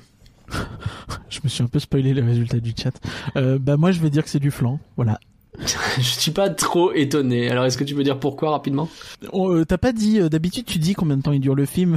Je 1.28 1.40
me 1.42 1.48
suis 1.48 1.62
un 1.62 1.68
peu 1.68 1.78
spoilé 1.78 2.14
les 2.14 2.22
résultats 2.22 2.60
du 2.60 2.72
chat. 2.76 2.94
Euh, 3.36 3.58
bah 3.58 3.76
moi 3.76 3.92
je 3.92 4.00
vais 4.00 4.10
dire 4.10 4.24
que 4.24 4.30
c'est 4.30 4.40
du 4.40 4.50
flan, 4.50 4.78
voilà. 4.96 5.18
Je 5.98 6.02
suis 6.02 6.30
pas 6.30 6.50
trop 6.50 6.92
étonné. 6.92 7.50
Alors 7.50 7.64
est-ce 7.64 7.78
que 7.78 7.84
tu 7.84 7.94
peux 7.94 8.02
dire 8.02 8.18
pourquoi 8.18 8.50
rapidement? 8.50 8.88
Oh, 9.32 9.50
euh, 9.50 9.64
T'as 9.64 9.78
pas 9.78 9.92
dit, 9.92 10.20
euh, 10.20 10.28
d'habitude 10.28 10.66
tu 10.66 10.78
dis 10.78 10.94
combien 10.94 11.16
de 11.16 11.22
temps 11.22 11.32
il 11.32 11.40
dure 11.40 11.54
le 11.54 11.66
film 11.66 11.96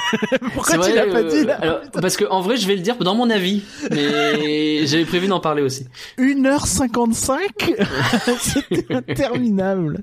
Pourquoi 0.54 0.78
tu 0.78 0.94
l'as 0.94 1.06
pas 1.06 1.22
euh, 1.22 1.30
dit 1.30 1.46
là 1.46 1.58
alors, 1.60 1.80
Parce 2.00 2.16
que 2.16 2.24
en 2.30 2.40
vrai, 2.40 2.56
je 2.56 2.66
vais 2.66 2.76
le 2.76 2.82
dire 2.82 2.96
dans 2.96 3.14
mon 3.14 3.30
avis, 3.30 3.62
mais 3.90 4.86
j'avais 4.86 5.04
prévu 5.04 5.26
d'en 5.26 5.40
parler 5.40 5.62
aussi. 5.62 5.86
1h55 6.18 7.38
C'est 8.38 8.90
interminable 8.90 10.02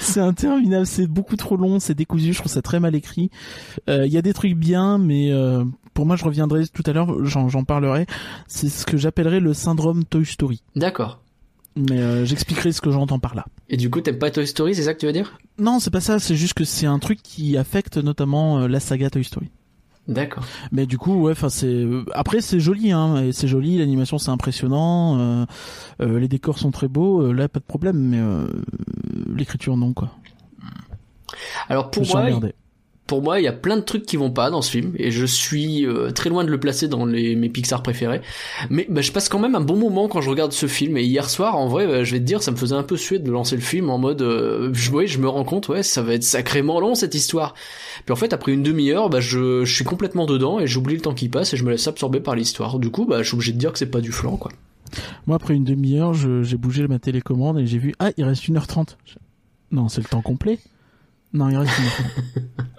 C'est 0.00 0.20
interminable, 0.20 0.86
c'est 0.86 1.06
beaucoup 1.06 1.36
trop 1.36 1.56
long, 1.56 1.78
c'est 1.80 1.94
décousu, 1.94 2.32
je 2.32 2.38
trouve 2.38 2.52
ça 2.52 2.62
très 2.62 2.80
mal 2.80 2.94
écrit. 2.94 3.30
Euh, 3.88 4.06
Il 4.06 4.12
y 4.12 4.18
a 4.18 4.22
des 4.22 4.34
trucs 4.34 4.54
bien, 4.54 4.98
mais 4.98 5.32
pour 5.94 6.06
moi 6.06 6.16
je 6.16 6.24
reviendrai 6.24 6.66
tout 6.68 6.82
à 6.86 6.92
l'heure, 6.92 7.24
j'en 7.24 7.48
j'en 7.48 7.64
parlerai. 7.64 8.06
C'est 8.48 8.68
ce 8.68 8.84
que 8.86 8.96
j'appellerais 8.96 9.40
le 9.40 9.54
syndrome 9.54 10.04
Toy 10.04 10.24
Story. 10.24 10.62
D'accord. 10.76 11.20
Mais 11.74 11.98
euh, 11.98 12.24
j'expliquerai 12.24 12.72
ce 12.72 12.80
que 12.80 12.90
j'entends 12.90 13.18
par 13.18 13.34
là. 13.34 13.46
Et 13.68 13.76
du 13.76 13.88
coup, 13.88 14.00
t'aimes 14.00 14.18
pas 14.18 14.30
Toy 14.30 14.46
Story, 14.46 14.74
c'est 14.74 14.82
ça 14.82 14.92
que 14.94 15.00
tu 15.00 15.06
veux 15.06 15.12
dire? 15.12 15.38
Non, 15.58 15.78
c'est 15.78 15.90
pas 15.90 16.00
ça, 16.00 16.18
c'est 16.18 16.36
juste 16.36 16.54
que 16.54 16.64
c'est 16.64 16.86
un 16.86 16.98
truc 16.98 17.22
qui 17.22 17.56
affecte 17.56 17.96
notamment 17.96 18.60
euh, 18.60 18.68
la 18.68 18.78
saga 18.80 19.08
Toy 19.08 19.24
Story. 19.24 19.48
D'accord. 20.08 20.44
Mais 20.72 20.84
du 20.84 20.98
coup, 20.98 21.14
ouais, 21.22 21.32
enfin 21.32 21.48
c'est 21.48 21.66
euh, 21.68 22.04
après 22.12 22.40
c'est 22.40 22.58
joli, 22.58 22.90
hein, 22.90 23.30
c'est 23.32 23.46
joli, 23.46 23.78
l'animation 23.78 24.18
c'est 24.18 24.30
impressionnant, 24.30 25.16
euh, 25.18 25.46
euh, 26.00 26.18
les 26.18 26.26
décors 26.26 26.58
sont 26.58 26.72
très 26.72 26.88
beaux, 26.88 27.22
euh, 27.22 27.32
là 27.32 27.48
pas 27.48 27.60
de 27.60 27.64
problème, 27.64 27.98
mais 27.98 28.18
euh, 28.18 28.48
l'écriture 29.32 29.76
non 29.76 29.92
quoi. 29.92 30.10
Alors 31.68 31.90
pour 31.90 32.04
moi. 32.04 32.28
Pour 33.12 33.20
moi, 33.20 33.40
il 33.40 33.44
y 33.44 33.46
a 33.46 33.52
plein 33.52 33.76
de 33.76 33.82
trucs 33.82 34.06
qui 34.06 34.16
vont 34.16 34.30
pas 34.30 34.48
dans 34.48 34.62
ce 34.62 34.70
film 34.70 34.94
et 34.96 35.10
je 35.10 35.26
suis 35.26 35.84
euh, 35.86 36.12
très 36.12 36.30
loin 36.30 36.44
de 36.44 36.50
le 36.50 36.58
placer 36.58 36.88
dans 36.88 37.04
mes 37.04 37.48
Pixar 37.50 37.82
préférés. 37.82 38.22
Mais 38.70 38.86
bah, 38.88 39.02
je 39.02 39.12
passe 39.12 39.28
quand 39.28 39.38
même 39.38 39.54
un 39.54 39.60
bon 39.60 39.76
moment 39.76 40.08
quand 40.08 40.22
je 40.22 40.30
regarde 40.30 40.52
ce 40.52 40.64
film 40.64 40.96
et 40.96 41.02
hier 41.02 41.28
soir, 41.28 41.58
en 41.58 41.68
vrai, 41.68 41.86
bah, 41.86 42.04
je 42.04 42.12
vais 42.12 42.20
te 42.20 42.24
dire, 42.24 42.42
ça 42.42 42.52
me 42.52 42.56
faisait 42.56 42.74
un 42.74 42.82
peu 42.82 42.96
suer 42.96 43.18
de 43.18 43.30
lancer 43.30 43.54
le 43.54 43.60
film 43.60 43.90
en 43.90 43.98
mode, 43.98 44.22
euh, 44.22 44.70
je, 44.72 44.90
je 45.04 45.18
me 45.18 45.28
rends 45.28 45.44
compte, 45.44 45.68
ouais, 45.68 45.82
ça 45.82 46.00
va 46.00 46.14
être 46.14 46.22
sacrément 46.24 46.80
long 46.80 46.94
cette 46.94 47.14
histoire. 47.14 47.52
Puis 48.06 48.14
en 48.14 48.16
fait, 48.16 48.32
après 48.32 48.52
une 48.52 48.62
demi-heure, 48.62 49.10
bah, 49.10 49.20
je, 49.20 49.66
suis 49.66 49.84
complètement 49.84 50.24
dedans 50.24 50.58
et 50.58 50.66
j'oublie 50.66 50.94
le 50.94 51.02
temps 51.02 51.12
qui 51.12 51.28
passe 51.28 51.52
et 51.52 51.58
je 51.58 51.64
me 51.64 51.70
laisse 51.70 51.86
absorber 51.86 52.20
par 52.20 52.34
l'histoire. 52.34 52.78
Du 52.78 52.88
coup, 52.88 53.04
bah, 53.04 53.18
je 53.18 53.26
suis 53.28 53.34
obligé 53.34 53.52
de 53.52 53.58
dire 53.58 53.72
que 53.72 53.78
c'est 53.78 53.90
pas 53.90 54.00
du 54.00 54.10
flan, 54.10 54.38
quoi. 54.38 54.52
Moi 55.26 55.36
après 55.36 55.52
une 55.54 55.64
demi-heure, 55.64 56.14
j'ai 56.14 56.56
bougé 56.56 56.88
ma 56.88 56.98
télécommande 56.98 57.58
et 57.58 57.66
j'ai 57.66 57.78
vu 57.78 57.92
ah 57.98 58.10
il 58.16 58.24
reste 58.24 58.48
1h30. 58.48 58.96
Je- 59.04 59.16
Non, 59.70 59.90
c'est 59.90 60.00
le 60.00 60.08
temps 60.08 60.22
complet. 60.22 60.58
Non, 61.34 61.48
il 61.48 61.56
reste 61.56 61.70
1h30. 61.72 61.82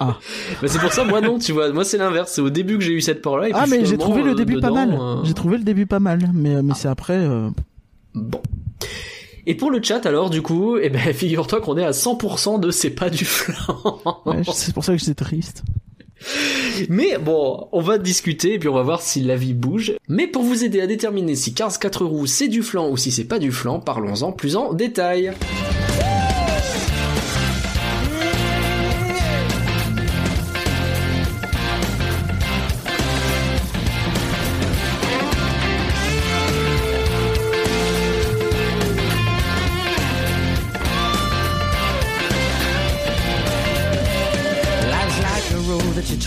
Bah, 0.00 0.18
c'est 0.66 0.80
pour 0.80 0.92
ça, 0.92 1.02
moi 1.04 1.20
non, 1.22 1.38
tu 1.38 1.52
vois, 1.52 1.72
moi 1.72 1.84
c'est 1.84 1.96
l'inverse, 1.96 2.32
c'est 2.34 2.40
au 2.42 2.50
début 2.50 2.76
que 2.78 2.84
j'ai 2.84 2.92
eu 2.92 3.00
cette 3.00 3.22
peur-là. 3.22 3.48
et 3.48 3.52
ah 3.54 3.62
puis 3.62 3.70
mais 3.70 3.84
j'ai 3.86 3.96
trouvé 3.96 4.22
le 4.22 4.32
euh, 4.32 4.34
début 4.34 4.60
pas 4.60 4.70
mal. 4.70 4.92
euh, 5.00 5.24
J'ai 5.24 5.32
trouvé 5.32 5.56
le 5.56 5.64
début 5.64 5.86
pas 5.86 6.00
mal, 6.00 6.30
mais 6.34 6.62
mais 6.62 6.74
c'est 6.74 6.88
après 6.88 7.16
euh, 7.16 7.48
Bon. 8.14 8.42
Et 9.46 9.54
pour 9.54 9.70
le 9.70 9.82
chat 9.82 10.04
alors 10.04 10.28
du 10.30 10.42
coup, 10.42 10.76
eh 10.76 10.90
ben 10.90 11.00
figure-toi 11.14 11.60
qu'on 11.62 11.78
est 11.78 11.84
à 11.84 11.92
100% 11.92 12.60
de 12.60 12.70
c'est 12.70 12.90
pas 12.90 13.08
du 13.08 13.24
flan. 13.24 14.00
ouais, 14.26 14.42
c'est 14.52 14.74
pour 14.74 14.84
ça 14.84 14.92
que 14.92 14.98
j'étais 14.98 15.14
triste. 15.14 15.62
Mais 16.90 17.16
bon, 17.18 17.68
on 17.72 17.80
va 17.80 17.96
discuter 17.98 18.54
et 18.54 18.58
puis 18.58 18.68
on 18.68 18.74
va 18.74 18.82
voir 18.82 19.00
si 19.00 19.22
la 19.22 19.36
vie 19.36 19.54
bouge. 19.54 19.94
Mais 20.08 20.26
pour 20.26 20.42
vous 20.42 20.64
aider 20.64 20.80
à 20.82 20.86
déterminer 20.86 21.34
si 21.34 21.54
Cars 21.54 21.78
4 21.78 22.04
roues 22.04 22.26
c'est 22.26 22.48
du 22.48 22.62
flan 22.62 22.90
ou 22.90 22.96
si 22.98 23.10
c'est 23.10 23.24
pas 23.24 23.38
du 23.38 23.52
flan, 23.52 23.80
parlons-en 23.80 24.32
plus 24.32 24.56
en 24.56 24.74
détail. 24.74 25.32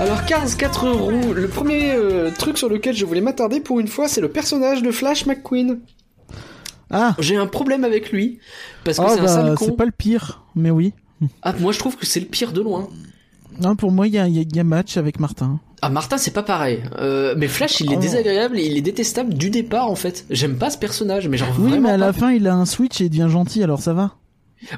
Alors 0.00 0.24
Cars 0.24 0.56
4 0.56 0.88
roues, 0.90 1.34
le 1.34 1.46
premier 1.46 1.92
euh, 1.92 2.30
truc 2.36 2.56
sur 2.56 2.68
lequel 2.68 2.96
je 2.96 3.04
voulais 3.04 3.20
m'attarder 3.20 3.60
pour 3.60 3.80
une 3.80 3.88
fois, 3.88 4.08
c'est 4.08 4.20
le 4.22 4.30
personnage 4.30 4.82
de 4.82 4.90
Flash 4.90 5.26
McQueen. 5.26 5.80
Ah, 6.90 7.14
J'ai 7.18 7.36
un 7.36 7.46
problème 7.46 7.84
avec 7.84 8.10
lui 8.10 8.38
parce 8.84 8.98
que 8.98 9.04
oh, 9.04 9.10
c'est 9.14 9.20
un 9.20 9.28
sale 9.28 9.46
bah, 9.50 9.54
con. 9.56 9.64
c'est 9.66 9.76
pas 9.76 9.84
le 9.84 9.92
pire, 9.92 10.42
mais 10.56 10.70
oui. 10.70 10.92
Ah, 11.42 11.52
moi 11.60 11.72
je 11.72 11.78
trouve 11.78 11.96
que 11.96 12.06
c'est 12.06 12.18
le 12.20 12.26
pire 12.26 12.52
de 12.52 12.62
loin. 12.62 12.88
Non, 13.60 13.76
pour 13.76 13.92
moi 13.92 14.06
il 14.08 14.14
y 14.14 14.18
a, 14.18 14.26
y 14.26 14.38
a- 14.38 14.42
il 14.42 14.56
y 14.56 14.58
a 14.60 14.64
match 14.64 14.96
avec 14.96 15.20
Martin. 15.20 15.60
Ah 15.82 15.90
Martin 15.90 16.16
c'est 16.18 16.32
pas 16.32 16.42
pareil. 16.42 16.82
Euh, 16.98 17.34
mais 17.36 17.46
Flash 17.46 17.80
il 17.80 17.92
est 17.92 17.96
Oh. 17.96 18.00
désagréable, 18.00 18.58
il 18.58 18.76
est 18.76 18.80
détestable 18.82 19.34
du 19.34 19.50
départ 19.50 19.88
en 19.90 19.94
fait. 19.96 20.24
J'aime 20.30 20.56
pas 20.56 20.70
ce 20.70 20.78
personnage, 20.78 21.28
mais 21.28 21.36
genre 21.36 21.48
Oui, 21.58 21.68
vraiment 21.70 21.88
mais 21.88 21.94
à 21.94 21.98
pas. 21.98 22.06
la 22.06 22.12
fin 22.14 22.32
il 22.32 22.46
a 22.48 22.54
un 22.54 22.64
switch 22.66 23.00
et 23.02 23.04
il 23.04 23.10
devient 23.10 23.28
gentil, 23.30 23.62
alors 23.62 23.80
ça 23.82 23.92
va. 23.92 24.14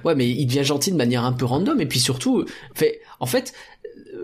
Ouais, 0.05 0.15
mais 0.15 0.29
il 0.29 0.47
devient 0.47 0.63
gentil 0.63 0.93
de 0.93 0.97
manière 0.97 1.25
un 1.25 1.33
peu 1.33 1.45
random 1.45 1.81
et 1.81 1.87
puis 1.87 1.99
surtout, 1.99 2.45
fait, 2.73 3.01
en 3.19 3.27
fait, 3.27 3.53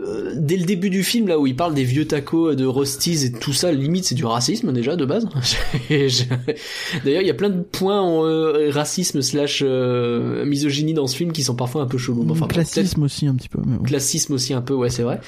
euh, 0.09 0.33
dès 0.37 0.57
le 0.57 0.65
début 0.65 0.91
du 0.91 1.03
film 1.03 1.29
là 1.29 1.39
où 1.39 1.47
il 1.47 1.57
parle 1.57 1.75
des 1.75 1.85
vieux 1.85 2.07
tacos 2.07 2.55
de 2.55 2.65
Rosties 2.65 3.27
et 3.27 3.33
tout 3.33 3.53
ça, 3.53 3.73
limite 3.73 4.05
c'est 4.05 4.15
du 4.15 4.25
racisme 4.25 4.73
déjà 4.73 4.97
de 4.97 5.05
base. 5.05 5.27
D'ailleurs, 5.91 7.23
il 7.23 7.27
y 7.27 7.31
a 7.31 7.35
plein 7.35 7.51
de 7.51 7.63
points 7.63 8.01
en 8.01 8.25
euh, 8.25 8.71
racisme 8.71 9.23
slash 9.23 9.63
euh, 9.65 10.45
misogynie 10.45 10.95
dans 10.95 11.07
ce 11.07 11.17
film 11.17 11.33
qui 11.33 11.43
sont 11.43 11.55
parfois 11.55 11.83
un 11.83 11.87
peu 11.87 11.99
chelous. 11.99 12.27
Enfin, 12.31 12.47
Classisme 12.47 13.03
aussi 13.03 13.27
un 13.27 13.35
petit 13.35 13.49
peu. 13.49 13.61
Mais 13.67 13.77
bon. 13.77 13.85
classisme 13.85 14.35
aussi 14.35 14.55
un 14.55 14.63
peu, 14.63 14.75
ouais, 14.75 14.91
c'est 14.91 15.03
vrai. 15.03 15.21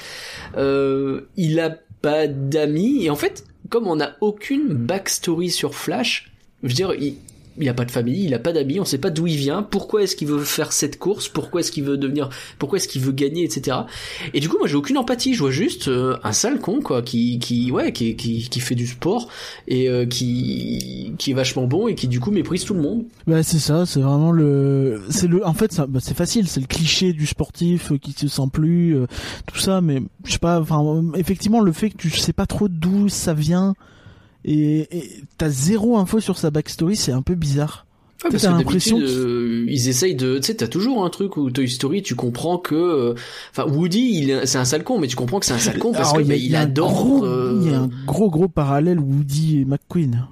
Euh, 0.57 1.21
il 1.37 1.59
a 1.59 1.77
pas 2.01 2.27
d'amis 2.27 3.05
et 3.05 3.09
en 3.09 3.15
fait, 3.15 3.45
comme 3.69 3.87
on 3.87 3.97
n'a 3.97 4.15
aucune 4.21 4.73
backstory 4.73 5.49
sur 5.49 5.75
Flash, 5.75 6.31
je 6.63 6.69
veux 6.69 6.73
dire, 6.73 6.93
il, 6.93 7.15
il 7.57 7.69
a 7.69 7.73
pas 7.73 7.85
de 7.85 7.91
famille, 7.91 8.25
il 8.25 8.33
a 8.33 8.39
pas 8.39 8.53
d'amis, 8.53 8.79
on 8.79 8.85
sait 8.85 8.97
pas 8.97 9.09
d'où 9.09 9.27
il 9.27 9.37
vient, 9.37 9.63
pourquoi 9.63 10.03
est-ce 10.03 10.15
qu'il 10.15 10.27
veut 10.27 10.43
faire 10.43 10.71
cette 10.71 10.97
course, 10.99 11.27
pourquoi 11.27 11.61
est-ce 11.61 11.71
qu'il 11.71 11.83
veut 11.83 11.97
devenir, 11.97 12.29
pourquoi 12.59 12.77
est-ce 12.77 12.87
qu'il 12.87 13.01
veut 13.01 13.11
gagner, 13.11 13.43
etc. 13.43 13.77
Et 14.33 14.39
du 14.39 14.49
coup, 14.49 14.57
moi, 14.57 14.67
j'ai 14.67 14.75
aucune 14.75 14.97
empathie, 14.97 15.33
je 15.33 15.39
vois 15.39 15.51
juste 15.51 15.87
euh, 15.87 16.17
un 16.23 16.31
sale 16.31 16.59
con, 16.59 16.81
quoi, 16.81 17.01
qui, 17.01 17.39
qui, 17.39 17.71
ouais, 17.71 17.91
qui, 17.93 18.15
qui, 18.15 18.47
qui 18.49 18.59
fait 18.59 18.75
du 18.75 18.87
sport 18.87 19.29
et 19.67 19.89
euh, 19.89 20.05
qui, 20.05 21.13
qui 21.17 21.31
est 21.31 21.33
vachement 21.33 21.67
bon 21.67 21.87
et 21.87 21.95
qui 21.95 22.07
du 22.07 22.19
coup 22.19 22.31
méprise 22.31 22.63
tout 22.63 22.73
le 22.73 22.81
monde. 22.81 23.05
Bah 23.27 23.43
c'est 23.43 23.59
ça, 23.59 23.85
c'est 23.85 24.01
vraiment 24.01 24.31
le, 24.31 25.01
c'est 25.09 25.27
le, 25.27 25.45
en 25.45 25.53
fait 25.53 25.79
bah, 25.87 25.99
c'est 26.01 26.15
facile, 26.15 26.47
c'est 26.47 26.59
le 26.59 26.67
cliché 26.67 27.13
du 27.13 27.25
sportif 27.25 27.91
euh, 27.91 27.97
qui 27.97 28.13
se 28.13 28.27
sent 28.27 28.49
plus, 28.51 28.95
euh, 28.95 29.07
tout 29.47 29.59
ça, 29.59 29.81
mais 29.81 30.01
je 30.25 30.33
sais 30.33 30.39
pas, 30.39 30.59
enfin 30.59 30.83
euh, 30.83 31.11
effectivement 31.15 31.61
le 31.61 31.71
fait 31.71 31.89
que 31.89 31.97
tu 31.97 32.09
sais 32.09 32.33
pas 32.33 32.45
trop 32.45 32.67
d'où 32.67 33.09
ça 33.09 33.33
vient 33.33 33.73
et 34.45 34.87
t'as 35.37 35.49
zéro 35.49 35.97
info 35.97 36.19
sur 36.19 36.37
sa 36.37 36.51
backstory, 36.51 36.95
c'est 36.95 37.11
un 37.11 37.21
peu 37.21 37.35
bizarre. 37.35 37.85
Ouais, 38.23 38.29
parce 38.29 38.43
que 38.45 38.49
l'impression 38.51 38.99
euh, 38.99 39.65
ils 39.67 39.89
essayent 39.89 40.13
de, 40.15 40.37
tu 40.37 40.43
sais, 40.43 40.53
t'as 40.53 40.67
toujours 40.67 41.03
un 41.03 41.09
truc 41.09 41.37
où 41.37 41.49
Toy 41.49 41.67
Story, 41.67 42.03
tu 42.03 42.13
comprends 42.13 42.59
que, 42.59 42.75
euh, 42.75 43.13
enfin, 43.49 43.65
Woody, 43.67 44.31
c'est 44.45 44.59
un 44.59 44.65
sale 44.65 44.83
con, 44.83 44.99
mais 44.99 45.07
tu 45.07 45.15
comprends 45.15 45.39
que 45.39 45.45
c'est 45.47 45.53
un 45.53 45.57
sale 45.59 45.79
con 45.79 45.91
parce 45.91 46.13
a- 46.13 46.19
bah, 46.21 46.35
il 46.35 46.55
adore. 46.55 46.91
gros- 46.91 47.25
euh, 47.25 47.59
Il 47.63 47.71
y 47.71 47.73
a 47.73 47.79
un 47.79 47.89
gros 48.05 48.29
gros 48.29 48.47
parallèle 48.47 48.99
Woody 48.99 49.61
et 49.61 49.65
McQueen. 49.65 50.27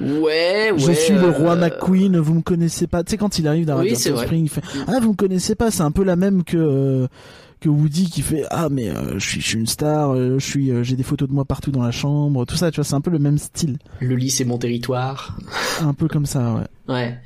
Ouais, 0.00 0.70
ouais. 0.70 0.74
Je 0.78 0.92
suis 0.92 1.12
le 1.14 1.28
roi 1.30 1.52
euh, 1.52 1.56
McQueen, 1.56 2.16
vous 2.18 2.34
me 2.34 2.40
connaissez 2.42 2.86
pas. 2.86 3.04
Tu 3.04 3.10
sais 3.10 3.16
quand 3.18 3.38
il 3.38 3.46
arrive 3.46 3.66
dans 3.66 3.78
Oui. 3.80 3.94
Spring, 3.96 4.44
il 4.44 4.48
fait 4.48 4.62
ah 4.86 5.00
vous 5.02 5.10
me 5.10 5.16
connaissez 5.16 5.54
pas. 5.54 5.70
C'est 5.70 5.82
un 5.82 5.90
peu 5.90 6.04
la 6.04 6.16
même 6.16 6.44
que 6.44 7.08
que 7.60 7.68
Woody 7.68 8.08
qui 8.10 8.22
fait 8.22 8.44
ah 8.50 8.68
mais 8.70 8.88
euh, 8.88 9.18
je 9.18 9.28
suis 9.28 9.40
je 9.40 9.46
suis 9.46 9.58
une 9.58 9.66
star, 9.66 10.10
euh, 10.14 10.38
je 10.38 10.44
suis 10.44 10.70
euh, 10.70 10.82
j'ai 10.82 10.96
des 10.96 11.02
photos 11.02 11.28
de 11.28 11.34
moi 11.34 11.44
partout 11.44 11.70
dans 11.70 11.82
la 11.82 11.90
chambre, 11.92 12.44
tout 12.46 12.56
ça. 12.56 12.70
Tu 12.70 12.76
vois, 12.76 12.84
c'est 12.84 12.94
un 12.94 13.00
peu 13.00 13.10
le 13.10 13.18
même 13.18 13.38
style, 13.38 13.78
Le 14.00 14.16
lit, 14.16 14.30
c'est 14.30 14.44
mon 14.44 14.58
territoire. 14.58 15.36
un 15.80 15.94
peu 15.94 16.08
comme 16.08 16.26
ça. 16.26 16.54
Ouais. 16.88 16.94
Ouais. 16.94 17.18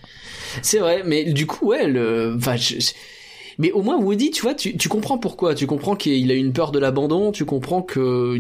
C'est 0.63 0.79
vrai, 0.79 1.03
mais 1.07 1.33
du 1.33 1.47
coup, 1.47 1.67
ouais, 1.69 1.87
le, 1.89 2.35
enfin, 2.37 2.57
je- 2.57 2.81
je- 2.81 2.93
mais 3.59 3.73
au 3.73 3.83
moins 3.83 3.99
Woody, 3.99 4.31
tu 4.31 4.43
vois, 4.43 4.55
tu, 4.55 4.89
comprends 4.89 5.19
pourquoi. 5.19 5.55
Tu 5.55 5.67
comprends 5.67 5.97
qu'il 5.97 6.31
a 6.31 6.35
une 6.35 6.53
peur 6.53 6.73
de 6.73 6.79
l'abandon. 6.79 7.33
Tu 7.33 7.45
comprends 7.45 7.83
que, 7.83 8.39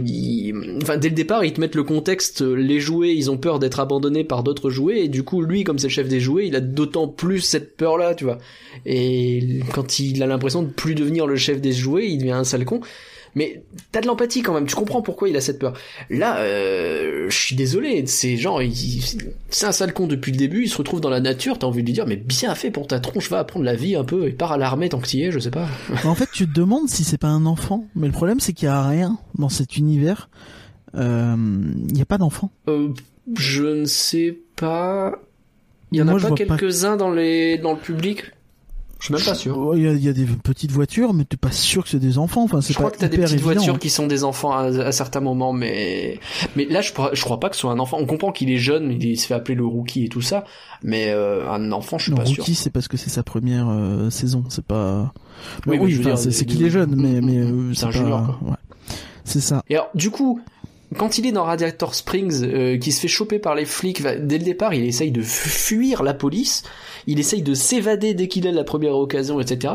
enfin, 0.83 0.97
dès 0.97 1.09
le 1.09 1.15
départ, 1.15 1.45
ils 1.45 1.53
te 1.53 1.61
mettent 1.61 1.75
le 1.75 1.85
contexte. 1.85 2.43
Les 2.43 2.81
jouets, 2.81 3.15
ils 3.15 3.31
ont 3.31 3.37
peur 3.37 3.59
d'être 3.59 3.81
abandonnés 3.81 4.25
par 4.25 4.43
d'autres 4.43 4.71
jouets, 4.71 5.05
et 5.05 5.09
du 5.09 5.23
coup, 5.23 5.43
lui, 5.43 5.65
comme 5.65 5.79
c'est 5.79 5.89
le 5.89 5.93
chef 5.93 6.09
des 6.09 6.21
jouets, 6.21 6.47
il 6.47 6.57
a 6.57 6.61
d'autant 6.61 7.09
plus 7.09 7.41
cette 7.41 7.77
peur-là, 7.77 8.15
tu 8.15 8.25
vois. 8.25 8.39
Et 8.87 9.61
quand 9.73 9.99
il 9.99 10.23
a 10.23 10.27
l'impression 10.27 10.63
de 10.63 10.69
plus 10.71 10.95
devenir 10.95 11.27
le 11.27 11.37
chef 11.37 11.61
des 11.61 11.73
jouets, 11.73 12.11
il 12.11 12.19
devient 12.19 12.33
un 12.33 12.45
sale 12.45 12.65
con. 12.65 12.81
Mais 13.37 13.63
t'as 13.93 14.01
de 14.01 14.07
l'empathie 14.07 14.43
quand 14.43 14.55
même, 14.55 14.67
tu 14.67 14.75
comprends 14.77 15.03
pourquoi 15.03 15.29
il 15.29 15.37
a 15.37 15.41
cette 15.41 15.59
peur. 15.59 15.73
Là, 16.09 16.39
euh, 16.39 17.27
je 17.29 17.37
suis 17.37 17.57
désolé, 17.57 18.07
c'est 18.07 18.37
genre, 18.37 18.61
c'est 19.51 19.67
un 19.67 19.73
sale 19.73 19.93
con 19.93 20.07
depuis 20.07 20.31
le 20.33 20.39
début, 20.39 20.65
il 20.65 20.69
se 20.69 20.77
retrouve 20.79 21.01
dans 21.01 21.11
la 21.11 21.21
nature, 21.21 21.59
t'as 21.59 21.67
envie 21.67 21.83
de 21.83 21.87
lui 21.87 21.93
dire, 21.95 22.07
mais 22.07 22.17
bien 22.17 22.55
fait 22.55 22.71
pour 22.71 22.87
ta 22.87 23.01
tronche, 23.01 23.29
va 23.31 23.41
apprendre 23.41 23.65
la 23.65 23.75
vie 23.75 23.97
un 23.97 24.05
peu, 24.05 24.29
et 24.29 24.31
pars 24.33 24.53
à 24.53 24.57
l'armée 24.59 24.89
tant 24.89 24.99
que 25.01 25.07
t'y 25.09 25.23
es, 25.23 25.31
je 25.33 25.39
sais 25.41 25.51
pas. 25.51 25.69
En 26.05 26.15
fait, 26.15 26.29
tu 26.33 26.47
te 26.47 26.53
demandes 26.53 26.89
si 26.89 27.03
c'est 27.03 27.19
pas 27.19 27.29
un 27.29 27.45
enfant. 27.47 27.87
Mais 27.97 28.07
le 28.07 28.13
problème, 28.13 28.39
c'est 28.41 28.53
qu'il 28.53 28.67
y 28.67 28.71
a 28.71 28.87
rien 28.87 29.19
dans 29.39 29.49
cet 29.49 29.77
univers. 29.77 30.29
Euh, 30.95 31.35
Il 31.91 31.99
y 31.99 32.03
a 32.03 32.07
pas 32.07 32.19
d'enfant. 32.19 32.51
Euh, 32.69 32.89
je 33.37 33.65
ne 33.65 33.85
sais 33.85 34.37
pas... 34.57 35.19
Il 35.93 35.99
y 35.99 36.03
en 36.03 36.07
Moi, 36.07 36.25
a 36.25 36.29
pas- 36.29 36.35
quelques-uns 36.35 36.97
dans 36.97 37.11
les 37.11 37.57
dans 37.59 37.73
le 37.73 37.79
public? 37.79 38.23
Je 39.05 39.09
suis 39.09 39.15
même 39.15 39.23
pas 39.25 39.35
sûr. 39.35 39.73
Il 39.77 39.83
y, 39.83 39.87
a, 39.89 39.93
il 39.93 40.03
y 40.03 40.09
a 40.09 40.15
des 40.15 40.25
petites 40.25 40.71
voitures, 40.73 41.13
mais 41.13 41.25
t'es 41.25 41.37
pas 41.37 41.51
sûr 41.51 41.83
que 41.85 41.91
c'est 41.91 41.99
des 41.99 42.17
enfants. 42.17 42.43
Enfin, 42.45 42.63
c'est 42.63 42.73
Je 42.73 42.79
crois 42.79 42.89
pas 42.91 42.97
que 42.97 43.01
t'as 43.01 43.09
des 43.09 43.19
petites 43.19 43.35
évident. 43.35 43.51
hein. 43.51 43.55
voitures 43.55 43.79
qui 43.79 43.91
sont 43.91 44.07
des 44.07 44.25
enfants 44.25 44.53
à, 44.53 44.63
à 44.63 44.93
certains 44.93 45.21
moments, 45.21 45.53
mais 45.53 46.21
mais 46.57 46.65
là 46.65 46.81
je, 46.81 46.93
crois- 46.95 47.11
je 47.13 47.23
crois 47.23 47.39
pas 47.39 47.51
que 47.51 47.55
ce 47.57 47.61
soit 47.61 47.73
un 47.73 47.79
enfant. 47.79 47.99
On 48.01 48.07
comprend 48.07 48.33
qu'il 48.33 48.51
est 48.51 48.57
jeune, 48.57 48.97
il 48.99 49.19
se 49.21 49.27
fait 49.27 49.35
appeler 49.35 49.57
le 49.57 49.67
rookie 49.67 50.05
et 50.05 50.09
tout 50.09 50.23
ça, 50.23 50.45
mais 50.83 51.09
euh, 51.11 51.51
un 51.51 51.71
enfant, 51.73 51.99
je 51.99 52.05
suis 52.05 52.13
pas 52.15 52.25
sûr. 52.25 52.43
Rookie, 52.45 52.55
c'est 52.55 52.71
parce 52.71 52.89
que 52.89 52.97
c'est 52.97 53.11
sa 53.11 53.23
première 53.23 53.69
euh, 53.69 54.09
saison. 54.09 54.45
C'est 54.49 54.65
pas. 54.65 55.13
Oui, 55.67 55.77
je 55.91 55.99
veux 55.99 56.05
dire, 56.05 56.17
c'est 56.17 56.31
des- 56.31 56.47
qu'il 56.47 56.65
est 56.65 56.71
jeune, 56.71 56.95
mais 56.97 57.21
mais 57.21 57.39
euh, 57.41 57.75
c'est 57.75 57.85
un 57.85 57.89
pas- 57.89 57.93
junior, 57.93 58.39
quoi. 58.41 58.51
ouais. 58.53 58.57
C'est 59.25 59.41
ça. 59.41 59.63
Et 59.69 59.75
alors, 59.75 59.91
du 59.95 60.11
coup, 60.11 60.41
quand 60.97 61.19
il 61.19 61.27
est 61.27 61.33
dans 61.33 61.45
Radiator 61.45 61.95
Springs, 61.95 62.43
euh, 62.45 62.79
qui 62.79 62.93
se 62.93 63.01
fait 63.01 63.09
choper 63.09 63.39
par 63.39 63.55
les 63.55 63.65
flics, 63.65 64.03
dès 64.03 64.39
le 64.39 64.45
départ, 64.45 64.75
il 64.75 64.85
essaye 64.85 65.11
de 65.11 65.23
fuir 65.23 66.03
la 66.03 66.15
police, 66.15 66.63
il 67.07 67.19
essaye 67.19 67.43
de 67.43 67.55
s'évader 67.55 68.15
dès 68.15 68.29
qu'il 68.29 68.47
a 68.47 68.53
la 68.53 68.65
première 68.65 68.97
occasion, 68.97 69.41
etc. 69.41 69.75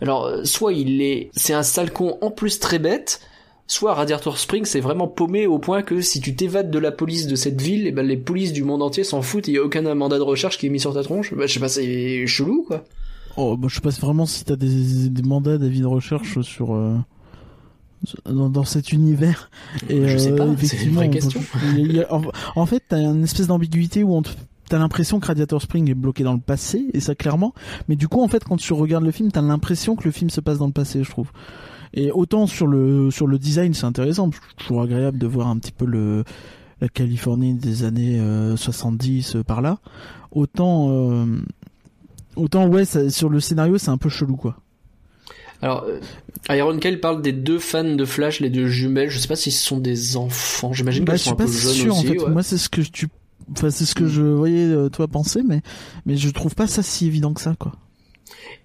Alors, 0.00 0.24
euh, 0.26 0.44
soit 0.44 0.72
il 0.72 1.00
est, 1.02 1.30
c'est 1.36 1.54
un 1.54 1.62
sale 1.62 1.92
con 1.92 2.18
en 2.20 2.30
plus 2.30 2.58
très 2.58 2.78
bête, 2.78 3.20
soit 3.68 3.94
Radiator 3.94 4.38
Springs 4.38 4.64
c'est 4.64 4.80
vraiment 4.80 5.08
paumé 5.08 5.46
au 5.46 5.58
point 5.58 5.82
que 5.82 6.00
si 6.00 6.20
tu 6.20 6.34
t'évades 6.36 6.70
de 6.70 6.78
la 6.78 6.92
police 6.92 7.26
de 7.26 7.34
cette 7.36 7.60
ville, 7.60 7.86
et 7.86 7.92
ben 7.92 8.06
les 8.06 8.16
polices 8.16 8.52
du 8.52 8.62
monde 8.64 8.82
entier 8.82 9.04
s'en 9.04 9.22
foutent, 9.22 9.48
il 9.48 9.54
y 9.54 9.58
a 9.58 9.62
aucun 9.62 9.82
mandat 9.94 10.18
de 10.18 10.22
recherche 10.22 10.58
qui 10.58 10.66
est 10.66 10.70
mis 10.70 10.80
sur 10.80 10.94
ta 10.94 11.02
tronche. 11.02 11.32
Bah, 11.34 11.46
je 11.46 11.54
sais 11.54 11.60
pas, 11.60 11.68
c'est 11.68 12.26
chelou, 12.26 12.64
quoi. 12.66 12.84
Oh, 13.36 13.56
bah, 13.56 13.68
je 13.70 13.74
sais 13.74 13.80
pas 13.82 13.90
vraiment 13.90 14.24
si 14.26 14.44
t'as 14.44 14.56
des, 14.56 15.08
des 15.10 15.22
mandats 15.22 15.58
d'avis 15.58 15.80
de 15.80 15.86
recherche 15.86 16.40
sur. 16.42 16.74
euh, 16.74 16.96
Dans, 18.24 18.48
dans 18.50 18.64
cet 18.64 18.92
univers. 18.92 19.50
Et, 19.88 20.06
Je 20.08 20.18
sais 20.18 20.32
euh, 20.32 20.36
pas, 20.36 20.44
une 20.46 20.52
effectivement, 20.52 21.00
vraie 21.00 21.08
peut- 21.10 22.06
en, 22.10 22.22
en 22.54 22.66
fait, 22.66 22.82
t'as 22.88 22.98
une 22.98 23.24
espèce 23.24 23.46
d'ambiguïté 23.48 24.02
où 24.04 24.14
on 24.14 24.22
te- 24.22 24.30
t'as 24.68 24.78
l'impression 24.78 25.18
que 25.18 25.26
Radiator 25.26 25.60
Spring 25.62 25.90
est 25.90 25.94
bloqué 25.94 26.22
dans 26.22 26.34
le 26.34 26.38
passé, 26.40 26.86
et 26.92 27.00
ça 27.00 27.14
clairement. 27.14 27.52
Mais 27.88 27.96
du 27.96 28.06
coup, 28.06 28.22
en 28.22 28.28
fait, 28.28 28.44
quand 28.44 28.56
tu 28.58 28.72
regardes 28.74 29.04
le 29.04 29.10
film, 29.12 29.32
t'as 29.32 29.40
l'impression 29.42 29.96
que 29.96 30.04
le 30.04 30.10
film 30.12 30.30
se 30.30 30.40
passe 30.40 30.58
dans 30.58 30.66
le 30.66 30.72
passé, 30.72 31.02
je 31.02 31.10
trouve. 31.10 31.30
Et 31.94 32.12
autant 32.12 32.46
sur 32.46 32.66
le 32.66 33.10
sur 33.10 33.26
le 33.26 33.38
design, 33.38 33.72
c'est 33.74 33.86
intéressant, 33.86 34.30
toujours 34.56 34.82
agréable 34.82 35.18
de 35.18 35.26
voir 35.26 35.48
un 35.48 35.56
petit 35.58 35.72
peu 35.72 35.86
le 35.86 36.24
la 36.80 36.88
Californie 36.88 37.54
des 37.54 37.84
années 37.84 38.20
euh, 38.20 38.56
70 38.56 39.36
euh, 39.36 39.42
par 39.42 39.62
là. 39.62 39.78
Autant 40.32 40.88
euh, 40.90 41.24
autant 42.36 42.66
ouais, 42.68 42.84
ça- 42.84 43.08
sur 43.08 43.30
le 43.30 43.40
scénario, 43.40 43.78
c'est 43.78 43.88
un 43.90 43.96
peu 43.98 44.10
chelou 44.10 44.36
quoi. 44.36 44.58
Alors, 45.66 45.84
euh, 45.88 46.00
Iron 46.54 46.78
Kyle 46.78 47.00
parle 47.00 47.22
des 47.22 47.32
deux 47.32 47.58
fans 47.58 47.82
de 47.84 48.04
Flash, 48.04 48.40
les 48.40 48.50
deux 48.50 48.68
jumelles. 48.68 49.10
Je 49.10 49.18
sais 49.18 49.28
pas 49.28 49.36
si 49.36 49.50
ce 49.50 49.64
sont 49.64 49.78
des 49.78 50.16
enfants. 50.16 50.72
J'imagine 50.72 51.04
Bah, 51.04 51.12
qu'elles 51.12 51.18
je 51.20 51.24
sont 51.24 51.36
suis 51.36 51.42
un 51.42 51.46
peu 51.46 51.52
jeunes 51.52 51.72
sûr 51.74 51.92
aussi. 51.96 52.08
en 52.08 52.12
fait. 52.12 52.18
ouais. 52.24 52.30
Moi, 52.30 52.42
c'est 52.42 52.58
ce 52.58 52.68
que 52.68 52.80
tu 52.80 53.08
enfin 53.52 53.70
c'est 53.70 53.84
ce 53.84 53.94
que 53.94 54.08
je 54.08 54.22
voyais 54.22 54.64
euh, 54.66 54.88
toi 54.88 55.06
penser 55.06 55.40
mais 55.46 55.60
mais 56.04 56.16
je 56.16 56.28
trouve 56.30 56.56
pas 56.56 56.66
ça 56.66 56.82
si 56.82 57.06
évident 57.06 57.32
que 57.32 57.40
ça 57.40 57.54
quoi. 57.56 57.70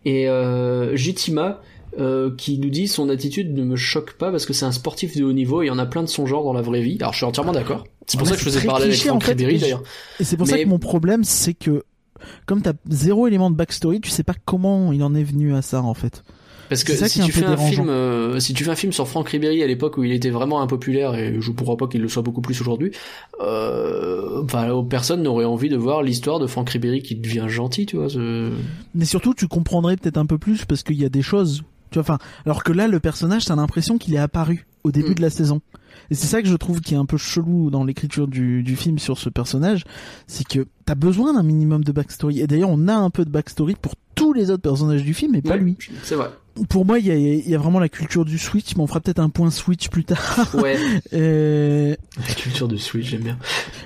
Et 0.05 0.27
euh, 0.27 0.95
Jitima 0.95 1.61
euh, 1.99 2.31
qui 2.35 2.57
nous 2.57 2.69
dit 2.71 2.87
son 2.87 3.09
attitude 3.09 3.53
ne 3.53 3.63
me 3.63 3.75
choque 3.75 4.13
pas 4.13 4.31
parce 4.31 4.45
que 4.47 4.53
c'est 4.53 4.65
un 4.65 4.71
sportif 4.71 5.15
de 5.15 5.23
haut 5.23 5.33
niveau 5.33 5.61
et 5.61 5.65
il 5.65 5.67
y 5.67 5.71
en 5.71 5.77
a 5.77 5.85
plein 5.85 6.01
de 6.01 6.07
son 6.07 6.25
genre 6.25 6.43
dans 6.43 6.53
la 6.53 6.61
vraie 6.63 6.81
vie. 6.81 6.97
Alors 6.99 7.13
je 7.13 7.17
suis 7.17 7.25
entièrement 7.27 7.51
d'accord. 7.51 7.83
C'est 8.07 8.17
pour 8.17 8.25
Ouais, 8.27 8.31
ça 8.33 8.37
que 8.37 8.43
je 8.43 8.49
faisais 8.57 8.65
parler 8.65 8.85
avec 8.85 8.97
Franck 8.97 9.23
Ribéry 9.23 9.59
d'ailleurs. 9.59 9.83
Et 10.19 10.23
c'est 10.23 10.35
pour 10.37 10.47
ça 10.47 10.57
que 10.57 10.65
mon 10.65 10.79
problème, 10.79 11.23
c'est 11.23 11.53
que 11.53 11.83
comme 12.47 12.61
t'as 12.63 12.73
zéro 12.89 13.27
élément 13.27 13.51
de 13.51 13.55
backstory, 13.55 14.01
tu 14.01 14.09
sais 14.09 14.23
pas 14.23 14.33
comment 14.45 14.91
il 14.91 15.03
en 15.03 15.13
est 15.13 15.23
venu 15.23 15.53
à 15.53 15.61
ça 15.61 15.81
en 15.83 15.93
fait. 15.93 16.23
Parce 16.71 16.83
que 16.83 16.95
si 17.07 17.19
tu 17.21 17.31
fais 17.31 17.45
un 17.45 17.49
dérangeant. 17.49 17.69
film, 17.83 17.89
euh, 17.89 18.39
si 18.39 18.53
tu 18.53 18.63
fais 18.63 18.71
un 18.71 18.75
film 18.75 18.91
sur 18.93 19.07
Franck 19.07 19.29
Ribéry 19.29 19.61
à 19.61 19.67
l'époque 19.67 19.97
où 19.97 20.03
il 20.03 20.11
était 20.11 20.29
vraiment 20.29 20.61
impopulaire 20.61 21.13
et 21.15 21.35
je 21.39 21.51
ne 21.51 21.55
crois 21.55 21.75
pas 21.77 21.87
qu'il 21.87 22.01
le 22.01 22.07
soit 22.07 22.23
beaucoup 22.23 22.41
plus 22.41 22.59
aujourd'hui, 22.61 22.91
euh, 23.55 24.41
enfin 24.43 24.83
personne 24.89 25.21
n'aurait 25.23 25.45
envie 25.45 25.69
de 25.69 25.77
voir 25.77 26.03
l'histoire 26.03 26.39
de 26.39 26.47
Franck 26.47 26.69
Ribéry 26.69 27.01
qui 27.01 27.15
devient 27.15 27.45
gentil, 27.47 27.85
tu 27.85 27.97
vois. 27.97 28.09
ce- 28.09 28.51
Mais 28.95 29.05
surtout, 29.05 29.33
tu 29.33 29.47
comprendrais 29.47 29.97
peut-être 29.97 30.17
un 30.17 30.25
peu 30.25 30.37
plus 30.37 30.65
parce 30.65 30.83
qu'il 30.83 30.95
y 30.99 31.05
a 31.05 31.09
des 31.09 31.21
choses. 31.21 31.63
Tu 31.91 31.95
vois, 31.99 32.03
enfin, 32.03 32.17
alors 32.45 32.63
que 32.63 32.71
là, 32.71 32.87
le 32.87 32.99
personnage, 33.01 33.45
t'as 33.45 33.55
l'impression 33.55 33.97
qu'il 33.97 34.13
est 34.13 34.17
apparu 34.19 34.65
au 34.83 34.91
début 34.91 35.11
Mm. 35.11 35.15
de 35.15 35.21
la 35.21 35.29
saison. 35.29 35.61
Et 36.09 36.15
c'est 36.15 36.27
ça 36.27 36.41
que 36.41 36.47
je 36.47 36.55
trouve 36.55 36.79
qui 36.81 36.93
est 36.93 36.97
un 36.97 37.05
peu 37.05 37.17
chelou 37.17 37.69
dans 37.69 37.83
l'écriture 37.83 38.27
du, 38.27 38.63
du 38.63 38.75
film 38.77 38.97
sur 38.97 39.17
ce 39.17 39.29
personnage, 39.29 39.83
c'est 40.25 40.47
que 40.47 40.65
t'as 40.85 40.95
besoin 40.95 41.33
d'un 41.33 41.43
minimum 41.43 41.83
de 41.83 41.91
backstory. 41.91 42.39
Et 42.39 42.47
d'ailleurs, 42.47 42.69
on 42.71 42.87
a 42.87 42.95
un 42.95 43.09
peu 43.09 43.25
de 43.25 43.29
backstory 43.29 43.75
pour 43.81 43.93
tous 44.15 44.33
les 44.33 44.51
autres 44.51 44.61
personnages 44.61 45.03
du 45.03 45.13
film, 45.13 45.33
mais 45.33 45.41
pas 45.41 45.51
Ouais, 45.51 45.59
lui. 45.59 45.77
C'est 46.03 46.15
vrai. 46.15 46.29
Pour 46.69 46.85
moi, 46.85 46.99
il 46.99 47.07
y 47.07 47.11
a, 47.11 47.15
il 47.15 47.49
y 47.49 47.55
a 47.55 47.57
vraiment 47.57 47.79
la 47.79 47.89
culture 47.89 48.25
du 48.25 48.37
Switch, 48.37 48.75
mais 48.75 48.83
on 48.83 48.87
fera 48.87 48.99
peut-être 48.99 49.19
un 49.19 49.29
point 49.29 49.49
Switch 49.51 49.89
plus 49.89 50.03
tard. 50.03 50.47
Ouais. 50.55 50.77
Et- 51.11 51.97
La 52.27 52.33
culture 52.35 52.67
de 52.67 52.77
Switch, 52.77 53.05
j'aime 53.07 53.21
bien. 53.21 53.37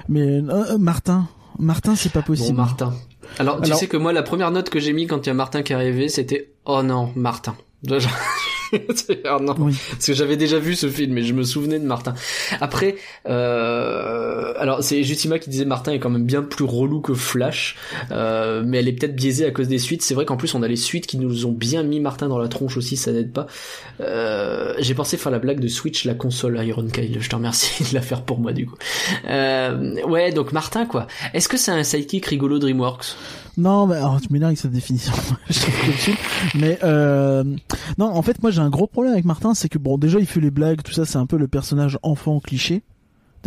Mais 0.10 0.21
euh, 0.21 0.78
Martin, 0.78 1.28
Martin, 1.60 1.95
c'est 1.95 2.12
pas 2.12 2.21
Bon, 2.21 2.28
possible. 2.28 2.58
Martin. 2.58 2.93
Alors, 3.39 3.58
tu 3.62 3.65
Alors- 3.65 3.78
sais 3.80 3.88
que 3.88 3.97
moi, 3.97 4.13
la 4.13 4.23
première 4.23 4.51
note 4.51 4.69
que 4.69 4.80
j'ai 4.80 4.93
mis 4.93 5.08
quand 5.08 5.25
il 5.25 5.28
y 5.28 5.30
a 5.30 5.34
Martin 5.36 5.62
qui 5.63 5.73
est 5.73 5.75
arrivé, 5.75 6.10
c'était 6.10 6.51
Oh 6.65 6.82
non, 6.84 7.12
Martin. 7.15 7.56
Oh 7.93 9.39
non. 9.41 9.56
Oui. 9.60 9.76
Parce 9.91 10.08
que 10.08 10.13
j'avais 10.13 10.38
déjà 10.38 10.60
vu 10.60 10.76
ce 10.76 10.89
film 10.89 11.17
et 11.17 11.24
je 11.24 11.34
me 11.34 11.43
souvenais 11.43 11.80
de 11.80 11.86
Martin. 11.86 12.13
Après, 12.62 12.95
euh, 13.28 14.54
alors 14.58 14.84
c'est 14.84 15.04
Justima 15.04 15.39
qui 15.39 15.50
disait 15.50 15.65
Martin 15.65 15.91
est 15.93 16.00
quand 16.00 16.10
même 16.10 16.26
bien 16.26 16.41
plus 16.41 16.65
relou 16.65 17.02
que 17.02 17.13
Flash, 17.13 17.78
euh, 18.12 18.63
mais 18.65 18.80
elle 18.80 18.88
est 18.88 18.93
peut-être 18.93 19.15
biaisée 19.15 19.45
à 19.45 19.52
cause 19.52 19.67
des 19.67 19.78
suites. 19.78 20.02
C'est 20.02 20.13
vrai 20.13 20.26
qu'en 20.26 20.38
plus 20.38 20.54
on 20.56 20.63
a 20.63 20.67
les 20.67 20.76
suites 20.76 21.08
qui 21.08 21.17
nous 21.17 21.45
ont 21.45 21.52
bien 21.52 21.84
mis 21.84 22.00
Martin 22.00 22.28
dans 22.28 22.39
la 22.39 22.48
tronche 22.48 22.78
aussi, 22.78 22.98
ça 22.98 23.12
n'aide 23.12 23.32
pas. 23.32 23.48
Euh, 24.02 24.74
J'ai 24.80 24.95
pensé 24.95 25.17
faire 25.17 25.32
la 25.32 25.39
blague 25.39 25.60
de 25.60 25.67
Switch 25.67 26.06
la 26.06 26.15
console 26.15 26.60
Iron 26.65 26.88
Kyle. 26.88 27.17
Je 27.19 27.30
te 27.30 27.36
remercie 27.36 27.84
de 27.89 27.93
la 27.93 28.02
faire 28.02 28.24
pour 28.24 28.39
moi 28.39 28.52
du 28.52 28.65
coup. 28.65 28.76
Euh, 29.30 30.02
ouais, 30.04 30.32
donc 30.32 30.52
Martin 30.52 30.86
quoi. 30.86 31.08
Est-ce 31.34 31.48
que 31.48 31.58
c'est 31.58 31.71
un 31.71 31.84
sidekick 31.84 32.26
rigolo 32.26 32.60
DreamWorks? 32.60 33.15
Non, 33.58 33.88
mais 33.88 33.96
alors, 33.96 34.20
tu 34.20 34.32
m'énerves 34.34 34.50
avec 34.50 34.60
cette 34.60 34.72
définition. 34.72 35.13
Mais 36.56 36.78
euh, 36.84 37.44
non, 37.98 38.08
en 38.08 38.22
fait, 38.22 38.41
moi 38.41 38.52
j'ai 38.52 38.60
un 38.62 38.70
gros 38.70 38.88
problème 38.88 39.13
avec 39.13 39.26
Martin, 39.26 39.54
c'est 39.54 39.70
que 39.70 39.78
bon, 39.78 39.98
déjà 39.98 40.20
il 40.20 40.26
fait 40.26 40.41
les 40.41 40.52
blagues, 40.52 40.82
tout 40.84 40.91
ça, 40.91 41.06
c'est 41.06 41.18
un 41.18 41.26
peu 41.26 41.38
le 41.38 41.48
personnage 41.48 41.98
enfant 42.04 42.39
cliché. 42.39 42.84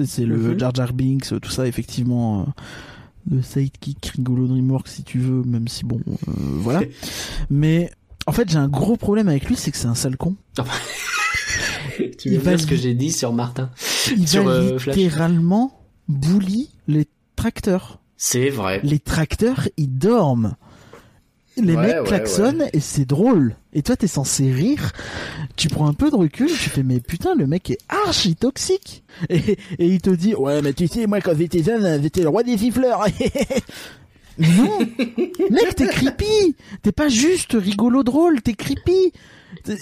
C'est 0.04 0.24
le 0.24 0.36
Mhm. 0.36 0.58
Jar 0.60 0.74
Jar 0.74 0.92
Binks, 0.92 1.40
tout 1.40 1.50
ça, 1.50 1.66
effectivement. 1.66 2.40
euh, 2.42 2.44
le 3.30 3.42
sidekick 3.42 4.06
rigolo 4.16 4.46
DreamWorks 4.46 4.88
si 4.88 5.02
tu 5.02 5.18
veux, 5.18 5.42
même 5.42 5.68
si 5.68 5.84
bon, 5.84 6.00
euh, 6.06 6.12
voilà. 6.60 6.80
mais 7.50 7.90
en 8.26 8.32
fait, 8.32 8.48
j'ai 8.48 8.56
un 8.58 8.68
gros 8.68 8.96
problème 8.96 9.28
avec 9.28 9.44
lui, 9.46 9.56
c'est 9.56 9.70
que 9.70 9.76
c'est 9.76 9.88
un 9.88 9.94
sale 9.94 10.16
con. 10.16 10.36
Tu 12.18 12.30
veux 12.30 12.38
dire 12.38 12.60
ce 12.60 12.66
que 12.66 12.76
j'ai 12.76 12.94
dit 12.94 13.10
sur 13.12 13.32
Martin? 13.32 13.70
Il 14.16 14.26
Sur, 14.28 14.44
va 14.44 14.52
euh, 14.52 14.78
littéralement 14.78 15.80
bully 16.08 16.70
les 16.86 17.06
tracteurs. 17.36 18.00
C'est 18.18 18.50
vrai. 18.50 18.80
les 18.84 18.98
tracteurs 18.98 19.68
ils 19.78 19.88
dorment. 19.96 20.54
Les 21.56 21.74
Ouais, 21.74 21.86
mecs 21.88 21.96
ouais, 22.02 22.04
klaxonnent 22.06 22.66
et 22.72 22.78
c'est 22.80 23.04
drôle. 23.04 23.56
Et 23.72 23.82
toi 23.82 23.96
t'es 23.96 24.06
censé 24.06 24.52
rire. 24.52 24.92
Tu 25.56 25.68
prends 25.68 25.88
un 25.88 25.92
peu 25.92 26.10
de 26.10 26.14
recul, 26.16 26.46
tu 26.48 26.70
fais 26.70 26.82
mais 26.82 27.00
putain 27.00 27.34
le 27.34 27.46
mec 27.46 27.70
est 27.70 27.78
archi 27.88 28.36
toxique. 28.36 29.02
Et, 29.28 29.52
et 29.78 29.86
il 29.86 30.00
te 30.00 30.10
dit 30.10 30.34
ouais 30.34 30.60
mais 30.62 30.72
tu 30.72 30.86
sais 30.86 31.06
moi 31.06 31.20
quand 31.20 31.36
j'étais 31.36 31.62
jeune 31.62 32.00
j'étais 32.02 32.22
le 32.22 32.28
roi 32.28 32.42
des 32.44 32.58
siffleurs. 32.58 33.04
non, 34.38 34.78
mec 35.50 35.74
t'es 35.74 35.86
creepy. 35.88 36.54
T'es 36.82 36.92
pas 36.92 37.08
juste 37.08 37.54
rigolo 37.58 38.02
drôle, 38.04 38.40
t'es 38.42 38.54
creepy. 38.54 39.12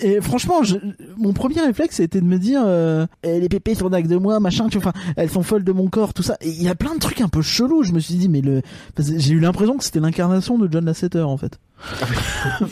Et 0.03 0.21
franchement, 0.21 0.63
je- 0.63 0.77
mon 1.17 1.33
premier 1.33 1.61
réflexe 1.61 2.01
été 2.01 2.21
de 2.21 2.27
me 2.27 2.39
dire 2.39 2.63
euh, 2.65 3.07
Eh, 3.23 3.41
les 3.41 3.49
pépés 3.49 3.75
sont 3.75 3.89
de 3.91 4.17
moi, 4.17 4.39
machin, 4.41 4.69
tu 4.69 4.79
vois, 4.79 4.93
enfin, 4.95 5.13
elles 5.17 5.31
sont 5.31 5.43
folles 5.43 5.65
de 5.65 5.73
mon 5.73 5.89
corps, 5.89 6.13
tout 6.15 6.23
ça. 6.23 6.37
Et 6.41 6.49
il 6.51 6.63
y 6.63 6.69
a 6.69 6.75
plein 6.75 6.95
de 6.95 6.99
trucs 7.01 7.21
un 7.21 7.29
peu 7.29 7.43
chelous. 7.43 7.83
Je 7.83 7.93
me 7.93 7.99
suis 8.01 8.15
dit, 8.15 8.29
mais 8.29 8.41
le, 8.41 8.63
j'ai 8.99 9.33
eu 9.35 9.41
l'impression 9.41 9.77
que 9.77 9.85
c'était 9.85 10.01
l'incarnation 10.01 10.59
de 10.59 10.69
John 10.71 10.85
Lasseter 10.85 11.21
en 11.23 11.37
fait. 11.37 11.59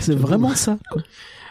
c'est 0.00 0.14
vraiment 0.14 0.54
ça. 0.54 0.78
Quoi. 0.90 1.02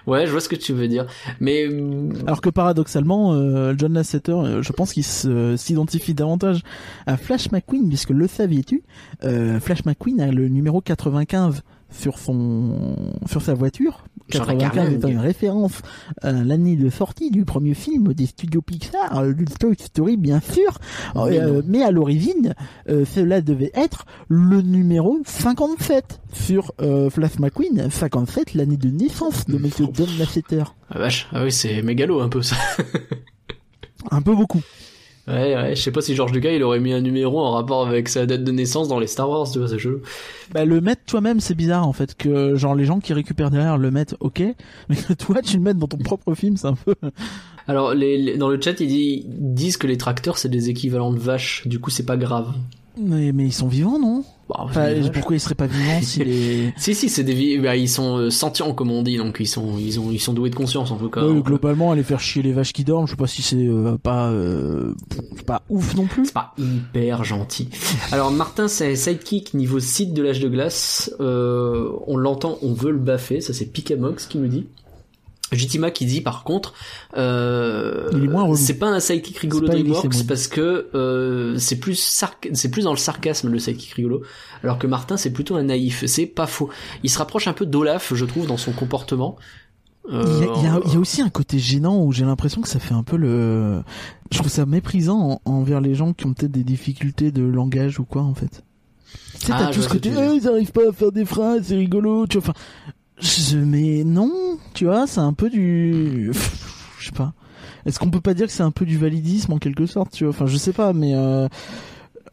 Ouais, 0.06 0.26
je 0.28 0.32
vois 0.32 0.42
ce 0.42 0.50
que 0.50 0.56
tu 0.56 0.74
veux 0.74 0.88
dire. 0.90 1.06
Mais 1.40 1.66
euh, 1.66 2.10
Alors 2.28 2.42
que 2.42 2.50
paradoxalement, 2.50 3.34
euh, 3.34 3.74
John 3.78 3.94
Lasseter, 3.94 4.32
euh, 4.34 4.62
je 4.62 4.72
pense 4.74 4.92
qu'il 4.94 5.06
se- 5.06 5.56
s'identifie 5.56 6.14
davantage 6.14 6.62
à 7.08 7.16
Flash 7.16 7.52
McQueen, 7.52 7.88
puisque 7.88 8.10
le 8.10 8.28
saviez-tu, 8.28 8.84
euh, 9.24 9.60
Flash 9.62 9.86
McQueen 9.86 10.20
a 10.20 10.28
le 10.32 10.50
numéro 10.50 10.82
95 10.82 11.62
sur 11.90 12.18
son 12.18 13.14
sur 13.28 13.42
sa 13.42 13.54
voiture. 13.54 14.04
Sur 14.38 14.46
la 14.46 14.56
95 14.56 14.74
carlingue. 14.76 14.94
étant 14.98 15.08
une 15.08 15.20
référence 15.20 15.82
à 16.22 16.32
l'année 16.32 16.76
de 16.76 16.90
sortie 16.90 17.32
du 17.32 17.46
premier 17.46 17.74
film 17.74 18.14
des 18.14 18.26
studios 18.26 18.62
Pixar, 18.62 19.18
euh, 19.18 19.34
du 19.34 19.46
Toy 19.46 19.76
Story 19.80 20.18
bien 20.18 20.40
sûr, 20.42 20.80
Mais 21.16 21.40
Euh, 21.40 21.62
mais 21.66 21.84
à 21.84 21.92
l'origine, 21.92 22.54
euh, 22.90 23.06
cela 23.06 23.42
devait 23.42 23.72
être 23.74 24.06
le 24.28 24.62
numéro 24.62 25.20
57 25.26 26.22
sur 26.34 26.72
euh, 26.82 27.10
Flash 27.10 27.40
McQueen, 27.40 27.90
57 27.90 28.54
l'année 28.54 28.78
de 28.78 28.90
naissance 28.90 29.46
de 29.46 29.58
Monsieur 29.58 29.88
John 29.94 30.08
Lasseter. 30.20 30.64
ah 30.90 31.00
vache, 31.00 31.28
ah 31.32 31.44
oui, 31.44 31.52
c'est 31.52 31.82
mégalo 31.82 32.22
un 32.22 32.30
peu 32.30 32.42
ça. 32.42 32.56
Un 34.12 34.22
peu 34.22 34.36
beaucoup. 34.36 34.62
Ouais, 35.26 35.56
ouais, 35.56 35.76
je 35.76 35.82
sais 35.82 35.92
pas 35.92 36.02
si 36.02 36.16
George 36.16 36.34
Lucas 36.34 36.52
il 36.52 36.62
aurait 36.64 36.82
mis 36.82 36.92
un 36.92 37.00
numéro 37.00 37.40
en 37.40 37.52
rapport 37.52 37.88
avec 37.88 38.10
sa 38.10 38.26
date 38.26 38.44
de 38.44 38.52
naissance 38.52 38.90
dans 38.90 39.00
les 39.00 39.08
Star 39.08 39.30
Wars, 39.30 39.50
tu 39.50 39.60
vois, 39.60 39.70
c'est 39.70 39.80
chelou. 39.80 40.02
Bah, 40.54 40.66
le 40.66 40.82
mettre 40.82 41.04
toi-même, 41.06 41.40
c'est 41.40 41.56
bizarre 41.56 41.88
en 41.88 41.94
fait 41.94 42.14
que 42.16 42.56
genre 42.56 42.76
les 42.76 42.84
gens 42.84 43.00
qui 43.00 43.14
récupèrent 43.14 43.50
derrière 43.50 43.78
le 43.78 43.90
mettent, 43.90 44.16
ok, 44.20 44.44
mais 44.90 44.96
que 44.98 45.14
toi 45.14 45.42
tu 45.42 45.56
le 45.58 45.64
mettes 45.64 45.78
dans 45.78 45.88
ton 45.88 45.98
propre 45.98 46.34
film, 46.36 46.58
c'est 46.58 46.68
un 46.68 46.76
peu. 46.76 46.96
Alors, 47.70 47.94
les, 47.94 48.18
les- 48.18 48.38
dans 48.38 48.50
le 48.50 48.60
chat, 48.60 48.78
ils, 48.82 48.88
dit- 48.88 49.26
ils 49.26 49.54
disent 49.54 49.78
que 49.78 49.88
les 49.88 49.98
tracteurs 49.98 50.38
c'est 50.38 50.50
des 50.50 50.70
équivalents 50.70 51.14
de 51.14 51.20
vaches, 51.20 51.66
du 51.68 51.80
coup 51.80 51.90
c'est 51.90 52.06
pas 52.06 52.18
grave. 52.18 52.54
Mais, 52.98 53.32
mais 53.32 53.46
ils 53.46 53.54
sont 53.54 53.70
vivants, 53.70 54.00
non? 54.00 54.26
Bah, 54.50 54.56
Enfin. 54.60 54.94
Pourquoi 55.14 55.36
ils 55.36 55.40
seraient 55.40 55.56
pas 55.56 55.68
vivants 55.68 56.00
si 56.02 56.24
les. 56.24 56.74
Si 56.78 56.94
si, 56.94 57.10
c'est 57.10 57.24
des 57.24 57.58
bah, 57.60 57.76
ils 57.76 57.90
sont 57.90 58.18
euh, 58.18 58.30
sentients 58.30 58.74
comme 58.74 58.92
on 58.92 59.02
dit, 59.02 59.18
donc 59.18 59.38
ils 59.40 59.48
sont 59.48 59.78
ils 59.78 60.00
ont 60.00 60.12
ils 60.12 60.20
sont 60.20 60.34
doués 60.34 60.50
de 60.50 60.56
conscience 60.56 60.92
en 60.92 60.98
tout 60.98 61.10
cas. 61.10 61.26
Ouais, 61.26 61.42
globalement, 61.42 61.92
aller 61.92 62.04
faire 62.04 62.20
chier 62.20 62.42
les 62.42 62.52
vaches 62.52 62.74
qui 62.74 62.84
dorment, 62.84 63.08
je 63.08 63.12
sais 63.12 63.18
pas 63.18 63.28
si 63.28 63.42
c'est 63.42 63.56
euh, 63.56 63.98
pas 63.98 64.30
euh, 64.30 64.94
pas 65.46 65.62
ouf 65.70 65.96
non 65.96 66.06
plus. 66.06 66.26
C'est 66.26 66.34
pas 66.34 66.54
hyper 66.58 67.24
gentil. 67.24 67.70
Alors 68.12 68.32
Martin, 68.32 68.68
c'est 68.68 68.96
sidekick 68.96 69.54
niveau 69.54 69.80
site 69.80 70.14
de 70.14 70.22
l'âge 70.22 70.40
de 70.40 70.50
glace. 70.50 71.14
Euh, 71.20 71.90
on 72.08 72.18
l'entend, 72.18 72.58
on 72.62 72.74
veut 72.74 72.92
le 72.92 73.00
baffer. 73.00 73.42
Ça 73.42 73.54
c'est 73.54 73.66
Pikamox 73.66 74.26
qui 74.26 74.38
nous 74.38 74.48
dit. 74.48 74.66
Jitima 75.56 75.92
qui 75.92 76.06
dit 76.06 76.22
par 76.22 76.44
contre, 76.44 76.74
euh, 77.18 78.10
c'est 78.56 78.74
pas 78.80 78.88
un 78.88 79.00
sidekick 79.00 79.38
rigolo 79.38 79.68
DreamWorks 79.68 80.26
parce 80.28 80.48
que 80.48 80.90
euh, 80.96 81.58
c'est 81.58 81.78
plus 81.80 81.96
c'est 82.54 82.70
plus 82.70 82.84
dans 82.84 82.92
le 82.92 82.98
sarcasme 82.98 83.50
le 83.50 83.60
sidekick 83.60 83.94
rigolo, 83.94 84.22
alors 84.64 84.78
que 84.80 84.88
Martin 84.88 85.18
c'est 85.18 85.32
plutôt 85.32 85.56
un 85.56 85.64
naïf. 85.64 86.04
C'est 86.08 86.26
pas 86.26 86.48
faux. 86.48 86.70
Il 87.04 87.10
se 87.10 87.18
rapproche 87.18 87.48
un 87.48 87.54
peu 87.54 87.66
d'Olaf, 87.66 88.14
je 88.14 88.26
trouve, 88.26 88.48
dans 88.48 88.58
son 88.58 88.72
comportement. 88.72 89.36
Il 90.10 90.16
y, 90.16 90.20
a, 90.20 90.22
il 90.58 90.64
y 90.64 90.68
a- 90.68 90.76
Euh, 90.76 90.82
il 90.86 90.94
y 90.94 90.96
a 90.98 91.00
aussi 91.00 91.22
un 91.22 91.30
côté 91.30 91.60
gênant 91.60 92.04
où 92.04 92.12
j'ai 92.12 92.26
l'impression 92.26 92.62
que 92.62 92.68
ça 92.68 92.80
fait 92.80 92.94
un 92.94 93.04
peu 93.04 93.16
le. 93.16 93.82
Je 94.32 94.38
trouve 94.40 94.50
ça 94.52 94.66
méprisant 94.66 95.40
en- 95.46 95.52
envers 95.52 95.80
les 95.80 95.96
gens 95.96 96.12
qui 96.12 96.26
ont 96.26 96.34
peut-être 96.34 96.52
des 96.52 96.66
difficultés 96.66 97.32
de 97.32 97.42
langage 97.44 98.00
ou 98.00 98.04
quoi 98.04 98.22
en 98.24 98.34
fait. 98.34 98.64
Tu 99.40 99.46
sais, 99.48 99.54
Ah, 99.56 99.66
t'as 99.68 99.72
tout 99.72 99.82
ce 99.82 99.88
côté. 99.90 100.10
Eh, 100.14 100.36
ils 100.36 100.48
arrivent 100.48 100.72
pas 100.74 100.90
à 100.90 100.92
faire 100.92 101.12
des 101.14 101.24
phrases, 101.24 101.64
c'est 101.68 101.76
rigolo, 101.78 102.28
tu 102.28 102.38
vois. 102.40 102.50
Enfin, 102.50 102.60
mais 103.56 104.04
non, 104.04 104.58
tu 104.74 104.86
vois, 104.86 105.08
c'est 105.08 105.20
un 105.20 105.34
peu 105.34 105.50
du. 105.50 106.32
Je 107.00 107.06
sais 107.06 107.12
pas. 107.12 107.34
Est-ce 107.86 108.00
qu'on 108.00 108.10
peut 108.10 108.22
pas 108.22 108.34
dire 108.34 108.48
que 108.48 108.54
c'est 108.54 108.64
un 108.64 108.72
peu 108.72 108.86
du 108.86 108.98
validisme 108.98 109.54
en 109.54 109.58
quelque 109.58 109.86
sorte, 109.86 110.14
tu 110.14 110.24
vois? 110.24 110.32
Enfin, 110.32 110.46
je 110.46 110.58
sais 110.58 110.74
pas, 110.74 110.94
mais. 110.94 111.14
Euh... 111.16 111.48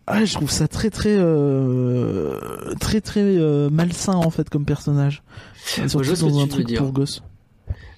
Ah, 0.07 0.25
je 0.25 0.35
trouve 0.35 0.51
ça 0.51 0.67
très 0.67 0.91
très 0.91 1.17
euh, 1.17 2.35
très 2.81 3.01
très 3.01 3.21
euh, 3.23 3.71
malsain 3.71 4.15
en 4.15 4.31
fait 4.31 4.51
comme 4.51 4.65
personnage. 4.65 5.23
Surtout 5.65 6.03
vois 6.03 6.17
ce 6.17 6.25
que 6.25 6.29
dans 6.29 6.41
un 6.41 6.49
truc 6.49 6.67
dire. 6.67 6.79
pour 6.81 6.93
gosses. 6.93 7.23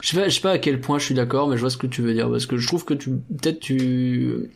Je 0.02 0.08
sais, 0.08 0.16
pas, 0.16 0.28
je 0.28 0.34
sais 0.34 0.40
pas 0.42 0.50
à 0.50 0.58
quel 0.58 0.80
point 0.80 0.98
je 0.98 1.06
suis 1.06 1.14
d'accord, 1.14 1.48
mais 1.48 1.56
je 1.56 1.62
vois 1.62 1.70
ce 1.70 1.78
que 1.78 1.86
tu 1.86 2.02
veux 2.02 2.12
dire 2.12 2.28
parce 2.28 2.44
que 2.44 2.58
je 2.58 2.66
trouve 2.66 2.84
que 2.84 2.92
tu 2.92 3.10
peut-être 3.10 3.60
tu 3.60 4.50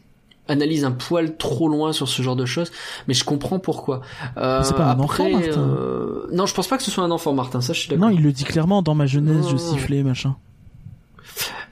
analyses 0.49 0.85
un 0.85 0.93
poil 0.93 1.37
trop 1.37 1.69
loin 1.69 1.93
sur 1.93 2.09
ce 2.09 2.23
genre 2.23 2.37
de 2.37 2.47
choses, 2.47 2.71
mais 3.09 3.15
je 3.15 3.25
comprends 3.25 3.59
pourquoi. 3.59 4.01
Euh, 4.37 4.63
c'est 4.63 4.77
pas 4.77 4.87
un 4.87 5.01
après, 5.01 5.25
enfant, 5.25 5.39
Martin? 5.39 5.61
euh, 5.61 6.27
Non, 6.33 6.47
je 6.47 6.55
pense 6.55 6.69
pas 6.69 6.77
que 6.77 6.83
ce 6.83 6.91
soit 6.91 7.05
un 7.05 7.11
enfant, 7.11 7.33
Martin. 7.33 7.61
Ça, 7.61 7.73
je 7.73 7.81
suis 7.81 7.89
d'accord. 7.89 8.09
Non, 8.09 8.15
il 8.17 8.23
le 8.23 8.33
dit 8.33 8.45
clairement 8.45 8.83
dans 8.83 8.95
ma 8.95 9.07
jeunesse, 9.07 9.47
je 9.51 9.57
sifflais, 9.57 10.03
machin. 10.03 10.37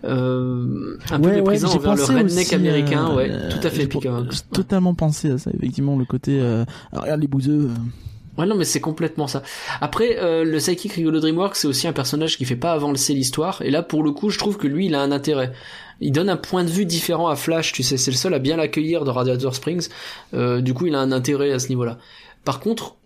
Euh, 0.05 0.99
un 1.11 1.17
Ouais, 1.17 1.23
peu 1.23 1.29
ouais, 1.29 1.35
méprisant 1.37 1.69
j'ai 1.69 1.79
envers 1.79 1.95
le 1.95 2.05
redneck 2.05 2.47
aussi, 2.47 2.55
américain, 2.55 3.09
euh, 3.11 3.17
ouais, 3.17 3.29
euh, 3.31 3.51
tout 3.51 3.67
à 3.67 3.71
fait, 3.71 3.89
j'ai 3.91 4.41
totalement 4.53 4.95
pensé 4.95 5.31
à 5.31 5.39
ça, 5.39 5.51
effectivement, 5.55 5.97
le 5.97 6.05
côté, 6.05 6.39
euh, 6.41 6.65
regarde 6.93 7.21
les 7.21 7.27
bouseux. 7.27 7.71
euh. 7.71 8.41
Ouais, 8.41 8.47
non, 8.47 8.57
mais 8.57 8.65
c'est 8.65 8.81
complètement 8.81 9.29
ça. 9.29 9.43
Après, 9.81 10.19
euh, 10.19 10.45
le 10.45 10.59
Psychic 10.59 10.93
Rigolo 10.93 11.21
Dreamworks, 11.21 11.55
c'est 11.57 11.69
aussi 11.69 11.87
un 11.87 11.93
personnage 11.93 12.37
qui 12.37 12.45
fait 12.45 12.57
pas 12.57 12.73
avancer 12.73 13.15
l'histoire. 13.15 13.63
Et 13.63 13.71
là, 13.71 13.83
pour 13.83 14.03
le 14.03 14.11
coup, 14.11 14.29
je 14.29 14.39
trouve 14.39 14.59
que 14.59 14.67
lui, 14.67 14.87
il 14.87 14.95
a 14.97 15.01
un 15.01 15.13
intérêt. 15.13 15.53
Il 16.01 16.13
donne 16.13 16.29
un 16.29 16.37
point 16.37 16.65
de 16.65 16.69
vue 16.71 16.87
différent 16.87 17.29
à 17.29 17.37
Flash, 17.37 17.73
tu 17.73 17.83
sais, 17.83 17.97
c'est 17.97 18.11
le 18.11 18.17
seul 18.17 18.35
à 18.35 18.39
bien 18.39 18.57
l'accueillir 18.57 19.05
de 19.05 19.11
Radiator 19.11 19.55
Springs. 19.55 19.89
Euh, 20.35 20.61
du 20.61 20.75
coup, 20.75 20.87
il 20.87 20.95
a 20.95 21.01
un 21.01 21.13
intérêt 21.13 21.53
à 21.53 21.59
ce 21.59 21.69
niveau-là. 21.69 21.99
Par 22.45 22.61
contre, 22.61 22.97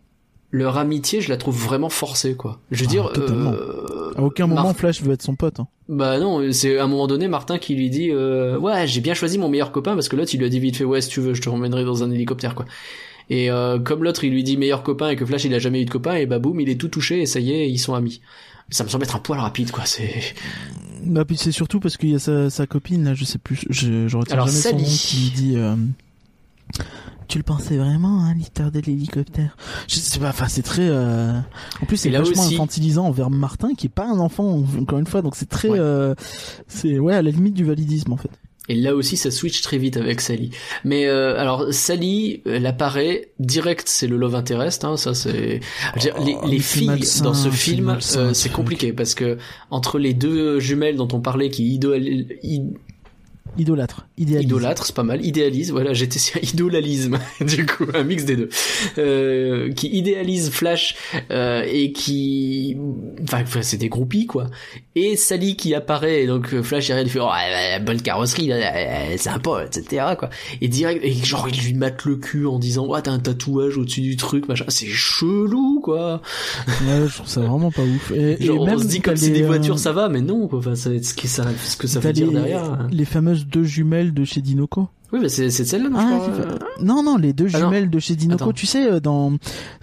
leur 0.51 0.79
amitié, 0.79 1.21
je 1.21 1.29
la 1.29 1.37
trouve 1.37 1.57
vraiment 1.63 1.91
forcée, 1.91 2.35
quoi. 2.35 2.61
Je 2.71 2.81
veux 2.81 2.87
Ah, 2.89 2.91
dire, 2.91 3.13
euh, 3.19 4.13
À 4.17 4.23
aucun 4.23 4.47
moment, 4.47 4.63
Mar- 4.63 4.77
Flash 4.77 5.03
veut 5.03 5.13
être 5.13 5.23
son 5.23 5.37
pote. 5.37 5.61
hein. 5.61 5.69
bah 5.89 6.19
non, 6.19 6.51
c'est 6.53 6.79
à 6.79 6.85
un 6.85 6.87
moment 6.89 7.07
donné 7.07 7.29
Martin 7.29 7.59
qui 7.59 7.75
lui 7.75 7.91
dit 7.91 8.11
euh, 8.11 8.59
ouais 8.59 8.87
j'ai 8.87 9.01
bien 9.01 9.15
choisi 9.15 9.39
mon 9.39 9.49
meilleur 9.49 9.73
copain 9.73 9.95
parce 9.95 10.09
que 10.09 10.17
l'autre 10.17 10.31
il 10.35 10.39
lui 10.39 10.47
a 10.47 10.49
dit 10.51 10.59
vite 10.61 10.77
fait 10.77 10.85
ouais 10.85 11.01
si 11.01 11.09
tu 11.09 11.21
veux 11.21 11.33
je 11.35 11.41
te 11.43 11.49
emmènerai 11.49 11.85
dans 11.85 12.03
un 12.05 12.11
hélicoptère 12.11 12.55
quoi. 12.55 12.65
Et 13.31 13.51
euh, 13.51 13.79
comme 13.79 14.05
l'autre 14.05 14.25
il 14.25 14.31
lui 14.33 14.43
dit 14.43 14.57
meilleur 14.57 14.83
copain 14.83 15.09
et 15.11 15.17
que 15.17 15.25
Flash 15.27 15.45
il 15.45 15.55
a 15.55 15.59
jamais 15.59 15.81
eu 15.83 15.85
de 15.87 15.91
copain 15.91 16.15
et 16.17 16.27
bah 16.27 16.39
boum 16.39 16.61
il 16.61 16.69
est 16.71 16.79
tout 16.81 16.89
touché 16.89 17.21
et 17.23 17.27
ça 17.27 17.41
y 17.41 17.53
est 17.53 17.71
ils 17.71 17.79
sont 17.79 17.95
amis. 17.95 18.21
Ça 18.71 18.85
me 18.85 18.89
semble 18.89 19.05
être 19.05 19.17
un 19.17 19.21
poil 19.21 19.39
rapide 19.41 19.71
quoi 19.71 19.85
c'est. 19.87 20.35
Bah, 21.05 21.25
puis 21.25 21.37
c'est 21.37 21.53
surtout 21.53 21.81
parce 21.81 21.97
qu'il 21.97 22.11
y 22.11 22.15
a 22.15 22.19
sa, 22.19 22.51
sa 22.51 22.67
copine, 22.67 23.05
là, 23.05 23.15
je 23.15 23.25
sais 23.25 23.39
plus, 23.39 23.61
je, 23.71 24.09
je 24.09 24.17
retiens 24.17 24.35
Alors, 24.35 24.47
jamais 24.49 24.59
Sally. 24.59 24.85
son 24.85 24.91
nom, 24.91 24.97
qui 24.97 25.31
dit, 25.31 25.57
euh, 25.57 25.77
tu 27.29 27.39
le 27.39 27.45
pensais 27.45 27.77
vraiment, 27.77 28.25
hein, 28.25 28.35
l'histoire 28.35 28.71
de 28.73 28.81
l'hélicoptère? 28.81 29.57
Je 29.87 29.95
sais 29.97 30.19
pas, 30.19 30.31
enfin, 30.31 30.49
c'est 30.49 30.63
très, 30.63 30.89
euh, 30.89 31.39
en 31.81 31.87
plus, 31.87 31.97
c'est 31.99 32.11
vachement 32.11 32.43
aussi- 32.43 32.55
infantilisant 32.57 33.07
envers 33.07 33.31
Martin, 33.31 33.75
qui 33.77 33.87
est 33.87 33.91
pas 33.91 34.07
un 34.07 34.19
enfant, 34.19 34.63
encore 34.79 34.99
une 34.99 35.07
fois, 35.07 35.23
donc 35.23 35.37
c'est 35.37 35.49
très, 35.49 35.69
Ouais. 35.71 35.79
euh, 35.79 36.15
c'est, 36.67 36.99
ouais, 36.99 37.15
à 37.15 37.23
la 37.23 37.31
limite 37.31 37.55
du 37.55 37.65
validisme, 37.65 38.13
en 38.13 38.17
fait. 38.17 38.31
Et 38.69 38.75
là 38.75 38.95
aussi, 38.95 39.17
ça 39.17 39.31
switch 39.31 39.63
très 39.63 39.79
vite 39.79 39.97
avec 39.97 40.21
Sally. 40.21 40.51
Mais 40.85 41.07
euh, 41.07 41.39
alors, 41.39 41.73
Sally, 41.73 42.43
elle 42.47 42.67
apparaît 42.67 43.31
direct, 43.39 43.89
c'est 43.89 44.07
le 44.07 44.17
love 44.17 44.35
interest. 44.35 44.85
Hein, 44.85 44.97
ça, 44.97 45.15
c'est 45.15 45.61
les, 45.97 46.11
Oh, 46.19 46.47
les 46.47 46.59
c'est 46.61 46.79
filles 46.79 46.87
malsain, 46.87 47.25
dans 47.25 47.35
ce 47.35 47.49
film, 47.51 47.89
euh, 47.89 48.01
ce 48.01 48.33
c'est 48.35 48.53
compliqué 48.53 48.93
parce 48.93 49.15
que 49.15 49.39
entre 49.71 49.99
les 49.99 50.15
deux 50.15 50.61
jumelles 50.61 50.97
dont 50.97 51.09
on 51.13 51.21
parlait 51.21 51.51
qui 51.51 51.75
idol, 51.75 52.03
Idolâtre, 53.59 54.07
idéaliste. 54.17 54.51
idolâtre, 54.51 54.87
c'est 54.87 54.95
pas 54.95 55.03
mal, 55.03 55.25
idéalise. 55.25 55.73
Voilà, 55.73 55.93
j'étais 55.93 56.21
sur 56.21 56.43
idolalisme, 56.43 57.19
du 57.41 57.67
coup, 57.67 57.87
un 57.93 58.05
mix 58.05 58.25
des 58.25 58.37
deux, 58.37 58.49
euh, 58.99 59.73
qui 59.73 59.89
idéalise 59.89 60.51
Flash 60.51 60.95
euh, 61.31 61.65
et 61.69 61.93
qui, 61.93 62.77
enfin, 63.23 63.43
c'est 63.63 63.77
des 63.77 63.89
groupies 63.89 64.27
quoi. 64.27 64.47
Et 64.95 65.17
Sally 65.17 65.57
qui 65.57 65.75
apparaît, 65.75 66.23
et 66.23 66.27
donc 66.27 66.53
euh, 66.55 66.63
Flash 66.63 66.89
il 66.89 67.09
fait 67.09 67.21
oh, 67.21 67.29
bonne 67.85 68.01
carrosserie, 68.01 68.47
là, 68.47 68.57
euh, 68.75 69.17
sympa, 69.17 69.65
etc. 69.65 70.15
quoi. 70.19 70.31
Et 70.61 70.69
direct, 70.69 71.05
et 71.05 71.13
genre 71.13 71.49
il 71.49 71.61
lui 71.61 71.75
mate 71.75 72.05
le 72.05 72.17
cul 72.17 72.47
en 72.47 72.59
disant 72.59 72.87
ouais 72.87 73.03
t'as 73.03 73.13
un 73.13 73.19
tatouage 73.19 73.77
au-dessus 73.77 74.03
du 74.03 74.17
truc, 74.17 74.49
machin. 74.49 74.65
C'est 74.69 74.87
chelou 74.87 75.81
quoi. 75.83 76.23
Ouais, 76.67 77.09
je 77.09 77.15
trouve 77.15 77.29
ça 77.29 77.41
vraiment 77.41 77.71
pas 77.71 77.83
ouf. 77.83 78.13
Et, 78.13 78.37
Genre 78.41 78.63
et 78.63 78.67
même 78.71 78.77
on 78.77 78.83
se 78.83 78.87
dit 78.87 79.01
comme 79.01 79.17
c'est 79.17 79.31
des 79.31 79.43
voitures 79.43 79.79
ça 79.79 79.93
va, 79.93 80.09
mais 80.09 80.21
non 80.21 80.47
quoi. 80.47 80.61
Enfin, 80.61 80.75
c'est 80.75 81.05
ce 81.05 81.15
que 81.15 81.27
ça, 81.27 81.45
ce 81.65 81.77
que 81.77 81.87
ça 81.87 82.01
veut 82.01 82.13
dire 82.13 82.29
les, 82.29 82.35
derrière. 82.35 82.89
les 82.91 83.05
fameuses 83.05 83.48
deux 83.49 83.65
jumelles 83.65 84.15
de 84.15 84.25
chez 84.25 84.41
Dinoco. 84.41 84.89
Oui, 85.13 85.21
mais 85.23 85.31
c'est 85.31 85.49
celle-là, 85.51 85.89
non, 85.89 85.99
Ah, 85.99 86.21
ça. 86.37 86.85
Non, 86.85 87.03
non, 87.03 87.17
les 87.17 87.33
deux 87.33 87.49
Ah, 87.55 87.59
jumelles 87.59 87.89
de 87.89 87.99
chez 87.99 88.15
Dinoco. 88.15 88.45
Attends. 88.45 88.53
Tu 88.53 88.67
sais, 88.67 88.91
euh, 88.91 89.01
dans 89.01 89.33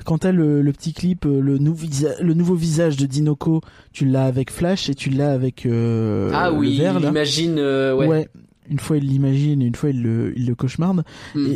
quand 0.06 0.20
t'as 0.20 0.32
le, 0.32 0.62
le 0.62 0.72
petit 0.72 0.94
clip, 0.94 1.26
euh, 1.26 1.40
le, 1.42 1.58
nouveau 1.58 1.88
visa- 1.88 2.22
le 2.22 2.34
nouveau 2.36 2.54
visage 2.54 2.96
de 2.96 3.08
Dinoco, 3.08 3.62
tu 3.92 4.06
l'as 4.06 4.26
avec 4.26 4.52
Flash 4.52 4.88
et 4.90 4.94
tu 4.94 5.10
l'as 5.10 5.32
avec 5.32 5.66
euh, 5.66 6.30
ah 6.34 6.52
le 6.52 6.58
oui, 6.58 6.78
vert, 6.78 7.00
là. 7.00 7.10
imagine, 7.10 7.56
euh, 7.58 7.96
ouais. 7.96 8.08
ouais. 8.08 8.28
Une 8.70 8.80
fois 8.80 8.98
il 8.98 9.08
l'imagine 9.08 9.62
une 9.62 9.76
fois 9.76 9.90
il 9.92 10.02
le, 10.02 10.34
il 10.38 10.46
le 10.48 10.56
cauchemarde. 10.56 11.04
Hmm. 11.34 11.54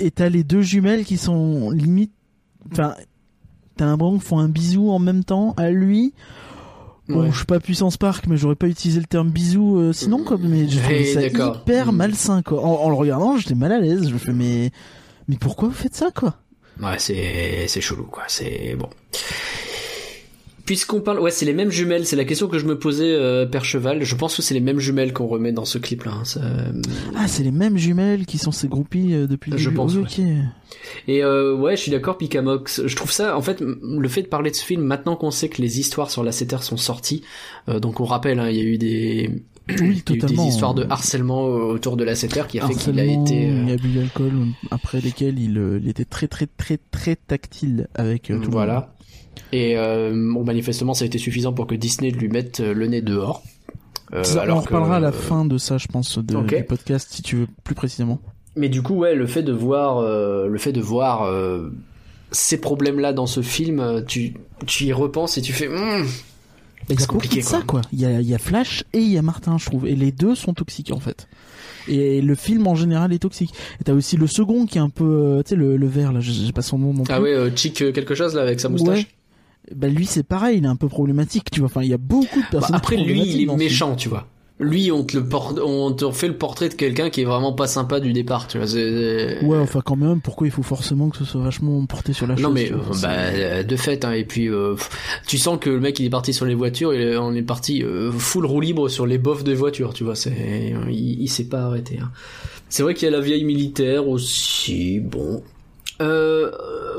Et 0.00 0.10
t'as 0.10 0.28
les 0.28 0.42
deux 0.42 0.60
jumelles 0.62 1.04
qui 1.04 1.16
sont 1.16 1.70
limite. 1.70 2.10
Enfin, 2.72 2.94
t'as 3.76 3.86
un 3.86 3.96
bon 3.96 4.18
qui 4.18 4.24
font 4.24 4.38
un 4.38 4.48
bisou 4.48 4.90
en 4.90 4.98
même 4.98 5.22
temps 5.22 5.54
à 5.56 5.70
lui. 5.70 6.14
Bon, 7.08 7.22
Ouais. 7.24 7.30
je 7.32 7.36
suis 7.36 7.44
pas 7.44 7.60
puissance 7.60 7.96
park, 7.98 8.26
mais 8.28 8.36
j'aurais 8.38 8.54
pas 8.54 8.66
utilisé 8.66 8.98
le 8.98 9.06
terme 9.06 9.28
bisou 9.30 9.78
euh, 9.78 9.92
sinon 9.92 10.24
quoi. 10.24 10.38
Mais 10.40 10.66
je 10.68 10.78
trouvais 10.78 10.98
Ouais, 11.00 11.04
ça 11.04 11.22
hyper 11.22 11.92
Mm. 11.92 11.96
malsain 11.96 12.42
quoi. 12.42 12.64
En, 12.64 12.84
en 12.84 12.88
le 12.88 12.94
regardant, 12.94 13.36
j'étais 13.36 13.54
mal 13.54 13.72
à 13.72 13.78
l'aise. 13.80 14.08
Je 14.08 14.14
me 14.14 14.18
fais 14.18 14.32
mais 14.32 14.70
mais 15.28 15.36
pourquoi 15.36 15.68
vous 15.68 15.74
faites 15.74 15.94
ça 15.94 16.10
quoi? 16.14 16.36
Ouais, 16.82 16.98
c'est 16.98 17.66
c'est 17.68 17.80
chelou 17.82 18.04
quoi. 18.04 18.22
C'est 18.28 18.74
bon. 18.78 18.88
Puisqu'on 20.66 21.00
parle, 21.00 21.20
ouais, 21.20 21.30
c'est 21.30 21.44
les 21.44 21.52
mêmes 21.52 21.70
jumelles. 21.70 22.06
C'est 22.06 22.16
la 22.16 22.24
question 22.24 22.48
que 22.48 22.58
je 22.58 22.64
me 22.64 22.78
posais, 22.78 23.12
euh, 23.12 23.44
Père 23.44 23.64
Cheval. 23.66 24.02
Je 24.02 24.14
pense 24.14 24.34
que 24.36 24.40
c'est 24.42 24.54
les 24.54 24.60
mêmes 24.60 24.78
jumelles 24.80 25.12
qu'on 25.12 25.26
remet 25.26 25.52
dans 25.52 25.64
ce 25.66 25.76
clip-là. 25.78 26.12
hein. 26.12 26.24
Ça- 26.24 26.40
Ah, 27.16 27.28
c'est 27.28 27.42
les 27.42 27.50
mêmes 27.50 27.76
jumelles 27.76 28.24
qui 28.24 28.38
sont 28.38 28.50
ces 28.52 28.68
groupies 28.68 29.12
euh, 29.14 29.26
depuis 29.26 29.50
le 29.50 29.58
Je 29.58 29.64
début. 29.64 29.76
pense, 29.76 29.94
ouais. 29.94 30.02
Et 31.06 31.22
euh, 31.22 31.54
ouais, 31.54 31.76
je 31.76 31.82
suis 31.82 31.90
d'accord, 31.90 32.16
Picamox. 32.16 32.82
Je 32.86 32.96
trouve 32.96 33.12
ça, 33.12 33.36
en 33.36 33.42
fait, 33.42 33.60
le 33.60 34.08
fait 34.08 34.22
de 34.22 34.28
parler 34.28 34.50
de 34.50 34.56
ce 34.56 34.64
film 34.64 34.82
maintenant 34.82 35.16
qu'on 35.16 35.30
sait 35.30 35.48
que 35.50 35.60
les 35.60 35.80
histoires 35.80 36.10
sur 36.10 36.22
la 36.24 36.32
CTR 36.32 36.62
sont 36.62 36.76
sorties. 36.78 37.22
euh, 37.68 37.78
donc 37.78 38.00
on 38.00 38.04
rappelle, 38.04 38.38
hein, 38.40 38.48
il 38.48 38.56
y 38.56 38.60
a 38.60 38.64
eu 38.64 38.78
des, 38.78 39.30
Oui, 39.68 40.02
il 40.08 40.16
y 40.16 40.20
a 40.22 40.24
eu 40.24 40.34
des 40.34 40.42
histoires 40.44 40.74
de 40.74 40.84
harcèlement 40.88 41.46
euh, 41.46 41.72
autour 41.74 41.96
de 41.98 42.04
la 42.04 42.14
CTR 42.14 42.46
qui 42.46 42.58
a 42.58 42.66
fait 42.66 42.74
qu'il 42.74 42.98
a 42.98 43.04
été. 43.04 43.48
euh, 43.50 43.64
Il 43.66 43.72
a 43.72 43.76
bu 43.76 43.88
l'alcool 43.94 44.32
après 44.70 45.00
lesquels 45.02 45.38
il, 45.38 45.58
euh, 45.58 45.78
il 45.82 45.88
était 45.90 46.04
très 46.06 46.26
très 46.28 46.46
très 46.46 46.78
très 46.90 47.16
tactile 47.16 47.88
avec 47.94 48.30
euh, 48.30 48.38
tout 48.40 48.50
voilà. 48.50 48.93
Et 49.52 49.76
euh, 49.76 50.10
bon, 50.10 50.44
manifestement, 50.44 50.94
ça 50.94 51.04
a 51.04 51.06
été 51.06 51.18
suffisant 51.18 51.52
pour 51.52 51.66
que 51.66 51.74
Disney 51.74 52.10
lui 52.10 52.28
mette 52.28 52.60
euh, 52.60 52.74
le 52.74 52.86
nez 52.86 53.02
dehors. 53.02 53.42
Euh, 54.12 54.22
Ça, 54.24 54.38
on 54.38 54.42
alors 54.42 54.58
en 54.58 54.60
reparlera 54.60 54.96
à 54.96 55.00
la 55.00 55.12
fin 55.12 55.44
de 55.44 55.58
ça, 55.58 55.78
je 55.78 55.86
pense, 55.86 56.18
de, 56.18 56.40
du 56.42 56.64
podcast, 56.64 57.08
si 57.10 57.22
tu 57.22 57.36
veux 57.36 57.46
plus 57.64 57.74
précisément. 57.74 58.20
Mais 58.56 58.68
du 58.68 58.82
coup, 58.82 58.94
ouais, 58.94 59.14
le 59.14 59.26
fait 59.26 59.42
de 59.42 59.52
voir, 59.52 59.98
euh, 59.98 60.46
le 60.46 60.58
fait 60.58 60.72
de 60.72 60.80
voir 60.80 61.22
euh, 61.24 61.72
ces 62.30 62.60
problèmes-là 62.60 63.12
dans 63.12 63.26
ce 63.26 63.42
film, 63.42 63.80
euh, 63.80 64.00
tu, 64.02 64.34
tu 64.66 64.84
y 64.84 64.92
repenses 64.92 65.38
et 65.38 65.42
tu 65.42 65.52
fais. 65.52 65.66
A 65.66 66.02
C'est 66.88 67.06
compliqué, 67.06 67.40
ça, 67.40 67.62
quoi. 67.66 67.80
Il 67.92 68.00
y 68.00 68.04
a, 68.06 68.20
il 68.20 68.28
y 68.28 68.34
a 68.34 68.38
Flash 68.38 68.84
et 68.92 68.98
il 68.98 69.10
y 69.10 69.18
a 69.18 69.22
Martin, 69.22 69.58
je 69.58 69.66
trouve. 69.66 69.86
Et 69.86 69.96
les 69.96 70.12
deux 70.12 70.34
sont 70.34 70.52
toxiques, 70.54 70.92
en 70.92 71.00
fait. 71.00 71.26
Et 71.88 72.20
le 72.22 72.34
film, 72.34 72.66
en 72.66 72.74
général, 72.74 73.12
est 73.12 73.18
toxique. 73.18 73.52
Et 73.80 73.84
t'as 73.84 73.92
aussi 73.92 74.16
le 74.16 74.26
second 74.26 74.66
qui 74.66 74.78
est 74.78 74.80
un 74.82 74.88
peu, 74.90 75.04
euh, 75.04 75.42
tu 75.42 75.50
sais, 75.50 75.56
le, 75.56 75.76
le 75.76 75.86
vert, 75.86 76.12
là, 76.12 76.20
j'ai 76.20 76.52
pas 76.52 76.62
son 76.62 76.78
nom 76.78 76.92
non 76.94 77.02
plus. 77.04 77.12
Ah 77.12 77.20
ouais, 77.20 77.32
euh, 77.34 77.50
Chick 77.54 77.82
euh, 77.82 77.92
quelque 77.92 78.14
chose 78.14 78.34
là 78.34 78.42
avec 78.42 78.60
sa 78.60 78.68
moustache. 78.68 78.98
Ouais. 79.00 79.06
Bah 79.74 79.88
lui, 79.88 80.06
c'est 80.06 80.22
pareil, 80.24 80.58
il 80.58 80.64
est 80.64 80.68
un 80.68 80.76
peu 80.76 80.88
problématique, 80.88 81.50
tu 81.50 81.60
vois. 81.60 81.66
Enfin, 81.66 81.82
il 81.82 81.88
y 81.88 81.94
a 81.94 81.98
beaucoup 81.98 82.36
de 82.38 82.42
Bah, 82.42 82.48
personnages 82.52 82.78
après, 82.80 82.96
lui, 82.96 83.20
il 83.22 83.34
est 83.36 83.38
film. 83.46 83.56
méchant, 83.56 83.96
tu 83.96 84.08
vois. 84.08 84.26
Lui, 84.60 84.92
on 84.92 85.02
te 85.02 85.16
le 85.16 85.24
porte, 85.26 85.58
on 85.58 85.90
te 85.92 86.08
fait 86.12 86.28
le 86.28 86.36
portrait 86.38 86.68
de 86.68 86.74
quelqu'un 86.74 87.10
qui 87.10 87.22
est 87.22 87.24
vraiment 87.24 87.52
pas 87.54 87.66
sympa 87.66 87.98
du 87.98 88.12
départ, 88.12 88.46
tu 88.46 88.58
vois. 88.58 88.68
Ouais, 88.72 89.58
enfin, 89.58 89.80
quand 89.84 89.96
même, 89.96 90.20
pourquoi 90.20 90.46
il 90.46 90.52
faut 90.52 90.62
forcément 90.62 91.08
que 91.10 91.16
ce 91.16 91.24
soit 91.24 91.42
vachement 91.42 91.84
porté 91.86 92.12
sur 92.12 92.28
la 92.28 92.36
chose 92.36 92.44
Non 92.44 92.50
mais 92.52 92.66
vois, 92.66 92.96
bah, 93.02 93.64
de 93.64 93.76
fait 93.76 94.04
hein, 94.04 94.12
et 94.12 94.24
puis 94.24 94.48
euh, 94.48 94.76
tu 95.26 95.38
sens 95.38 95.58
que 95.60 95.70
le 95.70 95.80
mec 95.80 95.98
il 95.98 96.06
est 96.06 96.10
parti 96.10 96.32
sur 96.32 96.46
les 96.46 96.54
voitures 96.54 96.92
est, 96.92 97.16
on 97.16 97.34
est 97.34 97.42
parti 97.42 97.82
euh, 97.82 98.12
full 98.12 98.46
roue 98.46 98.60
libre 98.60 98.88
sur 98.88 99.06
les 99.06 99.18
bofs 99.18 99.42
des 99.42 99.54
voitures 99.54 99.92
tu 99.92 100.04
vois 100.04 100.14
c'est 100.14 100.72
il, 100.88 101.22
il 101.22 101.28
s'est 101.28 101.48
pas 101.48 101.62
arrêté 101.64 101.98
hein. 102.00 102.12
c'est 102.68 102.84
vrai 102.84 102.94
qu'il 102.94 103.06
y 103.06 103.12
a 103.12 103.16
la 103.16 103.20
vieille 103.22 103.44
militaire 103.44 104.06
aussi 104.08 105.00
bon 105.00 105.42
euh, 106.00 106.50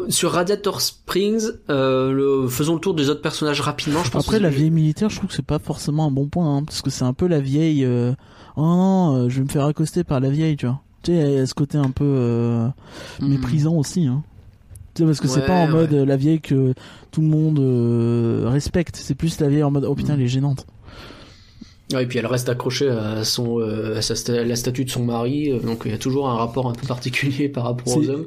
sur 0.10 0.32
Radiator 0.32 0.82
Springs 0.82 1.43
euh, 1.70 2.12
le- 2.12 2.48
faisons 2.48 2.76
le 2.76 2.80
tour 2.80 2.93
des 2.93 3.10
autres 3.10 3.22
personnages 3.22 3.60
rapidement 3.62 4.04
je 4.04 4.12
pense 4.12 4.24
Après, 4.26 4.38
que- 4.38 4.43
la 4.43 4.50
vieille 4.50 4.72
militaire, 4.72 5.10
je 5.10 5.18
trouve 5.18 5.30
que 5.30 5.36
c'est 5.36 5.46
pas 5.46 5.60
forcément 5.60 6.06
un 6.08 6.12
bon 6.12 6.28
point, 6.28 6.58
hein, 6.58 6.64
parce 6.64 6.82
que 6.82 6.89
c'est 6.89 7.04
un 7.04 7.14
peu 7.14 7.28
la 7.28 7.39
vieille. 7.39 7.84
euh, 7.86 8.14
Oh 8.58 8.62
non, 8.62 9.16
euh, 9.16 9.30
je 9.30 9.38
vais 9.39 9.43
me 9.43 9.50
faire 9.50 9.66
accoster 9.66 10.06
par 10.06 10.22
la 10.22 10.30
vieille, 10.30 10.56
tu 10.56 10.66
vois. 10.66 10.80
Tu 11.04 11.12
sais, 11.12 11.18
il 11.18 11.34
y 11.36 11.38
a 11.39 11.46
ce 11.46 11.54
côté 11.54 11.78
un 11.78 11.91
peu 11.91 12.06
euh, 12.06 12.68
Hmm. 13.20 13.28
méprisant 13.28 13.76
aussi, 13.76 14.06
hein. 14.08 14.24
Tu 14.93 15.02
sais, 15.02 15.06
parce 15.06 15.20
que 15.20 15.28
c'est 15.28 15.41
Ouais, 15.41 15.46
pas 15.48 15.54
en 15.56 15.68
mode 15.68 15.91
ouais. 15.91 16.06
la 16.06 16.16
vieille 16.16 16.39
que 16.39 16.74
tout 17.12 17.20
le 17.20 17.28
monde 17.28 17.60
euh, 17.60 18.46
respecte. 18.48 18.96
C'est 18.96 19.14
plus 19.16 19.38
la 19.41 19.50
vieille 19.50 19.64
en 19.64 19.72
mode 19.72 19.84
oh 19.84 19.93
putain, 19.93 20.14
Mm. 20.14 20.20
elle 20.20 20.26
est 20.26 20.28
gênante. 20.30 20.66
Ouais, 21.93 22.04
et 22.04 22.06
puis 22.08 22.18
elle 22.18 22.26
reste 22.28 22.48
accrochée 22.48 22.89
à 22.89 23.26
son 23.26 23.60
euh, 23.60 23.98
à 23.98 24.02
sa 24.02 24.16
la 24.43 24.56
statue 24.56 24.86
de 24.86 24.89
son 24.89 25.04
mari 25.04 25.52
euh, 25.52 25.60
donc 25.60 25.82
il 25.86 25.91
y 25.91 25.93
a 25.93 26.00
toujours 26.00 26.28
un 26.30 26.34
rapport 26.36 26.68
un 26.68 26.74
peu 26.74 26.88
particulier 26.88 27.48
par 27.56 27.66
rapport 27.66 27.96
aux 27.98 28.02
C'est- 28.02 28.10
hommes 28.10 28.26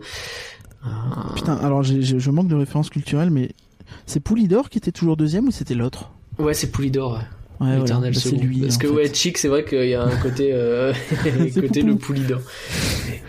Euh, 0.87 0.89
Putain, 1.35 1.55
alors 1.57 1.83
je 1.83 2.31
manque 2.31 2.49
de 2.49 2.55
références 2.55 2.91
culturelles, 2.91 3.31
mais 3.31 3.51
c'est 4.07 4.21
Poulidor 4.21 4.69
qui 4.71 4.79
était 4.79 4.93
toujours 4.93 5.17
deuxième 5.17 5.49
ou 5.49 5.51
c'était 5.51 5.75
l'autre? 5.75 6.11
Ouais 6.39 6.55
c'est 6.55 6.71
Poulidor 6.71 7.13
ouais. 7.15 7.19
Ouais, 7.61 7.67
voilà. 7.77 7.79
L'éternel 7.81 8.15
Bah, 8.15 8.31
lui. 8.41 8.61
Parce 8.61 8.77
que 8.79 8.87
fait. 8.87 8.95
ouais, 8.95 9.13
Chick, 9.13 9.37
c'est 9.37 9.49
vrai 9.49 9.65
qu'il 9.65 9.89
y 9.89 9.95
a 9.95 10.05
un 10.05 10.17
côté, 10.19 10.51
euh, 10.53 10.93
côté 11.61 11.83
le 11.83 11.97
Poulidor. 11.97 12.39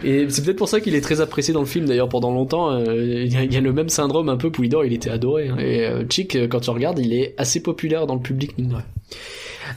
Et 0.03 0.27
c'est 0.29 0.43
peut-être 0.45 0.57
pour 0.57 0.69
ça 0.69 0.79
qu'il 0.81 0.93
est 0.93 1.01
très 1.01 1.19
apprécié 1.19 1.51
dans 1.51 1.61
le 1.61 1.65
film. 1.65 1.87
D'ailleurs, 1.87 2.09
pendant 2.09 2.31
longtemps, 2.31 2.69
euh, 2.71 3.23
il 3.25 3.33
y, 3.33 3.37
a- 3.37 3.43
il 3.43 3.51
y 3.51 3.57
a 3.57 3.61
le 3.61 3.73
même 3.73 3.89
syndrome 3.89 4.29
un 4.29 4.37
peu 4.37 4.51
Poulidor. 4.51 4.85
Il 4.85 4.93
était 4.93 5.09
adoré. 5.09 5.49
hein. 5.49 5.57
Et 5.57 5.83
euh, 5.83 6.03
Chick, 6.07 6.35
euh, 6.35 6.47
quand 6.47 6.59
tu 6.59 6.69
regardes, 6.69 6.99
il 6.99 7.11
est 7.11 7.33
assez 7.39 7.59
populaire 7.63 8.05
dans 8.05 8.13
le 8.13 8.21
public. 8.21 8.55
mine 8.59 8.67
de 8.69 8.75
rien. 8.75 8.85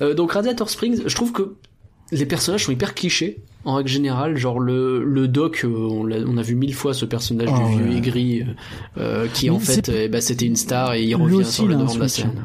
Euh, 0.03 0.13
donc 0.13 0.33
Radiator 0.33 0.69
Springs, 0.69 1.01
je 1.07 1.15
trouve 1.15 1.33
que 1.33 1.55
les 2.13 2.27
personnages 2.27 2.65
sont 2.67 2.73
hyper 2.73 2.95
clichés 2.95 3.39
en 3.65 3.75
règle 3.77 3.89
générale. 3.89 4.37
Genre 4.37 4.61
le 4.61 5.03
le 5.05 5.27
Doc, 5.29 5.63
euh, 5.65 5.69
on, 5.69 6.05
l'a- 6.05 6.19
on 6.27 6.37
a 6.37 6.43
vu 6.43 6.55
mille 6.55 6.75
fois 6.75 6.95
ce 6.95 7.05
personnage 7.05 7.49
Oh, 7.53 7.59
du 7.69 7.77
vieux 7.77 7.91
ouais. 7.91 7.97
aigri 7.97 8.43
euh, 8.43 8.45
euh, 8.99 9.27
qui 9.33 9.47
Mais 9.47 9.51
en 9.51 9.59
fait, 9.59 9.89
eh 9.89 10.09
ben, 10.09 10.21
c'était 10.21 10.47
une 10.47 10.57
star 10.57 10.95
et 10.95 11.03
il 11.03 11.15
revient 11.17 11.45
sur 11.45 11.67
le 11.67 11.75
a 11.75 11.79
devant 11.79 11.95
de 11.95 12.01
la 12.01 12.09
scène. 12.09 12.45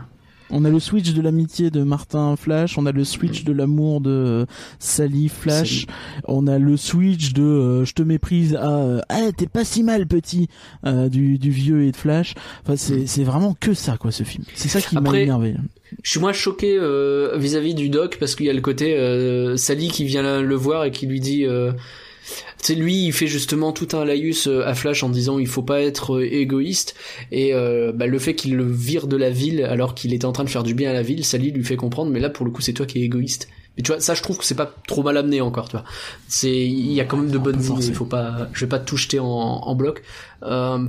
On 0.49 0.63
a 0.65 0.69
le 0.69 0.79
switch 0.79 1.13
de 1.13 1.21
l'amitié 1.21 1.69
de 1.71 1.83
Martin 1.83 2.35
Flash, 2.35 2.77
on 2.77 2.85
a 2.85 2.91
le 2.91 3.03
switch 3.03 3.43
de 3.43 3.51
l'amour 3.53 4.01
de 4.01 4.09
euh, 4.09 4.45
Sally 4.79 5.27
Flash, 5.29 5.81
Sally. 5.81 5.87
on 6.25 6.47
a 6.47 6.57
le 6.57 6.77
switch 6.77 7.33
de 7.33 7.43
euh, 7.43 7.85
je 7.85 7.93
te 7.93 8.01
méprise 8.01 8.55
à 8.55 8.77
euh, 8.77 9.01
ah 9.09 9.31
t'es 9.35 9.47
pas 9.47 9.65
si 9.65 9.83
mal 9.83 10.07
petit 10.07 10.47
euh, 10.85 11.09
du, 11.09 11.37
du 11.37 11.51
vieux 11.51 11.83
et 11.83 11.91
de 11.91 11.97
Flash. 11.97 12.33
Enfin 12.63 12.75
c'est 12.77 13.07
c'est 13.07 13.23
vraiment 13.23 13.55
que 13.59 13.73
ça 13.73 13.97
quoi 13.97 14.11
ce 14.11 14.23
film. 14.23 14.45
C'est 14.55 14.69
ça 14.69 14.81
qui 14.81 14.95
m'a 14.99 15.19
énervé. 15.19 15.55
Je 16.03 16.11
suis 16.11 16.19
moins 16.19 16.33
choqué 16.33 16.77
euh, 16.79 17.37
vis-à-vis 17.37 17.73
du 17.73 17.89
doc 17.89 18.17
parce 18.19 18.35
qu'il 18.35 18.45
y 18.45 18.49
a 18.49 18.53
le 18.53 18.61
côté 18.61 18.97
euh, 18.97 19.57
Sally 19.57 19.89
qui 19.89 20.05
vient 20.05 20.41
le 20.41 20.55
voir 20.55 20.85
et 20.85 20.91
qui 20.91 21.07
lui 21.07 21.19
dit 21.19 21.45
sais 22.57 22.75
lui 22.75 23.05
il 23.05 23.13
fait 23.13 23.28
justement 23.28 23.71
tout 23.71 23.95
un 23.95 24.05
laïus 24.05 24.47
euh, 24.47 24.65
à 24.65 24.73
Flash 24.73 25.03
en 25.03 25.09
disant 25.09 25.39
il 25.39 25.47
faut 25.47 25.61
pas 25.61 25.82
être 25.82 26.17
euh, 26.17 26.34
égoïste. 26.34 26.95
Et 27.32 27.53
euh, 27.53 27.91
bah, 27.93 28.07
le 28.07 28.19
fait 28.19 28.36
qu'il 28.36 28.55
le 28.55 28.69
vire 28.69 29.07
de 29.07 29.17
la 29.17 29.30
ville 29.30 29.63
alors 29.63 29.95
qu'il 29.95 30.13
était 30.13 30.25
en 30.25 30.32
train 30.32 30.43
de 30.43 30.49
faire 30.49 30.63
du 30.63 30.73
bien 30.73 30.89
à 30.89 30.93
la 30.93 31.01
ville 31.01 31.23
Sally 31.23 31.51
lui 31.51 31.63
fait 31.63 31.78
comprendre 31.78 32.11
mais 32.11 32.19
là 32.19 32.30
pour 32.30 32.45
le 32.45 32.51
coup 32.51 32.61
c'est 32.61 32.73
toi 32.73 32.86
qui 32.86 32.99
es 32.99 33.03
égoïste. 33.03 33.47
Et 33.78 33.84
tu 33.84 33.91
vois 33.91 34.01
ça 34.01 34.13
je 34.15 34.23
trouve 34.23 34.38
que 34.38 34.45
c'est 34.45 34.55
pas 34.55 34.73
trop 34.88 35.03
mal 35.03 35.17
amené 35.17 35.41
encore 35.41 35.69
tu 35.69 35.78
vois. 35.78 35.86
C'est 36.28 36.65
il 36.65 36.93
y 36.93 37.01
a 37.01 37.05
quand 37.05 37.17
même 37.17 37.32
de 37.32 37.38
bonnes 37.38 37.63
idées 37.63 37.88
il 37.88 37.93
faut 37.93 38.05
pas 38.05 38.49
je 38.53 38.65
vais 38.65 38.69
pas 38.69 38.80
tout 38.80 38.97
jeter 38.97 39.19
en, 39.19 39.25
en 39.25 39.75
bloc. 39.75 40.03
Euh, 40.43 40.86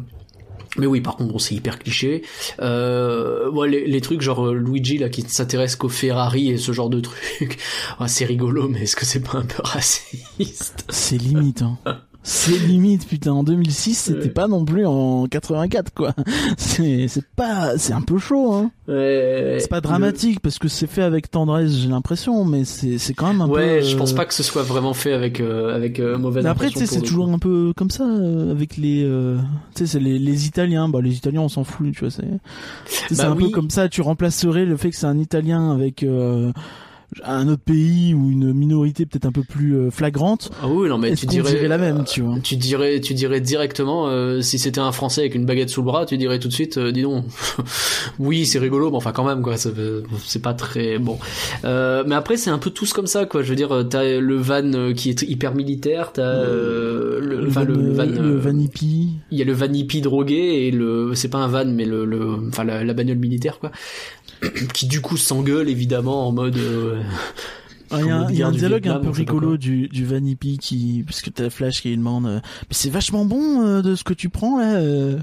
mais 0.77 0.87
oui, 0.87 1.01
par 1.01 1.17
contre, 1.17 1.33
bon, 1.33 1.39
c'est 1.39 1.55
hyper 1.55 1.79
cliché. 1.79 2.23
Euh, 2.61 3.51
ouais, 3.51 3.69
les, 3.69 3.87
les 3.87 4.01
trucs 4.01 4.21
genre 4.21 4.47
euh, 4.49 4.55
Luigi 4.55 4.99
là 4.99 5.09
qui 5.09 5.23
ne 5.23 5.29
s'intéresse 5.29 5.77
qu'aux 5.77 5.89
Ferrari 5.89 6.51
et 6.51 6.59
ce 6.59 6.73
genre 6.73 6.91
de 6.91 7.01
trucs, 7.01 7.59
ouais, 8.01 8.09
c'est 8.09 8.25
rigolo, 8.25 8.69
mais 8.69 8.83
est-ce 8.83 8.97
que 8.97 9.07
c'est 9.07 9.21
pas 9.21 9.39
un 9.39 9.47
peu 9.47 9.63
raciste? 9.63 10.85
C'est 10.89 11.19
limite 11.19 11.63
hein. 11.63 11.79
C'est 12.31 12.59
limite 12.59 13.09
putain 13.09 13.33
en 13.33 13.43
2006 13.43 13.95
c'était 13.95 14.19
Ouais. 14.25 14.29
pas 14.29 14.49
non 14.49 14.63
plus 14.67 14.85
en 14.85 15.27
84 15.29 15.95
quoi. 15.95 16.13
C'est 16.59 17.09
c'est 17.09 17.25
pas 17.25 17.79
c'est 17.79 17.95
un 17.95 18.03
peu 18.03 18.19
chaud 18.19 18.53
hein. 18.53 18.71
Ouais, 18.87 19.57
C'est 19.61 19.71
pas 19.71 19.81
dramatique 19.81 20.41
parce 20.41 20.59
que 20.59 20.69
c'est 20.69 20.87
fait 20.87 21.01
avec 21.03 21.31
tendresse 21.31 21.73
j'ai 21.73 21.89
l'impression 21.89 22.45
mais 22.45 22.65
c'est 22.65 22.99
c'est 22.99 23.15
quand 23.15 23.29
même 23.29 23.41
un 23.41 23.47
Le- 23.47 23.53
peu 23.55 23.59
Ouais, 23.59 23.83
je 23.83 23.97
pense 23.97 24.13
euh, 24.13 24.17
pas 24.17 24.27
que 24.27 24.35
ce 24.35 24.43
soit 24.43 24.63
vraiment 24.63 24.93
fait 24.93 25.15
avec 25.15 25.41
euh, 25.41 25.75
avec 25.75 26.01
euh, 26.01 26.19
mauvaise 26.19 26.45
Mais 26.45 26.51
après, 26.51 26.69
tu 26.69 26.79
sais, 26.79 26.85
c'est 26.87 27.01
coup. 27.01 27.07
toujours 27.07 27.31
un 27.31 27.39
peu 27.39 27.73
comme 27.75 27.89
ça 27.91 28.05
euh, 28.05 28.51
avec 28.51 28.77
les, 28.77 29.05
euh, 29.05 29.39
tu 29.75 29.85
sais, 29.85 29.87
c'est 29.93 30.01
les, 30.01 30.19
les 30.19 30.47
Italiens. 30.47 30.91
Bah, 30.91 31.01
les 31.03 31.17
Italiens, 31.17 31.41
on 31.41 31.49
s'en 31.49 31.65
fout, 31.65 31.93
tu 31.95 32.01
vois. 32.05 32.11
C'est, 32.11 33.17
Bah 33.17 33.31
un 33.31 33.37
oui. 33.37 33.45
peu 33.45 33.51
comme 33.51 33.71
ça. 33.71 33.89
Tu 33.89 34.03
remplacerais 34.03 34.67
le 34.67 34.77
fait 34.77 34.91
que 34.91 34.97
c'est 34.97 35.07
un 35.07 35.19
Italien 35.19 35.73
avec 35.73 36.03
euh, 37.17 37.23
un 37.25 37.49
autre 37.49 37.63
pays 37.63 38.15
ou 38.15 38.31
une 38.31 38.53
minorité 38.53 39.07
peut-être 39.07 39.27
un 39.27 39.33
peu 39.33 39.43
plus 39.43 39.77
euh, 39.77 39.91
flagrante. 39.91 40.51
Ah 40.63 40.69
oui, 40.69 40.89
non 40.89 40.99
mais 40.99 41.15
tu 41.15 41.27
dirais 41.27 41.53
dirait 41.53 41.69
la 41.69 41.79
même, 41.79 42.05
tu 42.05 42.23
vois? 42.23 42.39
Tu 42.43 42.57
dirais, 42.57 43.01
tu 43.01 43.15
dirais 43.15 43.41
directement, 43.41 44.09
euh, 44.09 44.41
si 44.41 44.59
c'était 44.59 44.81
un 44.81 44.93
Français 44.93 45.23
avec 45.23 45.35
une 45.35 45.47
baguette 45.47 45.71
sous 45.71 45.81
le 45.81 45.87
bras, 45.87 46.07
tu 46.07 46.17
dirais 46.19 46.39
tout 46.39 46.49
de 46.49 46.53
suite, 46.53 46.79
euh, 46.79 46.93
dis 46.93 47.03
donc, 47.03 47.25
oui, 48.19 48.47
c'est 48.47 48.59
rigolo, 48.59 48.91
mais 48.91 48.97
enfin 48.97 49.13
quand 49.13 49.25
même, 49.25 49.43
quoi, 49.43 49.55
c'est 49.57 50.43
pas 50.43 50.55
très 50.55 50.99
bon. 50.99 51.19
Euh, 51.65 52.05
mais 52.07 52.15
après, 52.15 52.37
c'est 52.37 52.51
un 52.51 52.59
peu 52.59 52.71
tous 52.71 52.93
comme 52.93 53.07
ça, 53.07 53.27
quoi. 53.27 53.43
Je 53.43 53.49
veux 53.49 53.57
dire, 53.57 53.73
euh, 53.73 53.85
t'as 53.85 54.19
le 54.19 54.37
van 54.37 54.73
euh, 54.75 54.93
qui 54.93 55.11
est 55.11 55.23
hyper 55.23 55.55
militaire, 55.55 56.13
t'as 56.13 56.23
euh, 56.23 57.21
le, 57.21 57.37
le, 57.37 57.43
le 57.43 57.49
van, 57.49 57.65
le 57.65 58.19
euh, 58.19 58.39
van 58.39 58.59
hippie. 58.59 59.15
il 59.31 59.39
y 59.39 59.43
a 59.43 59.45
le 59.45 59.53
van 59.53 59.73
hippie 59.73 60.01
drogué 60.01 60.67
et 60.67 60.71
le, 60.71 61.13
c'est 61.15 61.29
pas 61.29 61.39
un 61.39 61.49
van, 61.49 61.65
mais 61.67 61.85
le, 61.85 62.05
le, 62.05 62.49
enfin 62.49 62.65
la, 62.65 62.85
la 62.85 62.93
bagnole 62.95 63.19
militaire, 63.19 63.59
quoi, 63.59 63.71
qui 64.75 64.87
du 64.87 65.01
coup 65.01 65.17
s'engueule 65.17 65.69
évidemment 65.69 66.27
en 66.29 66.33
mode. 66.33 66.57
euh, 66.57 67.01
Ah, 67.91 67.97
Il 68.01 68.07
y 68.07 68.11
a, 68.11 68.17
un- 68.17 68.31
y 68.39 68.43
a 68.43 68.47
dialogue 68.59 68.89
un 68.89 68.95
peu 69.01 69.09
rigolo 69.11 69.57
du, 69.57 69.89
du 69.89 70.05
Van 70.05 70.23
Hippie 70.25 70.59
qui, 70.59 71.03
parce 71.07 71.23
que 71.23 71.31
t'as 71.31 71.49
Flash 71.51 71.81
qui 71.81 71.89
lui 71.89 71.97
demande, 71.97 72.27
euh, 72.27 72.41
mais 72.43 72.73
c'est 72.73 72.91
vachement 72.91 73.25
bon 73.25 73.63
euh, 73.65 73.81
de 73.83 73.95
ce 73.95 74.05
que 74.05 74.13
tu 74.15 74.29
prends 74.29 74.59
là. 74.59 74.75
euh. 74.77 75.19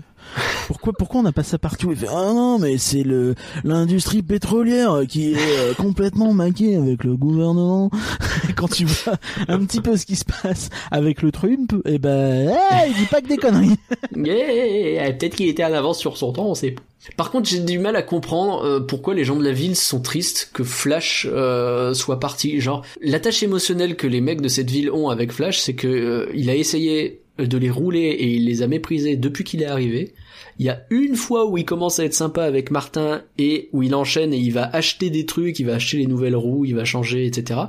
Pourquoi, 0.68 0.94
pourquoi 0.94 1.20
on 1.20 1.24
n'a 1.24 1.32
pas 1.32 1.44
ça 1.44 1.58
partout? 1.58 1.92
Il 1.92 1.98
fait 1.98 2.08
ah 2.10 2.34
non 2.34 2.60
mais 2.60 2.78
c'est 2.78 3.04
le 3.04 3.36
l'industrie 3.64 4.22
pétrolière 4.22 5.02
qui 5.08 5.34
est 5.34 5.38
euh, 5.38 5.74
complètement 5.78 6.34
maquée 6.34 6.76
avec 6.76 7.04
le 7.04 7.16
gouvernement. 7.16 7.90
Quand 8.56 8.68
tu 8.68 8.86
vois 8.86 9.16
un 9.48 9.64
petit 9.66 9.82
peu 9.82 9.98
ce 9.98 10.06
qui 10.06 10.16
se 10.16 10.26
passe 10.26 10.70
avec 10.92 11.22
le 11.22 11.32
Trump, 11.32 11.74
et 11.86 12.00
ben 12.00 12.50
hey, 12.50 12.92
il 12.92 12.94
dit 12.96 13.06
pas 13.06 13.22
que 13.22 13.28
des 13.28 13.38
conneries. 13.38 13.78
Yeah, 14.16 15.12
peut-être 15.14 15.36
qu'il 15.36 15.48
était 15.48 15.64
en 15.64 15.74
avance 15.74 16.00
sur 16.00 16.18
son 16.18 16.32
temps, 16.32 16.48
on 16.48 16.56
sait 16.56 16.72
pas. 16.72 16.82
Par 17.18 17.32
contre, 17.32 17.48
j'ai 17.50 17.60
du 17.60 17.78
mal 17.78 17.96
à 17.96 18.02
comprendre 18.02 18.64
euh, 18.64 18.80
pourquoi 18.80 19.14
les 19.14 19.24
gens 19.24 19.36
de 19.36 19.44
la 19.44 19.52
ville 19.52 19.76
sont 19.76 20.02
tristes 20.02 20.50
que 20.54 20.64
Flash 20.64 21.28
euh, 21.30 21.94
soit 21.94 22.20
parti. 22.20 22.60
Genre, 22.60 22.84
l'attache 23.02 23.44
émotionnelle 23.44 23.96
que 23.96 24.08
les 24.08 24.22
mecs 24.22 24.42
de 24.42 24.48
cette 24.48 24.70
ville 24.70 24.92
ont 24.92 25.10
avec 25.10 25.32
Flash, 25.32 25.60
c'est 25.60 25.76
que 25.76 25.88
euh, 25.88 26.32
il 26.34 26.50
a 26.50 26.56
essayé 26.56 27.22
de 27.38 27.58
les 27.58 27.70
rouler 27.70 28.00
et 28.00 28.34
il 28.34 28.46
les 28.46 28.62
a 28.62 28.68
méprisés 28.68 29.18
depuis 29.18 29.44
qu'il 29.44 29.62
est 29.62 29.68
arrivé. 29.68 30.14
Il 30.58 30.66
y 30.66 30.70
a 30.70 30.82
une 30.90 31.16
fois 31.16 31.46
où 31.46 31.58
il 31.58 31.66
commence 31.66 32.00
à 32.00 32.06
être 32.06 32.14
sympa 32.14 32.44
avec 32.44 32.72
Martin 32.72 33.24
et 33.38 33.70
où 33.74 33.84
il 33.84 33.94
enchaîne 33.94 34.34
et 34.34 34.38
il 34.38 34.54
va 34.54 34.64
acheter 34.64 35.10
des 35.10 35.26
trucs, 35.26 35.60
il 35.60 35.66
va 35.66 35.76
acheter 35.76 35.98
les 35.98 36.08
nouvelles 36.08 36.36
roues, 36.36 36.66
il 36.66 36.76
va 36.76 36.86
changer, 36.86 37.26
etc. 37.26 37.62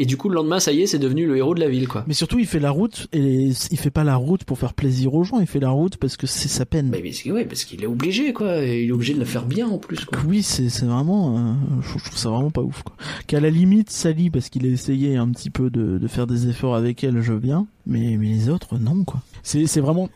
Et 0.00 0.06
du 0.06 0.16
coup, 0.16 0.28
le 0.28 0.36
lendemain, 0.36 0.60
ça 0.60 0.70
y 0.72 0.80
est, 0.82 0.86
c'est 0.86 1.00
devenu 1.00 1.26
le 1.26 1.36
héros 1.36 1.54
de 1.54 1.60
la 1.60 1.68
ville, 1.68 1.88
quoi. 1.88 2.04
Mais 2.06 2.14
surtout, 2.14 2.38
il 2.38 2.46
fait 2.46 2.60
la 2.60 2.70
route 2.70 3.08
et 3.12 3.50
il 3.70 3.78
fait 3.78 3.90
pas 3.90 4.04
la 4.04 4.14
route 4.14 4.44
pour 4.44 4.56
faire 4.56 4.72
plaisir 4.72 5.12
aux 5.14 5.24
gens. 5.24 5.40
Il 5.40 5.48
fait 5.48 5.58
la 5.58 5.70
route 5.70 5.96
parce 5.96 6.16
que 6.16 6.28
c'est 6.28 6.46
sa 6.48 6.64
peine. 6.64 6.88
Mais, 6.88 7.02
mais 7.02 7.32
ouais, 7.32 7.44
parce 7.44 7.64
qu'il 7.64 7.82
est 7.82 7.86
obligé, 7.88 8.32
quoi. 8.32 8.64
Et 8.64 8.84
il 8.84 8.88
est 8.90 8.92
obligé 8.92 9.12
de 9.14 9.18
la 9.18 9.26
faire 9.26 9.44
bien 9.44 9.66
en 9.66 9.78
plus, 9.78 10.04
quoi. 10.04 10.18
Oui, 10.26 10.42
c'est 10.44 10.68
c'est 10.68 10.86
vraiment. 10.86 11.36
euh, 11.36 11.52
je 11.82 11.98
trouve 12.04 12.16
ça 12.16 12.30
vraiment 12.30 12.50
pas 12.52 12.62
ouf. 12.62 12.82
Quoi. 12.84 12.94
Qu'à 13.26 13.40
la 13.40 13.50
limite, 13.50 13.90
Sally 13.90 14.30
parce 14.30 14.48
qu'il 14.48 14.64
a 14.66 14.68
essayé 14.68 15.16
un 15.16 15.28
petit 15.30 15.50
peu 15.50 15.68
de, 15.68 15.98
de 15.98 16.06
faire 16.08 16.28
des 16.28 16.48
efforts 16.48 16.76
avec 16.76 17.02
elle, 17.02 17.20
je 17.20 17.32
veux 17.32 17.40
bien. 17.40 17.66
Mais 17.86 18.16
mais 18.16 18.28
les 18.28 18.48
autres, 18.50 18.78
non, 18.78 19.02
quoi. 19.02 19.20
C'est 19.42 19.66
c'est 19.66 19.80
vraiment 19.80 20.08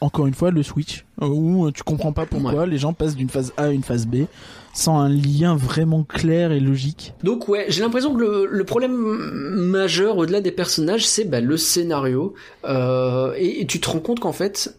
encore 0.00 0.26
une 0.26 0.34
fois 0.34 0.50
le 0.50 0.62
switch 0.62 1.04
euh, 1.22 1.26
où 1.26 1.70
tu 1.72 1.82
comprends 1.82 2.12
pas 2.12 2.26
pourquoi 2.26 2.66
les 2.66 2.78
gens 2.78 2.92
passent 2.92 3.16
d'une 3.16 3.28
phase 3.28 3.52
A 3.56 3.64
à 3.64 3.68
une 3.70 3.82
phase 3.82 4.06
B 4.06 4.24
sans 4.72 4.98
un 4.98 5.08
lien 5.08 5.56
vraiment 5.56 6.04
clair 6.04 6.52
et 6.52 6.60
logique. 6.60 7.12
Donc 7.24 7.48
ouais, 7.48 7.66
j'ai 7.68 7.82
l'impression 7.82 8.14
que 8.14 8.20
le, 8.20 8.46
le 8.48 8.64
problème 8.64 8.92
majeur 8.94 10.16
au-delà 10.16 10.40
des 10.40 10.52
personnages, 10.52 11.06
c'est 11.06 11.24
bah, 11.24 11.40
le 11.40 11.56
scénario. 11.56 12.34
Euh, 12.64 13.34
et, 13.36 13.60
et 13.62 13.66
tu 13.66 13.80
te 13.80 13.90
rends 13.90 13.98
compte 13.98 14.20
qu'en 14.20 14.32
fait, 14.32 14.76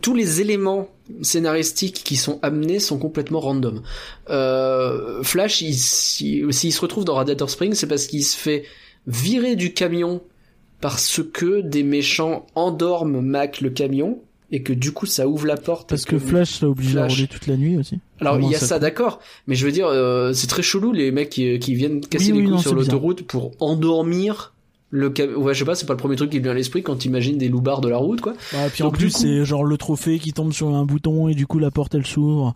tous 0.00 0.14
les 0.14 0.40
éléments 0.40 0.88
scénaristiques 1.20 2.02
qui 2.02 2.16
sont 2.16 2.38
amenés 2.42 2.78
sont 2.78 2.98
complètement 2.98 3.40
random. 3.40 3.82
Euh, 4.30 5.22
Flash, 5.22 5.60
il- 5.62 5.74
s'il 5.74 6.52
s'il 6.52 6.72
se 6.72 6.80
retrouve 6.80 7.04
dans 7.04 7.14
Radiator 7.14 7.50
Springs, 7.50 7.74
c'est 7.74 7.86
parce 7.88 8.06
qu'il 8.06 8.24
se 8.24 8.36
fait 8.36 8.64
virer 9.06 9.54
du 9.56 9.74
camion 9.74 10.22
parce 10.80 11.20
que 11.32 11.60
des 11.60 11.82
méchants 11.82 12.46
endorment 12.54 13.20
Mac 13.20 13.60
le 13.60 13.68
camion 13.70 14.20
et 14.52 14.62
que 14.62 14.72
du 14.72 14.92
coup 14.92 15.06
ça 15.06 15.28
ouvre 15.28 15.46
la 15.46 15.56
porte. 15.56 15.88
Parce 15.90 16.02
et 16.02 16.06
que 16.06 16.18
Flash 16.18 16.60
l'a 16.60 16.68
obligé 16.68 16.98
à 16.98 17.06
rouler 17.06 17.26
toute 17.28 17.46
la 17.46 17.56
nuit 17.56 17.76
aussi. 17.76 17.98
alors 18.20 18.34
Comment 18.34 18.48
il 18.48 18.52
y 18.52 18.56
a 18.56 18.58
ça 18.58 18.78
d'accord, 18.78 19.20
mais 19.46 19.54
je 19.54 19.64
veux 19.64 19.72
dire, 19.72 19.86
euh, 19.86 20.32
c'est 20.32 20.46
très 20.48 20.62
chelou 20.62 20.92
les 20.92 21.10
mecs 21.12 21.30
qui, 21.30 21.58
qui 21.58 21.74
viennent 21.74 22.00
casser 22.00 22.32
Oui, 22.32 22.38
les 22.40 22.44
oui, 22.46 22.52
couilles 22.52 22.62
sur 22.62 22.74
l'autoroute 22.74 23.22
pour 23.22 23.52
endormir 23.60 24.54
le 24.92 25.08
cam... 25.10 25.36
Ouais, 25.36 25.54
je 25.54 25.60
sais 25.60 25.64
pas, 25.64 25.74
c'est 25.76 25.86
pas 25.86 25.92
le 25.92 25.98
premier 25.98 26.16
truc 26.16 26.30
qui 26.30 26.40
vient 26.40 26.50
à 26.50 26.54
l'esprit 26.54 26.82
quand 26.82 26.96
t'imagines 26.96 27.38
des 27.38 27.48
loupards 27.48 27.80
de 27.80 27.88
la 27.88 27.96
route, 27.98 28.20
quoi. 28.20 28.32
Bah, 28.52 28.58
puis 28.72 28.82
en 28.82 28.86
Donc, 28.86 28.96
plus, 28.96 29.06
du 29.06 29.12
coup- 29.12 29.18
c'est 29.20 29.44
genre 29.44 29.62
le 29.64 29.76
trophée 29.76 30.18
qui 30.18 30.32
tombe 30.32 30.52
sur 30.52 30.74
un 30.74 30.84
bouton 30.84 31.28
et 31.28 31.34
du 31.34 31.46
coup 31.46 31.58
la 31.60 31.70
porte 31.70 31.94
elle 31.94 32.06
s'ouvre. 32.06 32.52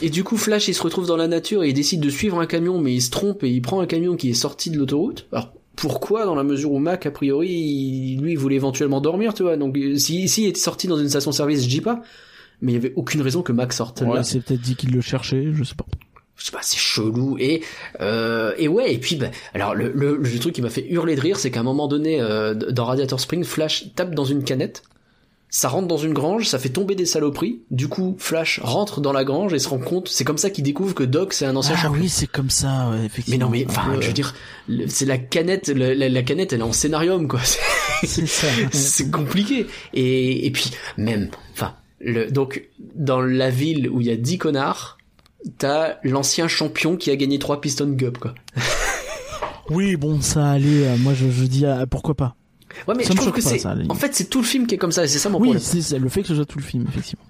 Et 0.00 0.08
du 0.08 0.24
coup, 0.24 0.36
Flash, 0.36 0.68
il 0.68 0.74
se 0.74 0.82
retrouve 0.82 1.06
dans 1.06 1.16
la 1.16 1.26
nature 1.28 1.64
et 1.64 1.68
il 1.70 1.74
décide 1.74 2.00
de 2.00 2.10
suivre 2.10 2.38
un 2.40 2.46
camion, 2.46 2.80
mais 2.80 2.94
il 2.94 3.02
se 3.02 3.10
trompe 3.10 3.42
et 3.44 3.50
il 3.50 3.60
prend 3.60 3.80
un 3.80 3.86
camion 3.86 4.16
qui 4.16 4.30
est 4.30 4.34
sorti 4.34 4.70
de 4.70 4.78
l'autoroute. 4.78 5.26
Alors 5.32 5.52
pourquoi 5.76 6.24
dans 6.26 6.34
la 6.34 6.42
mesure 6.44 6.72
où 6.72 6.78
Mac, 6.78 7.06
a 7.06 7.10
priori, 7.10 7.48
il- 7.48 8.20
lui, 8.20 8.32
il 8.32 8.38
voulait 8.38 8.56
éventuellement 8.56 9.00
dormir, 9.00 9.34
tu 9.34 9.42
vois. 9.42 9.56
Donc 9.56 9.76
euh, 9.76 9.96
si, 9.96 10.28
si 10.28 10.44
il 10.44 10.48
était 10.48 10.60
sorti 10.60 10.86
dans 10.86 10.98
une 10.98 11.08
station-service, 11.08 11.62
je 11.64 11.68
dis 11.68 11.80
pas. 11.80 12.02
Mais 12.60 12.72
il 12.72 12.74
y 12.74 12.78
avait 12.78 12.92
aucune 12.96 13.22
raison 13.22 13.42
que 13.42 13.52
Mac 13.52 13.72
sorte 13.72 14.02
Ouais, 14.02 14.14
là. 14.16 14.22
c'est 14.22 14.40
peut-être 14.40 14.60
dit 14.60 14.76
qu'il 14.76 14.92
le 14.92 15.00
cherchait, 15.00 15.48
je 15.52 15.64
sais 15.64 15.74
pas. 15.74 15.86
je 16.36 16.44
sais 16.44 16.52
pas, 16.52 16.60
c'est 16.62 16.78
chelou 16.78 17.36
et 17.40 17.62
euh, 18.00 18.52
et 18.56 18.68
ouais 18.68 18.94
et 18.94 18.98
puis 18.98 19.16
bah, 19.16 19.30
alors 19.54 19.74
le, 19.74 19.90
le, 19.92 20.16
le 20.16 20.38
truc 20.38 20.54
qui 20.54 20.62
m'a 20.62 20.70
fait 20.70 20.86
hurler 20.88 21.16
de 21.16 21.20
rire 21.20 21.38
c'est 21.38 21.50
qu'à 21.50 21.60
un 21.60 21.64
moment 21.64 21.88
donné 21.88 22.20
euh, 22.20 22.54
dans 22.54 22.84
Radiator 22.84 23.18
Spring 23.18 23.42
Flash 23.44 23.86
tape 23.96 24.14
dans 24.14 24.24
une 24.24 24.44
canette 24.44 24.82
ça 25.54 25.68
rentre 25.68 25.86
dans 25.86 25.98
une 25.98 26.14
grange 26.14 26.48
ça 26.48 26.58
fait 26.58 26.70
tomber 26.70 26.94
des 26.94 27.04
saloperies 27.04 27.60
du 27.70 27.86
coup 27.86 28.16
Flash 28.18 28.58
rentre 28.62 29.02
dans 29.02 29.12
la 29.12 29.22
grange 29.22 29.52
et 29.52 29.58
se 29.58 29.68
rend 29.68 29.78
compte 29.78 30.08
c'est 30.08 30.24
comme 30.24 30.38
ça 30.38 30.48
qu'il 30.48 30.64
découvre 30.64 30.94
que 30.94 31.04
Doc 31.04 31.34
c'est 31.34 31.44
un 31.44 31.54
ancien 31.54 31.74
Ah 31.76 31.82
champion 31.82 32.00
oui, 32.02 32.08
c'est 32.08 32.26
comme 32.26 32.48
ça, 32.48 32.88
ouais, 32.90 32.98
mais 33.00 33.06
effectivement. 33.06 33.44
non 33.46 33.50
mais 33.52 33.66
enfin 33.68 34.00
je 34.00 34.06
veux 34.06 34.12
dire 34.14 34.34
c'est 34.88 35.04
la 35.04 35.18
canette 35.18 35.68
la, 35.68 35.94
la- 35.94 36.08
la 36.08 36.22
canette 36.22 36.52
elle 36.54 36.60
est 36.60 36.64
en 36.64 36.72
scénarium 36.72 37.28
quoi 37.28 37.40
c'est 38.02 38.26
ça. 38.26 38.46
c'est 38.72 39.10
compliqué 39.10 39.66
et, 39.92 40.46
et 40.46 40.50
puis 40.50 40.70
même 40.96 41.28
enfin 41.52 41.74
le 42.00 42.30
donc 42.30 42.62
dans 42.94 43.20
la 43.20 43.50
ville 43.50 43.90
où 43.90 44.00
il 44.00 44.06
y 44.06 44.10
a 44.10 44.16
10 44.16 44.38
connards 44.38 44.96
t'as 45.58 45.96
l'ancien 46.02 46.48
champion 46.48 46.96
qui 46.96 47.10
a 47.10 47.16
gagné 47.16 47.38
trois 47.38 47.60
Piston 47.60 47.94
Cup 47.98 48.16
quoi 48.18 48.34
Oui, 49.70 49.96
bon, 49.96 50.20
ça 50.20 50.50
allait. 50.50 50.86
euh, 50.88 50.96
moi, 50.98 51.14
je, 51.14 51.30
je 51.30 51.44
dis 51.44 51.64
ah, 51.64 51.86
pourquoi 51.88 52.14
pas. 52.14 52.34
Ouais 52.88 52.94
mais 52.96 53.04
Ça 53.04 53.12
je 53.12 53.16
trouve 53.18 53.32
que 53.32 53.40
c'est 53.40 53.64
en 53.66 53.94
fait 53.94 54.14
c'est 54.14 54.28
tout 54.30 54.40
le 54.40 54.46
film 54.46 54.66
qui 54.66 54.74
est 54.74 54.78
comme 54.78 54.92
ça 54.92 55.06
c'est 55.06 55.18
ça 55.18 55.28
mon 55.28 55.38
Oui, 55.38 55.48
problème. 55.48 55.62
c'est 55.62 55.82
c'est 55.82 55.98
le 55.98 56.08
fait 56.08 56.22
que 56.22 56.28
ce 56.28 56.34
soit 56.34 56.44
tout 56.46 56.58
le 56.58 56.64
film, 56.64 56.84
effectivement. 56.88 57.24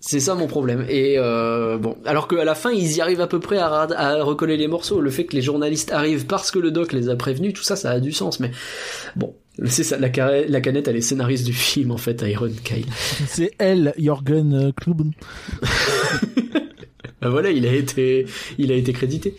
c'est 0.00 0.20
ça 0.20 0.34
mon 0.34 0.46
problème 0.46 0.84
et 0.88 1.14
euh, 1.18 1.78
bon. 1.78 1.96
Alors 2.04 2.28
qu'à 2.28 2.44
la 2.44 2.54
fin 2.54 2.70
ils 2.70 2.92
y 2.96 3.00
arrivent 3.00 3.20
à 3.22 3.26
peu 3.26 3.40
près 3.40 3.58
à, 3.58 3.66
à 3.82 4.22
recoller 4.22 4.56
les 4.56 4.68
morceaux. 4.68 5.00
Le 5.00 5.10
fait 5.10 5.24
que 5.24 5.34
les 5.36 5.42
journalistes 5.42 5.92
arrivent 5.92 6.26
parce 6.26 6.50
que 6.50 6.58
le 6.58 6.70
doc 6.70 6.92
les 6.92 7.08
a 7.08 7.16
prévenus 7.16 7.54
tout 7.54 7.62
ça 7.62 7.76
ça 7.76 7.90
a 7.90 8.00
du 8.00 8.12
sens 8.12 8.40
mais 8.40 8.50
bon. 9.16 9.34
C'est 9.66 9.84
ça 9.84 9.96
la, 9.98 10.08
canette 10.10 10.88
elle 10.88 10.96
est 10.96 11.00
scénariste 11.00 11.44
du 11.46 11.52
film 11.52 11.92
en 11.92 11.96
fait 11.96 12.22
Iron 12.26 12.50
Kyle. 12.64 12.86
C'est 13.28 13.52
elle, 13.58 13.94
Jorgen 13.98 14.72
Kluben. 14.76 15.12
Ben 17.24 17.30
voilà, 17.30 17.50
il 17.50 17.66
a 17.66 17.72
été, 17.72 18.26
il 18.58 18.70
a 18.70 18.74
été 18.74 18.92
crédité. 18.92 19.34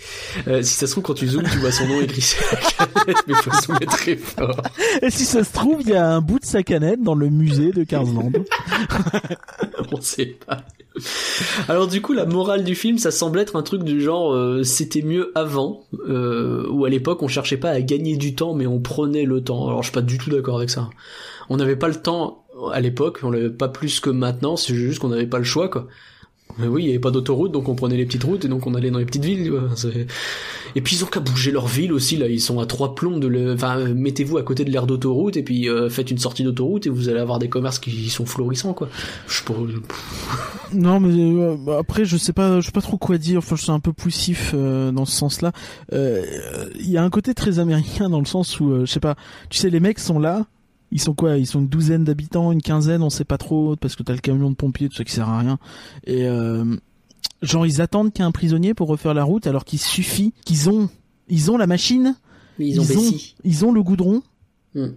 Euh, 0.47 0.63
si 0.63 0.73
ça 0.73 0.87
se 0.87 0.91
trouve, 0.93 1.03
quand 1.03 1.13
tu 1.13 1.27
zoomes, 1.27 1.43
tu 1.43 1.59
vois 1.59 1.71
son 1.71 1.87
nom 1.87 2.01
écrit 2.01 2.21
sur 2.21 2.43
la 2.51 2.57
canette, 2.57 3.23
mais 3.27 3.35
faut 3.35 3.51
zoomer 3.61 3.85
très 3.85 4.15
fort. 4.15 4.59
Et 5.03 5.11
si 5.11 5.23
ça 5.23 5.43
se 5.43 5.53
trouve, 5.53 5.81
il 5.81 5.89
y 5.89 5.93
a 5.93 6.15
un 6.15 6.19
bout 6.19 6.39
de 6.39 6.45
sa 6.45 6.63
canette 6.63 7.03
dans 7.03 7.13
le 7.13 7.29
musée 7.29 7.71
de 7.71 7.83
Karsland. 7.83 8.33
On 9.91 10.01
sait 10.01 10.35
pas. 10.47 10.63
Alors 11.67 11.87
du 11.87 12.01
coup, 12.01 12.13
la 12.13 12.25
morale 12.25 12.63
du 12.63 12.73
film, 12.73 12.97
ça 12.97 13.11
semble 13.11 13.37
être 13.37 13.55
un 13.55 13.61
truc 13.61 13.83
du 13.83 14.01
genre, 14.01 14.33
euh, 14.33 14.63
c'était 14.63 15.03
mieux 15.03 15.31
avant, 15.35 15.83
euh, 16.09 16.65
où 16.71 16.85
à 16.85 16.89
l'époque 16.89 17.21
on 17.21 17.27
cherchait 17.27 17.57
pas 17.57 17.69
à 17.69 17.81
gagner 17.81 18.17
du 18.17 18.33
temps, 18.33 18.55
mais 18.55 18.65
on 18.65 18.79
prenait 18.79 19.25
le 19.25 19.43
temps. 19.43 19.67
Alors 19.67 19.83
je 19.83 19.89
suis 19.89 19.93
pas 19.93 20.01
du 20.01 20.17
tout 20.17 20.31
d'accord 20.31 20.57
avec 20.57 20.71
ça. 20.71 20.89
On 21.49 21.57
n'avait 21.57 21.75
pas 21.75 21.87
le 21.87 22.01
temps 22.01 22.45
à 22.73 22.81
l'époque, 22.81 23.19
on 23.21 23.29
l'avait 23.29 23.51
pas 23.51 23.67
plus 23.67 23.99
que 23.99 24.09
maintenant, 24.09 24.55
c'est 24.55 24.73
juste 24.73 24.99
qu'on 24.99 25.09
n'avait 25.09 25.27
pas 25.27 25.37
le 25.37 25.43
choix, 25.43 25.69
quoi. 25.69 25.87
Mais 26.57 26.67
oui, 26.67 26.83
il 26.83 26.87
y 26.87 26.89
avait 26.89 26.99
pas 26.99 27.11
d'autoroute, 27.11 27.51
donc 27.51 27.67
on 27.69 27.75
prenait 27.75 27.97
les 27.97 28.05
petites 28.05 28.23
routes 28.23 28.45
et 28.45 28.47
donc 28.47 28.65
on 28.67 28.75
allait 28.75 28.91
dans 28.91 28.99
les 28.99 29.05
petites 29.05 29.25
villes. 29.25 29.51
Et 30.75 30.81
puis 30.81 30.97
ils 30.97 31.03
ont 31.03 31.07
qu'à 31.07 31.19
bouger 31.19 31.51
leur 31.51 31.67
ville 31.67 31.93
aussi 31.93 32.17
là. 32.17 32.27
Ils 32.27 32.41
sont 32.41 32.59
à 32.59 32.65
trois 32.65 32.95
plombs 32.95 33.17
de 33.17 33.27
le. 33.27 33.53
Enfin, 33.53 33.77
euh, 33.77 33.93
mettez-vous 33.93 34.37
à 34.37 34.43
côté 34.43 34.65
de 34.65 34.71
l'aire 34.71 34.87
d'autoroute 34.87 35.37
et 35.37 35.43
puis 35.43 35.69
euh, 35.69 35.89
faites 35.89 36.11
une 36.11 36.17
sortie 36.17 36.43
d'autoroute 36.43 36.85
et 36.85 36.89
vous 36.89 37.09
allez 37.09 37.19
avoir 37.19 37.39
des 37.39 37.49
commerces 37.49 37.79
qui 37.79 38.09
sont 38.09 38.25
florissants 38.25 38.73
quoi. 38.73 38.89
Je 39.27 39.37
sais 39.37 39.43
pas. 39.45 39.53
Non, 40.73 40.99
mais 40.99 41.13
euh, 41.13 41.77
après, 41.77 42.05
je 42.05 42.17
sais 42.17 42.33
pas, 42.33 42.59
je 42.59 42.65
sais 42.65 42.71
pas 42.71 42.81
trop 42.81 42.97
quoi 42.97 43.17
dire. 43.17 43.39
Enfin, 43.39 43.55
je 43.55 43.63
suis 43.63 43.71
un 43.71 43.79
peu 43.79 43.93
poussif 43.93 44.51
euh, 44.53 44.91
dans 44.91 45.05
ce 45.05 45.15
sens-là. 45.15 45.51
Euh, 45.93 46.23
Il 46.79 46.89
y 46.89 46.97
a 46.97 47.03
un 47.03 47.09
côté 47.09 47.33
très 47.33 47.59
américain 47.59 48.09
dans 48.09 48.19
le 48.19 48.25
sens 48.25 48.59
où, 48.59 48.71
euh, 48.71 48.85
je 48.85 48.91
sais 48.91 48.99
pas, 48.99 49.15
tu 49.49 49.59
sais, 49.59 49.69
les 49.69 49.79
mecs 49.79 49.99
sont 49.99 50.19
là. 50.19 50.45
Ils 50.95 51.01
sont 51.01 51.13
quoi 51.13 51.37
Ils 51.37 51.45
sont 51.45 51.59
une 51.59 51.67
douzaine 51.67 52.05
d'habitants, 52.05 52.53
une 52.53 52.61
quinzaine, 52.61 53.03
on 53.03 53.09
sait 53.09 53.25
pas 53.25 53.37
trop, 53.37 53.75
parce 53.75 53.97
que 53.97 54.03
t'as 54.03 54.13
le 54.13 54.19
camion 54.19 54.49
de 54.49 54.55
pompiers, 54.55 54.87
tout 54.87 54.95
ça 54.95 55.03
qui 55.03 55.11
sert 55.11 55.27
à 55.27 55.39
rien. 55.39 55.59
Et 56.07 56.25
euh, 56.25 56.63
genre, 57.41 57.65
ils 57.65 57.81
attendent 57.81 58.13
qu'il 58.13 58.23
y 58.23 58.25
ait 58.25 58.29
un 58.29 58.31
prisonnier 58.31 58.73
pour 58.73 58.87
refaire 58.87 59.13
la 59.13 59.25
route, 59.25 59.45
alors 59.45 59.65
qu'il 59.65 59.77
suffit 59.79 60.33
qu'ils 60.45 60.69
ont, 60.69 60.87
ils 61.27 61.51
ont 61.51 61.57
la 61.57 61.67
machine, 61.67 62.15
Mais 62.59 62.69
ils 62.69 62.79
ont 62.79 62.85
Bessie. 62.85 63.35
ils 63.43 63.65
ont 63.65 63.73
le 63.73 63.83
goudron, 63.83 64.23
Hmm. 64.73 64.91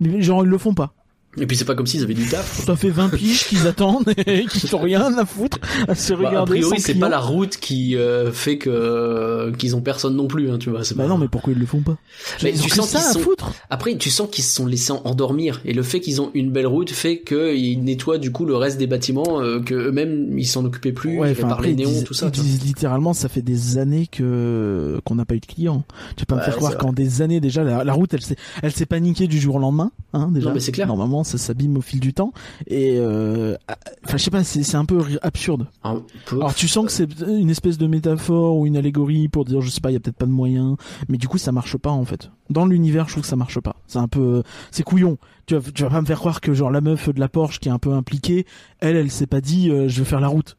mais 0.00 0.22
genre 0.22 0.44
ils 0.44 0.48
le 0.48 0.58
font 0.58 0.74
pas. 0.74 0.94
Et 1.38 1.46
puis 1.46 1.56
c'est 1.56 1.64
pas 1.64 1.74
comme 1.74 1.86
s'ils 1.86 2.02
avaient 2.02 2.14
du 2.14 2.26
taf. 2.26 2.64
Ça 2.64 2.76
fait 2.76 2.88
20 2.90 3.10
piges 3.10 3.46
qu'ils 3.46 3.66
attendent 3.66 4.12
et 4.26 4.44
qu'ils 4.50 4.74
ont 4.74 4.80
rien 4.80 5.16
à 5.18 5.24
foutre 5.26 5.58
à 5.86 5.94
se 5.94 6.12
Bah, 6.14 6.28
regarder. 6.28 6.36
a 6.38 6.44
priori, 6.56 6.80
c'est 6.80 6.94
pas 6.94 7.08
la 7.08 7.18
route 7.18 7.56
qui 7.58 7.96
euh, 7.96 8.32
fait 8.32 8.58
que 8.58 8.70
euh, 8.70 9.52
qu'ils 9.52 9.76
ont 9.76 9.80
personne 9.82 10.16
non 10.16 10.26
plus, 10.28 10.50
hein, 10.50 10.58
tu 10.58 10.70
vois. 10.70 10.80
Bah 10.80 11.02
pas- 11.04 11.06
non, 11.08 11.18
mais 11.18 11.28
pourquoi 11.28 11.52
ils 11.52 11.58
le 11.58 11.66
font 11.66 11.80
pas? 11.80 11.96
Mais 12.42 12.52
Ils 12.52 12.60
ont 12.60 12.64
tu 12.64 12.70
sens 12.70 12.88
ça 12.88 12.98
à 12.98 13.12
sont- 13.12 13.20
foutre. 13.20 13.52
Après, 13.70 13.96
tu 13.96 14.10
sens 14.10 14.28
qu'ils 14.30 14.44
se 14.44 14.54
sont 14.54 14.66
laissés 14.66 14.92
endormir, 15.04 15.60
et 15.64 15.72
le 15.74 15.82
fait 15.82 16.00
qu'ils 16.00 16.20
ont 16.22 16.30
une 16.34 16.50
belle 16.50 16.66
route 16.66 16.90
fait 16.90 17.20
qu'ils 17.20 17.82
nettoient 17.84 18.18
du 18.18 18.32
coup 18.32 18.44
le 18.46 18.56
reste 18.56 18.78
des 18.78 18.86
bâtiments, 18.86 19.40
euh, 19.40 19.60
que 19.60 19.74
eux-mêmes 19.74 20.38
ils 20.38 20.46
s'en 20.46 20.64
occupaient 20.64 20.92
plus, 20.92 21.18
Ouais, 21.18 21.32
ils 21.38 21.44
après, 21.44 21.68
les 21.68 21.74
néons, 21.74 21.90
disent, 21.90 22.04
tout 22.04 22.14
ça. 22.14 22.26
ils 22.34 22.40
disent 22.42 22.62
littéralement, 22.64 23.12
ça 23.12 23.28
fait 23.28 23.42
des 23.42 23.78
années 23.78 24.06
que 24.06 25.00
qu'on 25.04 25.14
n'a 25.16 25.24
pas 25.24 25.34
eu 25.34 25.40
de 25.40 25.46
clients. 25.46 25.84
Tu 26.16 26.22
vas 26.22 26.26
pas 26.26 26.36
me 26.36 26.40
faire 26.40 26.56
croire 26.56 26.76
qu'en 26.78 26.92
des 26.92 27.22
années 27.22 27.40
déjà, 27.40 27.62
la, 27.64 27.84
la 27.84 27.92
route, 27.92 28.12
elle 28.14 28.22
s'est, 28.22 28.36
elle 28.62 28.72
s'est 28.72 28.86
paniquée 28.86 29.26
du 29.26 29.38
jour 29.40 29.56
au 29.56 29.58
lendemain, 29.58 29.90
hein, 30.12 30.28
déjà. 30.32 30.48
Non, 30.48 30.54
mais 30.54 30.60
c'est 30.60 30.72
clair. 30.72 30.86
Normalement, 30.86 31.24
ça 31.26 31.38
s'abîme 31.38 31.76
au 31.76 31.80
fil 31.80 32.00
du 32.00 32.14
temps. 32.14 32.32
Et, 32.66 32.96
euh, 32.98 33.56
enfin, 34.04 34.16
je 34.16 34.22
sais 34.22 34.30
pas, 34.30 34.44
c'est, 34.44 34.74
un 34.74 34.84
peu 34.84 35.02
absurde. 35.22 35.68
Un 35.82 36.02
peu. 36.26 36.36
Alors, 36.36 36.54
tu 36.54 36.68
sens 36.68 36.86
que 36.86 36.92
c'est 36.92 37.08
une 37.26 37.50
espèce 37.50 37.78
de 37.78 37.86
métaphore 37.86 38.56
ou 38.56 38.66
une 38.66 38.76
allégorie 38.76 39.28
pour 39.28 39.44
dire, 39.44 39.60
je 39.60 39.70
sais 39.70 39.80
pas, 39.80 39.90
il 39.90 39.94
y 39.94 39.96
a 39.96 40.00
peut-être 40.00 40.16
pas 40.16 40.26
de 40.26 40.30
moyens. 40.30 40.76
Mais 41.08 41.18
du 41.18 41.28
coup, 41.28 41.38
ça 41.38 41.52
marche 41.52 41.76
pas, 41.76 41.90
en 41.90 42.04
fait. 42.04 42.30
Dans 42.50 42.66
l'univers, 42.66 43.06
je 43.06 43.12
trouve 43.12 43.22
que 43.22 43.28
ça 43.28 43.36
marche 43.36 43.60
pas. 43.60 43.76
C'est 43.86 43.98
un 43.98 44.08
peu, 44.08 44.42
c'est 44.70 44.82
couillon. 44.82 45.18
Tu 45.46 45.54
vas, 45.54 45.60
tu 45.72 45.82
vas 45.82 45.90
pas 45.90 46.00
me 46.00 46.06
faire 46.06 46.18
croire 46.18 46.40
que 46.40 46.54
genre 46.54 46.70
la 46.70 46.80
meuf 46.80 47.08
de 47.08 47.20
la 47.20 47.28
Porsche 47.28 47.60
qui 47.60 47.68
est 47.68 47.72
un 47.72 47.78
peu 47.78 47.92
impliquée, 47.92 48.46
elle, 48.80 48.96
elle 48.96 49.10
s'est 49.10 49.26
pas 49.26 49.40
dit, 49.40 49.70
euh, 49.70 49.88
je 49.88 49.98
vais 49.98 50.04
faire 50.04 50.20
la 50.20 50.28
route 50.28 50.56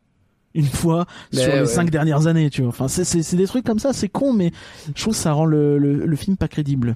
une 0.53 0.65
fois 0.65 1.05
Ben 1.31 1.39
sur 1.39 1.53
les 1.53 1.65
cinq 1.67 1.91
dernières 1.91 2.27
années, 2.27 2.49
tu 2.49 2.61
vois. 2.61 2.69
Enfin, 2.69 2.87
c'est, 2.87 3.35
des 3.35 3.45
trucs 3.45 3.65
comme 3.65 3.79
ça, 3.79 3.93
c'est 3.93 4.09
con, 4.09 4.33
mais 4.33 4.51
je 4.95 5.01
trouve 5.01 5.13
que 5.13 5.19
ça 5.19 5.31
rend 5.31 5.45
le, 5.45 5.77
le, 5.77 6.05
le 6.05 6.15
film 6.15 6.35
pas 6.35 6.47
crédible. 6.47 6.95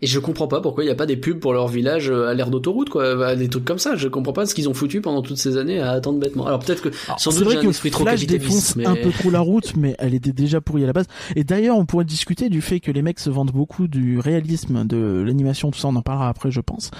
Et 0.00 0.06
je 0.06 0.18
comprends 0.20 0.46
pas 0.46 0.60
pourquoi 0.60 0.84
il 0.84 0.86
n'y 0.86 0.92
a 0.92 0.96
pas 0.96 1.06
des 1.06 1.16
pubs 1.16 1.40
pour 1.40 1.52
leur 1.52 1.66
village 1.66 2.08
euh, 2.10 2.28
à 2.28 2.34
l'air 2.34 2.50
d'autoroute, 2.50 2.88
quoi, 2.88 3.34
des 3.34 3.48
trucs 3.48 3.64
comme 3.64 3.78
ça. 3.78 3.96
Je 3.96 4.06
comprends 4.08 4.32
pas 4.32 4.46
ce 4.46 4.54
qu'ils 4.54 4.68
ont 4.68 4.74
foutu 4.74 5.00
pendant 5.00 5.22
toutes 5.22 5.38
ces 5.38 5.56
années 5.56 5.80
à 5.80 5.90
attendre 5.90 6.20
bêtement. 6.20 6.46
Alors 6.46 6.60
peut-être 6.60 6.82
que 6.82 6.90
sans 7.18 7.30
C'est 7.32 7.38
doute 7.38 7.54
vrai 7.54 7.62
que 7.62 7.68
esprit 7.68 7.90
trop 7.90 8.04
capitaliste, 8.04 8.76
mais 8.76 8.86
un 8.86 8.94
peu 8.94 9.10
trop 9.10 9.30
la 9.30 9.40
route, 9.40 9.74
mais 9.76 9.96
elle 9.98 10.14
était 10.14 10.32
déjà 10.32 10.60
pourrie 10.60 10.84
à 10.84 10.86
la 10.86 10.92
base. 10.92 11.06
Et 11.34 11.42
d'ailleurs, 11.44 11.76
on 11.76 11.84
pourrait 11.84 12.04
discuter 12.04 12.48
du 12.48 12.60
fait 12.60 12.80
que 12.80 12.92
les 12.92 13.02
mecs 13.02 13.18
se 13.18 13.30
vendent 13.30 13.50
beaucoup 13.50 13.88
du 13.88 14.18
réalisme 14.20 14.84
de 14.86 15.22
l'animation, 15.26 15.70
tout 15.70 15.78
ça, 15.78 15.88
on 15.88 15.96
en 15.96 16.02
parlera 16.02 16.28
après, 16.28 16.50
je 16.50 16.60
pense. 16.60 16.90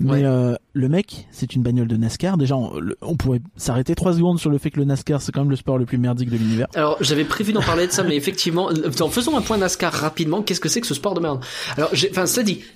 Mais 0.00 0.10
Ouais. 0.10 0.24
euh, 0.24 0.56
le 0.72 0.88
mec, 0.88 1.26
c'est 1.30 1.54
une 1.54 1.62
bagnole 1.62 1.86
de 1.88 1.96
NASCAR. 1.96 2.36
Déjà, 2.38 2.56
on, 2.56 3.16
pourrait 3.16 3.40
s'arrêter 3.56 3.94
trois 3.94 4.14
secondes 4.14 4.38
sur 4.38 4.50
le 4.50 4.58
fait 4.58 4.70
que 4.70 4.78
le 4.78 4.84
NASCAR, 4.84 5.22
c'est 5.22 5.32
quand 5.32 5.40
même 5.40 5.50
le 5.50 5.56
sport 5.56 5.78
le 5.78 5.84
plus 5.86 5.98
merdique 5.98 6.30
de 6.30 6.36
l'univers. 6.36 6.66
Alors, 6.74 6.96
j'avais 7.00 7.24
prévu 7.24 7.52
d'en 7.52 7.62
parler 7.62 7.86
de 7.86 7.92
ça, 7.92 8.02
mais 8.02 8.16
effectivement, 8.16 8.68
en 9.00 9.08
faisant 9.08 9.36
un 9.36 9.42
point 9.42 9.58
NASCAR 9.58 9.92
rapidement, 9.92 10.42
qu'est-ce 10.42 10.60
que 10.60 10.68
c'est 10.68 10.80
que 10.80 10.86
ce 10.86 10.94
sport 10.94 11.14
de 11.14 11.20
merde? 11.20 11.40
Alors, 11.76 11.90
enfin, 12.10 12.26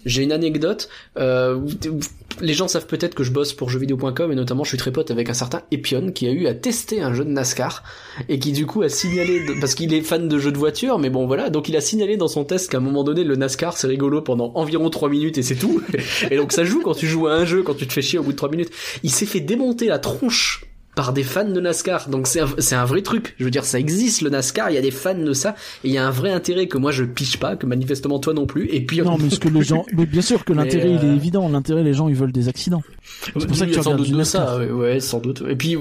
j'ai 0.04 0.22
une 0.22 0.32
anecdote. 0.32 0.88
Euh, 1.18 1.60
les 2.40 2.54
gens 2.54 2.68
savent 2.68 2.86
peut-être 2.86 3.14
que 3.14 3.22
je 3.22 3.30
bosse 3.30 3.52
pour 3.52 3.70
jeuxvideo.com 3.70 4.32
et 4.32 4.34
notamment, 4.34 4.64
je 4.64 4.70
suis 4.70 4.78
très 4.78 4.90
pote 4.90 5.10
avec 5.10 5.28
un 5.28 5.34
certain 5.34 5.62
Epion 5.70 6.10
qui 6.12 6.26
a 6.26 6.30
eu 6.30 6.46
à 6.46 6.54
tester 6.54 7.02
un 7.02 7.12
jeu 7.14 7.24
de 7.24 7.30
NASCAR 7.30 7.82
et 8.28 8.38
qui 8.38 8.52
du 8.52 8.66
coup 8.66 8.82
a 8.82 8.88
signalé 8.88 9.40
parce 9.60 9.74
qu'il 9.74 9.92
est 9.94 10.02
fan 10.02 10.28
de 10.28 10.38
jeux 10.38 10.52
de 10.52 10.58
voiture, 10.58 10.98
mais 10.98 11.10
bon 11.10 11.26
voilà, 11.26 11.50
donc 11.50 11.68
il 11.68 11.76
a 11.76 11.80
signalé 11.80 12.16
dans 12.16 12.28
son 12.28 12.44
test 12.44 12.70
qu'à 12.70 12.78
un 12.78 12.80
moment 12.80 13.04
donné, 13.04 13.24
le 13.24 13.36
NASCAR 13.36 13.76
c'est 13.76 13.86
rigolo 13.86 14.22
pendant 14.22 14.52
environ 14.54 14.90
3 14.90 15.08
minutes 15.08 15.38
et 15.38 15.42
c'est 15.42 15.56
tout. 15.56 15.82
Et 16.30 16.36
donc 16.36 16.52
ça 16.52 16.64
joue 16.64 16.80
quand 16.82 16.94
tu 16.94 17.06
joues 17.06 17.26
à 17.26 17.34
un 17.34 17.44
jeu, 17.44 17.62
quand 17.62 17.74
tu 17.74 17.86
te 17.86 17.92
fais 17.92 18.02
chier 18.02 18.18
au 18.18 18.22
bout 18.22 18.32
de 18.32 18.36
3 18.36 18.50
minutes. 18.50 18.70
Il 19.02 19.10
s'est 19.10 19.26
fait 19.26 19.40
démonter 19.40 19.86
la 19.86 19.98
tronche 19.98 20.64
par 20.94 21.12
des 21.12 21.22
fans 21.22 21.48
de 21.48 21.60
NASCAR. 21.60 22.08
Donc 22.08 22.26
c'est 22.26 22.40
un, 22.40 22.48
c'est 22.58 22.74
un 22.74 22.84
vrai 22.84 23.02
truc. 23.02 23.34
Je 23.38 23.44
veux 23.44 23.50
dire, 23.50 23.64
ça 23.64 23.78
existe 23.78 24.22
le 24.22 24.30
NASCAR, 24.30 24.70
il 24.70 24.74
y 24.74 24.78
a 24.78 24.82
des 24.82 24.90
fans 24.90 25.14
de 25.14 25.32
ça, 25.32 25.54
et 25.84 25.88
il 25.88 25.92
y 25.92 25.98
a 25.98 26.06
un 26.06 26.10
vrai 26.10 26.30
intérêt 26.30 26.66
que 26.66 26.78
moi 26.78 26.90
je 26.92 27.04
piche 27.04 27.38
pas, 27.38 27.56
que 27.56 27.66
manifestement 27.66 28.18
toi 28.18 28.34
non 28.34 28.46
plus. 28.46 28.68
Et 28.70 28.80
puis 28.84 29.00
Non, 29.00 29.16
mais 29.18 29.30
ce 29.30 29.38
que 29.38 29.48
les 29.48 29.62
gens, 29.62 29.84
mais 29.92 30.06
bien 30.06 30.22
sûr 30.22 30.44
que 30.44 30.52
l'intérêt, 30.52 30.90
il 30.90 30.98
euh, 30.98 31.12
est 31.12 31.16
évident. 31.16 31.48
L'intérêt, 31.48 31.82
les 31.82 31.94
gens, 31.94 32.08
ils 32.08 32.14
veulent 32.14 32.32
des 32.32 32.48
accidents. 32.48 32.82
C'est 33.24 33.46
pour 33.46 33.56
ça 33.56 33.66
que 33.66 33.72
tu 33.72 33.82
sans 33.82 33.94
doute 33.94 34.10
de 34.10 34.16
NASCAR. 34.16 34.56
ça, 34.56 34.64
ouais, 34.64 35.00
sans 35.00 35.18
doute. 35.18 35.42
Et 35.48 35.56
puis, 35.56 35.76
euh, 35.76 35.80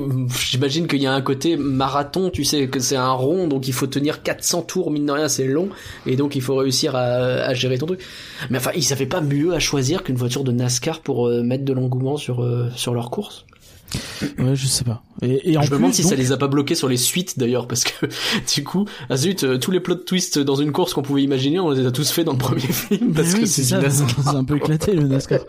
j'imagine 0.50 0.88
qu'il 0.88 1.02
y 1.02 1.08
a 1.08 1.14
un 1.14 1.22
côté 1.22 1.58
marathon, 1.58 2.30
tu 2.30 2.44
sais, 2.44 2.68
que 2.68 2.80
c'est 2.80 2.96
un 2.96 3.12
rond, 3.12 3.48
donc 3.48 3.68
il 3.68 3.74
faut 3.74 3.88
tenir 3.88 4.24
400 4.24 4.64
tours, 4.64 4.92
mine 4.92 5.06
de 5.06 5.12
rien, 5.12 5.28
c'est 5.28 5.48
long, 5.48 5.70
et 6.06 6.16
donc 6.16 6.36
il 6.36 6.42
faut 6.42 6.56
réussir 6.56 6.96
à, 6.96 7.02
à 7.02 7.54
gérer 7.54 7.78
ton 7.78 7.86
truc. 7.86 8.02
Mais 8.50 8.58
enfin, 8.58 8.72
ils 8.76 8.92
avaient 8.94 9.06
pas 9.06 9.22
mieux 9.22 9.54
à 9.54 9.60
choisir 9.60 10.04
qu'une 10.04 10.16
voiture 10.16 10.44
de 10.44 10.52
NASCAR 10.52 11.02
pour 11.02 11.28
euh, 11.28 11.44
mettre 11.44 11.66
de 11.66 11.74
l'engouement 11.74 12.18
sur, 12.18 12.44
euh, 12.44 12.70
sur 12.76 12.94
leur 12.94 13.10
course. 13.10 13.46
Ouais, 14.40 14.56
je 14.56 14.68
sais 14.68 14.84
pas. 14.84 15.04
Et, 15.22 15.52
et 15.52 15.58
en 15.58 15.62
Je 15.62 15.72
me 15.72 15.76
demande 15.78 15.94
si 15.94 16.04
ça 16.04 16.16
les 16.16 16.32
a 16.32 16.38
pas 16.38 16.48
bloqués 16.48 16.76
sur 16.76 16.88
les 16.88 16.98
suites 16.98 17.38
d'ailleurs, 17.38 17.68
parce 17.68 17.84
que 17.84 18.06
du 18.56 18.64
coup, 18.64 18.86
ah 19.10 19.18
zut, 19.18 19.44
euh, 19.44 19.58
tous 19.58 19.72
les 19.72 19.80
plot 19.80 19.96
twists 19.96 20.40
dans 20.40 20.56
une 20.56 20.72
course 20.72 20.94
qu'on 20.94 21.02
pouvait 21.02 21.24
imaginer, 21.24 21.60
on 21.60 21.72
les 21.72 21.86
a 21.86 21.92
tous 21.92 22.10
fait 22.12 22.24
dans 22.24 22.32
le 22.34 22.38
premier 22.38 22.60
film, 22.62 23.14
parce 23.14 23.34
que 23.34 23.46
c'est 23.46 23.74
un 23.74 24.44
peu 24.44 24.58
éclaté 24.58 24.94
le 24.94 25.08
NASCAR. 25.08 25.40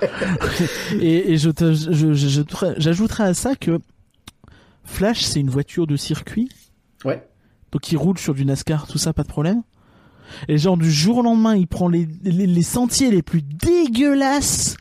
et, 1.01 1.33
et 1.33 1.37
je 1.39 1.51
te- 1.51 1.73
je- 1.73 1.93
je- 1.93 2.13
j'ajouterais 2.15 2.75
j'ajouterais 2.79 3.25
à 3.25 3.35
ça 3.35 3.55
que 3.55 3.79
Flash, 4.85 5.23
c'est 5.23 5.41
une 5.41 5.51
voiture 5.51 5.87
de 5.87 5.97
circuit, 5.97 6.49
Ouais. 7.05 7.23
donc 7.71 7.91
il 7.93 7.97
roule 7.97 8.19
sur 8.19 8.35
du 8.35 8.45
NASCAR, 8.45 8.87
tout 8.89 8.99
ça, 8.99 9.13
pas 9.13 9.23
de 9.23 9.29
problème. 9.29 9.63
Et 10.49 10.57
genre 10.59 10.77
du 10.79 10.91
jour 10.91 11.19
au 11.19 11.23
lendemain, 11.23 11.55
il 11.55 11.67
prend 11.69 11.89
les, 11.89 12.09
les, 12.25 12.47
les 12.47 12.63
sentiers 12.63 13.11
les 13.11 13.23
plus 13.23 13.43
dégueulasses. 13.43 14.77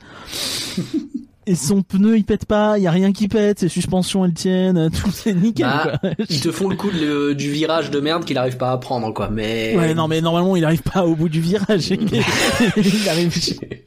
Et 1.51 1.55
son 1.55 1.81
pneu 1.81 2.15
il 2.15 2.23
pète 2.23 2.45
pas, 2.45 2.77
il 2.77 2.83
y 2.83 2.87
a 2.87 2.91
rien 2.91 3.11
qui 3.11 3.27
pète, 3.27 3.59
ses 3.59 3.67
suspensions 3.67 4.23
elles 4.23 4.33
tiennent, 4.33 4.89
tout 5.03 5.11
c'est 5.11 5.33
nickel 5.33 5.65
Bah, 5.65 5.97
quoi. 5.99 6.11
Ils 6.29 6.39
te 6.39 6.49
font 6.49 6.69
le 6.69 6.77
coup 6.77 6.89
de 6.89 7.33
du 7.33 7.51
virage 7.51 7.91
de 7.91 7.99
merde 7.99 8.23
qu'il 8.23 8.37
arrive 8.37 8.55
pas 8.55 8.71
à 8.71 8.77
prendre, 8.77 9.13
quoi, 9.13 9.29
mais... 9.29 9.75
Ouais, 9.75 9.93
non, 9.93 10.07
mais 10.07 10.21
normalement, 10.21 10.55
il 10.55 10.63
arrive 10.63 10.81
pas 10.81 11.05
au 11.05 11.13
bout 11.13 11.27
du 11.27 11.41
virage. 11.41 11.89
il 11.91 13.09
arrive, 13.09 13.37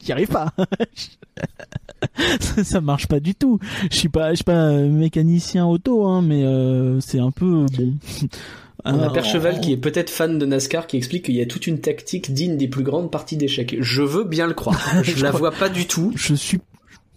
il 0.06 0.12
arrive 0.12 0.28
pas. 0.28 0.52
ça, 2.38 2.64
ça 2.64 2.80
marche 2.82 3.06
pas 3.06 3.18
du 3.18 3.34
tout. 3.34 3.58
Je 3.90 3.96
suis 3.96 4.10
pas, 4.10 4.32
je 4.32 4.36
suis 4.36 4.44
pas 4.44 4.70
mécanicien 4.72 5.64
auto, 5.64 6.04
hein, 6.04 6.20
mais 6.20 6.44
euh, 6.44 7.00
c'est 7.00 7.18
un 7.18 7.30
peu 7.30 7.64
bon. 7.78 7.94
On 8.84 8.98
a 9.00 9.06
Ah, 9.06 9.10
Percheval 9.10 9.60
qui 9.60 9.72
est 9.72 9.78
peut-être 9.78 10.10
fan 10.10 10.38
de 10.38 10.44
NASCAR 10.44 10.86
qui 10.86 10.98
explique 10.98 11.24
qu'il 11.24 11.36
y 11.36 11.40
a 11.40 11.46
toute 11.46 11.66
une 11.66 11.80
tactique 11.80 12.34
digne 12.34 12.58
des 12.58 12.68
plus 12.68 12.82
grandes 12.82 13.10
parties 13.10 13.38
d'échecs. 13.38 13.76
Je 13.80 14.02
veux 14.02 14.24
bien 14.24 14.46
le 14.46 14.52
croire. 14.52 14.78
Je 15.02 15.22
la 15.22 15.30
vois 15.30 15.52
pas 15.52 15.70
du 15.70 15.86
tout, 15.86 16.12
Je 16.14 16.34
suis. 16.34 16.60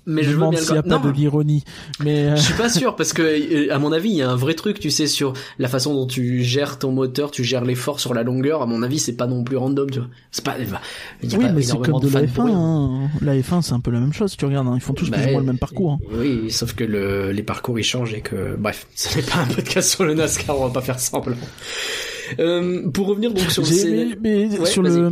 Mais 0.07 0.23
je 0.23 0.31
veux 0.31 0.37
bien 0.49 0.51
le 0.59 0.65
s'il 0.65 0.73
y 0.75 0.77
a 0.79 0.83
pas 0.83 0.97
de 0.97 1.09
l'ironie, 1.11 1.63
mais 2.03 2.25
euh, 2.29 2.35
je 2.35 2.41
suis 2.41 2.53
pas 2.55 2.69
sûr 2.79 2.95
parce 2.95 3.13
que 3.13 3.21
euh, 3.21 3.73
à 3.73 3.77
mon 3.77 3.91
avis 3.91 4.09
il 4.09 4.15
y 4.15 4.21
a 4.23 4.29
un 4.29 4.35
vrai 4.35 4.55
truc 4.55 4.79
tu 4.79 4.89
sais 4.89 5.05
sur 5.05 5.33
la 5.59 5.67
façon 5.67 5.93
dont 5.93 6.07
tu 6.07 6.43
gères 6.43 6.79
ton 6.79 6.91
moteur 6.91 7.29
tu 7.29 7.43
gères 7.43 7.63
l'effort 7.65 7.99
sur 7.99 8.13
la 8.15 8.23
longueur 8.23 8.61
à 8.61 8.65
mon 8.65 8.81
avis 8.83 8.97
c'est 8.99 9.15
pas 9.17 9.27
non 9.27 9.43
plus 9.43 9.57
random 9.57 9.89
tu 9.91 9.99
vois 9.99 10.07
c'est 10.31 10.43
pas 10.43 10.55
il 10.57 11.31
y 11.31 11.35
a 11.35 11.37
oui, 11.37 11.45
pas 11.45 11.51
mais 11.51 11.61
c'est 11.61 11.77
comme 11.79 11.99
de 11.99 12.07
fans 12.07 12.19
la 12.21 12.27
pour 12.27 12.43
F1. 12.45 12.47
rien. 12.47 12.57
hein. 12.57 13.09
La 13.21 13.35
F1, 13.35 13.61
c'est 13.61 13.73
un 13.73 13.79
peu 13.79 13.91
la 13.91 13.99
même 13.99 14.13
chose. 14.13 14.35
Tu 14.37 14.45
regardes, 14.45 14.67
hein, 14.67 14.73
ils 14.75 14.81
font 14.81 14.93
tous 14.93 15.09
Bah, 15.09 15.17
plus 15.17 15.27
ou 15.27 15.31
moins 15.31 15.41
le 15.41 15.45
même 15.47 15.57
parcours. 15.59 15.91
hein. 15.93 15.99
oui 16.13 16.49
sauf 16.51 16.73
que 16.73 16.83
le, 16.83 17.31
les 17.31 17.43
parcours 17.43 17.77
ils 17.79 17.83
changent 17.83 18.13
et 18.13 18.21
que 18.21 18.55
bref 18.57 18.87
ce 18.95 19.15
n'est 19.17 19.23
pas 19.23 19.39
un 19.39 19.45
podcast 19.47 19.89
sur 19.89 20.05
le 20.05 20.13
NASCAR 20.13 20.57
on 20.59 20.67
va 20.67 20.73
pas 20.73 20.81
faire 20.81 20.99
semblant 20.99 21.35
euh, 22.39 22.89
pour 22.91 23.07
revenir 23.07 23.33
donc 23.33 23.49
sur 23.51 23.63
le 23.63 24.15
mais, 24.21 24.47
mais 24.49 24.59
Ouais, 24.59 24.65
sur 24.65 24.81
le 24.81 25.09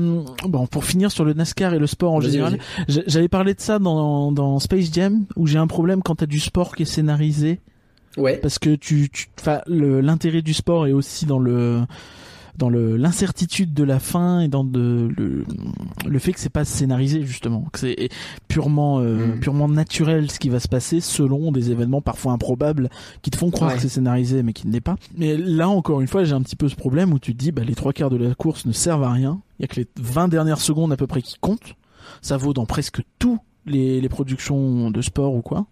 bon 0.47 0.67
pour 0.67 0.83
finir 0.85 1.11
sur 1.11 1.25
le 1.25 1.33
NASCAR 1.33 1.73
et 1.73 1.79
le 1.79 1.87
sport 1.87 2.13
en 2.13 2.19
général, 2.21 2.57
j'a- 2.87 3.03
j'avais 3.07 3.27
parlé 3.27 3.53
de 3.53 3.61
ça 3.61 3.79
dans 3.79 4.31
dans 4.31 4.59
Space 4.59 4.91
Jam 4.93 5.25
où 5.35 5.47
j'ai 5.47 5.57
un 5.57 5.67
problème 5.67 6.01
quand 6.03 6.15
t'as 6.15 6.25
du 6.25 6.39
sport 6.39 6.75
qui 6.75 6.83
est 6.83 6.85
scénarisé. 6.85 7.59
Ouais. 8.17 8.37
Parce 8.37 8.59
que 8.59 8.75
tu 8.75 9.09
tu 9.11 9.27
l'intérêt 9.67 10.41
du 10.41 10.53
sport 10.53 10.87
est 10.87 10.93
aussi 10.93 11.25
dans 11.25 11.39
le 11.39 11.81
dans 12.57 12.69
le 12.69 12.95
l'incertitude 12.97 13.73
de 13.73 13.83
la 13.83 13.99
fin 13.99 14.39
et 14.41 14.47
dans 14.47 14.63
de, 14.63 15.09
le 15.17 15.43
le 16.07 16.19
fait 16.19 16.31
que 16.33 16.39
c'est 16.39 16.49
pas 16.49 16.65
scénarisé 16.65 17.23
justement 17.23 17.65
que 17.73 17.79
c'est 17.79 18.09
purement 18.47 18.99
euh, 18.99 19.35
Mm. 19.35 19.39
purement 19.39 19.67
naturel 19.67 20.29
ce 20.31 20.39
qui 20.39 20.49
va 20.49 20.59
se 20.59 20.67
passer 20.67 20.99
selon 21.01 21.51
des 21.51 21.71
événements 21.71 22.01
parfois 22.01 22.33
improbables 22.33 22.89
qui 23.21 23.29
te 23.31 23.37
font 23.37 23.51
croire 23.51 23.71
Ouais. 23.71 23.75
que 23.77 23.81
c'est 23.81 23.89
scénarisé 23.89 24.43
mais 24.43 24.53
qui 24.53 24.67
ne 24.67 24.73
l'est 24.73 24.81
pas 24.81 24.95
mais 25.17 25.37
là 25.37 25.67
encore 25.69 26.01
une 26.01 26.07
fois 26.07 26.23
j'ai 26.23 26.33
un 26.33 26.41
petit 26.41 26.55
peu 26.55 26.69
ce 26.69 26.75
problème 26.75 27.11
où 27.13 27.19
tu 27.19 27.33
te 27.33 27.37
dis 27.39 27.51
bah 27.51 27.63
les 27.63 27.75
trois 27.75 27.93
quarts 27.93 28.09
de 28.09 28.17
la 28.17 28.33
course 28.35 28.65
ne 28.65 28.71
servent 28.71 29.03
à 29.03 29.11
rien 29.11 29.41
il 29.59 29.63
y 29.63 29.65
a 29.65 29.67
que 29.67 29.79
les 29.79 29.87
20 29.99 30.27
dernières 30.27 30.59
secondes 30.61 30.91
à 30.93 30.97
peu 30.97 31.07
près 31.07 31.21
qui 31.21 31.35
comptent 31.39 31.75
ça 32.21 32.37
vaut 32.37 32.53
dans 32.53 32.65
presque 32.65 33.01
tous 33.19 33.39
les, 33.65 33.99
les 33.99 34.09
productions 34.09 34.91
de 34.91 35.01
sport 35.01 35.33
ou 35.33 35.41
quoi 35.41 35.65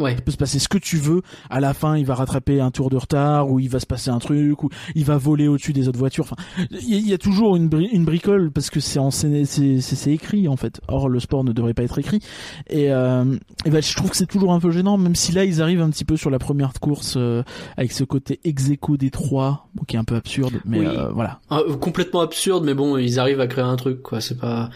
ouais 0.00 0.14
il 0.14 0.22
peut 0.22 0.32
se 0.32 0.36
passer 0.36 0.58
ce 0.58 0.68
que 0.68 0.78
tu 0.78 0.96
veux. 0.96 1.22
À 1.48 1.60
la 1.60 1.74
fin, 1.74 1.96
il 1.96 2.04
va 2.04 2.14
rattraper 2.14 2.60
un 2.60 2.70
tour 2.70 2.90
de 2.90 2.96
retard, 2.96 3.50
ou 3.50 3.60
il 3.60 3.68
va 3.68 3.78
se 3.80 3.86
passer 3.86 4.10
un 4.10 4.18
truc, 4.18 4.62
ou 4.62 4.68
il 4.94 5.04
va 5.04 5.16
voler 5.18 5.46
au-dessus 5.48 5.72
des 5.72 5.86
autres 5.88 5.98
voitures. 5.98 6.24
Enfin, 6.24 6.36
il 6.70 6.88
y, 6.90 6.94
a- 6.94 6.98
il 6.98 7.08
y 7.08 7.12
a 7.12 7.18
toujours 7.18 7.56
une, 7.56 7.68
bri- 7.68 7.88
une 7.92 8.04
bricole 8.04 8.50
parce 8.50 8.70
que 8.70 8.80
c'est 8.80 8.98
c'est 9.44 10.12
écrit 10.12 10.48
en 10.48 10.56
fait. 10.56 10.80
Or, 10.88 11.08
le 11.08 11.20
sport 11.20 11.44
ne 11.44 11.52
devrait 11.52 11.74
pas 11.74 11.82
être 11.82 11.98
écrit. 11.98 12.20
Et, 12.68 12.90
euh, 12.92 13.36
et 13.64 13.70
ben, 13.70 13.82
je 13.82 13.94
trouve 13.94 14.10
que 14.10 14.16
c'est 14.16 14.26
toujours 14.26 14.52
un 14.52 14.60
peu 14.60 14.70
gênant, 14.70 14.96
même 14.98 15.14
si 15.14 15.32
là, 15.32 15.44
ils 15.44 15.60
arrivent 15.62 15.82
un 15.82 15.90
petit 15.90 16.04
peu 16.04 16.16
sur 16.16 16.30
la 16.30 16.38
première 16.38 16.72
course 16.80 17.14
euh, 17.16 17.42
avec 17.76 17.92
ce 17.92 18.04
côté 18.04 18.40
ex 18.44 18.70
aequo 18.70 18.96
des 18.96 19.10
trois, 19.10 19.68
qui 19.86 19.96
est 19.96 19.98
un 19.98 20.04
peu 20.04 20.16
absurde, 20.16 20.54
mais 20.64 20.80
Oui. 20.80 20.86
euh, 20.86 21.10
voilà. 21.12 21.40
Complètement 21.80 22.20
absurde, 22.20 22.64
mais 22.64 22.74
bon, 22.74 22.96
ils 22.96 23.18
arrivent 23.18 23.40
à 23.40 23.46
créer 23.46 23.64
un 23.64 23.76
truc, 23.76 24.02
quoi. 24.02 24.20
C'est 24.20 24.38
pas. 24.38 24.70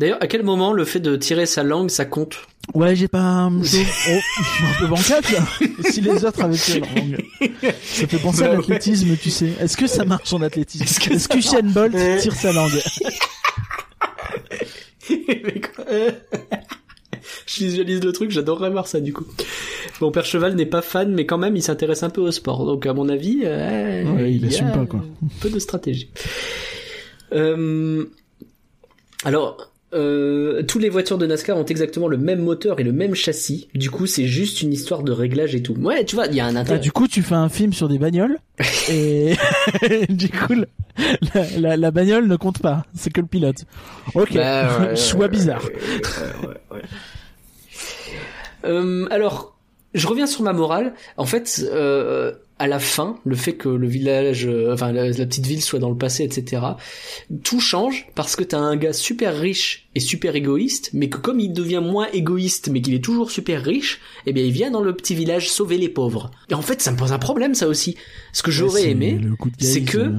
D'ailleurs, 0.00 0.18
à 0.20 0.26
quel 0.26 0.42
moment 0.42 0.72
le 0.72 0.84
fait 0.84 1.00
de 1.00 1.16
tirer 1.16 1.46
sa 1.46 1.62
langue, 1.62 1.90
ça 1.90 2.04
compte? 2.04 2.36
Ouais, 2.74 2.94
j'ai 2.96 3.08
pas. 3.08 3.48
je- 3.62 3.78
Oh, 3.78 4.18
je 4.38 4.44
suis 4.44 4.64
un 4.64 4.78
peu 4.80 4.86
bancal 4.88 5.22
là. 5.32 5.90
si 5.90 6.00
les 6.00 6.24
autres 6.24 6.42
avaient 6.42 6.56
tiré 6.56 6.80
leur 6.80 6.94
langue. 6.94 7.24
Ça 7.84 8.06
fait 8.06 8.18
penser 8.18 8.42
à 8.42 8.50
ouais. 8.50 8.56
l'athlétisme, 8.56 9.16
tu 9.16 9.30
sais. 9.30 9.52
Est-ce 9.60 9.76
que 9.76 9.86
ça 9.86 10.04
marche 10.04 10.32
en 10.32 10.42
athlétisme? 10.42 10.84
Est-ce 10.84 11.00
que 11.00 11.18
ça 11.18 11.28
que 11.28 11.38
Usain 11.38 11.62
Bolt 11.62 11.94
tire 12.20 12.34
sa 12.34 12.52
langue? 12.52 12.80
Je 17.46 17.64
visualise 17.64 18.02
le 18.02 18.12
truc, 18.12 18.30
j'adorerais 18.30 18.70
voir 18.70 18.86
ça 18.86 19.00
du 19.00 19.12
coup. 19.12 19.24
Bon, 20.00 20.10
Père 20.10 20.24
Cheval 20.24 20.54
n'est 20.54 20.66
pas 20.66 20.82
fan, 20.82 21.12
mais 21.12 21.26
quand 21.26 21.38
même, 21.38 21.56
il 21.56 21.62
s'intéresse 21.62 22.02
un 22.02 22.10
peu 22.10 22.20
au 22.20 22.30
sport. 22.30 22.64
Donc, 22.66 22.86
à 22.86 22.94
mon 22.94 23.08
avis, 23.08 23.40
euh, 23.44 24.04
Ouais, 24.04 24.32
il 24.32 24.42
y 24.42 24.44
a 24.44 24.48
assume 24.48 24.70
pas, 24.72 24.86
quoi. 24.86 25.00
Un 25.24 25.28
peu 25.40 25.50
de 25.50 25.58
stratégie. 25.58 26.10
Euh, 27.32 28.04
alors, 29.28 29.72
euh, 29.94 30.62
tous 30.64 30.78
les 30.78 30.88
voitures 30.90 31.16
de 31.18 31.26
NASCAR 31.26 31.56
ont 31.56 31.64
exactement 31.64 32.08
le 32.08 32.18
même 32.18 32.40
moteur 32.40 32.78
et 32.80 32.82
le 32.82 32.92
même 32.92 33.14
châssis. 33.14 33.68
Du 33.74 33.90
coup, 33.90 34.06
c'est 34.06 34.26
juste 34.26 34.60
une 34.62 34.72
histoire 34.72 35.02
de 35.02 35.12
réglage 35.12 35.54
et 35.54 35.62
tout. 35.62 35.74
Ouais, 35.74 36.04
tu 36.04 36.14
vois, 36.16 36.26
il 36.26 36.34
y 36.34 36.40
a 36.40 36.46
un 36.46 36.56
Ah, 36.56 36.60
intérêt. 36.60 36.78
Du 36.78 36.92
coup, 36.92 37.08
tu 37.08 37.22
fais 37.22 37.34
un 37.34 37.48
film 37.48 37.72
sur 37.72 37.88
des 37.88 37.98
bagnoles 37.98 38.36
et 38.90 39.34
du 40.10 40.28
coup, 40.28 40.54
la, 41.34 41.58
la, 41.58 41.76
la 41.76 41.90
bagnole 41.90 42.26
ne 42.26 42.36
compte 42.36 42.58
pas. 42.60 42.84
C'est 42.94 43.10
que 43.12 43.20
le 43.20 43.26
pilote. 43.26 43.64
Ok. 44.14 44.34
Bah, 44.34 44.78
ouais, 44.80 44.96
Choix 44.96 45.20
ouais, 45.22 45.28
bizarre. 45.30 45.62
ouais. 46.72 46.82
Euh, 48.64 49.06
alors, 49.10 49.56
je 49.94 50.06
reviens 50.06 50.26
sur 50.26 50.42
ma 50.42 50.52
morale. 50.52 50.94
En 51.16 51.24
fait, 51.26 51.64
euh, 51.72 52.32
à 52.58 52.66
la 52.66 52.78
fin, 52.78 53.18
le 53.24 53.36
fait 53.36 53.54
que 53.54 53.68
le 53.68 53.86
village, 53.86 54.46
euh, 54.46 54.72
enfin 54.72 54.92
la, 54.92 55.08
la 55.08 55.26
petite 55.26 55.46
ville 55.46 55.62
soit 55.62 55.78
dans 55.78 55.90
le 55.90 55.96
passé, 55.96 56.24
etc. 56.24 56.62
Tout 57.44 57.60
change 57.60 58.08
parce 58.14 58.36
que 58.36 58.44
t'as 58.44 58.58
un 58.58 58.76
gars 58.76 58.92
super 58.92 59.36
riche 59.38 59.87
et 59.94 60.00
super 60.00 60.36
égoïste, 60.36 60.90
mais 60.92 61.08
que 61.08 61.16
comme 61.16 61.40
il 61.40 61.52
devient 61.52 61.80
moins 61.82 62.06
égoïste, 62.12 62.68
mais 62.70 62.80
qu'il 62.80 62.94
est 62.94 63.02
toujours 63.02 63.30
super 63.30 63.64
riche, 63.64 64.00
eh 64.26 64.32
bien 64.32 64.44
il 64.44 64.52
vient 64.52 64.70
dans 64.70 64.82
le 64.82 64.94
petit 64.94 65.14
village 65.14 65.50
sauver 65.50 65.78
les 65.78 65.88
pauvres. 65.88 66.30
Et 66.50 66.54
en 66.54 66.62
fait, 66.62 66.82
ça 66.82 66.92
me 66.92 66.96
pose 66.96 67.12
un 67.12 67.18
problème, 67.18 67.54
ça 67.54 67.66
aussi. 67.68 67.96
Ce 68.32 68.42
que 68.42 68.50
j'aurais 68.50 68.82
Ouais, 68.82 68.90
aimé, 68.90 69.20
c'est 69.58 69.80
que, 69.80 69.98
euh, 69.98 70.12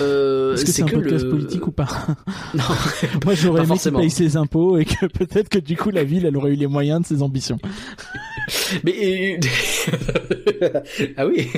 euh, 0.00 0.54
Est-ce 0.54 0.64
que 0.64 0.72
c'est 0.72 0.82
un 0.82 0.86
que 0.86 0.96
podcast 0.96 1.24
le 1.24 1.30
politique 1.30 1.66
ou 1.66 1.70
pas 1.70 1.86
non, 2.54 2.64
Moi, 3.24 3.34
j'aurais 3.34 3.64
aimé 3.64 3.78
qu'il 3.78 3.92
paye 3.92 4.10
ses 4.10 4.36
impôts 4.36 4.78
et 4.78 4.84
que 4.84 5.06
peut-être 5.06 5.48
que 5.48 5.58
du 5.58 5.76
coup 5.76 5.90
la 5.90 6.04
ville, 6.04 6.24
elle 6.24 6.36
aurait 6.36 6.52
eu 6.52 6.56
les 6.56 6.66
moyens 6.66 7.02
de 7.02 7.06
ses 7.06 7.22
ambitions. 7.22 7.58
Mais 8.84 9.38
ah 11.16 11.26
oui, 11.26 11.48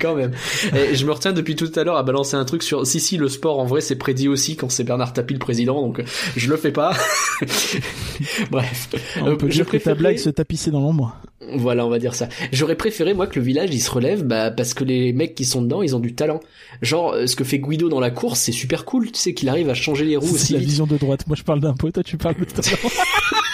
quand 0.00 0.14
même. 0.14 0.32
Et 0.74 0.94
je 0.94 1.06
me 1.06 1.12
retiens 1.12 1.32
depuis 1.32 1.54
tout 1.56 1.70
à 1.76 1.84
l'heure 1.84 1.96
à 1.96 2.02
balancer 2.02 2.36
un 2.36 2.44
truc 2.44 2.62
sur 2.62 2.86
si 2.86 3.00
si 3.00 3.16
le 3.16 3.28
sport 3.28 3.58
en 3.58 3.66
vrai 3.66 3.80
c'est 3.80 3.96
prédit 3.96 4.28
aussi 4.28 4.56
quand 4.56 4.70
c'est 4.70 4.84
Bernard 4.84 5.12
Tapie 5.12 5.34
le 5.34 5.38
président 5.38 5.80
donc 5.80 6.02
je 6.36 6.50
le 6.50 6.56
fais 6.56 6.72
pas. 6.72 6.94
Bref, 8.50 8.88
On 9.22 9.26
Euh, 9.28 9.36
peut 9.36 9.48
je 9.48 9.54
dire 9.54 9.66
que 9.66 9.76
ta 9.76 9.94
blague 9.94 10.18
se 10.18 10.30
tapissait 10.30 10.70
dans 10.70 10.80
l'ombre. 10.80 11.16
Voilà, 11.56 11.84
on 11.86 11.88
va 11.88 11.98
dire 11.98 12.14
ça. 12.14 12.28
J'aurais 12.52 12.76
préféré 12.76 13.14
moi 13.14 13.26
que 13.26 13.38
le 13.38 13.44
village 13.44 13.70
il 13.72 13.80
se 13.80 13.90
relève 13.90 14.22
bah 14.24 14.50
parce 14.50 14.74
que 14.74 14.84
les 14.84 15.12
mecs 15.12 15.34
qui 15.34 15.44
sont 15.44 15.62
dedans, 15.62 15.82
ils 15.82 15.96
ont 15.96 16.00
du 16.00 16.14
talent. 16.14 16.40
Genre 16.82 17.12
euh, 17.14 17.26
ce 17.26 17.34
que 17.34 17.44
fait 17.44 17.58
Guido 17.58 17.88
dans 17.88 17.98
la 18.00 18.10
course, 18.10 18.40
c'est 18.40 18.52
super 18.52 18.84
cool, 18.84 19.10
tu 19.10 19.18
sais 19.18 19.34
qu'il 19.34 19.48
arrive 19.48 19.68
à 19.70 19.74
changer 19.74 20.04
les 20.04 20.16
roues 20.16 20.26
C'est 20.26 20.34
aussi 20.34 20.52
la 20.52 20.58
vite. 20.60 20.68
vision 20.68 20.86
de 20.86 20.96
droite. 20.96 21.26
Moi, 21.26 21.36
je 21.36 21.42
parle 21.42 21.60
d'impôts, 21.60 21.90
toi, 21.90 22.02
tu 22.02 22.16
parles 22.18 22.36
de 22.38 22.44
talent. 22.44 22.76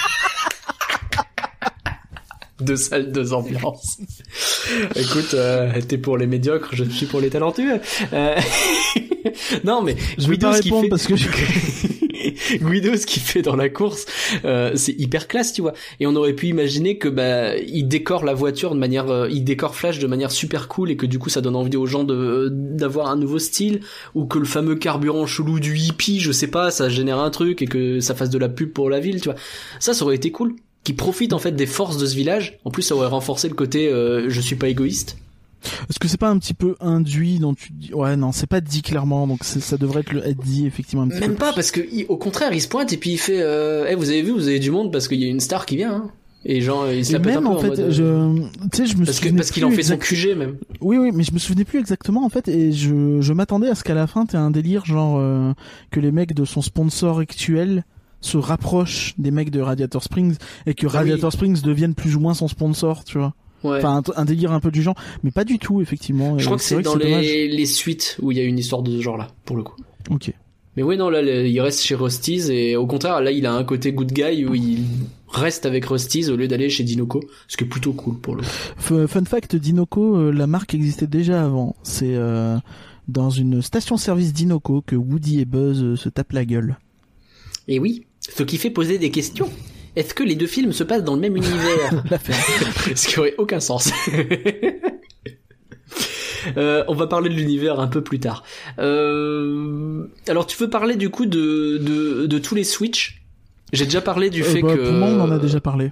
Deux 2.60 2.76
salles, 2.76 3.12
deux 3.12 3.32
ambiances. 3.34 3.98
Écoute, 4.96 5.34
euh, 5.34 5.80
t'es 5.86 5.98
pour 5.98 6.16
les 6.16 6.26
médiocres, 6.26 6.70
je 6.72 6.84
suis 6.84 7.06
pour 7.06 7.20
les 7.20 7.28
talentueux. 7.28 7.80
Euh, 8.12 8.40
non, 9.64 9.82
mais 9.82 9.96
Je 10.16 10.26
vais 10.26 10.36
Guido, 10.36 10.48
pas 10.48 10.52
répondre 10.54 10.82
fait... 10.82 10.88
parce 10.88 11.06
que 11.06 11.16
je... 11.16 11.28
Guido, 12.62 12.96
ce 12.96 13.06
qu'il 13.06 13.22
fait 13.22 13.42
dans 13.42 13.56
la 13.56 13.68
course, 13.68 14.06
euh, 14.44 14.72
c'est 14.74 14.92
hyper 14.98 15.28
classe, 15.28 15.52
tu 15.52 15.62
vois. 15.62 15.74
Et 16.00 16.06
on 16.06 16.16
aurait 16.16 16.32
pu 16.32 16.48
imaginer 16.48 16.98
que 16.98 17.08
bah 17.08 17.56
il 17.56 17.88
décore 17.88 18.24
la 18.24 18.34
voiture 18.34 18.74
de 18.74 18.78
manière, 18.78 19.10
euh, 19.10 19.28
il 19.30 19.44
décore 19.44 19.74
Flash 19.74 19.98
de 19.98 20.06
manière 20.06 20.30
super 20.30 20.68
cool 20.68 20.90
et 20.90 20.96
que 20.96 21.06
du 21.06 21.18
coup 21.18 21.28
ça 21.28 21.40
donne 21.40 21.56
envie 21.56 21.76
aux 21.76 21.86
gens 21.86 22.04
de 22.04 22.48
d'avoir 22.50 23.08
un 23.08 23.16
nouveau 23.16 23.38
style 23.38 23.80
ou 24.14 24.26
que 24.26 24.38
le 24.38 24.44
fameux 24.44 24.76
carburant 24.76 25.26
chelou 25.26 25.60
du 25.60 25.76
hippie, 25.76 26.20
je 26.20 26.32
sais 26.32 26.48
pas, 26.48 26.70
ça 26.70 26.88
génère 26.88 27.18
un 27.18 27.30
truc 27.30 27.62
et 27.62 27.66
que 27.66 28.00
ça 28.00 28.14
fasse 28.14 28.30
de 28.30 28.38
la 28.38 28.48
pub 28.48 28.72
pour 28.72 28.90
la 28.90 29.00
ville, 29.00 29.20
tu 29.20 29.28
vois. 29.28 29.38
Ça, 29.78 29.94
ça 29.94 30.04
aurait 30.04 30.16
été 30.16 30.30
cool. 30.30 30.56
Qui 30.86 30.92
profite 30.92 31.32
en 31.32 31.40
fait 31.40 31.50
des 31.50 31.66
forces 31.66 31.98
de 31.98 32.06
ce 32.06 32.14
village. 32.14 32.60
En 32.64 32.70
plus, 32.70 32.82
ça 32.82 32.94
aurait 32.94 33.08
renforcé 33.08 33.48
le 33.48 33.54
côté 33.54 33.88
euh, 33.88 34.26
je 34.30 34.40
suis 34.40 34.54
pas 34.54 34.68
égoïste. 34.68 35.16
Est-ce 35.90 35.98
que 35.98 36.06
c'est 36.06 36.16
pas 36.16 36.28
un 36.28 36.38
petit 36.38 36.54
peu 36.54 36.76
induit 36.80 37.40
dont 37.40 37.54
tu 37.54 37.72
dis 37.72 37.92
ouais 37.92 38.14
non 38.16 38.30
c'est 38.30 38.46
pas 38.46 38.60
dit 38.60 38.82
clairement 38.82 39.26
donc 39.26 39.42
ça 39.42 39.76
devrait 39.76 40.02
être, 40.02 40.12
le, 40.12 40.24
être 40.24 40.38
dit 40.40 40.64
effectivement 40.64 41.02
un 41.02 41.08
petit 41.08 41.18
Même 41.18 41.30
peu 41.32 41.38
pas 41.38 41.46
plus. 41.48 41.54
parce 41.56 41.70
que 41.72 41.80
au 42.08 42.16
contraire, 42.16 42.52
il 42.52 42.60
se 42.62 42.68
pointe 42.68 42.92
et 42.92 42.96
puis 42.98 43.10
il 43.10 43.18
fait 43.18 43.40
euh, 43.42 43.86
Eh, 43.90 43.96
vous 43.96 44.10
avez 44.10 44.22
vu, 44.22 44.30
vous 44.30 44.46
avez 44.46 44.60
du 44.60 44.70
monde 44.70 44.92
parce 44.92 45.08
qu'il 45.08 45.20
y 45.20 45.24
a 45.24 45.28
une 45.28 45.40
star 45.40 45.66
qui 45.66 45.76
vient. 45.76 45.92
Hein. 45.92 46.10
Et 46.44 46.60
genre, 46.60 46.88
il 46.92 47.04
se 47.04 47.14
la 47.14 47.18
un 47.18 47.22
même 47.22 47.40
peu 47.40 47.46
en 47.48 47.54
en 47.54 47.58
fait 47.58 47.68
mode, 47.70 47.80
euh, 47.80 47.90
je 47.90 48.68
tu 48.70 48.76
sais 48.76 48.86
je 48.86 48.96
me 48.96 49.04
parce 49.06 49.18
que 49.18 49.28
parce 49.30 49.50
qu'il 49.50 49.64
en 49.64 49.72
fait 49.72 49.82
son 49.82 49.94
exact- 49.94 50.06
QG 50.14 50.36
même. 50.36 50.54
Oui 50.80 50.98
oui 50.98 51.10
mais 51.12 51.24
je 51.24 51.32
me 51.32 51.40
souvenais 51.40 51.64
plus 51.64 51.80
exactement 51.80 52.24
en 52.24 52.28
fait 52.28 52.46
et 52.46 52.70
je 52.70 53.20
je 53.20 53.32
m'attendais 53.32 53.68
à 53.68 53.74
ce 53.74 53.82
qu'à 53.82 53.94
la 53.94 54.06
fin 54.06 54.24
t'aies 54.24 54.36
un 54.36 54.52
délire 54.52 54.84
genre 54.84 55.16
euh, 55.18 55.52
que 55.90 55.98
les 55.98 56.12
mecs 56.12 56.32
de 56.34 56.44
son 56.44 56.62
sponsor 56.62 57.18
actuel 57.18 57.84
se 58.26 58.36
rapprochent 58.36 59.14
des 59.18 59.30
mecs 59.30 59.50
de 59.50 59.60
Radiator 59.60 60.02
Springs 60.02 60.36
et 60.66 60.74
que 60.74 60.86
Ah 60.86 60.90
oui. 60.90 60.96
Radiator 60.98 61.32
Springs 61.32 61.62
devienne 61.62 61.94
plus 61.94 62.16
ou 62.16 62.20
moins 62.20 62.34
son 62.34 62.48
sponsor 62.48 63.04
tu 63.04 63.18
vois 63.18 63.34
Ouais. 63.64 63.78
enfin 63.78 64.02
un, 64.16 64.20
un 64.20 64.24
délire 64.26 64.52
un 64.52 64.60
peu 64.60 64.70
du 64.70 64.82
genre 64.82 64.94
mais 65.24 65.30
pas 65.30 65.44
du 65.44 65.58
tout 65.58 65.80
effectivement 65.80 66.38
je 66.38 66.44
crois 66.44 66.58
que 66.58 66.62
c'est 66.62 66.82
dans 66.82 66.94
dommage. 66.96 67.24
les, 67.24 67.48
les 67.48 67.66
suites 67.66 68.18
où 68.20 68.30
il 68.30 68.36
y 68.36 68.40
a 68.40 68.44
une 68.44 68.58
histoire 68.58 68.82
de 68.82 68.90
ce 68.96 69.00
genre-là, 69.02 69.28
pour 69.46 69.56
le 69.56 69.62
coup. 69.62 69.76
ok 70.10 70.30
Mais 70.76 70.82
oui, 70.82 70.98
non, 70.98 71.08
là, 71.08 71.22
il 71.22 71.58
reste 71.62 71.80
chez 71.82 71.94
Rusty's 71.94 72.50
et 72.50 72.76
au 72.76 72.86
contraire, 72.86 73.22
là, 73.22 73.30
il 73.30 73.46
a 73.46 73.54
un 73.54 73.64
côté 73.64 73.92
good 73.92 74.12
guy 74.12 74.44
où 74.44 74.54
il 74.54 74.84
reste 75.28 75.64
avec 75.64 75.86
Rusty's 75.86 76.28
au 76.28 76.36
lieu 76.36 76.48
d'aller 76.48 76.68
chez 76.68 76.84
Dinoco, 76.84 77.24
ce 77.48 77.56
qui 77.56 77.64
est 77.64 77.66
plutôt 77.66 77.94
cool 77.94 78.18
pour 78.18 78.36
le 78.36 78.42
coup. 78.42 78.48
F- 78.94 79.06
Fun 79.06 79.24
fact, 79.24 79.56
Dinoco, 79.56 80.16
euh, 80.16 80.30
la 80.32 80.46
marque 80.46 80.74
existait 80.74 81.06
déjà 81.06 81.42
avant. 81.42 81.74
C'est 81.82 82.14
euh, 82.14 82.58
dans 83.08 83.30
une 83.30 83.62
station-service 83.62 84.34
Dinoco 84.34 84.82
que 84.86 84.96
Woody 84.96 85.40
et 85.40 85.44
Buzz 85.46 85.82
euh, 85.82 85.96
se 85.96 86.10
tapent 86.10 86.32
la 86.34 86.44
gueule. 86.44 86.76
Et 87.68 87.78
oui, 87.80 88.04
ce 88.34 88.42
qui 88.42 88.58
fait 88.58 88.70
poser 88.70 88.98
des 88.98 89.10
questions. 89.10 89.50
Est-ce 89.96 90.12
que 90.14 90.22
les 90.22 90.34
deux 90.34 90.46
films 90.46 90.72
se 90.72 90.84
passent 90.84 91.04
dans 91.04 91.14
le 91.14 91.20
même 91.20 91.36
univers 91.36 92.02
Ce 92.94 93.08
qui 93.08 93.18
aurait 93.18 93.34
aucun 93.38 93.60
sens. 93.60 93.90
Euh, 96.56 96.84
on 96.86 96.94
va 96.94 97.08
parler 97.08 97.28
de 97.28 97.34
l'univers 97.34 97.80
un 97.80 97.88
peu 97.88 98.02
plus 98.02 98.20
tard. 98.20 98.44
Euh, 98.78 100.06
alors 100.28 100.46
tu 100.46 100.56
veux 100.56 100.70
parler 100.70 100.94
du 100.94 101.10
coup 101.10 101.26
de, 101.26 101.76
de, 101.78 102.26
de 102.26 102.38
tous 102.38 102.54
les 102.54 102.62
Switch? 102.62 103.20
J'ai 103.72 103.84
déjà 103.84 104.00
parlé 104.00 104.30
du 104.30 104.42
Euh, 104.42 104.44
fait 104.44 104.62
bah, 104.62 104.76
que... 104.76 104.80
Pour 104.80 104.92
moi, 104.92 105.08
on 105.08 105.20
en 105.22 105.30
a 105.32 105.38
déjà 105.40 105.60
parlé. 105.60 105.90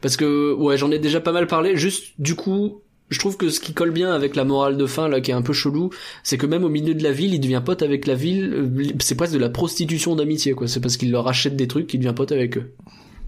Parce 0.00 0.16
que 0.16 0.54
ouais, 0.54 0.78
j'en 0.78 0.90
ai 0.90 0.98
déjà 0.98 1.20
pas 1.20 1.32
mal 1.32 1.46
parlé. 1.46 1.76
Juste 1.76 2.14
du 2.18 2.34
coup, 2.34 2.80
je 3.10 3.18
trouve 3.18 3.36
que 3.36 3.48
ce 3.50 3.60
qui 3.60 3.72
colle 3.74 3.90
bien 3.90 4.12
avec 4.12 4.34
la 4.36 4.44
morale 4.44 4.76
de 4.76 4.86
fin 4.86 5.08
là, 5.08 5.20
qui 5.20 5.30
est 5.30 5.34
un 5.34 5.42
peu 5.42 5.52
chelou, 5.52 5.90
c'est 6.22 6.38
que 6.38 6.46
même 6.46 6.64
au 6.64 6.68
milieu 6.68 6.94
de 6.94 7.02
la 7.02 7.12
ville, 7.12 7.34
il 7.34 7.40
devient 7.40 7.62
pote 7.64 7.82
avec 7.82 8.06
la 8.06 8.14
ville. 8.14 8.52
Euh, 8.54 8.84
C'est 9.00 9.14
presque 9.14 9.34
de 9.34 9.38
la 9.38 9.50
prostitution 9.50 10.16
d'amitié 10.16 10.52
quoi. 10.54 10.66
C'est 10.68 10.80
parce 10.80 10.96
qu'il 10.96 11.10
leur 11.10 11.28
achète 11.28 11.56
des 11.56 11.68
trucs 11.68 11.86
qu'il 11.86 12.00
devient 12.00 12.14
pote 12.14 12.32
avec 12.32 12.56
eux. 12.56 12.72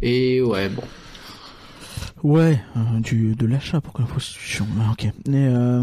Et 0.03 0.43
ouais, 0.43 0.68
bon. 0.68 0.83
Ouais, 2.22 2.59
euh, 2.77 3.01
du, 3.01 3.35
de 3.37 3.47
l'achat, 3.47 3.81
pourquoi 3.81 4.05
la 4.05 4.11
prostitution? 4.11 4.66
Ah, 4.81 4.93
Ok. 4.93 5.09
Mais 5.29 5.47
euh... 5.49 5.83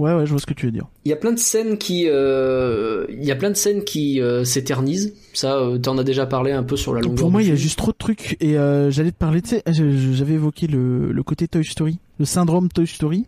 Ouais, 0.00 0.14
ouais, 0.14 0.24
je 0.24 0.30
vois 0.30 0.40
ce 0.40 0.46
que 0.46 0.54
tu 0.54 0.64
veux 0.64 0.72
dire. 0.72 0.86
Il 1.04 1.10
y 1.10 1.12
a 1.12 1.16
plein 1.16 1.32
de 1.32 1.38
scènes 1.38 1.76
qui, 1.76 2.06
euh, 2.08 3.04
il 3.10 3.22
y 3.22 3.30
a 3.30 3.36
plein 3.36 3.50
de 3.50 3.54
scènes 3.54 3.84
qui 3.84 4.18
euh, 4.18 4.44
s'éternisent. 4.44 5.12
Ça, 5.34 5.58
euh, 5.58 5.76
t'en 5.76 5.98
as 5.98 6.04
déjà 6.04 6.24
parlé 6.24 6.52
un 6.52 6.62
peu 6.62 6.74
sur 6.78 6.94
la 6.94 7.02
longueur. 7.02 7.16
Pour 7.16 7.30
moi, 7.30 7.42
il 7.42 7.50
y 7.50 7.52
a 7.52 7.54
juste 7.54 7.76
trop 7.76 7.92
de 7.92 7.96
trucs. 7.98 8.38
Et 8.40 8.56
euh, 8.56 8.90
j'allais 8.90 9.12
te 9.12 9.18
parler, 9.18 9.42
tu 9.42 9.50
sais, 9.50 9.62
j'avais 9.66 10.32
évoqué 10.32 10.68
le, 10.68 11.12
le 11.12 11.22
côté 11.22 11.48
Toy 11.48 11.66
Story, 11.66 11.98
le 12.18 12.24
syndrome 12.24 12.70
Toy 12.70 12.86
Story. 12.86 13.26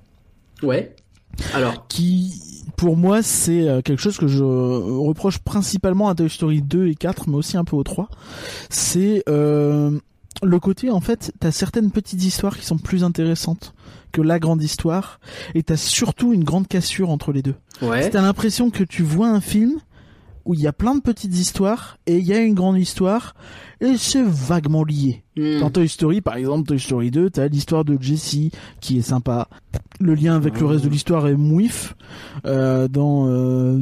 Ouais. 0.63 0.97
Alors. 1.53 1.89
qui 1.89 2.33
pour 2.77 2.97
moi 2.97 3.23
c'est 3.23 3.67
quelque 3.85 4.01
chose 4.03 4.19
que 4.19 4.27
je 4.27 4.45
reproche 4.45 5.39
principalement 5.39 6.09
à 6.11 6.15
Toy 6.15 6.29
Story 6.29 6.61
2 6.61 6.89
et 6.89 6.95
4 6.95 7.31
mais 7.31 7.37
aussi 7.37 7.57
un 7.57 7.65
peu 7.65 7.75
au 7.75 7.83
3 7.83 8.11
c'est 8.69 9.23
le 9.27 10.01
côté 10.61 10.91
en 10.91 11.01
fait 11.01 11.33
t'as 11.41 11.51
certaines 11.51 11.91
petites 11.91 12.23
histoires 12.23 12.59
qui 12.59 12.67
sont 12.67 12.77
plus 12.77 13.03
intéressantes 13.03 13.73
que 14.13 14.21
la 14.23 14.39
grande 14.39 14.63
histoire 14.63 15.19
et 15.55 15.63
t'as 15.63 15.77
surtout 15.77 16.33
une 16.33 16.45
grande 16.45 16.69
cassure 16.69 17.11
entre 17.11 17.33
les 17.33 17.43
deux 17.43 17.55
Ouais. 17.81 18.09
t'as 18.11 18.23
l'impression 18.23 18.71
que 18.71 18.85
tu 18.85 19.03
vois 19.03 19.29
un 19.29 19.41
film 19.41 19.79
où 20.45 20.55
il 20.55 20.61
y 20.61 20.67
a 20.67 20.73
plein 20.73 20.95
de 20.95 21.01
petites 21.01 21.35
histoires 21.35 21.99
et 22.07 22.19
il 22.19 22.27
y 22.27 22.33
a 22.33 22.41
une 22.41 22.55
grande 22.55 22.79
histoire 22.79 23.35
et 23.81 23.97
c'est 23.97 24.23
vaguement 24.23 24.85
lié 24.85 25.23
Hmm. 25.35 25.61
dans 25.61 25.71
Toy 25.71 25.89
Story, 25.89 26.21
par 26.21 26.37
exemple, 26.37 26.69
Toy 26.69 26.79
Story 26.79 27.11
2, 27.11 27.31
t'as 27.31 27.49
l'histoire 27.49 27.87
de 27.87 27.97
Jessie 27.99 28.51
qui 28.81 28.99
est 28.99 29.03
sympa. 29.03 29.49
Le 29.99 30.15
lien 30.15 30.37
avec 30.37 30.61
le 30.61 30.67
reste 30.67 30.85
de 30.85 30.91
l'histoire 30.91 31.27
est 31.27 31.37
mouif. 31.37 31.95
Euh, 32.45 32.87
dans, 32.87 33.27
euh... 33.29 33.79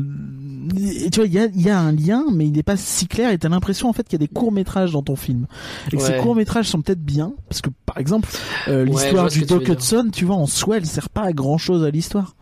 et 0.79 1.11
tu 1.11 1.19
vois, 1.19 1.27
il 1.27 1.33
y 1.33 1.41
a, 1.41 1.47
il 1.47 1.61
y 1.61 1.69
a 1.69 1.81
un 1.81 1.91
lien, 1.91 2.25
mais 2.33 2.47
il 2.47 2.53
n'est 2.53 2.63
pas 2.63 2.77
si 2.77 3.09
clair. 3.09 3.33
Et 3.33 3.39
t'as 3.39 3.49
l'impression 3.49 3.89
en 3.89 3.93
fait 3.93 4.05
qu'il 4.05 4.13
y 4.13 4.23
a 4.23 4.25
des 4.25 4.33
courts 4.33 4.53
métrages 4.53 4.93
dans 4.93 5.03
ton 5.03 5.17
film. 5.17 5.49
Et 5.93 5.97
que 5.97 6.03
ces 6.03 6.19
courts 6.19 6.37
métrages 6.37 6.69
sont 6.69 6.83
peut-être 6.83 7.03
bien, 7.03 7.33
parce 7.49 7.63
que 7.63 7.71
par 7.85 7.99
exemple, 7.99 8.29
euh, 8.69 8.85
l'histoire 8.85 9.29
du 9.29 9.41
Doc. 9.43 9.67
Hudson, 9.69 10.11
tu 10.13 10.25
vois, 10.27 10.37
en 10.37 10.47
soi, 10.47 10.77
elle 10.77 10.87
sert 10.87 11.09
pas 11.09 11.23
à 11.23 11.33
grand 11.33 11.59
chose 11.59 11.83
à 11.83 11.91
l'histoire. 11.91 12.37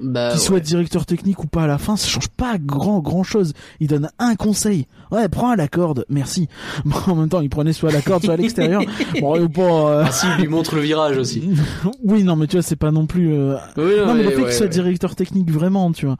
Bah, 0.00 0.30
Qu'il 0.30 0.38
ouais. 0.40 0.44
soit 0.46 0.60
directeur 0.60 1.06
technique 1.06 1.42
ou 1.42 1.46
pas 1.46 1.62
à 1.64 1.66
la 1.66 1.78
fin, 1.78 1.96
ça 1.96 2.06
change 2.06 2.28
pas 2.28 2.56
grand 2.58 3.00
grand 3.00 3.22
chose. 3.24 3.52
Il 3.80 3.88
donne 3.88 4.10
un 4.18 4.36
conseil. 4.36 4.86
Ouais, 5.10 5.28
prends 5.28 5.50
à 5.50 5.56
la 5.56 5.68
corde, 5.68 6.04
merci. 6.08 6.48
Bon, 6.84 6.96
en 7.08 7.14
même 7.16 7.28
temps, 7.28 7.40
il 7.40 7.48
prenait 7.48 7.72
soit 7.72 7.90
à 7.90 7.92
la 7.92 8.02
corde, 8.02 8.24
soit 8.24 8.34
à 8.34 8.36
l'extérieur. 8.36 8.82
bon, 9.20 9.40
ou 9.42 9.48
pas, 9.48 9.62
euh, 9.62 10.04
Ah 10.06 10.12
si, 10.12 10.26
il 10.36 10.42
lui 10.42 10.48
montre 10.48 10.74
le 10.76 10.82
virage 10.82 11.16
aussi. 11.16 11.42
oui, 12.04 12.22
non, 12.22 12.36
mais 12.36 12.46
tu 12.46 12.56
vois, 12.56 12.62
c'est 12.62 12.76
pas 12.76 12.90
non 12.90 13.06
plus. 13.06 13.32
euh, 13.34 13.56
Oui, 13.76 13.92
Non, 14.06 14.14
mais 14.14 14.22
le 14.22 14.30
fait 14.30 14.36
ouais, 14.36 14.42
qu'il 14.44 14.52
soit 14.52 14.66
ouais. 14.66 14.72
directeur 14.72 15.16
technique 15.16 15.50
vraiment, 15.50 15.90
tu 15.92 16.06
vois. 16.06 16.16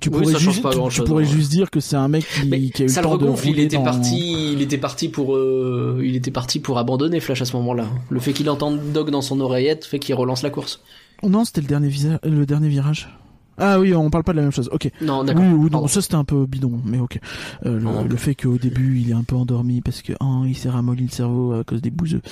Tu 0.00 0.08
Oui, 0.08 0.20
pourrais 0.22 0.32
ça 0.32 0.38
juste, 0.38 0.62
pas 0.62 0.70
tu- 0.70 0.78
grand-chose, 0.78 1.04
tu 1.04 1.10
pourrais 1.10 1.24
hein, 1.24 1.30
juste 1.30 1.50
dire 1.50 1.70
que 1.70 1.80
c'est 1.80 1.96
un 1.96 2.08
mec 2.08 2.24
qui, 2.26 2.48
Mais 2.48 2.60
qui 2.70 2.82
a 2.82 2.84
eu 2.86 2.88
ça 2.88 3.02
le 3.02 3.08
le 3.10 3.18
temps 3.18 3.32
de 3.32 3.38
il 3.46 3.58
était 3.58 3.76
dans- 3.76 3.82
parti, 3.82 4.52
il 4.52 4.62
était 4.62 4.78
parti 4.78 5.08
pour, 5.08 5.34
euh, 5.36 6.00
il 6.04 6.16
était 6.16 6.30
parti 6.30 6.60
pour 6.60 6.78
abandonner 6.78 7.20
Flash 7.20 7.42
à 7.42 7.44
ce 7.44 7.56
moment-là. 7.56 7.86
Le 8.10 8.20
fait 8.20 8.32
qu'il 8.32 8.48
entende 8.48 8.80
Dog 8.92 9.10
dans 9.10 9.22
son 9.22 9.40
oreillette 9.40 9.84
fait 9.84 9.98
qu'il 9.98 10.14
relance 10.14 10.42
la 10.42 10.50
course. 10.50 10.80
Non, 11.22 11.44
c'était 11.44 11.60
le 11.60 11.66
dernier 11.66 11.88
visa... 11.88 12.18
le 12.22 12.46
dernier 12.46 12.68
virage. 12.68 13.08
Ah 13.60 13.80
oui, 13.80 13.92
on 13.92 14.08
parle 14.08 14.22
pas 14.22 14.30
de 14.32 14.36
la 14.36 14.42
même 14.44 14.52
chose. 14.52 14.70
Ok. 14.72 14.88
Non, 15.02 15.20
Oui, 15.22 15.26
d'accord. 15.26 15.42
oui, 15.42 15.48
non, 15.64 15.68
Pardon. 15.68 15.86
ça 15.88 16.00
c'était 16.00 16.14
un 16.14 16.22
peu 16.22 16.46
bidon, 16.46 16.80
mais 16.84 17.00
ok. 17.00 17.18
Euh, 17.66 17.80
Non. 17.80 18.02
le, 18.04 18.08
le 18.08 18.16
fait 18.16 18.36
qu'au 18.36 18.56
début 18.56 19.00
il 19.00 19.10
est 19.10 19.14
un 19.14 19.24
peu 19.24 19.34
endormi 19.34 19.80
parce 19.80 20.00
que 20.00 20.12
oh, 20.20 20.44
il 20.46 20.54
s'est 20.56 20.70
ramolli 20.70 21.02
le 21.02 21.10
cerveau 21.10 21.54
à 21.54 21.64
cause 21.64 21.82
des 21.82 21.90
bouseux. 21.90 22.22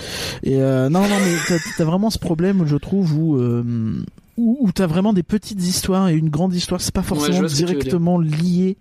Et 0.44 0.60
euh, 0.62 0.88
non, 0.88 1.00
non, 1.00 1.16
mais 1.24 1.34
t'as 1.48 1.82
as 1.82 1.84
vraiment 1.84 2.10
ce 2.10 2.20
problème, 2.20 2.64
je 2.66 2.76
trouve, 2.76 3.12
où 3.18 3.36
euh, 3.38 4.04
où, 4.36 4.58
où 4.60 4.70
t'as 4.70 4.86
vraiment 4.86 5.12
des 5.12 5.24
petites 5.24 5.60
histoires 5.66 6.08
et 6.10 6.14
une 6.14 6.28
grande 6.28 6.54
histoire. 6.54 6.80
C'est 6.80 6.94
pas 6.94 7.02
forcément 7.02 7.42
directement 7.42 8.18
lié. 8.20 8.76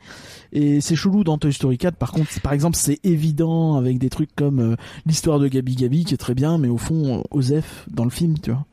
Et 0.53 0.82
c'est 0.82 0.95
chelou 0.95 1.24
dans 1.24 1.39
Toy 1.39 1.51
Story 1.51 1.80
4. 1.80 1.95
Par 1.97 2.12
contre, 2.12 2.30
par 2.41 2.53
exemple, 2.53 2.78
c'est 2.78 2.99
évident 3.03 3.76
avec 3.76 3.97
des 3.97 4.10
trucs 4.10 4.34
comme 4.36 4.60
euh, 4.60 4.76
l'histoire 5.08 5.39
de 5.39 5.47
Gabi 5.47 5.76
Gabi 5.76 6.06
qui 6.06 6.14
est 6.14 6.18
très 6.18 6.36
bien, 6.36 6.60
mais 6.60 6.68
au 6.68 6.78
fond, 6.78 7.18
euh, 7.20 7.22
Osef 7.32 7.88
dans 7.91 8.03
le 8.03 8.10
film, 8.12 8.36
tu 8.39 8.51
vois. 8.51 8.66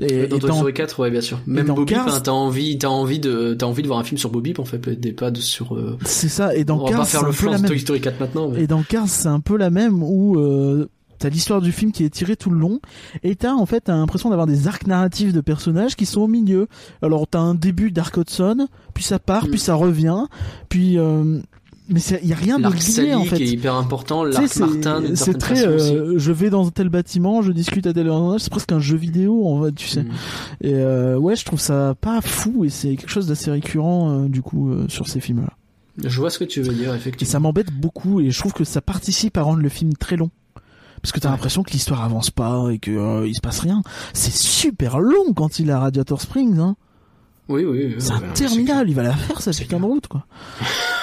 Et, 0.00 0.26
Dans 0.26 0.38
Toy 0.38 0.52
Story 0.52 0.72
4, 0.74 1.00
ouais, 1.00 1.10
bien 1.10 1.20
sûr. 1.20 1.38
Même 1.46 1.66
Bobby, 1.66 1.94
t'as 2.22 2.30
envie, 2.32 2.78
t'as 2.78 2.88
envie 2.88 3.18
de, 3.18 3.54
t'as 3.54 3.66
envie 3.66 3.82
de 3.82 3.86
voir 3.88 3.98
un 3.98 4.04
film 4.04 4.18
sur 4.18 4.30
Bobby, 4.30 4.54
en 4.58 4.64
fait, 4.64 4.88
des 4.88 5.12
pas 5.12 5.30
de 5.30 5.40
sur. 5.40 5.74
euh, 5.74 5.98
c'est 6.04 6.28
ça. 6.28 6.54
Et 6.54 6.64
dans 6.64 6.78
on 6.80 6.90
va 6.90 6.98
pas 6.98 7.04
faire 7.04 7.22
le 7.22 7.28
peu 7.28 7.32
flanc 7.32 7.50
la 7.52 7.56
de 7.58 7.62
même. 7.62 7.70
Toy 7.70 7.80
Story 7.80 8.00
4 8.00 8.20
maintenant. 8.20 8.48
Mais... 8.48 8.62
Et 8.62 8.66
dans 8.66 8.82
Cars, 8.82 9.08
c'est 9.08 9.28
un 9.28 9.40
peu 9.40 9.56
la 9.56 9.70
même 9.70 10.02
où 10.02 10.38
euh, 10.38 10.88
t'as 11.18 11.28
l'histoire 11.28 11.60
du 11.60 11.72
film 11.72 11.92
qui 11.92 12.04
est 12.04 12.10
tirée 12.10 12.36
tout 12.36 12.50
le 12.50 12.58
long 12.58 12.80
et 13.22 13.34
t'as 13.36 13.52
en 13.52 13.66
fait 13.66 13.88
l'impression 13.88 14.30
d'avoir 14.30 14.46
des 14.46 14.66
arcs 14.68 14.86
narratifs 14.86 15.32
de 15.32 15.40
personnages 15.40 15.96
qui 15.96 16.06
sont 16.06 16.22
au 16.22 16.26
milieu. 16.28 16.66
Alors 17.02 17.26
t'as 17.26 17.38
un 17.40 17.54
début 17.54 17.90
d'Arc 17.90 18.16
Hudson, 18.16 18.66
puis 18.94 19.04
ça 19.04 19.18
part, 19.18 19.46
Mm. 19.46 19.50
puis 19.50 19.58
ça 19.60 19.74
revient, 19.74 20.24
puis 20.68 20.98
euh, 20.98 21.40
mais 21.88 22.00
il 22.22 22.28
y 22.28 22.32
a 22.32 22.36
rien 22.36 22.58
de 22.58 22.62
lié 23.02 23.14
en 23.14 23.24
fait. 23.24 23.36
qui 23.36 23.42
est 23.42 23.46
hyper 23.48 23.74
important, 23.74 24.24
l'arc 24.24 24.56
Martin 24.56 25.02
c'est 25.14 25.36
très 25.38 25.66
euh, 25.66 26.14
je 26.18 26.32
vais 26.32 26.48
dans 26.50 26.70
tel 26.70 26.88
bâtiment 26.88 27.42
je 27.42 27.52
discute 27.52 27.86
à 27.86 27.92
tel 27.92 28.06
personnage 28.06 28.40
c'est 28.40 28.50
presque 28.50 28.72
un 28.72 28.78
jeu 28.80 28.96
vidéo 28.96 29.46
en 29.46 29.62
fait 29.64 29.72
tu 29.72 29.88
sais 29.88 30.02
Mm. 30.04 30.08
et 30.62 30.74
euh, 30.74 31.16
ouais 31.18 31.36
je 31.36 31.44
trouve 31.44 31.60
ça 31.60 31.94
pas 32.00 32.20
fou 32.22 32.64
et 32.64 32.70
c'est 32.70 32.96
quelque 32.96 33.10
chose 33.10 33.26
d'assez 33.26 33.50
récurrent 33.50 34.10
euh, 34.24 34.28
du 34.28 34.40
coup 34.40 34.70
euh, 34.70 34.86
sur 34.88 35.08
ces 35.08 35.20
films 35.20 35.42
là 35.42 35.52
Je 36.08 36.18
vois 36.20 36.30
ce 36.30 36.38
que 36.38 36.44
tu 36.44 36.62
veux 36.62 36.72
dire, 36.74 36.94
et 36.94 36.96
effectivement. 36.96 37.30
ça 37.30 37.38
m'embête 37.40 37.70
beaucoup 37.70 38.20
et 38.20 38.30
je 38.30 38.38
trouve 38.38 38.52
que 38.54 38.64
ça 38.64 38.80
participe 38.80 39.36
à 39.36 39.42
rendre 39.42 39.60
le 39.60 39.68
film 39.68 39.92
très 39.94 40.16
long 40.16 40.30
parce 41.02 41.12
que 41.12 41.20
t'as 41.20 41.28
Ouais. 41.28 41.32
l'impression 41.34 41.62
que 41.62 41.70
l'histoire 41.70 42.02
avance 42.02 42.30
pas 42.30 42.68
et 42.72 42.78
que 42.78 42.90
euh, 42.90 43.28
il 43.28 43.34
se 43.34 43.42
passe 43.42 43.60
rien 43.60 43.82
c'est 44.14 44.32
super 44.32 44.98
long 45.00 45.34
quand 45.36 45.58
il 45.58 45.68
est 45.68 45.72
à 45.72 45.80
Radiator 45.80 46.18
Springs 46.20 46.58
hein. 46.58 46.76
Oui, 47.48 47.64
oui. 47.64 47.86
oui, 47.88 47.94
c'est 47.98 48.12
ouais, 48.12 48.24
interminable 48.24 48.88
il 48.88 48.94
va 48.94 49.02
la 49.02 49.12
faire 49.12 49.40
c'est 49.42 49.50
putain 49.62 49.78
de 49.78 49.84
route 49.84 50.06
quoi. 50.06 50.24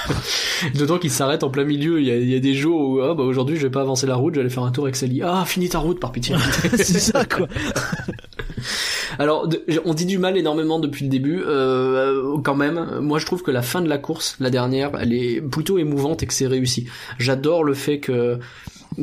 D'autant 0.76 0.98
qu'il 0.98 1.12
s'arrête 1.12 1.44
en 1.44 1.50
plein 1.50 1.64
milieu. 1.64 2.00
Il 2.02 2.08
y 2.08 2.12
a, 2.12 2.18
il 2.18 2.30
y 2.30 2.36
a 2.36 2.40
des 2.40 2.54
jours 2.54 2.82
où, 2.82 3.02
ah, 3.02 3.14
bah, 3.14 3.24
aujourd'hui, 3.24 3.58
je 3.58 3.64
vais 3.64 3.72
pas 3.72 3.82
avancer 3.82 4.08
la 4.08 4.16
route, 4.16 4.38
aller 4.38 4.50
faire 4.50 4.64
un 4.64 4.72
tour 4.72 4.86
avec 4.86 4.96
Sally. 4.96 5.22
Ah, 5.24 5.44
finis 5.46 5.70
ta 5.70 5.80
route, 5.80 6.00
par 6.00 6.12
pitié. 6.12 6.36
c'est 6.76 7.00
ça 7.00 7.26
quoi 7.26 7.48
Alors, 9.20 9.48
on 9.86 9.94
dit 9.94 10.06
du 10.06 10.18
mal 10.18 10.38
énormément 10.38 10.80
depuis 10.80 11.06
le 11.06 11.10
début. 11.10 11.42
Euh, 11.46 12.38
quand 12.44 12.56
même, 12.56 13.00
moi 13.02 13.20
je 13.20 13.26
trouve 13.26 13.44
que 13.44 13.52
la 13.52 13.62
fin 13.62 13.82
de 13.82 13.90
la 13.90 13.98
course, 13.98 14.38
la 14.40 14.50
dernière, 14.50 14.92
elle 15.00 15.14
est 15.14 15.42
plutôt 15.42 15.78
émouvante 15.78 16.24
et 16.24 16.28
que 16.28 16.34
c'est 16.34 16.48
réussi. 16.48 16.88
J'adore 17.20 17.64
le 17.64 17.74
fait 17.74 18.00
que 18.00 18.40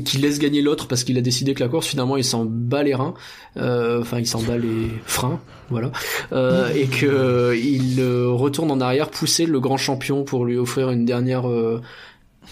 qu'il 0.05 0.21
laisse 0.21 0.39
gagner 0.39 0.61
l'autre 0.61 0.87
parce 0.87 1.03
qu'il 1.03 1.17
a 1.19 1.23
décidé 1.23 1.55
que 1.55 1.61
la 1.63 1.69
course 1.69 1.87
finalement 1.87 2.19
il 2.19 2.25
s'en 2.25 2.45
bat 2.45 2.83
les 2.83 2.95
reins, 2.95 3.15
Euh, 3.57 4.03
enfin 4.03 4.19
il 4.19 4.27
s'en 4.27 4.43
bat 4.43 4.59
les 4.59 4.91
freins, 5.07 5.41
voilà, 5.71 5.91
Euh, 6.33 6.73
et 6.75 6.87
que 6.87 7.07
euh, 7.07 7.57
il 7.57 8.01
euh, 8.01 8.29
retourne 8.31 8.71
en 8.71 8.81
arrière 8.81 9.11
pousser 9.11 9.47
le 9.47 9.61
grand 9.61 9.77
champion 9.77 10.25
pour 10.25 10.45
lui 10.45 10.57
offrir 10.59 10.91
une 10.91 11.05
dernière 11.05 11.49
euh, 11.49 11.81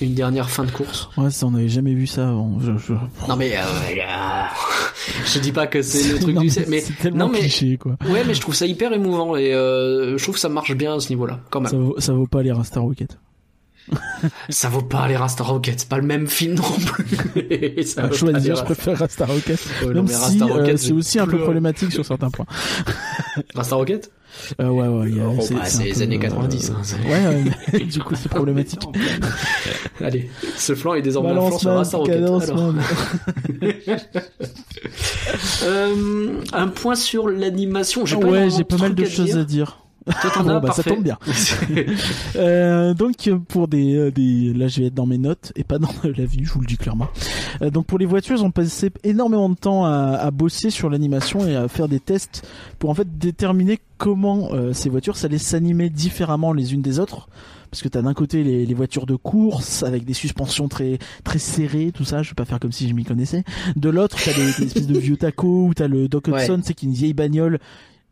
une 0.00 0.12
dernière 0.14 0.50
fin 0.50 0.64
de 0.64 0.70
course. 0.70 1.08
ouais 1.16 1.30
ça 1.30 1.46
on 1.46 1.54
avait 1.54 1.68
jamais 1.70 1.94
vu 1.94 2.06
ça 2.06 2.28
avant 2.28 2.58
je, 2.60 2.72
je... 2.76 2.92
Non 3.28 3.36
mais 3.36 3.52
euh, 3.56 3.62
je 5.24 5.38
dis 5.38 5.52
pas 5.52 5.66
que 5.66 5.82
c'est 5.82 6.12
le 6.12 6.18
truc 6.20 6.34
Non, 6.34 6.42
du 6.42 6.50
mais 6.56 6.64
mais 6.68 6.82
tellement 7.00 7.26
non 7.26 7.28
mais 7.32 7.38
cliché 7.40 7.78
quoi 7.78 7.96
Ouais, 8.10 8.22
mais 8.26 8.34
je 8.34 8.40
trouve 8.40 8.54
ça 8.54 8.66
hyper 8.66 8.92
émouvant 8.92 9.36
et 9.36 9.54
euh, 9.54 10.16
je 10.18 10.22
trouve 10.22 10.34
que 10.34 10.40
ça 10.40 10.48
marche 10.48 10.74
bien 10.74 10.94
à 10.96 11.00
ce 11.00 11.08
niveau-là, 11.10 11.40
quand 11.50 11.60
même. 11.60 11.70
ça 11.70 11.76
vaut, 11.78 11.94
ça 11.98 12.12
vaut 12.12 12.26
pas 12.26 12.42
les 12.42 12.52
Star 12.64 12.82
Rocket 12.82 13.18
Ça 14.48 14.68
vaut 14.68 14.82
pas 14.82 15.06
les 15.08 15.16
Rasta 15.16 15.44
Rocket, 15.44 15.80
c'est 15.80 15.88
pas 15.88 15.98
le 15.98 16.06
même 16.06 16.26
film 16.26 16.54
non 16.54 16.62
plus. 16.62 17.82
ça 17.84 18.04
à 18.04 18.10
choisir, 18.12 18.56
je 18.56 18.64
préfère 18.64 18.98
Rasta 18.98 19.26
Rocket. 19.26 19.58
Ouais, 19.82 19.94
Même 19.94 20.04
mais 20.04 20.12
si 20.12 20.40
Rasta 20.40 20.44
euh, 20.56 20.76
c'est 20.76 20.92
aussi 20.92 21.18
un 21.18 21.26
peu 21.26 21.38
problématique 21.38 21.92
sur 21.92 22.04
certains 22.04 22.30
points. 22.30 22.46
Rasta 23.54 23.76
Rocket 23.76 24.10
Euh, 24.60 24.68
ouais, 24.68 24.88
ouais, 24.88 25.12
Oh, 25.24 25.40
c'est 25.40 25.54
bah, 25.54 25.62
les 25.84 26.02
années 26.02 26.16
euh, 26.16 26.20
90, 26.20 26.70
hein, 26.70 26.76
c'est- 26.82 26.96
ouais, 27.08 27.44
mais 27.72 27.80
du 27.80 28.00
coup, 28.00 28.14
c'est 28.14 28.28
problématique. 28.28 28.82
Allez, 30.00 30.30
ce 30.56 30.74
flanc 30.74 30.94
est 30.94 31.02
désormais 31.02 31.30
un 31.30 31.34
flanc 31.48 31.58
sur 31.58 31.70
Rasta 31.70 31.96
Rocket. 31.96 32.16
Alors, 32.16 32.72
euh, 35.64 36.40
un 36.52 36.68
point 36.68 36.94
sur 36.94 37.28
l'animation. 37.28 38.04
J'ai 38.06 38.16
pas 38.16 38.26
Ouais, 38.26 38.48
j'ai 38.50 38.64
pas 38.64 38.76
mal 38.76 38.94
de 38.94 39.04
choses 39.04 39.36
à 39.36 39.44
dire. 39.44 39.78
Toi, 40.06 40.30
t'en 40.32 40.44
Bon, 40.44 40.50
as, 40.50 40.60
bah, 40.60 40.72
ça 40.72 40.82
tombe 40.82 41.02
bien. 41.02 41.18
Euh, 42.36 42.94
donc 42.94 43.28
pour 43.48 43.66
des, 43.68 43.94
euh, 43.96 44.10
des 44.10 44.52
là 44.52 44.68
je 44.68 44.80
vais 44.80 44.86
être 44.88 44.94
dans 44.94 45.06
mes 45.06 45.18
notes 45.18 45.52
et 45.56 45.64
pas 45.64 45.78
dans 45.78 45.88
la 46.04 46.24
vie 46.24 46.44
je 46.44 46.52
vous 46.52 46.60
le 46.60 46.66
dis 46.66 46.76
clairement 46.76 47.08
Euh, 47.62 47.70
donc 47.70 47.86
pour 47.86 47.98
les 47.98 48.06
voitures 48.06 48.36
ils 48.36 48.44
ont 48.44 48.50
passé 48.50 48.90
énormément 49.04 49.48
de 49.48 49.54
temps 49.54 49.84
à, 49.86 50.16
à 50.20 50.30
bosser 50.30 50.70
sur 50.70 50.90
l'animation 50.90 51.46
et 51.46 51.56
à 51.56 51.68
faire 51.68 51.88
des 51.88 52.00
tests 52.00 52.46
pour 52.78 52.90
en 52.90 52.94
fait 52.94 53.18
déterminer 53.18 53.78
comment 53.98 54.50
euh, 54.52 54.72
ces 54.74 54.90
voitures 54.90 55.16
ça 55.16 55.26
allait 55.26 55.38
s'animer 55.38 55.88
différemment 55.88 56.52
les 56.52 56.74
unes 56.74 56.82
des 56.82 56.98
autres 57.00 57.28
parce 57.70 57.82
que 57.82 57.88
t'as 57.88 58.02
d'un 58.02 58.14
côté 58.14 58.44
les, 58.44 58.66
les 58.66 58.74
voitures 58.74 59.06
de 59.06 59.16
course 59.16 59.82
avec 59.82 60.04
des 60.04 60.14
suspensions 60.14 60.68
très 60.68 60.98
très 61.24 61.38
serrées 61.38 61.90
tout 61.94 62.04
ça 62.04 62.22
je 62.22 62.30
vais 62.30 62.34
pas 62.34 62.44
faire 62.44 62.60
comme 62.60 62.72
si 62.72 62.88
je 62.88 62.94
m'y 62.94 63.04
connaissais 63.04 63.44
de 63.76 63.88
l'autre 63.88 64.18
t'as 64.22 64.34
des, 64.34 64.44
des 64.44 64.64
espèces 64.64 64.86
de 64.86 64.98
vieux 64.98 65.16
tacos 65.16 65.66
ou 65.68 65.74
t'as 65.74 65.88
le 65.88 66.08
Doc 66.08 66.28
Ouais. 66.28 66.42
Hudson 66.44 66.60
c'est 66.62 66.74
qui 66.74 66.86
est 66.86 66.88
une 66.90 66.94
vieille 66.94 67.14
bagnole 67.14 67.58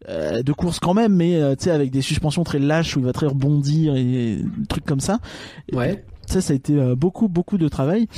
euh, 0.09 0.43
de 0.43 0.53
course 0.53 0.79
quand 0.81 0.95
même, 0.95 1.15
mais 1.15 1.37
euh, 1.37 1.55
tu 1.57 1.65
sais 1.65 1.71
avec 1.71 1.91
des 1.91 2.03
suspensions 2.03 2.45
très 2.45 2.59
lâches 2.59 2.97
où 2.97 3.01
il 3.01 3.05
va 3.07 3.13
très 3.13 3.27
rebondir 3.27 3.97
et 3.97 4.39
trucs 4.69 4.85
comme 4.85 5.01
ça. 5.01 5.19
Ouais. 5.73 6.05
Ça, 6.27 6.41
ça 6.41 6.53
a 6.53 6.57
été 6.57 6.75
euh, 6.75 6.95
beaucoup 6.95 7.29
beaucoup 7.29 7.59
de 7.59 7.69
travail. 7.69 8.09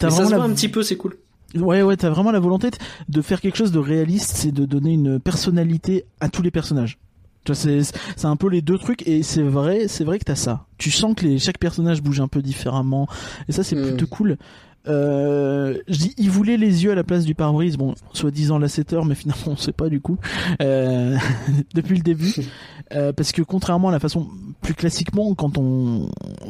Ça 0.00 0.10
se 0.10 0.22
voit 0.22 0.42
un 0.44 0.50
petit 0.52 0.68
peu, 0.68 0.82
c'est 0.82 0.96
cool. 0.96 1.16
Ouais 1.56 1.82
ouais, 1.82 1.96
t'as 1.96 2.10
vraiment 2.10 2.30
la 2.30 2.38
volonté 2.38 2.70
de 3.08 3.22
faire 3.22 3.40
quelque 3.40 3.56
chose 3.56 3.72
de 3.72 3.78
réaliste, 3.80 4.36
c'est 4.36 4.52
de 4.52 4.64
donner 4.64 4.92
une 4.92 5.18
personnalité 5.18 6.04
à 6.20 6.28
tous 6.28 6.42
les 6.42 6.50
personnages. 6.52 6.98
Tu 7.44 7.52
vois, 7.52 7.82
c'est 8.16 8.26
un 8.26 8.36
peu 8.36 8.48
les 8.48 8.60
deux 8.60 8.76
trucs 8.78 9.06
et 9.08 9.22
c'est 9.22 9.42
vrai, 9.42 9.88
c'est 9.88 10.04
vrai 10.04 10.18
que 10.18 10.24
t'as 10.24 10.34
ça. 10.36 10.66
Tu 10.78 10.90
sens 10.90 11.14
que 11.16 11.24
les 11.26 11.38
chaque 11.38 11.58
personnage 11.58 12.02
bouge 12.02 12.20
un 12.20 12.28
peu 12.28 12.42
différemment 12.42 13.08
et 13.48 13.52
ça 13.52 13.64
c'est 13.64 13.74
Hmm. 13.76 13.82
plutôt 13.88 14.06
cool. 14.06 14.36
Euh, 14.88 15.78
je 15.88 15.98
dis, 15.98 16.14
il 16.16 16.30
voulait 16.30 16.56
les 16.56 16.84
yeux 16.84 16.92
à 16.92 16.94
la 16.94 17.04
place 17.04 17.24
du 17.24 17.34
pare-brise. 17.34 17.76
Bon, 17.76 17.94
soi-disant 18.12 18.58
l'assetteur, 18.58 19.04
mais 19.04 19.14
finalement 19.14 19.42
on 19.48 19.56
sait 19.56 19.72
pas 19.72 19.88
du 19.88 20.00
coup. 20.00 20.16
Euh, 20.62 21.16
depuis 21.74 21.96
le 21.96 22.02
début, 22.02 22.32
Euh, 22.92 23.12
parce 23.12 23.30
que 23.30 23.42
contrairement 23.42 23.90
à 23.90 23.92
la 23.92 24.00
façon 24.00 24.26
plus 24.62 24.74
classiquement, 24.74 25.32
quand 25.34 25.58
on, 25.58 26.08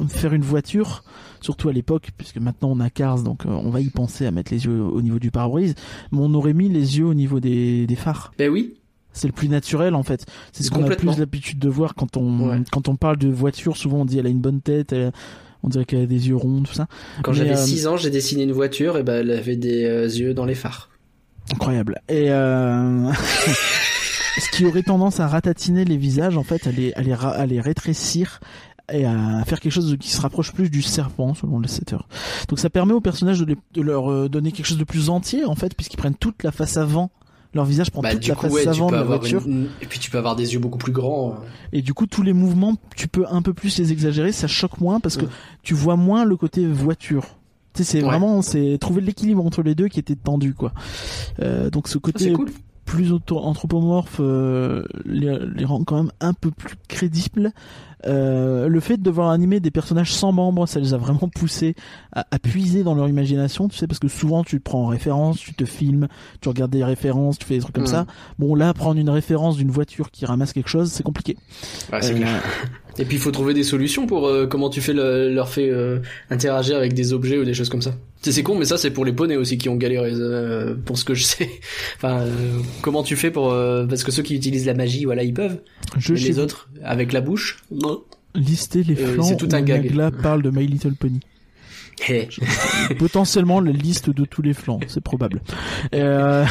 faire 0.08 0.32
une 0.32 0.42
voiture, 0.42 1.04
surtout 1.42 1.68
à 1.68 1.72
l'époque, 1.72 2.10
puisque 2.16 2.38
maintenant 2.38 2.70
on 2.70 2.80
a 2.80 2.88
Cars, 2.88 3.22
donc 3.22 3.44
euh, 3.44 3.50
on 3.50 3.68
va 3.68 3.80
y 3.82 3.90
penser 3.90 4.24
à 4.24 4.30
mettre 4.30 4.50
les 4.52 4.64
yeux 4.64 4.80
au 4.80 5.02
niveau 5.02 5.18
du 5.18 5.30
pare-brise, 5.30 5.74
mais 6.12 6.18
on 6.22 6.32
aurait 6.32 6.54
mis 6.54 6.70
les 6.70 6.98
yeux 6.98 7.04
au 7.04 7.12
niveau 7.14 7.40
des, 7.40 7.86
des 7.86 7.96
phares. 7.96 8.32
Ben 8.38 8.48
oui. 8.50 8.74
C'est 9.12 9.26
le 9.26 9.32
plus 9.34 9.48
naturel 9.48 9.94
en 9.96 10.02
fait. 10.04 10.24
C'est 10.52 10.62
ce 10.62 10.70
qu'on 10.70 10.88
a 10.88 10.94
plus 10.94 11.18
l'habitude 11.18 11.58
de 11.58 11.68
voir 11.68 11.94
quand 11.96 12.16
on 12.16 12.48
Ouais. 12.48 12.62
quand 12.70 12.88
on 12.88 12.94
parle 12.96 13.16
de 13.18 13.28
voiture. 13.28 13.76
Souvent 13.76 13.98
on 14.02 14.04
dit 14.06 14.18
elle 14.18 14.26
a 14.26 14.30
une 14.30 14.40
bonne 14.40 14.60
tête, 14.60 14.92
elle- 14.92 15.10
on 15.62 15.68
dirait 15.68 15.84
qu'elle 15.84 16.02
a 16.02 16.06
des 16.06 16.28
yeux 16.28 16.36
ronds, 16.36 16.62
tout 16.62 16.72
ça. 16.74 16.86
Quand 17.22 17.32
j'avais 17.32 17.52
euh, 17.52 17.56
6 17.56 17.86
ans, 17.86 17.96
j'ai 17.96 18.10
dessiné 18.10 18.42
une 18.44 18.52
voiture 18.52 18.96
et 18.98 19.02
ben 19.02 19.20
elle 19.20 19.30
avait 19.30 19.56
des 19.56 19.84
euh, 19.84 20.04
yeux 20.06 20.34
dans 20.34 20.44
les 20.44 20.54
phares. 20.54 20.88
Incroyable. 21.52 22.00
Et 22.08 22.30
euh... 22.30 23.10
ce 24.38 24.50
qui 24.56 24.64
aurait 24.64 24.82
tendance 24.82 25.20
à 25.20 25.26
ratatiner 25.28 25.84
les 25.84 25.96
visages, 25.96 26.36
en 26.36 26.42
fait, 26.44 26.66
à 26.66 26.70
les, 26.72 26.92
à 26.94 27.02
les, 27.02 27.14
ra- 27.14 27.32
à 27.32 27.46
les 27.46 27.60
rétrécir 27.60 28.40
et 28.92 29.04
à 29.04 29.44
faire 29.46 29.60
quelque 29.60 29.72
chose 29.72 29.96
qui 30.00 30.10
se 30.10 30.20
rapproche 30.20 30.52
plus 30.52 30.68
du 30.70 30.82
serpent, 30.82 31.34
selon 31.34 31.58
le 31.60 31.68
setter. 31.68 31.96
Donc 32.48 32.58
ça 32.58 32.70
permet 32.70 32.92
aux 32.92 33.00
personnages 33.00 33.38
de, 33.40 33.44
les- 33.44 33.56
de 33.74 33.82
leur 33.82 34.10
euh, 34.10 34.28
donner 34.28 34.50
quelque 34.52 34.66
chose 34.66 34.78
de 34.78 34.84
plus 34.84 35.10
entier, 35.10 35.44
en 35.44 35.54
fait, 35.54 35.74
puisqu'ils 35.76 35.96
prennent 35.96 36.14
toute 36.16 36.42
la 36.42 36.50
face 36.52 36.76
avant. 36.76 37.10
Leur 37.52 37.64
visage 37.64 37.90
prend 37.90 38.00
Bah, 38.02 38.12
toute 38.14 38.26
la 38.28 38.34
coup, 38.36 38.46
ouais, 38.46 38.66
avant 38.68 38.90
de 38.90 38.94
la 38.96 39.02
voiture. 39.02 39.42
une... 39.46 39.66
Et 39.82 39.86
puis 39.86 39.98
tu 39.98 40.10
peux 40.10 40.18
avoir 40.18 40.36
des 40.36 40.52
yeux 40.54 40.60
beaucoup 40.60 40.78
plus 40.78 40.92
grands. 40.92 41.32
euh. 41.32 41.46
Et 41.72 41.82
du 41.82 41.94
coup, 41.94 42.06
tous 42.06 42.22
les 42.22 42.32
mouvements, 42.32 42.76
tu 42.96 43.08
peux 43.08 43.24
un 43.28 43.42
peu 43.42 43.52
plus 43.54 43.76
les 43.78 43.90
exagérer, 43.92 44.30
ça 44.32 44.46
choque 44.46 44.80
moins 44.80 45.00
parce 45.00 45.16
que 45.16 45.24
Ouais. 45.24 45.30
tu 45.62 45.74
vois 45.74 45.96
moins 45.96 46.24
le 46.24 46.36
côté 46.36 46.64
voiture. 46.66 47.24
Tu 47.74 47.82
sais, 47.82 47.90
c'est 47.92 47.98
Ouais. 47.98 48.08
vraiment, 48.08 48.42
c'est 48.42 48.78
trouver 48.80 49.00
l'équilibre 49.00 49.44
entre 49.44 49.62
les 49.62 49.74
deux 49.74 49.88
qui 49.88 49.98
était 49.98 50.14
tendu, 50.16 50.54
quoi. 50.54 50.72
Euh, 51.40 51.70
donc 51.70 51.88
ce 51.88 51.98
côté 51.98 52.32
plus 52.84 53.12
anthropomorphe 53.30 54.16
euh, 54.20 54.84
les, 55.04 55.38
les 55.54 55.64
rend 55.64 55.84
quand 55.84 55.96
même 55.96 56.10
un 56.20 56.32
peu 56.32 56.50
plus 56.50 56.74
crédibles. 56.88 57.52
Euh, 58.06 58.68
le 58.68 58.80
fait 58.80 58.96
de 58.96 59.02
devoir 59.02 59.30
animer 59.30 59.60
des 59.60 59.70
personnages 59.70 60.12
sans 60.12 60.32
membres, 60.32 60.66
ça 60.66 60.80
les 60.80 60.94
a 60.94 60.96
vraiment 60.96 61.28
poussés 61.34 61.74
à, 62.12 62.26
à 62.30 62.38
puiser 62.38 62.82
dans 62.82 62.94
leur 62.94 63.08
imagination, 63.08 63.68
tu 63.68 63.76
sais, 63.76 63.86
parce 63.86 63.98
que 63.98 64.08
souvent 64.08 64.42
tu 64.42 64.58
prends 64.60 64.84
en 64.84 64.86
référence, 64.86 65.38
tu 65.38 65.52
te 65.54 65.64
filmes, 65.66 66.08
tu 66.40 66.48
regardes 66.48 66.70
des 66.70 66.82
références, 66.84 67.38
tu 67.38 67.44
fais 67.46 67.54
des 67.56 67.60
trucs 67.60 67.74
comme 67.74 67.84
Mm. 67.84 67.88
ça. 67.88 68.06
Bon, 68.38 68.54
là, 68.54 68.72
prendre 68.74 68.98
une 68.98 69.10
référence 69.10 69.56
d'une 69.56 69.70
voiture 69.70 70.10
qui 70.10 70.24
ramasse 70.24 70.52
quelque 70.52 70.68
chose, 70.70 70.90
c'est 70.90 71.02
compliqué. 71.02 71.36
C'est 72.00 72.14
Euh. 72.14 72.38
Et 73.00 73.04
puis 73.06 73.16
il 73.16 73.20
faut 73.20 73.30
trouver 73.30 73.54
des 73.54 73.62
solutions 73.64 74.06
pour 74.06 74.26
euh, 74.28 74.46
comment 74.46 74.68
tu 74.70 74.80
fais 74.80 74.92
le- 74.92 75.32
leur 75.32 75.48
fait 75.48 75.70
euh, 75.70 75.98
interagir 76.30 76.76
avec 76.76 76.92
des 76.92 77.12
objets 77.12 77.38
ou 77.38 77.44
des 77.44 77.54
choses 77.54 77.70
comme 77.70 77.80
ça. 77.82 77.94
C'est 78.20 78.30
c'est 78.32 78.42
con, 78.42 78.56
mais 78.58 78.66
ça 78.66 78.76
c'est 78.76 78.90
pour 78.90 79.04
les 79.06 79.12
poneys 79.12 79.36
aussi 79.36 79.56
qui 79.58 79.68
ont 79.70 79.76
galéré 79.76 80.12
euh, 80.14 80.74
pour 80.84 80.98
ce 80.98 81.04
que 81.04 81.14
je 81.14 81.24
sais. 81.24 81.48
enfin, 81.96 82.20
euh, 82.20 82.28
comment 82.82 83.02
tu 83.02 83.16
fais 83.16 83.30
pour 83.30 83.50
euh, 83.52 83.86
parce 83.86 84.04
que 84.04 84.12
ceux 84.12 84.22
qui 84.22 84.34
utilisent 84.36 84.66
la 84.66 84.74
magie, 84.74 85.04
voilà, 85.06 85.22
ils 85.24 85.32
peuvent. 85.34 85.58
Je 85.98 86.12
Mais 86.12 86.20
les 86.20 86.38
autres 86.38 86.68
avec 86.84 87.12
la 87.14 87.22
bouche, 87.22 87.58
non. 87.70 88.02
lister 88.34 88.82
les 88.84 88.94
Euh, 89.00 89.14
flancs 89.14 89.24
c'est 89.24 89.36
tout 89.36 89.50
où 89.50 89.54
un 89.56 89.62
gag. 89.62 89.84
Nagla 89.84 90.10
parle 90.10 90.42
de 90.42 90.50
My 90.50 90.66
Little 90.66 90.94
Pony. 90.94 91.20
Potentiellement 92.98 93.60
la 93.60 93.72
liste 93.72 94.10
de 94.10 94.24
tous 94.24 94.42
les 94.42 94.54
flancs, 94.54 94.80
c'est 94.88 95.00
probable. 95.00 95.40
Euh, 95.94 96.44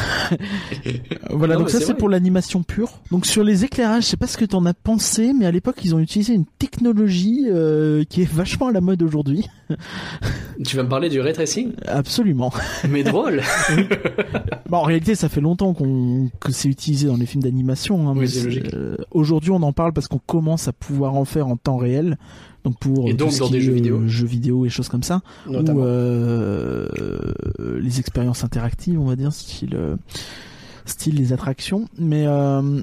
voilà, 1.30 1.54
Non, 1.54 1.60
donc 1.60 1.70
ça 1.70 1.80
c'est 1.80 1.94
pour 1.94 2.08
l'animation 2.08 2.62
pure. 2.62 2.90
Donc 3.10 3.26
sur 3.26 3.44
les 3.44 3.64
éclairages, 3.64 4.04
je 4.04 4.08
sais 4.08 4.16
pas 4.16 4.26
ce 4.26 4.36
que 4.36 4.44
t'en 4.44 4.64
as 4.66 4.74
pensé, 4.74 5.32
mais 5.32 5.46
à 5.46 5.50
l'époque 5.50 5.76
ils 5.84 5.94
ont 5.94 5.98
utilisé 5.98 6.34
une 6.34 6.46
technologie 6.58 7.46
euh, 7.48 8.04
qui 8.08 8.22
est 8.22 8.30
vachement 8.30 8.68
à 8.68 8.72
la 8.72 8.80
mode 8.80 9.02
aujourd'hui. 9.02 9.48
tu 10.64 10.76
vas 10.76 10.82
me 10.82 10.88
parler 10.88 11.08
du 11.08 11.20
ray 11.20 11.32
tracing? 11.32 11.72
Absolument. 11.86 12.52
Mais 12.88 13.02
drôle 13.02 13.42
Bon, 14.68 14.78
en 14.78 14.82
réalité, 14.82 15.16
ça 15.16 15.28
fait 15.28 15.40
longtemps 15.40 15.74
qu'on 15.74 16.30
que 16.38 16.52
c'est 16.52 16.68
utilisé 16.68 17.08
dans 17.08 17.16
les 17.16 17.26
films 17.26 17.42
d'animation. 17.42 18.08
Hein, 18.08 18.14
Oui, 18.16 18.30
euh, 18.72 18.96
Aujourd'hui, 19.10 19.50
on 19.50 19.62
en 19.62 19.72
parle 19.72 19.92
parce 19.92 20.06
qu'on 20.06 20.20
commence 20.24 20.68
à 20.68 20.72
pouvoir 20.72 21.16
en 21.16 21.24
faire 21.24 21.48
en 21.48 21.56
temps 21.56 21.76
réel. 21.76 22.16
Donc 22.64 22.78
pour 22.78 23.08
Et 23.08 23.14
donc 23.14 23.36
dans 23.38 23.48
des 23.48 23.60
jeux 23.60 23.72
euh, 23.72 23.74
vidéo. 23.74 24.06
jeux 24.06 24.26
vidéo 24.26 24.66
et 24.66 24.68
choses 24.68 24.88
comme 24.88 25.02
ça, 25.02 25.22
Notamment. 25.46 25.80
ou 25.80 25.84
euh, 25.84 26.88
les 27.80 28.00
expériences 28.00 28.44
interactives, 28.44 29.00
on 29.00 29.06
va 29.06 29.16
dire, 29.16 29.32
style 29.32 29.74
euh, 29.74 29.96
style 30.84 31.14
les 31.16 31.32
attractions. 31.32 31.88
Mais 31.98 32.26
euh, 32.26 32.82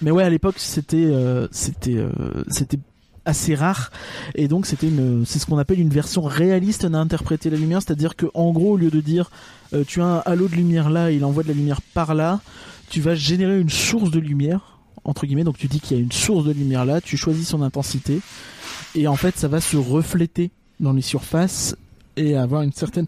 mais 0.00 0.10
ouais, 0.10 0.24
à 0.24 0.30
l'époque, 0.30 0.54
c'était 0.58 0.96
euh, 1.04 1.48
c'était 1.50 2.02
c'était 2.48 2.78
assez 3.26 3.54
rare 3.54 3.90
et 4.34 4.48
donc 4.48 4.64
c'était 4.64 4.88
une 4.88 5.24
c'est 5.26 5.38
ce 5.38 5.44
qu'on 5.44 5.58
appelle 5.58 5.78
une 5.78 5.90
version 5.90 6.22
réaliste 6.22 6.86
d'interpréter 6.86 7.50
la 7.50 7.58
lumière 7.58 7.82
c'est-à-dire 7.82 8.16
que 8.16 8.24
en 8.32 8.50
gros 8.50 8.72
au 8.72 8.76
lieu 8.78 8.90
de 8.90 9.00
dire 9.02 9.30
tu 9.86 10.00
as 10.00 10.06
un 10.06 10.18
halo 10.24 10.48
de 10.48 10.54
lumière 10.54 10.88
là 10.88 11.10
il 11.10 11.22
envoie 11.26 11.42
de 11.42 11.48
la 11.48 11.54
lumière 11.54 11.82
par 11.82 12.14
là 12.14 12.40
tu 12.88 13.02
vas 13.02 13.14
générer 13.14 13.60
une 13.60 13.68
source 13.68 14.10
de 14.10 14.18
lumière 14.18 14.79
entre 15.04 15.26
guillemets 15.26 15.44
donc 15.44 15.58
tu 15.58 15.66
dis 15.66 15.80
qu'il 15.80 15.96
y 15.96 16.00
a 16.00 16.02
une 16.02 16.12
source 16.12 16.44
de 16.44 16.52
lumière 16.52 16.84
là 16.84 17.00
tu 17.00 17.16
choisis 17.16 17.48
son 17.48 17.62
intensité 17.62 18.20
et 18.94 19.06
en 19.06 19.16
fait 19.16 19.36
ça 19.36 19.48
va 19.48 19.60
se 19.60 19.76
refléter 19.76 20.50
dans 20.78 20.92
les 20.92 21.02
surfaces 21.02 21.76
et 22.16 22.36
avoir 22.36 22.62
une 22.62 22.72
certaine 22.72 23.06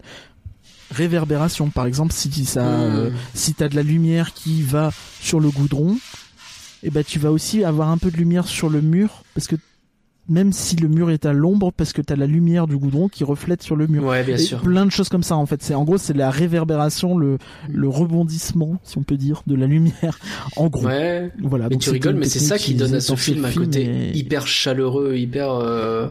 réverbération. 0.91 1.69
Par 1.69 1.85
exemple 1.85 2.13
si 2.13 2.45
ça 2.45 2.65
euh, 2.65 3.09
si 3.33 3.53
t'as 3.53 3.67
de 3.67 3.75
la 3.75 3.83
lumière 3.83 4.33
qui 4.33 4.61
va 4.61 4.91
sur 5.19 5.39
le 5.39 5.49
goudron 5.49 5.97
et 6.83 6.89
ben 6.89 7.03
tu 7.03 7.19
vas 7.19 7.31
aussi 7.31 7.63
avoir 7.63 7.89
un 7.89 7.97
peu 7.97 8.11
de 8.11 8.17
lumière 8.17 8.47
sur 8.47 8.69
le 8.69 8.81
mur 8.81 9.23
parce 9.33 9.47
que 9.47 9.55
même 10.29 10.53
si 10.53 10.75
le 10.77 10.87
mur 10.87 11.09
est 11.11 11.25
à 11.25 11.33
l'ombre 11.33 11.71
parce 11.75 11.91
que 11.91 12.01
t'as 12.01 12.15
la 12.15 12.27
lumière 12.27 12.65
du 12.67 12.77
goudron 12.77 13.09
qui 13.09 13.23
reflète 13.25 13.61
sur 13.61 13.75
le 13.75 13.87
mur 13.87 14.03
Ouais, 14.05 14.23
bien 14.23 14.35
et 14.35 14.39
sûr. 14.39 14.61
plein 14.61 14.85
de 14.85 14.91
choses 14.91 15.09
comme 15.09 15.23
ça 15.23 15.35
en 15.35 15.45
fait 15.45 15.61
c'est 15.61 15.73
en 15.75 15.83
gros 15.83 15.97
c'est 15.97 16.13
la 16.15 16.29
réverbération 16.31 17.17
le 17.17 17.37
le 17.69 17.89
rebondissement 17.89 18.77
si 18.83 18.97
on 18.97 19.03
peut 19.03 19.17
dire 19.17 19.43
de 19.47 19.55
la 19.55 19.67
lumière 19.67 20.19
en 20.55 20.67
gros 20.67 20.85
Ouais. 20.87 21.29
voilà 21.41 21.67
Mais 21.69 21.77
tu 21.77 21.89
rigoles, 21.89 22.15
mais 22.15 22.29
c'est 22.29 22.39
ça 22.39 22.57
qui 22.57 22.73
donne 22.75 22.93
à 22.95 22.99
dans 22.99 23.15
film 23.17 23.43
un 23.45 23.51
côté 23.51 23.83
et- 23.83 24.17
hyper 24.17 24.47
chaleureux, 24.47 25.15
hyper. 25.17 25.51
euh, 25.51 26.07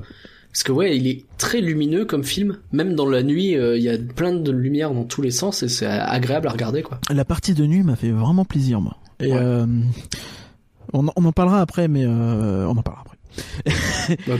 Parce 0.52 0.62
que 0.64 0.72
ouais, 0.72 0.94
il 0.98 1.06
est 1.06 1.24
très 1.38 1.62
lumineux 1.62 2.04
comme 2.04 2.24
film. 2.24 2.58
Même 2.72 2.94
dans 2.94 3.08
la 3.08 3.22
nuit, 3.22 3.56
euh, 3.56 3.78
il 3.78 3.82
y 3.82 3.88
a 3.88 3.96
plein 3.96 4.34
de 4.34 4.50
lumière 4.52 4.92
dans 4.92 5.04
tous 5.04 5.22
les 5.22 5.30
sens 5.30 5.62
et 5.62 5.68
c'est 5.68 5.86
agréable 5.86 6.48
à 6.48 6.50
regarder 6.50 6.82
quoi. 6.82 7.00
la 7.10 7.24
partie 7.24 7.54
de 7.54 7.64
nuit 7.64 7.82
m'a 7.82 7.96
fait 7.96 8.10
vraiment 8.10 8.44
plaisir 8.44 8.82
moi 8.82 8.98
et 9.20 9.32
Ouais. 9.32 9.38
euh, 9.40 9.64
on, 10.92 11.08
en- 11.08 11.12
on 11.16 11.24
en 11.24 11.32
parlera 11.32 11.60
après 11.62 11.88
mais 11.88 12.04
euh, 12.04 12.66
on 12.66 12.76
en 12.76 12.82
parlera 12.82 13.02
après 13.06 13.11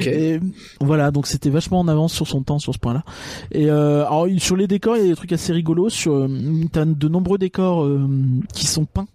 Et 0.07 0.41
voilà, 0.81 1.11
donc 1.11 1.27
c'était 1.27 1.51
vachement 1.51 1.81
en 1.81 1.89
avance 1.89 2.13
sur 2.13 2.27
son 2.27 2.43
temps 2.43 2.59
sur 2.59 2.75
ce 2.75 2.79
point-là. 2.79 3.05
Et 3.51 3.71
euh, 3.71 4.07
alors 4.07 4.27
sur 4.39 4.57
les 4.57 4.67
décors, 4.67 4.97
il 4.97 5.03
y 5.03 5.07
a 5.07 5.09
des 5.09 5.17
trucs 5.17 5.33
assez 5.33 5.53
rigolos. 5.53 5.91
Sur, 5.91 6.15
euh, 6.15 6.29
t'as 6.73 6.85
de 6.85 7.09
nombreux 7.09 7.39
décors 7.39 7.85
euh, 7.85 8.09
qui 8.55 8.67
sont 8.67 8.85
peints 8.85 9.09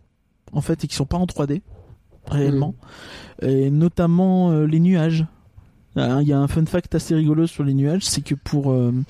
en 0.54 0.62
fait 0.62 0.84
et 0.84 0.88
qui 0.88 0.96
sont 0.96 1.06
pas 1.06 1.18
en 1.18 1.26
3D 1.26 1.62
réellement, 2.30 2.76
et 3.42 3.70
notamment 3.70 4.52
les 4.52 4.80
nuages. 4.82 5.26
Il 5.96 6.28
y 6.28 6.34
a 6.34 6.40
un 6.40 6.48
fun 6.48 6.66
fact 6.66 6.94
assez 6.94 7.16
rigolo 7.16 7.48
sur 7.48 7.64
les 7.64 7.74
nuages, 7.74 8.04
c'est 8.04 8.22
que 8.22 8.36
pour 8.36 8.64
tu 8.66 9.06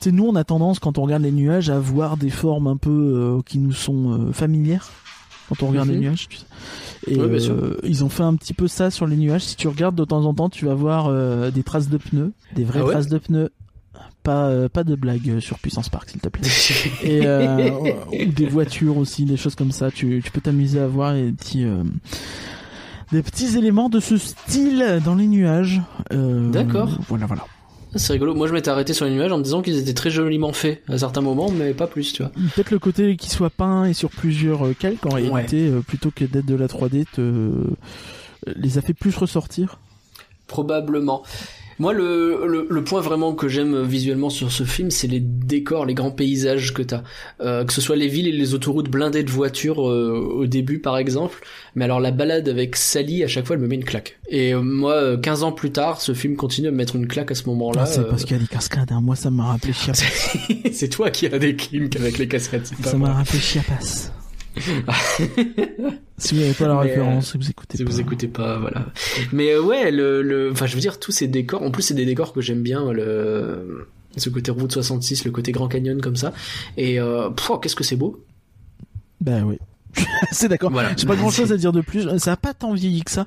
sais, 0.00 0.12
nous 0.12 0.24
on 0.24 0.34
a 0.36 0.44
tendance 0.44 0.78
quand 0.78 0.96
on 0.98 1.02
regarde 1.02 1.22
les 1.22 1.32
nuages 1.32 1.68
à 1.68 1.78
voir 1.78 2.16
des 2.16 2.30
formes 2.30 2.66
un 2.66 2.78
peu 2.78 3.42
qui 3.44 3.58
nous 3.58 3.72
sont 3.72 4.32
familières 4.32 4.90
quand 5.48 5.62
on 5.62 5.68
regarde 5.68 5.88
Mhm. 5.88 5.94
les 5.94 6.00
nuages. 6.00 6.28
tu 6.28 6.36
sais. 6.38 6.44
Et 7.08 7.16
Ouais, 7.20 7.26
euh, 7.50 7.76
ils 7.84 8.04
ont 8.04 8.08
fait 8.08 8.22
un 8.24 8.34
petit 8.34 8.54
peu 8.54 8.66
ça 8.68 8.90
sur 8.90 9.06
les 9.06 9.16
nuages. 9.16 9.42
Si 9.42 9.56
tu 9.56 9.68
regardes 9.68 9.94
de 9.94 10.04
temps 10.04 10.24
en 10.24 10.34
temps, 10.34 10.48
tu 10.48 10.64
vas 10.66 10.74
voir 10.74 11.06
euh, 11.08 11.50
des 11.50 11.62
traces 11.62 11.88
de 11.88 11.98
pneus, 11.98 12.32
des 12.54 12.64
vraies 12.64 12.80
Ah 12.82 12.86
ouais 12.86 12.92
traces 12.92 13.08
de 13.08 13.18
pneus. 13.18 13.50
Pas 14.22 14.46
euh, 14.48 14.68
pas 14.68 14.82
de 14.82 14.96
blagues 14.96 15.30
euh, 15.30 15.40
sur 15.40 15.58
Puissance 15.60 15.88
Park, 15.88 16.10
s'il 16.10 16.20
te 16.20 16.28
plaît. 16.28 16.48
Et 17.04 17.26
euh, 17.26 17.70
ou 18.10 18.32
des 18.32 18.46
voitures 18.46 18.96
aussi, 18.96 19.24
des 19.24 19.36
choses 19.36 19.54
comme 19.54 19.70
ça. 19.70 19.90
Tu 19.92 20.20
tu 20.24 20.30
peux 20.32 20.40
t'amuser 20.40 20.80
à 20.80 20.88
voir 20.88 21.14
des 21.14 21.30
petits 21.30 21.64
euh, 21.64 21.84
des 23.12 23.22
petits 23.22 23.56
éléments 23.56 23.88
de 23.88 24.00
ce 24.00 24.16
style 24.16 25.00
dans 25.04 25.14
les 25.14 25.28
nuages. 25.28 25.80
Euh, 26.12 26.50
D'accord. 26.50 26.90
Voilà, 27.08 27.26
voilà. 27.26 27.44
C'est 27.96 28.12
rigolo. 28.12 28.34
Moi, 28.34 28.46
je 28.46 28.52
m'étais 28.52 28.70
arrêté 28.70 28.92
sur 28.92 29.04
les 29.04 29.10
nuages 29.10 29.32
en 29.32 29.38
me 29.38 29.42
disant 29.42 29.62
qu'ils 29.62 29.78
étaient 29.78 29.94
très 29.94 30.10
joliment 30.10 30.52
faits 30.52 30.82
à 30.88 30.98
certains 30.98 31.20
moments, 31.20 31.50
mais 31.50 31.74
pas 31.74 31.86
plus, 31.86 32.12
tu 32.12 32.22
vois. 32.22 32.32
Peut-être 32.54 32.70
le 32.70 32.78
côté 32.78 33.16
qui 33.16 33.30
soit 33.30 33.50
peint 33.50 33.84
et 33.84 33.94
sur 33.94 34.10
plusieurs 34.10 34.66
euh, 34.66 34.74
calques 34.78 35.06
en 35.06 35.14
réalité, 35.14 35.68
euh, 35.68 35.80
plutôt 35.80 36.10
que 36.10 36.24
d'être 36.24 36.46
de 36.46 36.54
la 36.54 36.66
3D, 36.66 37.04
te 37.12 37.20
euh, 37.20 37.52
les 38.54 38.78
a 38.78 38.82
fait 38.82 38.94
plus 38.94 39.16
ressortir. 39.16 39.78
Probablement. 40.46 41.22
Moi, 41.78 41.92
le, 41.92 42.46
le, 42.46 42.66
le 42.68 42.84
point 42.84 43.00
vraiment 43.00 43.34
que 43.34 43.48
j'aime 43.48 43.82
visuellement 43.82 44.30
sur 44.30 44.50
ce 44.50 44.64
film, 44.64 44.90
c'est 44.90 45.06
les 45.06 45.20
décors, 45.20 45.84
les 45.84 45.94
grands 45.94 46.10
paysages 46.10 46.72
que 46.72 46.82
t'as. 46.82 47.02
Euh, 47.40 47.64
que 47.64 47.72
ce 47.72 47.80
soit 47.80 47.96
les 47.96 48.08
villes 48.08 48.28
et 48.28 48.32
les 48.32 48.54
autoroutes 48.54 48.90
blindées 48.90 49.22
de 49.22 49.30
voitures 49.30 49.88
euh, 49.88 50.12
au 50.36 50.46
début, 50.46 50.78
par 50.78 50.96
exemple. 50.96 51.44
Mais 51.74 51.84
alors, 51.84 52.00
la 52.00 52.10
balade 52.10 52.48
avec 52.48 52.76
Sally, 52.76 53.22
à 53.24 53.28
chaque 53.28 53.46
fois, 53.46 53.56
elle 53.56 53.62
me 53.62 53.66
met 53.68 53.74
une 53.74 53.84
claque. 53.84 54.18
Et 54.28 54.54
euh, 54.54 54.62
moi, 54.62 54.92
euh, 54.92 55.16
15 55.18 55.42
ans 55.42 55.52
plus 55.52 55.70
tard, 55.70 56.00
ce 56.00 56.14
film 56.14 56.36
continue 56.36 56.68
à 56.68 56.70
me 56.70 56.76
mettre 56.76 56.96
une 56.96 57.06
claque 57.06 57.30
à 57.30 57.34
ce 57.34 57.44
moment-là. 57.48 57.82
Ah, 57.82 57.86
c'est 57.86 58.00
euh, 58.00 58.04
parce 58.04 58.24
qu'il 58.24 58.36
y 58.36 58.40
a 58.40 58.42
des 58.42 58.48
cascades. 58.48 58.90
Hein. 58.92 59.00
Moi, 59.02 59.16
ça 59.16 59.30
m'a 59.30 59.44
rappelé 59.44 59.72
Chiapas. 59.72 60.02
c'est 60.72 60.88
toi 60.88 61.10
qui 61.10 61.26
as 61.26 61.38
des 61.38 61.56
kinks 61.56 61.96
avec 61.96 62.18
les 62.18 62.28
cascades, 62.28 62.66
ça 62.82 62.96
m'a 62.96 63.12
rappelé 63.12 63.38
Chiapas. 63.38 64.10
si 66.18 66.34
vous 66.34 66.40
n'avez 66.40 66.54
pas 66.54 66.66
la 66.68 66.74
Mais, 66.74 66.80
référence, 66.80 67.36
vous 67.36 67.50
écoutez 67.50 67.76
Si 67.78 67.84
pas. 67.84 67.90
vous 67.90 68.00
écoutez 68.00 68.28
pas, 68.28 68.58
voilà. 68.58 68.86
Mais 69.32 69.52
euh, 69.52 69.62
ouais, 69.62 69.90
le, 69.90 70.22
le, 70.22 70.50
enfin, 70.52 70.66
je 70.66 70.74
veux 70.74 70.80
dire, 70.80 70.98
tous 70.98 71.12
ces 71.12 71.28
décors, 71.28 71.62
en 71.62 71.70
plus, 71.70 71.82
c'est 71.82 71.94
des 71.94 72.06
décors 72.06 72.32
que 72.32 72.40
j'aime 72.40 72.62
bien, 72.62 72.92
le, 72.92 73.88
ce 74.16 74.28
côté 74.30 74.50
route 74.50 74.72
66, 74.72 75.24
le 75.24 75.30
côté 75.30 75.52
Grand 75.52 75.68
Canyon 75.68 76.00
comme 76.00 76.16
ça. 76.16 76.32
Et, 76.76 76.98
euh, 77.00 77.30
pff, 77.30 77.50
qu'est-ce 77.60 77.76
que 77.76 77.84
c'est 77.84 77.96
beau. 77.96 78.24
Bah 79.20 79.40
oui. 79.44 79.58
c'est 80.32 80.48
d'accord. 80.48 80.70
Voilà. 80.70 80.90
J'ai 80.96 81.06
pas 81.06 81.16
grand 81.16 81.30
chose 81.30 81.52
à 81.52 81.56
dire 81.56 81.72
de 81.72 81.80
plus. 81.80 82.08
Ça 82.18 82.32
a 82.32 82.36
pas 82.36 82.54
tant 82.54 82.72
vieilli 82.74 83.02
que 83.02 83.10
ça. 83.10 83.26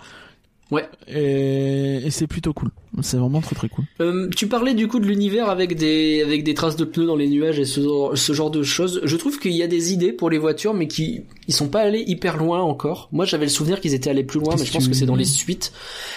Ouais. 0.71 0.87
Et, 1.07 2.05
et 2.05 2.11
c'est 2.11 2.27
plutôt 2.27 2.53
cool. 2.53 2.69
C'est 3.01 3.17
vraiment 3.17 3.41
très 3.41 3.55
très 3.55 3.69
cool. 3.69 3.85
Euh, 4.01 4.29
tu 4.35 4.47
parlais 4.47 4.73
du 4.73 4.87
coup 4.87 4.99
de 4.99 5.05
l'univers 5.05 5.49
avec 5.49 5.75
des 5.75 6.21
avec 6.23 6.43
des 6.43 6.53
traces 6.53 6.75
de 6.75 6.85
pneus 6.85 7.05
dans 7.07 7.15
les 7.15 7.27
nuages 7.27 7.57
et 7.59 7.65
ce, 7.65 7.81
genre- 7.81 8.17
ce 8.17 8.33
genre 8.33 8.51
de 8.51 8.61
choses. 8.61 9.01
Je 9.03 9.15
trouve 9.15 9.39
qu'il 9.39 9.53
y 9.53 9.63
a 9.63 9.67
des 9.67 9.93
idées 9.93 10.11
pour 10.11 10.29
les 10.29 10.37
voitures, 10.37 10.73
mais 10.73 10.87
qui 10.87 11.21
ils 11.47 11.53
sont 11.53 11.69
pas 11.69 11.79
allés 11.81 12.03
hyper 12.05 12.37
loin 12.37 12.61
encore. 12.61 13.09
Moi, 13.11 13.25
j'avais 13.25 13.45
le 13.45 13.49
souvenir 13.51 13.79
qu'ils 13.81 13.93
étaient 13.95 14.09
allés 14.09 14.23
plus 14.23 14.39
loin, 14.39 14.55
mais 14.59 14.65
je 14.65 14.71
pense 14.71 14.87
que 14.87 14.93
c'est 14.93 15.05
dans 15.05 15.15
les 15.15 15.25
suites. 15.25 15.71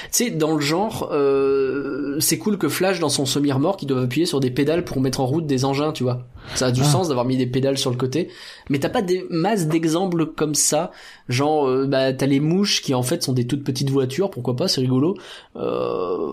Tu 0.05 0.25
sais, 0.25 0.31
dans 0.31 0.55
le 0.55 0.61
genre, 0.61 1.09
euh, 1.13 2.17
c'est 2.21 2.39
cool 2.39 2.59
que 2.59 2.69
Flash 2.69 2.99
dans 3.01 3.09
son 3.09 3.25
semi-remorque, 3.27 3.83
il 3.83 3.87
doit 3.87 4.03
appuyer 4.03 4.27
sur 4.27 4.41
des 4.41 4.51
pédales 4.51 4.85
pour 4.85 5.01
mettre 5.01 5.21
en 5.21 5.27
route 5.27 5.47
des 5.47 5.65
engins, 5.65 5.93
tu 5.93 6.03
vois. 6.03 6.27
Ça 6.55 6.67
a 6.67 6.71
du 6.73 6.81
Ah. 6.83 6.85
sens 6.85 7.09
d'avoir 7.09 7.25
mis 7.25 7.37
des 7.37 7.47
pédales 7.47 7.79
sur 7.79 7.91
le 7.91 7.97
côté, 7.97 8.29
mais 8.69 8.79
t'as 8.79 8.89
pas 8.89 9.01
des 9.03 9.25
masses 9.31 9.67
d'exemples 9.69 10.27
comme 10.27 10.55
ça. 10.55 10.91
Genre, 11.29 11.67
euh, 11.69 11.87
bah 11.87 12.13
t'as 12.13 12.27
les 12.27 12.41
mouches 12.41 12.83
qui 12.83 12.95
en 12.95 13.03
fait 13.03 13.23
sont 13.23 13.33
des 13.33 13.47
toutes 13.47 13.65
petites 13.65 13.91
voitures, 13.91 14.31
pourquoi 14.31 14.57
pas, 14.57 14.69
c'est 14.69 14.81
rigolo. 14.81 15.17
Euh, 15.57 16.33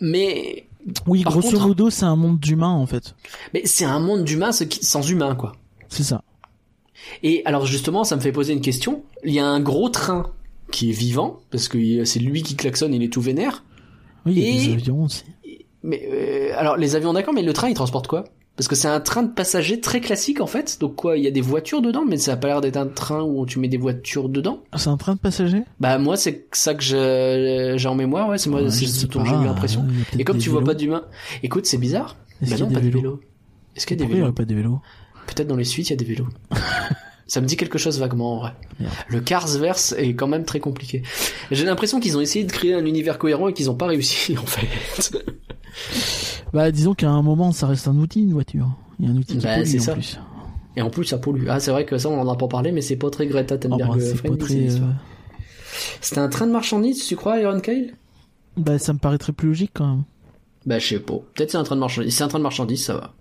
mais 0.00 0.66
Oui, 1.06 1.22
Par 1.22 1.32
grosso 1.34 1.50
contre- 1.50 1.66
modo, 1.68 1.90
c'est 1.90 2.04
un 2.06 2.16
monde 2.16 2.40
d'humains 2.40 2.70
en 2.72 2.86
fait. 2.86 3.14
mais 3.54 3.62
c'est 3.66 3.84
un 3.84 4.00
monde 4.00 4.24
d'humains 4.24 4.50
sans 4.52 5.08
humains, 5.08 5.34
quoi. 5.36 5.52
C'est 5.88 6.02
ça. 6.02 6.22
Et 7.22 7.42
alors 7.44 7.66
justement, 7.66 8.02
ça 8.04 8.16
me 8.16 8.20
fait 8.20 8.32
poser 8.32 8.52
une 8.52 8.60
question. 8.60 9.02
Il 9.24 9.32
y 9.32 9.38
a 9.38 9.46
un 9.46 9.60
gros 9.60 9.88
train 9.90 10.32
qui 10.72 10.88
est 10.90 10.92
vivant, 10.94 11.38
parce 11.50 11.68
que 11.68 12.04
c'est 12.04 12.18
lui 12.20 12.42
qui 12.42 12.56
klaxonne, 12.56 12.94
il 12.94 13.02
est 13.02 13.12
tout 13.12 13.20
vénère. 13.20 13.62
Oui, 14.26 14.32
il 14.36 14.38
y 14.42 14.46
a 14.46 14.48
Et- 14.48 14.66
des 14.68 14.72
avions 14.72 15.02
aussi. 15.04 15.24
Mais 15.84 16.08
euh, 16.10 16.52
alors 16.56 16.76
les 16.76 16.94
avions 16.96 17.12
d'accord, 17.12 17.34
mais 17.34 17.42
le 17.42 17.52
train 17.52 17.68
il 17.68 17.74
transporte 17.74 18.06
quoi? 18.06 18.24
Parce 18.56 18.68
que 18.68 18.74
c'est 18.74 18.88
un 18.88 19.00
train 19.00 19.22
de 19.22 19.32
passagers 19.32 19.80
très 19.80 20.00
classique 20.00 20.40
en 20.40 20.46
fait. 20.46 20.78
Donc 20.80 20.96
quoi, 20.96 21.16
il 21.16 21.24
y 21.24 21.26
a 21.26 21.30
des 21.30 21.40
voitures 21.40 21.80
dedans, 21.80 22.04
mais 22.06 22.18
ça 22.18 22.34
a 22.34 22.36
pas 22.36 22.48
l'air 22.48 22.60
d'être 22.60 22.76
un 22.76 22.86
train 22.86 23.22
où 23.22 23.46
tu 23.46 23.58
mets 23.58 23.68
des 23.68 23.78
voitures 23.78 24.28
dedans. 24.28 24.62
C'est 24.76 24.88
un 24.88 24.96
train 24.98 25.14
de 25.14 25.20
passagers? 25.20 25.62
Bah 25.80 25.96
moi 25.98 26.16
c'est 26.16 26.46
ça 26.52 26.74
que 26.74 26.82
j'ai 26.82 27.88
en 27.88 27.94
mémoire, 27.94 28.28
ouais, 28.28 28.38
c'est 28.38 28.50
moi 28.50 28.62
Ouais, 28.62 28.70
c'est 28.70 28.86
ce 28.86 29.06
dont 29.06 29.24
j'ai 29.24 29.34
eu 29.34 29.44
l'impression. 29.44 29.86
Et 30.18 30.24
comme 30.24 30.38
tu 30.38 30.50
vois 30.50 30.60
vélos. 30.60 30.72
pas 30.72 30.74
d'humains, 30.74 31.04
écoute 31.42 31.66
c'est 31.66 31.78
bizarre. 31.78 32.16
Bah 32.40 32.46
qu'il 32.48 32.50
y 32.50 32.54
a 32.54 32.58
non, 32.58 32.66
des 32.68 32.74
pas 32.74 32.80
de 32.80 32.86
vélos 32.86 33.00
vélos. 33.00 33.20
Est-ce 33.74 33.86
qu'il 33.86 33.96
y 33.96 34.02
a 34.02 34.04
des 34.04 34.04
Pourquoi 34.04 34.16
il 34.16 34.18
y 34.18 34.20
vélos 34.20 34.26
aurait 34.26 34.34
pas 34.34 34.44
des 34.44 34.54
vélos? 34.54 34.80
Peut-être 35.26 35.48
dans 35.48 35.56
les 35.56 35.64
suites, 35.64 35.88
il 35.88 35.92
y 35.92 35.94
a 35.94 35.96
des 35.96 36.04
vélos. 36.04 36.28
Ça 37.26 37.40
me 37.40 37.46
dit 37.46 37.56
quelque 37.56 37.78
chose 37.78 37.98
vaguement 37.98 38.34
en 38.34 38.40
vrai. 38.40 38.52
Le 39.08 39.20
Carsverse 39.20 39.94
est 39.96 40.14
quand 40.14 40.26
même 40.26 40.44
très 40.44 40.60
compliqué. 40.60 41.02
J'ai 41.50 41.64
l'impression 41.64 41.98
qu'ils 41.98 42.18
ont 42.18 42.20
essayé 42.20 42.44
de 42.44 42.52
créer 42.52 42.74
un 42.74 42.84
univers 42.84 43.16
cohérent 43.16 43.48
et 43.48 43.54
qu'ils 43.54 43.70
ont 43.70 43.74
pas 43.74 43.86
réussi 43.86 44.36
en 44.42 44.44
fait. 44.44 44.68
Bah, 46.52 46.70
disons 46.70 46.94
qu'à 46.94 47.10
un 47.10 47.22
moment, 47.22 47.52
ça 47.52 47.66
reste 47.66 47.88
un 47.88 47.96
outil, 47.96 48.22
une 48.22 48.32
voiture. 48.32 48.68
Il 48.98 49.06
y 49.06 49.08
a 49.08 49.12
un 49.12 49.16
outil 49.16 49.38
qui 49.38 49.44
Bah, 49.44 49.56
pollue 49.56 49.78
en 49.78 49.82
ça. 49.82 49.92
plus. 49.94 50.20
Et 50.76 50.82
en 50.82 50.90
plus 50.90 51.04
ça 51.04 51.18
pollue. 51.18 51.48
Ah 51.50 51.60
c'est 51.60 51.70
vrai 51.70 51.84
que 51.84 51.98
ça 51.98 52.08
on 52.08 52.18
en 52.18 52.28
a 52.32 52.36
pas 52.36 52.48
parlé 52.48 52.72
mais 52.72 52.80
c'est 52.80 52.96
pas 52.96 53.10
très 53.10 53.26
Greta 53.26 53.56
Ah, 53.56 53.58
Thunberg 53.58 53.90
bah, 53.98 54.00
c'est 54.00 54.22
pas 54.22 54.36
très. 54.38 54.54
euh, 54.70 54.78
C'était 56.00 56.20
un 56.20 56.28
train 56.30 56.46
de 56.46 56.52
marchandises, 56.52 57.06
tu 57.06 57.14
crois 57.14 57.38
Iron 57.40 57.60
Kyle? 57.60 57.94
Bah, 58.56 58.78
ça 58.78 58.92
me 58.94 58.98
paraîtrait 58.98 59.32
plus 59.32 59.48
logique 59.48 59.72
quand 59.74 59.86
même. 59.86 60.02
Bah, 60.64 60.78
je 60.78 60.86
sais 60.88 60.98
pas. 61.00 61.14
Peut-être 61.34 61.50
c'est 61.50 61.58
un 61.58 61.64
train 61.64 61.74
de 61.74 61.80
marchandises. 61.80 62.16
C'est 62.16 62.22
un 62.24 62.28
train 62.28 62.38
de 62.38 62.42
marchandises, 62.44 62.84
ça 62.86 62.94
va. 62.94 63.12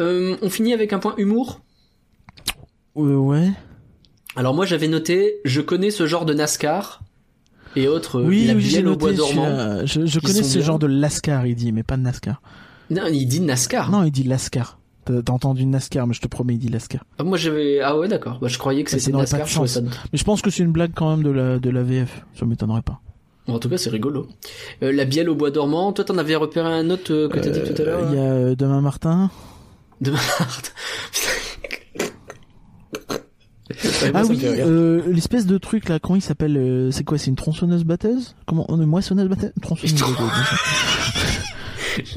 Euh, 0.00 0.36
on 0.42 0.50
finit 0.50 0.72
avec 0.72 0.92
un 0.92 0.98
point 0.98 1.14
humour? 1.16 1.60
Euh, 2.96 3.14
ouais. 3.16 3.50
Alors 4.34 4.54
moi 4.54 4.66
j'avais 4.66 4.88
noté, 4.88 5.36
je 5.44 5.60
connais 5.60 5.90
ce 5.92 6.06
genre 6.06 6.24
de 6.24 6.34
NASCAR 6.34 7.02
et 7.76 7.88
autres. 7.88 8.20
euh, 8.20 8.26
Oui, 8.26 8.46
la 8.46 8.54
oui, 8.54 8.60
j'ai 8.62 8.84
au 8.84 8.96
bois 8.96 9.12
dormant. 9.12 9.84
Je, 9.84 10.18
connais 10.20 10.42
ce 10.42 10.58
bien. 10.58 10.66
genre 10.66 10.78
de 10.78 10.86
Lascar, 10.86 11.46
il 11.46 11.54
dit, 11.54 11.72
mais 11.72 11.82
pas 11.82 11.96
de 11.96 12.02
NASCAR. 12.02 12.40
Non, 12.90 13.02
il 13.10 13.26
dit 13.26 13.40
NASCAR. 13.40 13.90
Non, 13.90 14.04
il 14.04 14.10
dit 14.10 14.24
Lascar. 14.24 14.78
T'as 15.04 15.32
entendu 15.32 15.64
NASCAR, 15.66 16.06
mais 16.06 16.14
je 16.14 16.20
te 16.20 16.28
promets, 16.28 16.54
il 16.54 16.58
dit 16.58 16.68
Lascar. 16.68 17.04
Ah, 17.18 17.24
moi 17.24 17.36
j'avais. 17.38 17.80
Ah 17.80 17.96
ouais 17.98 18.06
d'accord. 18.06 18.38
Bah, 18.40 18.48
je 18.48 18.58
croyais 18.58 18.84
que 18.84 18.90
c'était 18.90 19.16
NASCAR. 19.16 19.46
Je 19.46 19.66
ça. 19.66 19.80
Mais 19.80 20.18
je 20.18 20.24
pense 20.24 20.42
que 20.42 20.50
c'est 20.50 20.62
une 20.62 20.72
blague 20.72 20.92
quand 20.94 21.10
même 21.16 21.24
de 21.24 21.30
la, 21.30 21.58
de 21.58 21.70
la 21.70 21.82
VF. 21.82 22.24
Ça 22.38 22.46
m'étonnerait 22.46 22.82
pas. 22.82 23.00
En 23.48 23.58
tout 23.58 23.68
cas 23.68 23.78
c'est 23.78 23.90
rigolo. 23.90 24.28
Euh, 24.84 24.92
la 24.92 25.04
bielle 25.04 25.28
au 25.28 25.34
bois 25.34 25.50
dormant. 25.50 25.92
Toi 25.92 26.04
t'en 26.04 26.18
avais 26.18 26.36
repéré 26.36 26.68
un 26.68 26.90
autre 26.90 27.12
euh, 27.12 27.28
que 27.28 27.38
t'as 27.40 27.50
dit 27.50 27.74
tout 27.74 27.82
à 27.82 27.84
l'heure. 27.84 28.06
Il 28.10 28.16
y 28.16 28.18
a 28.18 28.22
euh, 28.22 28.54
Demain 28.54 28.80
Martin. 28.80 29.30
De 30.00 30.12
Marthe. 30.12 30.72
Ah 34.14 34.22
oui, 34.28 34.40
euh, 34.44 35.02
l'espèce 35.12 35.46
de 35.46 35.58
truc 35.58 35.88
là, 35.88 35.98
comment 35.98 36.16
il 36.16 36.22
s'appelle 36.22 36.56
euh, 36.56 36.90
C'est 36.90 37.04
quoi 37.04 37.18
C'est 37.18 37.28
une 37.28 37.36
tronçonneuse 37.36 37.84
batteuse 37.84 38.34
Comment 38.46 38.66
Une 38.68 38.86
moissonneuse 38.86 39.28
batteuse 39.28 39.52
Tronçonneuse 39.62 40.00
batteuse. 40.00 40.26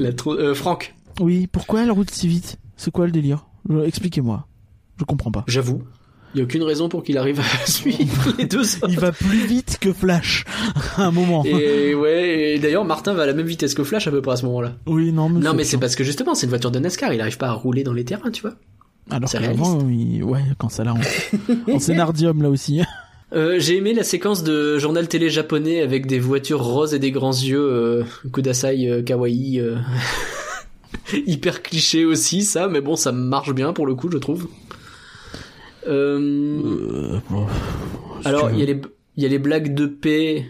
La 0.00 0.10
euh, 0.26 0.54
Franck, 0.54 0.94
Oui, 1.20 1.46
pourquoi 1.46 1.82
elle 1.82 1.90
roule 1.90 2.06
si 2.10 2.28
vite? 2.28 2.58
C'est 2.76 2.90
quoi 2.90 3.06
le 3.06 3.12
délire? 3.12 3.46
Euh, 3.70 3.84
Expliquez-moi. 3.84 4.46
Je 4.98 5.04
comprends 5.04 5.30
pas. 5.30 5.44
j'avoue. 5.46 5.82
Il 6.34 6.38
y 6.38 6.40
a 6.40 6.44
aucune 6.44 6.64
raison 6.64 6.88
pour 6.88 7.04
qu'il 7.04 7.16
arrive 7.16 7.38
à 7.40 7.66
suivre 7.66 8.32
les 8.38 8.46
deux 8.46 8.76
autres. 8.76 8.88
Il 8.88 8.98
va 8.98 9.12
plus 9.12 9.46
vite 9.46 9.78
que 9.80 9.92
Flash 9.92 10.44
à 10.96 11.04
un 11.04 11.10
moment. 11.12 11.44
Et 11.44 11.94
ouais, 11.94 12.54
et 12.54 12.58
d'ailleurs 12.58 12.84
Martin 12.84 13.14
va 13.14 13.22
à 13.22 13.26
la 13.26 13.34
même 13.34 13.46
vitesse 13.46 13.74
que 13.74 13.84
Flash 13.84 14.08
à 14.08 14.10
peu 14.10 14.20
près 14.20 14.32
à 14.32 14.36
ce 14.36 14.44
moment-là. 14.46 14.72
Oui, 14.86 15.12
non, 15.12 15.28
mais 15.28 15.40
Non 15.40 15.54
mais 15.54 15.62
c'est 15.62 15.78
parce 15.78 15.94
que 15.94 16.02
justement 16.02 16.34
c'est 16.34 16.46
une 16.46 16.50
voiture 16.50 16.72
de 16.72 16.80
NASCAR, 16.80 17.12
il 17.12 17.20
arrive 17.20 17.36
pas 17.38 17.48
à 17.48 17.52
rouler 17.52 17.84
dans 17.84 17.92
les 17.92 18.04
terrains, 18.04 18.32
tu 18.32 18.42
vois. 18.42 18.54
Alors 19.10 19.28
c'est 19.28 19.38
qu'avant, 19.38 19.78
oui, 19.80 20.22
ouais, 20.22 20.42
quand 20.58 20.68
ça 20.68 20.82
l'a 20.84 20.94
en, 20.94 21.00
en 21.72 21.78
scénardium 21.78 22.42
là 22.42 22.50
aussi. 22.50 22.80
Euh, 23.32 23.56
j'ai 23.58 23.76
aimé 23.78 23.94
la 23.94 24.04
séquence 24.04 24.44
de 24.44 24.78
journal 24.78 25.08
télé 25.08 25.28
japonais 25.28 25.80
avec 25.80 26.06
des 26.06 26.20
voitures 26.20 26.62
roses 26.62 26.94
et 26.94 27.00
des 27.00 27.10
grands 27.10 27.32
yeux, 27.32 27.58
euh, 27.58 28.04
kudasai 28.32 28.88
euh, 28.88 29.02
kawaii, 29.02 29.58
euh, 29.58 29.74
hyper 31.26 31.62
cliché 31.62 32.04
aussi 32.04 32.42
ça, 32.42 32.68
mais 32.68 32.80
bon 32.80 32.94
ça 32.94 33.10
marche 33.10 33.52
bien 33.52 33.72
pour 33.72 33.86
le 33.86 33.96
coup 33.96 34.08
je 34.12 34.18
trouve. 34.18 34.46
Euh, 35.88 36.60
Euh, 36.64 37.18
bon, 37.28 37.46
si 38.22 38.28
alors 38.28 38.50
il 38.52 38.60
y 38.60 38.62
a 38.62 38.66
les 38.66 38.80
il 39.16 39.22
y 39.22 39.26
a 39.26 39.28
les 39.28 39.38
blagues 39.40 39.74
de 39.74 39.86
paix 39.86 40.46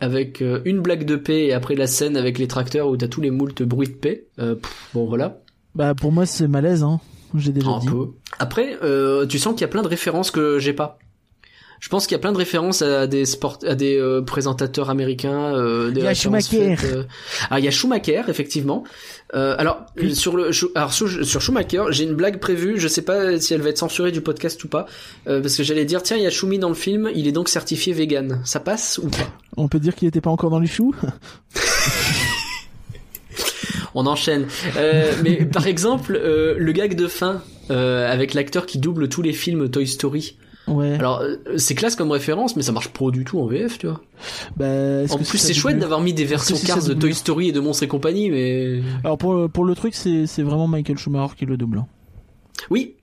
avec 0.00 0.40
euh, 0.40 0.60
une 0.64 0.80
blague 0.80 1.04
de 1.04 1.16
paix 1.16 1.46
et 1.46 1.52
après 1.52 1.74
la 1.74 1.88
scène 1.88 2.16
avec 2.16 2.38
les 2.38 2.46
tracteurs 2.46 2.88
où 2.88 2.96
t'as 2.96 3.08
tous 3.08 3.22
les 3.22 3.30
moultes 3.32 3.62
bruits 3.64 3.88
de 3.88 3.94
paix. 3.94 4.26
Euh, 4.38 4.54
pff, 4.54 4.90
bon 4.94 5.06
voilà. 5.06 5.38
Bah 5.74 5.94
pour 5.96 6.12
moi 6.12 6.26
c'est 6.26 6.46
malaise, 6.46 6.84
hein. 6.84 7.00
J'ai 7.34 7.52
déjà 7.52 7.68
Un 7.68 7.78
dit. 7.80 7.86
peu. 7.88 8.08
Après, 8.38 8.78
euh, 8.82 9.26
tu 9.26 9.38
sens 9.38 9.52
qu'il 9.54 9.62
y 9.62 9.64
a 9.64 9.68
plein 9.68 9.82
de 9.82 9.88
références 9.88 10.30
que 10.30 10.58
j'ai 10.58 10.72
pas. 10.72 10.98
Je 11.80 11.90
pense 11.90 12.06
qu'il 12.06 12.14
y 12.14 12.18
a 12.18 12.18
plein 12.20 12.32
de 12.32 12.38
références 12.38 12.80
à 12.80 13.06
des 13.06 13.26
sport, 13.26 13.58
à 13.66 13.74
des 13.74 13.98
euh, 13.98 14.22
présentateurs 14.22 14.88
américains. 14.88 15.54
Euh, 15.54 15.90
des 15.90 16.00
Il 16.00 16.04
y 16.04 16.06
a 16.06 16.14
Schumacher. 16.14 16.76
faites, 16.76 16.90
euh, 16.94 17.02
Ah, 17.50 17.58
il 17.58 17.64
y 17.64 17.68
a 17.68 17.70
Schumacher 17.70 18.22
effectivement. 18.28 18.84
Euh, 19.34 19.54
alors 19.58 19.84
Oui. 20.00 20.14
sur 20.14 20.34
le, 20.34 20.50
alors 20.76 20.94
sur, 20.94 21.08
sur 21.26 21.42
Schumacher, 21.42 21.82
j'ai 21.90 22.04
une 22.04 22.14
blague 22.14 22.38
prévue. 22.38 22.78
Je 22.80 22.88
sais 22.88 23.02
pas 23.02 23.38
si 23.38 23.52
elle 23.52 23.60
va 23.60 23.68
être 23.68 23.76
censurée 23.78 24.12
du 24.12 24.22
podcast 24.22 24.62
ou 24.64 24.68
pas, 24.68 24.86
euh, 25.26 25.42
parce 25.42 25.56
que 25.56 25.62
j'allais 25.62 25.84
dire 25.84 26.02
tiens, 26.02 26.16
il 26.16 26.22
y 26.22 26.26
a 26.26 26.30
Schumi 26.30 26.58
dans 26.58 26.70
le 26.70 26.74
film. 26.74 27.10
Il 27.14 27.26
est 27.26 27.32
donc 27.32 27.50
certifié 27.50 27.92
vegan. 27.92 28.40
Ça 28.44 28.60
passe 28.60 28.98
ou 29.02 29.08
pas? 29.08 29.28
On 29.58 29.68
peut 29.68 29.80
dire 29.80 29.94
qu'il 29.94 30.08
était 30.08 30.22
pas 30.22 30.30
encore 30.30 30.50
dans 30.50 30.60
les 30.60 30.68
choux? 30.68 30.94
On 33.94 34.06
enchaîne. 34.06 34.46
Euh, 34.76 35.12
mais 35.22 35.44
par 35.44 35.66
exemple, 35.66 36.18
euh, 36.20 36.54
le 36.58 36.72
gag 36.72 36.94
de 36.94 37.06
fin 37.06 37.42
euh, 37.70 38.10
avec 38.12 38.34
l'acteur 38.34 38.66
qui 38.66 38.78
double 38.78 39.08
tous 39.08 39.22
les 39.22 39.32
films 39.32 39.68
Toy 39.68 39.86
Story. 39.86 40.36
Ouais. 40.66 40.94
Alors, 40.94 41.20
euh, 41.20 41.36
c'est 41.58 41.74
classe 41.74 41.94
comme 41.94 42.10
référence, 42.10 42.56
mais 42.56 42.62
ça 42.62 42.72
marche 42.72 42.88
pas 42.88 43.10
du 43.10 43.24
tout 43.24 43.38
en 43.38 43.46
VF, 43.46 43.78
tu 43.78 43.86
vois. 43.86 44.00
bah, 44.56 45.02
En 45.10 45.18
plus, 45.18 45.36
c'est 45.38 45.52
chouette 45.52 45.78
d'avoir 45.78 46.00
mis 46.00 46.14
des 46.14 46.24
versions 46.24 46.56
sa 46.56 46.80
de 46.80 46.94
Toy 46.94 47.14
Story 47.14 47.48
et 47.48 47.52
de 47.52 47.60
Monstres 47.60 47.82
et 47.84 47.88
compagnie, 47.88 48.30
mais 48.30 48.80
Alors 49.04 49.18
pour, 49.18 49.50
pour 49.50 49.64
le 49.64 49.74
truc, 49.74 49.94
c'est 49.94 50.26
c'est 50.26 50.42
vraiment 50.42 50.66
Michael 50.66 50.96
Schumacher 50.96 51.34
qui 51.36 51.44
le 51.44 51.56
double. 51.56 51.78
hein. 51.78 51.86
oui. 52.70 52.96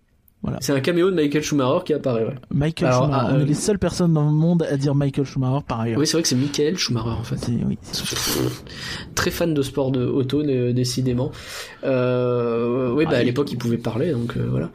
Voilà. 0.44 0.58
C'est 0.62 0.74
un 0.74 0.80
caméo 0.80 1.12
de 1.12 1.16
Michael 1.16 1.44
Schumacher 1.44 1.84
qui 1.86 1.94
apparaît, 1.94 2.26
ouais. 2.26 2.36
Michael 2.50 2.88
Alors, 2.90 3.04
Schumacher. 3.06 3.26
ah, 3.28 3.32
On 3.34 3.38
euh, 3.40 3.44
est 3.44 3.46
les 3.46 3.54
seules 3.54 3.78
personnes 3.78 4.14
dans 4.14 4.26
le 4.26 4.32
monde 4.32 4.64
à 4.70 4.76
dire 4.76 4.96
Michael 4.96 5.26
Schumacher 5.26 5.64
par 5.68 5.82
ailleurs. 5.82 6.00
Oui, 6.00 6.08
c'est 6.08 6.14
vrai 6.14 6.24
que 6.24 6.28
c'est 6.28 6.36
Michael 6.36 6.78
Schumacher, 6.78 7.10
en 7.10 7.24
fait. 7.24 7.40
Oui. 7.68 7.78
Très 9.14 9.30
fan 9.32 9.54
de 9.54 9.62
sport 9.62 9.92
de 9.92 10.06
auto, 10.06 10.42
euh, 10.42 10.74
décidément. 10.74 11.32
Euh, 11.84 12.92
oui, 12.94 13.06
bah, 13.06 13.12
Ah, 13.16 13.18
à 13.20 13.24
l'époque, 13.24 13.52
il 13.52 13.58
pouvait 13.58 13.78
parler, 13.78 14.12
donc 14.12 14.36
euh, 14.38 14.48
voilà. 14.50 14.70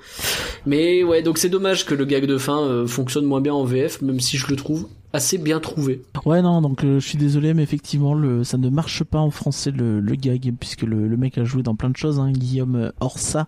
Mais 0.66 1.02
ouais, 1.02 1.22
donc 1.22 1.38
c'est 1.38 1.48
dommage 1.48 1.84
que 1.84 1.94
le 1.94 2.05
gag 2.05 2.26
de 2.26 2.38
fin 2.38 2.60
euh, 2.62 2.86
fonctionne 2.86 3.24
moins 3.24 3.40
bien 3.40 3.55
en 3.55 3.64
VF, 3.64 4.02
même 4.02 4.20
si 4.20 4.36
je 4.36 4.47
le 4.48 4.56
trouve 4.56 4.86
assez 5.16 5.38
bien 5.38 5.60
trouvé. 5.60 6.02
Ouais, 6.24 6.43
non, 6.43 6.60
donc 6.62 6.84
euh, 6.84 7.01
je 7.01 7.06
suis 7.06 7.18
désolé, 7.18 7.55
mais 7.55 7.62
effectivement, 7.62 8.14
le, 8.14 8.44
ça 8.44 8.59
ne 8.59 8.68
marche 8.68 9.02
pas 9.05 9.18
en 9.18 9.30
français 9.30 9.70
le, 9.70 10.01
le 10.01 10.14
gag, 10.14 10.52
puisque 10.59 10.82
le, 10.82 11.09
le 11.09 11.16
mec 11.16 11.38
a 11.38 11.44
joué 11.44 11.62
dans 11.62 11.74
plein 11.74 11.90
de 11.90 11.97
choses, 11.97 12.20
hein, 12.20 12.30
Guillaume 12.30 12.93
Orsa, 13.01 13.47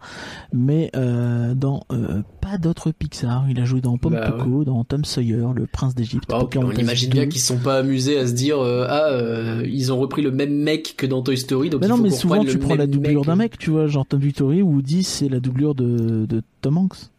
mais 0.53 0.91
euh, 0.97 1.55
dans 1.55 1.85
euh, 1.93 2.23
pas 2.41 2.59
d'autres 2.59 2.91
Pixar. 2.91 3.47
Il 3.49 3.61
a 3.61 3.65
joué 3.65 3.81
dans 3.81 3.99
Pom 3.99 4.13
Bah, 4.13 4.33
Poco, 4.33 4.65
dans 4.65 4.83
Tom 4.85 5.05
Sawyer, 5.05 5.47
Le 5.55 5.67
Prince 5.67 5.95
d'Égypte. 5.95 6.33
Puis 6.51 6.59
on 6.59 6.71
imagine 6.73 7.11
2. 7.11 7.15
bien 7.15 7.27
qu'ils 7.29 7.41
sont 7.41 7.59
pas 7.59 7.79
amusés 7.79 8.19
à 8.19 8.27
se 8.27 8.33
dire 8.33 8.59
ah 8.61 9.11
ils 9.65 9.93
ont 9.93 9.99
repris 9.99 10.23
le 10.23 10.31
même 10.31 10.55
mec 10.55 10.95
que 10.97 11.07
dans 11.07 11.23
Toy 11.23 11.37
Story 11.37 11.71
donc 11.71 11.83
il 11.83 11.89
non, 11.89 11.97
faut 11.97 12.03
mais 12.03 12.11
souvent 12.11 12.45
tu 12.45 12.59
prends 12.59 12.75
la 12.75 12.87
doublure 12.87 13.25
d'un 13.25 13.37
mec, 13.37 13.59
tu 13.59 13.71
vois, 13.71 13.87
genre 13.87 14.07
Tom 14.07 14.21
Vittori 14.21 14.63
ou 14.63 14.75
Woody, 14.75 15.03
c'est 15.03 15.29
la 15.29 15.41
doublure 15.41 15.75
de, 15.75 16.27
de 16.27 16.43
Tom 16.61 16.79
Hanks. 16.79 17.11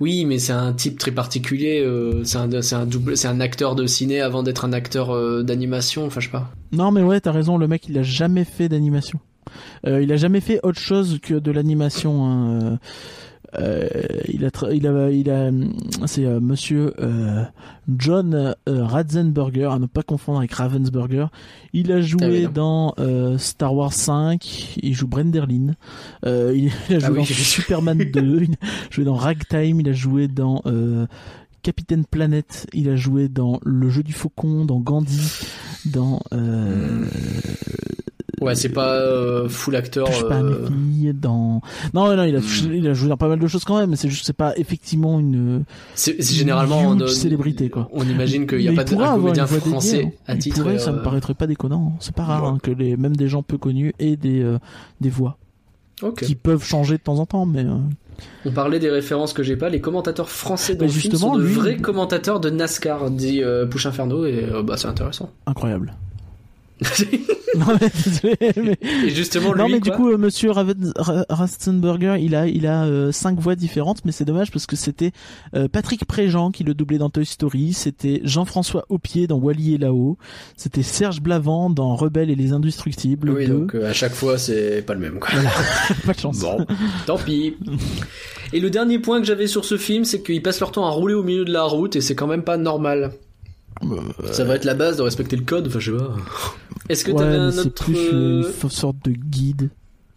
Oui, 0.00 0.24
mais 0.24 0.38
c'est 0.38 0.52
un 0.52 0.72
type 0.72 0.98
très 0.98 1.10
particulier. 1.10 1.80
euh, 1.80 2.22
c'est 2.24 2.38
un, 2.38 2.86
double, 2.86 3.16
c'est 3.16 3.28
un 3.28 3.40
acteur 3.40 3.74
de 3.74 3.86
ciné 3.86 4.20
avant 4.20 4.42
d'être 4.42 4.64
un 4.64 4.72
acteur 4.72 5.10
euh, 5.14 5.42
d'animation. 5.42 6.06
Enfin, 6.06 6.20
je 6.20 6.30
pas. 6.30 6.50
Non, 6.72 6.90
mais 6.90 7.02
ouais, 7.02 7.20
t'as 7.20 7.32
raison, 7.32 7.58
le 7.58 7.68
mec, 7.68 7.88
il 7.88 7.98
a 7.98 8.02
jamais 8.02 8.44
fait 8.44 8.68
d'animation. 8.68 9.20
Euh, 9.86 10.02
il 10.02 10.12
a 10.12 10.16
jamais 10.16 10.40
fait 10.40 10.60
autre 10.62 10.80
chose 10.80 11.18
que 11.22 11.34
de 11.34 11.50
l'animation. 11.50 12.24
hein. 12.26 12.78
Euh, 13.58 13.88
il 14.28 14.44
a, 14.44 14.50
il 14.72 14.86
a, 14.86 15.10
il 15.10 15.30
a, 15.30 15.50
c'est 16.06 16.24
euh, 16.26 16.38
Monsieur 16.40 16.92
euh, 17.00 17.44
John 17.96 18.34
euh, 18.34 18.84
Ratzenberger, 18.84 19.70
à 19.72 19.78
ne 19.78 19.86
pas 19.86 20.02
confondre 20.02 20.38
avec 20.38 20.52
Ravensburger. 20.52 21.26
Il 21.72 21.90
a 21.92 21.96
Ah 21.96 22.00
joué 22.02 22.42
non. 22.44 22.50
dans 22.52 22.94
euh, 22.98 23.38
Star 23.38 23.74
Wars 23.74 23.92
5. 23.92 24.76
Il 24.82 24.94
joue 24.94 25.06
Brenderlin. 25.08 25.72
Euh, 26.26 26.52
il, 26.54 26.68
a 26.94 26.98
joué 26.98 27.08
Ah 27.08 27.10
oui, 27.10 27.18
dans. 27.18 27.24
Superman 27.24 27.98
2. 27.98 28.42
Il 28.42 28.52
a 28.52 28.56
joué 28.90 29.04
dans 29.04 29.14
Ragtime. 29.14 29.80
Il 29.80 29.88
a 29.88 29.92
joué 29.92 30.28
dans 30.28 30.62
euh, 30.66 31.06
Capitaine 31.62 32.04
Planète. 32.04 32.66
Il 32.72 32.88
a 32.88 32.96
joué 32.96 33.28
dans 33.28 33.60
Le 33.64 33.88
Jeu 33.90 34.02
du 34.02 34.12
Faucon, 34.12 34.64
dans 34.64 34.78
Gandhi, 34.80 35.20
dans 35.86 36.20
euh, 36.32 37.04
Ouais, 38.40 38.54
c'est 38.54 38.68
pas 38.68 38.92
euh, 38.94 39.48
full 39.48 39.74
acteur. 39.74 40.06
touche 40.06 40.28
pas 40.28 40.40
euh, 40.42 40.68
dans 41.12 41.60
non 41.92 42.16
non 42.16 42.22
il 42.22 42.36
a 42.36 42.38
Hmm. 42.38 42.72
il 42.72 42.86
a 42.86 42.94
joué 42.94 43.08
dans 43.08 43.16
pas 43.16 43.26
mal 43.28 43.40
de 43.40 43.46
choses 43.48 43.64
quand 43.64 43.78
même 43.78 43.90
mais 43.90 43.96
c'est 43.96 44.08
juste 44.08 44.26
c'est 44.26 44.32
pas 44.32 44.56
effectivement 44.56 45.18
une 45.18 45.64
c'est 45.96 46.22
généralement 46.22 46.82
on, 46.90 47.06
célébrité, 47.08 47.68
quoi. 47.68 47.88
On 47.92 48.04
imagine 48.04 48.46
qu'il 48.46 48.60
y 48.60 48.68
a 48.68 48.70
Mais 48.70 48.76
pas 48.76 48.84
de 48.84 48.94
un 48.94 49.14
comédien 49.16 49.44
une 49.44 49.48
voix 49.48 49.58
dédiée, 49.58 49.70
français 49.72 50.04
hein. 50.04 50.10
à 50.28 50.34
Il 50.34 50.38
titre. 50.38 50.60
pourrait, 50.62 50.78
ça 50.78 50.90
euh, 50.90 50.98
me 50.98 51.02
paraîtrait 51.02 51.34
pas 51.34 51.48
déconnant 51.48 51.96
c'est 51.98 52.14
pas 52.14 52.22
rare 52.24 52.44
ouais. 52.44 52.48
hein, 52.50 52.58
que 52.62 52.70
les 52.70 52.96
même 52.96 53.16
des 53.16 53.26
gens 53.26 53.42
peu 53.42 53.58
connus 53.58 53.92
aient 53.98 54.16
des 54.16 54.56
des 55.00 55.10
voix 55.10 55.36
Ok. 56.02 56.22
qui 56.22 56.36
peuvent 56.36 56.62
changer 56.62 56.96
de 56.98 57.02
temps 57.02 57.18
en 57.18 57.26
temps 57.26 57.44
mais 57.44 57.64
On 58.44 58.50
parlait 58.50 58.78
des 58.78 58.90
références 58.90 59.32
que 59.32 59.42
j'ai 59.42 59.56
pas. 59.56 59.68
Les 59.68 59.80
commentateurs 59.80 60.28
français 60.30 60.74
dans 60.74 60.84
le 60.86 60.90
film 60.90 61.00
justement, 61.12 61.32
sont 61.34 61.38
de 61.38 61.44
lui- 61.44 61.54
vrais 61.54 61.76
commentateurs 61.76 62.40
de 62.40 62.50
NASCAR, 62.50 63.10
dit 63.10 63.42
euh, 63.42 63.66
Push 63.66 63.86
Inferno, 63.86 64.26
et 64.26 64.46
euh, 64.52 64.62
bah 64.62 64.76
c'est 64.76 64.88
intéressant. 64.88 65.30
incroyable 65.46 65.94
non 67.56 67.66
mais, 67.80 67.88
désolé, 68.04 68.36
mais- 68.56 68.78
et 69.06 69.10
justement, 69.10 69.52
lui, 69.52 69.58
non 69.60 69.68
mais 69.68 69.80
du 69.80 69.90
coup 69.90 70.10
euh, 70.10 70.16
Monsieur 70.18 70.50
Raven- 70.50 70.92
Rastenberger 71.28 72.16
il 72.20 72.34
a 72.34 72.46
il 72.46 72.66
a 72.66 72.84
euh, 72.84 73.10
cinq 73.12 73.38
voix 73.40 73.56
différentes 73.56 74.04
mais 74.04 74.12
c'est 74.12 74.24
dommage 74.24 74.50
parce 74.52 74.66
que 74.66 74.76
c'était 74.76 75.12
euh, 75.54 75.66
Patrick 75.68 76.04
Préjean 76.04 76.50
qui 76.50 76.62
le 76.64 76.74
doublait 76.74 76.98
dans 76.98 77.10
Toy 77.10 77.26
Story 77.26 77.72
c'était 77.72 78.20
Jean-François 78.24 78.84
Aupier 78.90 79.26
dans 79.26 79.38
Wally 79.38 79.74
et 79.74 79.78
là-haut 79.78 80.18
c'était 80.56 80.82
Serge 80.82 81.20
Blavant 81.20 81.70
dans 81.70 81.96
Rebelle 81.96 82.30
et 82.30 82.36
les 82.36 82.52
Indestructibles 82.52 83.30
oui, 83.30 83.46
2. 83.46 83.52
donc 83.52 83.74
euh, 83.74 83.88
à 83.88 83.92
chaque 83.92 84.14
fois 84.14 84.38
c'est 84.38 84.82
pas 84.82 84.94
le 84.94 85.00
même. 85.00 85.18
Quoi. 85.18 85.30
pas 86.06 86.12
de 86.12 86.18
chance 86.20 86.38
Bon, 86.40 86.64
tant 87.06 87.18
pis. 87.18 87.56
Et 88.52 88.60
le 88.60 88.70
dernier 88.70 88.98
point 88.98 89.20
que 89.20 89.26
j'avais 89.26 89.46
sur 89.46 89.64
ce 89.64 89.76
film, 89.76 90.04
c'est 90.04 90.22
qu'ils 90.22 90.42
passent 90.42 90.60
leur 90.60 90.72
temps 90.72 90.86
à 90.86 90.90
rouler 90.90 91.14
au 91.14 91.22
milieu 91.22 91.44
de 91.44 91.52
la 91.52 91.64
route 91.64 91.96
et 91.96 92.00
c'est 92.00 92.14
quand 92.14 92.26
même 92.26 92.42
pas 92.44 92.56
normal. 92.56 93.12
Ça 94.32 94.44
va 94.44 94.56
être 94.56 94.64
la 94.64 94.74
base 94.74 94.96
de 94.96 95.02
respecter 95.02 95.36
le 95.36 95.44
code, 95.44 95.66
enfin 95.68 95.78
je 95.78 95.92
sais 95.92 95.98
pas. 95.98 96.16
Est-ce 96.88 97.04
que 97.04 97.12
ouais, 97.12 97.18
t'avais 97.18 97.36
un 97.36 97.56
autre... 97.56 97.84
plus 97.84 98.10
une 98.10 98.44
euh, 98.44 98.68
sorte 98.70 98.96
de 99.04 99.12
guide 99.12 99.70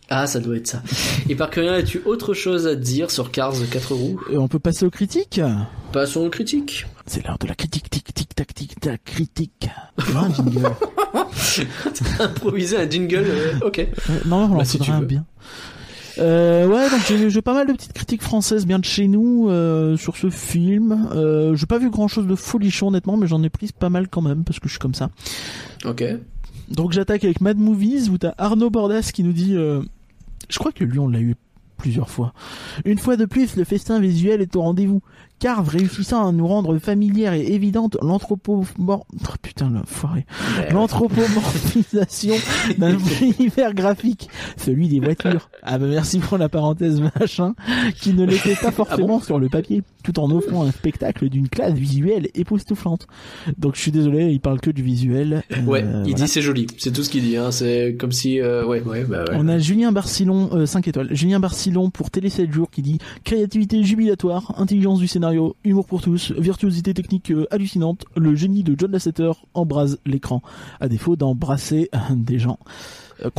Ah, 0.10 0.28
ça 0.28 0.40
doit 0.40 0.56
être 0.56 0.68
ça. 0.68 0.82
Et 1.30 1.36
par 1.36 1.50
curieux, 1.50 1.72
as-tu 1.72 2.02
autre 2.06 2.34
chose 2.34 2.68
à 2.68 2.76
dire 2.76 3.12
sur 3.12 3.32
Cars 3.32 3.56
4 3.70 3.94
roues? 3.94 4.20
Et 4.32 4.38
on 4.38 4.48
peut 4.48 4.60
passer 4.60 4.86
aux 4.86 4.90
critiques? 4.90 5.42
Passons 5.92 6.22
aux 6.22 6.30
critiques. 6.30 6.86
c'est 7.06 7.26
l'heure 7.26 7.38
de 7.40 7.48
la 7.48 7.56
critique 7.56 7.90
tic 7.90 8.14
tic 8.14 8.34
tac 8.34 8.54
tic 8.54 8.80
tac 8.80 9.04
critique 9.04 9.70
un 10.16 10.34
jingle 10.34 10.72
Improviser 12.20 12.78
un 12.78 12.90
jingle, 12.90 13.26
euh, 13.28 13.54
ok. 13.66 13.80
Euh, 13.80 14.20
non, 14.26 14.50
on 14.52 14.58
Bah, 14.58 14.66
si 14.66 14.80
un 14.90 15.02
bien. 15.02 15.26
Euh, 16.22 16.68
ouais, 16.68 16.90
donc 16.90 17.30
j'ai 17.30 17.42
pas 17.42 17.54
mal 17.54 17.68
de 17.68 17.74
petites 17.74 17.94
critiques 17.94 18.22
françaises 18.22 18.66
bien 18.68 18.80
de 18.80 18.86
chez 18.86 19.08
nous 19.08 19.50
euh, 19.50 19.98
sur 19.98 20.16
ce 20.16 20.30
film. 20.30 21.10
Euh, 21.14 21.56
j'ai 21.56 21.66
pas 21.66 21.80
vu 21.80 21.90
grand 21.90 22.08
chose 22.08 22.28
de 22.28 22.36
folichon 22.36 22.90
honnêtement, 22.90 23.18
mais 23.18 23.28
j'en 23.28 23.42
ai 23.44 23.50
pris 23.50 23.70
pas 23.78 23.90
mal 23.90 24.08
quand 24.08 24.22
même 24.22 24.44
parce 24.44 24.60
que 24.60 24.68
je 24.68 24.74
suis 24.74 24.80
comme 24.80 24.94
ça. 24.94 25.10
Ok. 25.86 26.04
Donc 26.70 26.92
j'attaque 26.92 27.24
avec 27.24 27.42
Mad 27.42 27.58
Movies 27.58 28.10
où 28.10 28.18
t'as 28.18 28.34
Arnaud 28.38 28.70
Bordas 28.70 29.10
qui 29.14 29.24
nous 29.24 29.34
dit, 29.34 29.56
euh, 29.56 29.82
je 30.50 30.60
crois 30.60 30.72
que 30.72 30.84
lui 30.84 31.00
on 31.00 31.08
l'a 31.08 31.20
eu 31.20 31.36
plusieurs 31.78 32.10
fois. 32.10 32.34
Une 32.86 33.00
fois 33.00 33.18
de 33.18 33.26
plus, 33.26 33.56
le 33.56 33.64
festin 33.64 34.00
visuel 34.00 34.42
est 34.42 34.56
au 34.56 34.62
rendez-vous. 34.62 35.02
Carve 35.42 35.70
réussissant 35.70 36.28
à 36.28 36.32
nous 36.32 36.46
rendre 36.46 36.78
familière 36.78 37.34
et 37.34 37.52
évidente. 37.54 37.98
Oh, 38.00 38.20
putain. 39.42 39.74
L'anthropomorphisation 40.72 42.36
d'un 42.78 42.96
univers 43.22 43.74
graphique, 43.74 44.30
celui 44.56 44.88
des 44.88 45.00
voitures. 45.00 45.50
Ah 45.64 45.80
bah 45.80 45.88
merci 45.90 46.20
pour 46.20 46.38
la 46.38 46.48
parenthèse 46.48 47.02
machin, 47.20 47.56
qui 48.00 48.14
ne 48.14 48.24
l'était 48.24 48.54
pas 48.56 48.70
forcément 48.70 49.20
sur 49.20 49.40
le 49.40 49.50
papier, 49.50 49.82
tout 50.04 50.20
en 50.20 50.30
offrant 50.30 50.64
un 50.64 50.72
spectacle 50.72 51.28
d'une 51.28 51.50
classe 51.50 51.74
visuelle 51.74 52.28
époustouflante. 52.36 53.08
Donc 53.58 53.76
je 53.76 53.82
suis 53.82 53.92
désolé, 53.92 54.28
il 54.32 54.42
parle 54.42 54.60
que 54.62 54.70
du 54.70 54.84
visuel. 54.84 55.42
Euh, 55.52 55.62
Ouais, 55.66 55.82
il 55.82 55.86
voilà. 55.88 56.04
dit 56.14 56.28
c'est 56.28 56.42
joli. 56.44 56.68
C'est 56.78 56.92
tout 56.92 57.02
ce 57.04 57.10
qu'il 57.10 57.24
dit. 57.24 57.38
Hein. 57.38 57.50
C'est 57.52 57.96
comme 58.00 58.12
si, 58.12 58.40
euh, 58.40 58.64
ouais, 58.66 58.82
ouais, 58.82 59.06
bah 59.06 59.24
ouais. 59.28 59.36
On 59.36 59.48
a 59.48 59.58
Julien 59.58 59.92
Barcillon, 59.92 60.50
euh, 60.54 60.66
5 60.68 60.88
étoiles. 60.88 61.08
Julien 61.16 61.40
Barcillon 61.40 61.90
pour 61.90 62.12
Télé 62.12 62.30
7 62.30 62.52
jours 62.52 62.70
qui 62.70 62.84
dit 62.84 63.00
créativité 63.24 63.82
jubilatoire, 63.84 64.54
intelligence 64.58 65.00
du 65.00 65.08
scénario, 65.08 65.31
humour 65.64 65.86
pour 65.86 66.02
tous, 66.02 66.32
virtuosité 66.32 66.94
technique 66.94 67.32
euh, 67.32 67.48
hallucinante, 67.52 68.06
le 68.16 68.36
génie 68.36 68.64
de 68.64 68.76
John 68.78 68.92
Lasseter 68.92 69.32
embrase 69.54 70.00
l'écran, 70.06 70.42
à 70.80 70.88
défaut 70.88 71.16
d'embrasser 71.16 71.90
euh, 71.94 72.00
des 72.16 72.40
gens. 72.40 72.60
Euh, 73.24 73.30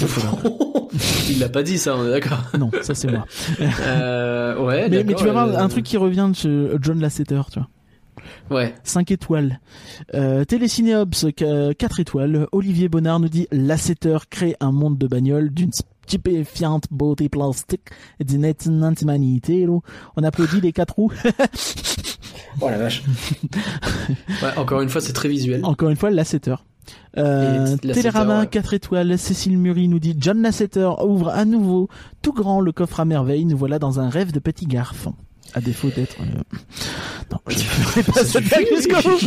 il 1.31 1.39
l'a 1.39 1.49
pas 1.49 1.63
dit 1.63 1.79
ça, 1.79 1.97
on 1.97 2.07
est 2.07 2.11
d'accord. 2.11 2.45
non, 2.59 2.71
ça 2.83 2.95
c'est 2.95 3.11
moi. 3.11 3.27
Euh, 3.61 4.65
ouais, 4.65 4.89
Mais, 4.89 5.05
tu 5.15 5.25
vas 5.25 5.33
voir 5.33 5.49
euh, 5.49 5.59
un 5.59 5.69
truc 5.69 5.85
qui 5.85 5.97
revient 5.97 6.31
de 6.45 6.79
John 6.81 7.01
Lasseter, 7.01 7.41
tu 7.51 7.59
vois. 7.59 7.69
Ouais. 8.51 8.75
5 8.85 9.11
étoiles. 9.11 9.61
Euh, 10.15 10.45
Télécinéops, 10.45 11.27
4 11.35 12.01
étoiles. 12.01 12.47
Olivier 12.53 12.89
Bonnard 12.89 13.21
nous 13.21 13.29
dit 13.29 13.49
Lasseter 13.51 14.19
crée 14.31 14.57
un 14.61 14.73
monde 14.73 14.99
de 14.99 15.07
bagnole 15.07 15.51
d'une 15.51 15.73
stupéfiante 16.07 16.85
beauté 16.91 17.29
plastique 17.29 17.89
et 18.21 18.25
d'une 18.25 18.45
étonnante 18.45 19.01
humanité. 19.03 19.67
là. 19.67 19.79
On 20.17 20.23
applaudit 20.23 20.61
les 20.61 20.73
quatre 20.73 20.95
roues. 20.95 21.13
Oh 22.61 22.69
la 22.69 22.77
vache. 22.77 23.03
ouais, 24.43 24.59
encore 24.59 24.83
une 24.83 24.91
fois, 24.91 25.01
c'est 25.01 25.15
très 25.15 25.29
visuel. 25.29 25.65
Encore 25.65 25.89
une 25.89 25.97
fois, 25.97 26.11
Lasseter. 26.11 26.55
Euh, 27.17 27.77
Télérama, 27.77 28.41
ouais. 28.41 28.47
4 28.47 28.75
étoiles. 28.75 29.19
Cécile 29.19 29.59
Muri 29.59 29.89
nous 29.89 29.99
dit 29.99 30.15
John 30.19 30.43
Lasseter 30.43 30.91
ouvre 31.05 31.29
à 31.29 31.45
nouveau 31.45 31.89
tout 32.21 32.33
grand 32.33 32.61
le 32.61 32.73
coffre 32.73 33.01
à 33.01 33.05
merveille. 33.05 33.45
Nous 33.45 33.57
voilà 33.57 33.79
dans 33.79 34.01
un 34.01 34.09
rêve 34.09 34.33
de 34.33 34.39
petit 34.39 34.67
garçon. 34.67 35.15
À 35.55 35.61
défaut 35.61 35.89
d'être... 35.89 36.17
euh, 36.21 36.25
Non, 37.31 37.39
je 37.49 37.55
ne 37.55 37.59
ferai 37.63 38.03
pas 38.03 38.25
cette 38.25 38.45
blague 38.49 38.67
jusqu'au 38.75 39.11
bout. 39.11 39.19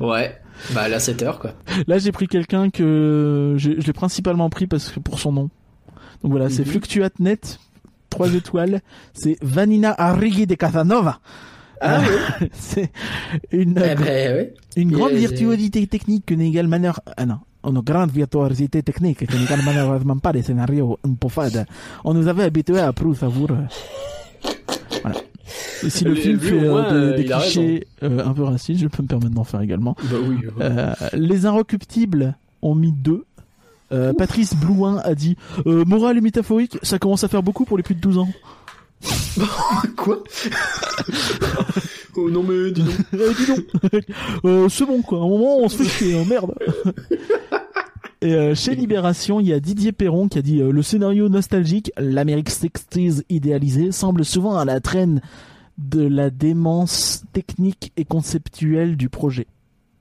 Ouais. 0.00 0.38
Bah 0.72 0.88
là, 0.88 0.98
7 1.00 1.22
heures 1.22 1.38
quoi. 1.38 1.52
Là, 1.86 1.98
j'ai 1.98 2.12
pris 2.12 2.26
quelqu'un 2.28 2.70
que 2.70 3.54
je, 3.58 3.72
je 3.80 3.86
l'ai 3.86 3.92
principalement 3.92 4.50
pris 4.50 4.66
parce 4.66 4.90
que 4.90 5.00
pour 5.00 5.18
son 5.18 5.32
nom. 5.32 5.50
Donc 6.22 6.32
voilà, 6.32 6.50
c'est 6.50 6.64
Mhm. 6.66 6.72
FluctuateNet, 6.72 7.58
3 8.10 8.34
étoiles. 8.34 8.80
C'est 9.14 9.36
Vanina 9.42 9.94
Arrighi 9.96 10.46
de 10.46 10.54
Casanova. 10.54 11.20
Ah 11.80 12.00
Euh, 12.02 12.46
c'est 12.52 12.92
une, 13.52 13.78
Eh 13.82 13.94
ben 13.94 14.48
une 14.76 14.92
grande 14.92 15.12
est- 15.12 15.16
virtuosité 15.16 15.86
technique 15.86 16.26
que 16.26 16.34
n'égale 16.34 16.68
manière... 16.68 17.00
Ah 17.16 17.24
non. 17.24 17.38
Une 17.64 17.80
grande 17.80 18.10
virtuosité 18.10 18.82
technique 18.82 19.26
que 19.26 19.36
n'égale 19.36 19.60
malheureusement 19.64 20.16
pas 20.18 20.32
des 20.32 20.42
scénarios 20.42 20.98
un 21.06 21.12
peu 21.14 21.28
fades. 21.28 21.66
On 22.04 22.14
nous 22.14 22.26
avait 22.26 22.44
habitués 22.44 22.80
à 22.80 22.92
plus 22.92 23.14
savoureux. 23.14 23.58
Voilà. 25.02 25.20
Et 25.82 25.90
si 25.90 26.04
le 26.04 26.14
film 26.14 26.38
lui, 26.38 26.48
fait 26.48 26.54
au 26.54 26.64
euh, 26.64 26.70
moins, 26.70 26.82
des, 26.92 26.98
euh, 26.98 27.16
des 27.16 27.32
a 27.32 27.40
clichés 27.40 27.86
euh, 28.02 28.24
un 28.24 28.32
peu 28.32 28.44
racistes, 28.44 28.80
je 28.80 28.88
peux 28.88 29.02
me 29.02 29.08
permettre 29.08 29.34
d'en 29.34 29.44
faire 29.44 29.60
également. 29.60 29.96
Bah 30.04 30.16
oui. 30.22 30.36
Euh, 30.60 30.94
les 31.12 31.46
inrecuptibles 31.46 32.36
ont 32.62 32.74
mis 32.74 32.92
deux. 32.92 33.24
Patrice 34.16 34.54
Blouin 34.54 34.98
a 34.98 35.16
dit 35.16 35.36
morale 35.66 36.16
et 36.16 36.20
métaphorique, 36.20 36.78
ça 36.82 37.00
commence 37.00 37.24
à 37.24 37.28
faire 37.28 37.42
beaucoup 37.42 37.64
pour 37.64 37.76
les 37.76 37.82
plus 37.82 37.96
de 37.96 38.00
12 38.00 38.18
ans. 38.18 38.28
Quoi? 39.96 40.22
Oh 42.16 42.30
non 42.30 42.42
mais 42.42 42.70
dis 42.70 42.82
donc. 42.82 42.94
Eh, 43.12 43.34
dis 43.34 43.46
donc. 43.46 44.04
Euh, 44.44 44.68
c'est 44.68 44.86
bon 44.86 45.02
quoi, 45.02 45.18
à 45.18 45.22
un 45.22 45.28
moment 45.28 45.58
on 45.58 45.68
se 45.68 45.82
fait 45.82 45.88
chier, 45.88 46.18
hein, 46.18 46.24
merde. 46.28 46.54
Et 48.22 48.34
euh, 48.34 48.54
chez 48.54 48.74
Libération, 48.74 49.40
il 49.40 49.46
y 49.46 49.52
a 49.54 49.60
Didier 49.60 49.92
Perron 49.92 50.28
qui 50.28 50.38
a 50.38 50.42
dit 50.42 50.60
euh, 50.60 50.72
le 50.72 50.82
scénario 50.82 51.30
nostalgique, 51.30 51.90
l'Amérique 51.96 52.50
60s 52.50 53.22
idéalisée, 53.30 53.92
semble 53.92 54.26
souvent 54.26 54.58
à 54.58 54.66
la 54.66 54.80
traîne 54.80 55.22
de 55.78 56.06
la 56.06 56.28
démence 56.28 57.24
technique 57.32 57.92
et 57.96 58.04
conceptuelle 58.04 58.98
du 58.98 59.08
projet. 59.08 59.46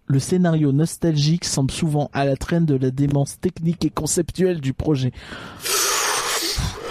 Le 0.08 0.20
scénario 0.20 0.74
nostalgique 0.74 1.46
semble 1.46 1.72
souvent 1.72 2.10
à 2.12 2.26
la 2.26 2.36
traîne 2.36 2.66
de 2.66 2.76
la 2.76 2.92
démence 2.92 3.40
technique 3.40 3.86
et 3.86 3.90
conceptuelle 3.90 4.60
du 4.60 4.74
projet. 4.74 5.14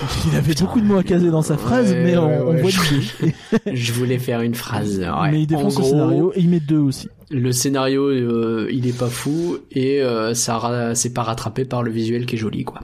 Il 0.30 0.36
avait 0.36 0.54
beaucoup 0.54 0.80
de 0.80 0.86
mots 0.86 0.96
à 0.98 1.02
caser 1.02 1.30
dans 1.30 1.42
sa 1.42 1.56
phrase, 1.56 1.90
Ouais, 1.92 2.04
mais 2.04 2.16
on, 2.16 2.26
ouais, 2.28 2.58
on 2.58 2.62
voit 2.62 2.70
l'idée. 2.70 3.34
Je 3.74 3.92
voulais 3.92 4.18
faire 4.18 4.40
une 4.42 4.54
phrase. 4.54 5.00
Mais 5.30 5.42
il 5.42 5.50
le 5.50 5.56
gros, 5.56 5.70
scénario 5.70 6.32
et 6.34 6.40
il 6.40 6.48
met 6.48 6.60
deux 6.60 6.78
aussi. 6.78 7.08
Le 7.30 7.52
scénario, 7.52 8.06
euh, 8.08 8.68
il 8.72 8.86
est 8.86 8.96
pas 8.98 9.08
fou 9.08 9.58
et 9.72 10.00
euh, 10.02 10.34
ça 10.34 10.92
c'est 10.94 11.12
pas 11.12 11.22
rattrapé 11.22 11.64
par 11.64 11.82
le 11.82 11.90
visuel 11.90 12.26
qui 12.26 12.36
est 12.36 12.38
joli 12.38 12.64
quoi. 12.64 12.80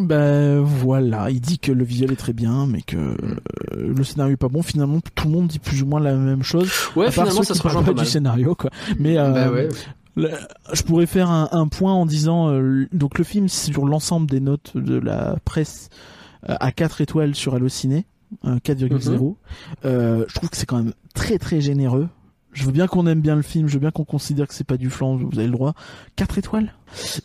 Ben 0.00 0.60
voilà, 0.60 1.30
il 1.30 1.40
dit 1.40 1.58
que 1.60 1.70
le 1.70 1.84
visuel 1.84 2.10
est 2.10 2.16
très 2.16 2.32
bien, 2.32 2.66
mais 2.66 2.82
que 2.82 2.96
euh, 2.96 3.14
le 3.76 4.02
scénario 4.02 4.34
est 4.34 4.38
pas 4.38 4.48
bon. 4.48 4.62
Finalement, 4.62 4.98
tout 5.14 5.28
le 5.28 5.32
monde 5.34 5.46
dit 5.46 5.60
plus 5.60 5.82
ou 5.82 5.86
moins 5.86 6.00
la 6.00 6.14
même 6.16 6.42
chose. 6.42 6.68
Ouais, 6.96 7.04
à 7.06 7.12
part 7.12 7.24
finalement 7.26 7.42
ceux 7.42 7.44
ça 7.44 7.52
qui 7.54 7.58
se 7.60 7.62
rejoint 7.64 7.82
pas 7.84 7.92
mal. 7.92 8.04
du 8.04 8.10
scénario, 8.10 8.56
quoi. 8.56 8.70
Mais 8.98 9.16
euh, 9.18 9.30
Bah 9.30 9.50
ouais. 9.52 9.68
le- 10.16 10.30
je 10.72 10.82
pourrais 10.82 11.06
faire 11.06 11.30
un, 11.30 11.48
un 11.52 11.68
point 11.68 11.92
en 11.92 12.06
disant 12.06 12.50
euh, 12.50 12.88
donc 12.92 13.18
le 13.18 13.24
film 13.24 13.48
sur 13.48 13.84
l'ensemble 13.86 14.28
des 14.28 14.40
notes 14.40 14.72
de 14.74 14.98
la 14.98 15.36
presse 15.44 15.90
à 16.46 16.72
4 16.72 17.00
étoiles 17.00 17.34
sur 17.34 17.54
Allociné, 17.54 18.06
euh, 18.44 18.58
4,0. 18.62 19.10
Mhm. 19.28 19.34
Euh, 19.84 20.24
je 20.28 20.34
trouve 20.34 20.50
que 20.50 20.56
c'est 20.56 20.66
quand 20.66 20.78
même 20.78 20.92
très 21.14 21.38
très 21.38 21.60
généreux. 21.60 22.08
Je 22.52 22.64
veux 22.64 22.70
bien 22.70 22.86
qu'on 22.86 23.04
aime 23.08 23.20
bien 23.20 23.34
le 23.34 23.42
film, 23.42 23.66
je 23.66 23.74
veux 23.74 23.80
bien 23.80 23.90
qu'on 23.90 24.04
considère 24.04 24.46
que 24.46 24.54
c'est 24.54 24.62
pas 24.62 24.76
du 24.76 24.88
flan, 24.88 25.16
vous 25.16 25.28
avez 25.40 25.48
le 25.48 25.52
droit. 25.52 25.74
4 26.14 26.38
étoiles. 26.38 26.72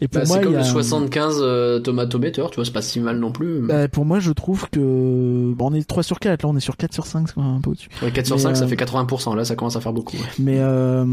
Et 0.02 0.08
pour 0.08 0.22
Bah, 0.22 0.26
moi, 0.28 0.36
c'est 0.38 0.42
il 0.42 0.46
comme 0.46 0.54
y 0.54 0.56
a- 0.56 0.60
le 0.62 0.66
75 0.66 1.38
euh, 1.42 1.80
Tomatometer, 1.80 2.48
tu 2.50 2.56
vois, 2.56 2.66
c'est 2.66 2.72
pas 2.74 2.82
si 2.82 3.00
mal 3.00 3.20
non 3.20 3.32
plus. 3.32 3.62
Bah, 3.68 3.88
pour 3.88 4.06
moi, 4.06 4.20
je 4.20 4.32
trouve 4.32 4.68
que 4.72 5.54
bon, 5.56 5.70
on 5.70 5.74
est 5.76 5.88
3 5.88 6.02
sur 6.02 6.20
4, 6.20 6.42
là 6.42 6.50
on 6.50 6.58
est 6.58 6.60
sur 6.60 6.78
4 6.78 6.94
sur 6.96 7.06
5, 7.06 7.28
c'est 7.28 7.36
quand 7.36 7.44
même 7.44 7.58
un 7.58 7.62
peu 7.62 7.70
au-dessus. 7.70 7.90
Ouais, 8.02 8.10
4 8.12 8.26
sur 8.26 8.38
mais, 8.38 8.42
5, 8.42 8.56
ça 8.56 8.64
euh, 8.64 8.68
fait 8.68 8.76
80%. 8.76 9.36
Là, 9.36 9.46
ça 9.46 9.56
commence 9.56 9.76
à 9.76 9.82
faire 9.82 9.94
beaucoup. 9.94 10.18
ouais. 10.18 10.24
Mais 10.40 10.58
euh, 10.58 11.06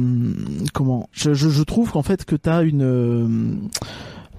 comment? 0.73 1.11
Je, 1.13 1.35
je, 1.35 1.51
je 1.51 1.63
trouve 1.63 1.91
qu'en 1.93 2.03
fait 2.03 2.25
que 2.25 2.37
t'as 2.37 2.63
une 2.65 2.83
euh, 2.85 3.29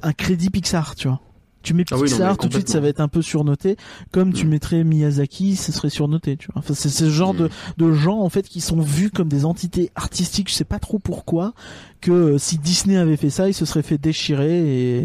un 0.01 0.13
crédit 0.13 0.49
Pixar, 0.49 0.95
tu 0.95 1.07
vois. 1.07 1.19
Tu 1.63 1.73
mets 1.73 1.83
Ah 1.91 1.95
oui, 1.95 2.01
non, 2.01 2.07
Pixar, 2.07 2.37
tout 2.37 2.47
de 2.47 2.53
suite 2.53 2.69
ça 2.69 2.79
va 2.79 2.87
être 2.87 3.01
un 3.01 3.07
peu 3.09 3.21
surnoté, 3.21 3.75
comme 4.11 4.31
tu 4.31 4.45
Mm. 4.45 4.49
mettrais 4.49 4.83
Miyazaki, 4.85 5.55
ce 5.57 5.71
serait 5.73 5.89
surnoté, 5.89 6.37
tu 6.37 6.47
vois. 6.47 6.59
Enfin, 6.59 6.73
c'est 6.73 6.87
ce 6.89 7.09
genre 7.09 7.33
Mm. 7.33 7.37
de, 7.37 7.49
de 7.77 7.91
gens 7.93 8.19
en 8.19 8.29
fait 8.29 8.47
qui 8.47 8.61
sont 8.61 8.79
vus 8.79 9.09
comme 9.09 9.27
des 9.27 9.43
entités 9.43 9.91
artistiques, 9.95 10.49
je 10.49 10.53
sais 10.53 10.63
pas 10.63 10.79
trop 10.79 10.99
pourquoi, 10.99 11.53
que 11.99 12.11
euh, 12.11 12.37
si 12.37 12.57
Disney 12.57 12.95
avait 12.97 13.17
fait 13.17 13.29
ça, 13.29 13.47
il 13.49 13.53
se 13.53 13.65
serait 13.65 13.81
fait 13.83 13.97
déchirer 13.97 14.59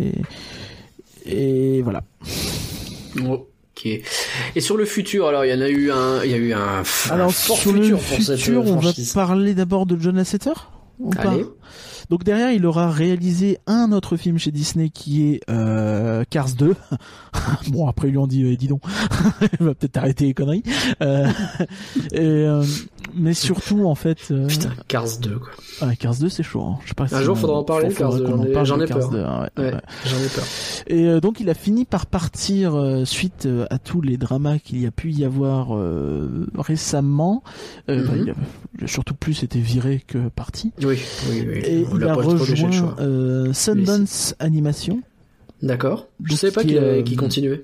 et 0.04 0.12
et 1.24 1.82
voilà. 1.82 2.02
Ok. 3.24 3.86
Et 3.86 4.60
sur 4.60 4.76
le 4.76 4.84
futur, 4.84 5.26
alors 5.28 5.44
il 5.44 5.50
y 5.50 5.54
en 5.54 5.60
a 5.60 5.68
eu 5.68 5.90
un, 5.90 6.22
il 6.24 6.30
y 6.30 6.34
a 6.34 6.38
eu 6.38 6.52
un, 6.52 6.82
un 6.82 7.10
Alors 7.10 7.32
fort 7.32 7.56
sur 7.56 7.72
futur 7.72 7.96
le 7.96 7.96
pour 7.96 8.02
futur, 8.18 8.64
on 8.66 8.76
va 8.76 8.92
parler 9.14 9.54
d'abord 9.54 9.86
de 9.86 9.98
John 10.00 10.16
Lasseter. 10.16 10.52
ou 11.00 11.10
pas? 11.10 11.22
Allez. 11.30 11.44
Donc 12.10 12.24
derrière, 12.24 12.52
il 12.52 12.66
aura 12.66 12.90
réalisé 12.90 13.58
un 13.66 13.92
autre 13.92 14.16
film 14.16 14.38
chez 14.38 14.50
Disney 14.50 14.90
qui 14.90 15.30
est 15.30 15.40
euh, 15.50 16.24
Cars 16.28 16.50
2. 16.50 16.74
bon, 17.68 17.86
après 17.88 18.08
ils 18.08 18.12
lui 18.12 18.18
ont 18.18 18.26
dit, 18.26 18.44
eh, 18.44 18.56
dis 18.56 18.68
donc, 18.68 18.82
il 19.60 19.66
va 19.66 19.74
peut-être 19.74 19.96
arrêter 19.96 20.26
les 20.26 20.34
conneries. 20.34 20.62
Euh, 21.02 21.28
euh, 22.14 22.64
mais 23.14 23.34
surtout, 23.34 23.86
en 23.86 23.94
fait, 23.94 24.18
euh, 24.30 24.46
Putain, 24.46 24.70
Cars 24.88 25.18
2 25.20 25.38
quoi. 25.38 25.86
ouais, 25.88 25.96
Cars 25.96 26.16
2 26.16 26.28
c'est 26.28 26.42
chaud. 26.42 26.62
Hein. 26.62 26.78
Je 26.82 26.88
sais 26.88 26.94
pas 26.94 27.04
Un 27.04 27.08
si 27.18 27.24
jour, 27.24 27.36
on- 27.36 27.40
faudra 27.40 27.56
en 27.58 27.64
parler, 27.64 27.92
Cars 27.92 28.14
2, 28.16 28.24
qu'on 28.24 28.32
en 28.32 28.36
j'en 28.38 28.44
ai- 28.44 28.52
parle 28.52 28.66
j'en 28.66 28.78
de 28.78 28.84
ai 28.84 28.88
Cars 28.88 28.98
peur. 28.98 29.10
2, 29.10 29.18
hein, 29.20 29.48
ouais, 29.58 29.64
Ouais, 29.64 29.72
ouais. 29.72 29.80
j'en 30.06 30.16
ai 30.18 30.28
peur. 30.28 30.44
Et 30.86 31.06
euh, 31.06 31.20
donc 31.20 31.40
il 31.40 31.48
a 31.50 31.54
fini 31.54 31.84
par 31.84 32.06
partir 32.06 32.74
euh, 32.74 33.04
suite 33.04 33.46
euh, 33.46 33.66
à 33.70 33.78
tous 33.78 34.00
les 34.00 34.16
dramas 34.16 34.58
qu'il 34.58 34.80
y 34.80 34.86
a 34.86 34.90
pu 34.90 35.10
y 35.12 35.24
avoir 35.24 35.76
euh, 35.76 36.46
récemment. 36.56 37.42
Euh, 37.88 38.04
bah, 38.06 38.12
Mhm. 38.14 38.22
il 38.22 38.30
a, 38.30 38.84
a 38.84 38.86
surtout 38.88 39.14
plus 39.14 39.42
été 39.42 39.58
viré 39.60 40.02
que 40.06 40.28
parti. 40.28 40.72
Oui, 40.82 40.98
oui, 41.30 41.46
oui. 41.48 41.60
Et 41.64 41.86
On 41.90 41.96
il 41.96 42.04
a 42.04 42.14
le 42.14 42.22
rejoint 42.22 42.96
euh, 43.00 43.52
Sundance 43.52 44.34
Animation. 44.38 45.00
D'accord. 45.62 46.08
Je 46.24 46.34
savais 46.34 46.52
pas 46.52 46.62
qui 46.62 46.68
qu'il 46.74 47.04
qu'il 47.04 47.16
continuait. 47.16 47.62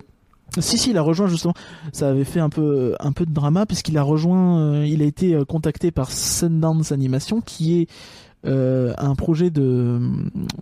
Si 0.58 0.78
si, 0.78 0.90
il 0.90 0.98
a 0.98 1.02
rejoint 1.02 1.26
justement. 1.28 1.54
Ça 1.92 2.08
avait 2.08 2.24
fait 2.24 2.40
un 2.40 2.48
peu 2.48 2.94
un 3.00 3.12
peu 3.12 3.26
de 3.26 3.32
drama 3.32 3.66
puisqu'il 3.66 3.96
a 3.98 4.02
rejoint. 4.02 4.58
euh, 4.60 4.86
il 4.86 5.02
a 5.02 5.04
été 5.04 5.34
euh, 5.34 5.44
contacté 5.44 5.90
par 5.90 6.10
Sundance 6.10 6.90
Animation, 6.92 7.40
qui 7.40 7.80
est 7.80 7.88
euh, 8.46 8.94
un 8.98 9.14
projet 9.14 9.50
de 9.50 10.00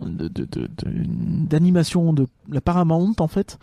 de- 0.05 0.27
de- 0.27 0.45
de- 0.45 0.61
de- 0.67 1.05
d'animation 1.47 2.11
de, 2.13 2.27
la 2.51 2.59
Paramount 2.61 3.13
en 3.19 3.27
fait 3.27 3.57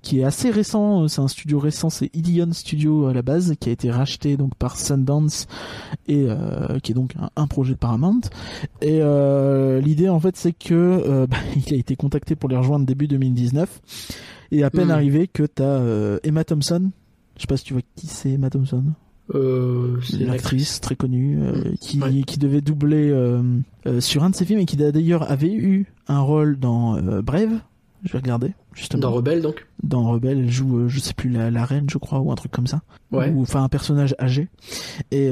qui 0.00 0.20
est 0.20 0.24
assez 0.24 0.50
récent, 0.50 1.08
c'est 1.08 1.20
un 1.20 1.26
studio 1.26 1.58
récent, 1.58 1.90
c'est 1.90 2.08
Ilion 2.14 2.52
Studio 2.52 3.06
à 3.08 3.12
la 3.12 3.22
base, 3.22 3.54
qui 3.58 3.68
a 3.68 3.72
été 3.72 3.90
racheté 3.90 4.36
donc 4.36 4.54
par 4.54 4.76
Sundance 4.76 5.48
et 6.06 6.26
euh, 6.28 6.78
qui 6.78 6.92
est 6.92 6.94
donc 6.94 7.14
un, 7.20 7.30
un 7.34 7.46
projet 7.48 7.72
de 7.74 7.78
Paramount. 7.78 8.20
Et 8.80 9.00
euh, 9.02 9.80
l'idée 9.80 10.08
en 10.08 10.20
fait 10.20 10.36
c'est 10.36 10.52
que 10.52 10.74
euh, 10.74 11.26
bah, 11.30 11.36
il 11.56 11.74
a 11.74 11.76
été 11.76 11.96
contacté 11.96 12.36
pour 12.36 12.48
les 12.48 12.56
rejoindre 12.56 12.86
début 12.86 13.08
2019 13.08 13.80
et 14.52 14.62
à 14.64 14.70
peine 14.70 14.88
Hmm. 14.88 14.92
arrivé 14.92 15.28
que 15.28 15.42
t'as 15.44 15.64
euh, 15.64 16.18
Emma 16.22 16.44
Thompson. 16.44 16.90
Je 17.36 17.42
sais 17.42 17.46
pas 17.46 17.56
si 17.56 17.64
tu 17.64 17.72
vois 17.74 17.82
qui 17.96 18.06
c'est 18.06 18.30
Emma 18.30 18.50
Thompson. 18.50 18.84
Euh, 19.34 19.98
c'est 20.02 20.20
Une 20.20 20.30
actrice 20.30 20.80
très 20.80 20.96
connue 20.96 21.38
euh, 21.42 21.72
qui, 21.80 22.00
Ouais. 22.00 22.22
qui 22.22 22.38
devait 22.38 22.62
doubler 22.62 23.10
euh, 23.10 23.42
euh, 23.86 24.00
sur 24.00 24.24
un 24.24 24.30
de 24.30 24.34
ses 24.34 24.46
films 24.46 24.60
et 24.60 24.64
qui 24.64 24.76
d'ailleurs 24.76 25.30
avait 25.30 25.52
eu 25.52 25.86
un 26.08 26.20
rôle 26.20 26.58
dans 26.58 27.00
Brave. 27.22 27.60
Je 28.04 28.12
vais 28.12 28.18
regarder 28.20 28.54
justement. 28.74 29.02
Dans 29.02 29.10
Rebelle, 29.12 29.42
donc. 29.42 29.66
Dans 29.82 30.08
Rebelle, 30.08 30.38
elle 30.38 30.50
joue, 30.50 30.88
je 30.88 31.00
sais 31.00 31.14
plus, 31.14 31.30
la, 31.30 31.50
la 31.50 31.64
reine, 31.64 31.90
je 31.90 31.98
crois, 31.98 32.20
ou 32.20 32.30
un 32.30 32.36
truc 32.36 32.52
comme 32.52 32.68
ça. 32.68 32.80
Ouais. 33.10 33.30
Ou 33.30 33.42
enfin 33.42 33.62
un 33.64 33.68
personnage 33.68 34.14
âgé. 34.20 34.48
Et 35.10 35.30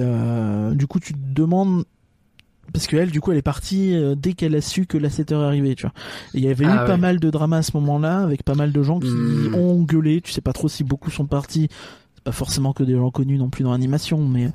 du 0.74 0.86
coup, 0.88 0.98
tu 1.01 1.12
te 1.14 1.18
demandes 1.32 1.84
parce 2.72 2.86
que 2.86 2.97
elle, 2.97 3.10
du 3.10 3.20
coup, 3.20 3.32
elle 3.32 3.38
est 3.38 3.43
partie 3.43 3.94
euh, 3.94 4.14
dès 4.16 4.32
qu'elle 4.34 4.55
a 4.55 4.60
su 4.60 4.86
que 4.86 4.98
la 4.98 5.10
7 5.10 5.32
heure 5.32 5.43
est 5.43 5.47
arrivée, 5.47 5.74
tu 5.74 5.82
vois. 5.82 5.93
Il 6.34 6.44
y 6.44 6.48
avait 6.48 6.64
Ah 6.66 6.74
eu 6.74 6.78
ouais. 6.80 6.86
pas 6.86 6.97
mal 6.97 7.18
de 7.20 7.30
drama 7.30 7.59
à 7.59 7.62
ce 7.62 7.72
moment-là, 7.74 8.18
avec 8.20 8.43
pas 8.43 8.55
mal 8.55 8.72
de 8.72 8.82
gens 8.82 8.98
qui 9.01 9.09
Hmm. 9.10 9.55
ont 9.55 9.82
gueulé. 9.82 10.20
Tu 10.20 10.32
sais 10.32 10.40
pas 10.40 10.52
trop 10.52 10.68
si 10.68 10.84
beaucoup 10.84 11.10
sont 11.10 11.26
partis. 11.26 11.68
C'est 12.16 12.24
pas 12.24 12.32
forcément 12.32 12.72
que 12.72 12.82
des 12.82 12.94
gens 12.97 13.10
connus 13.10 13.38
non 13.38 13.48
plus 13.51 13.62
dans 13.64 13.72
l'animation, 13.72 14.26
mais 14.26 14.51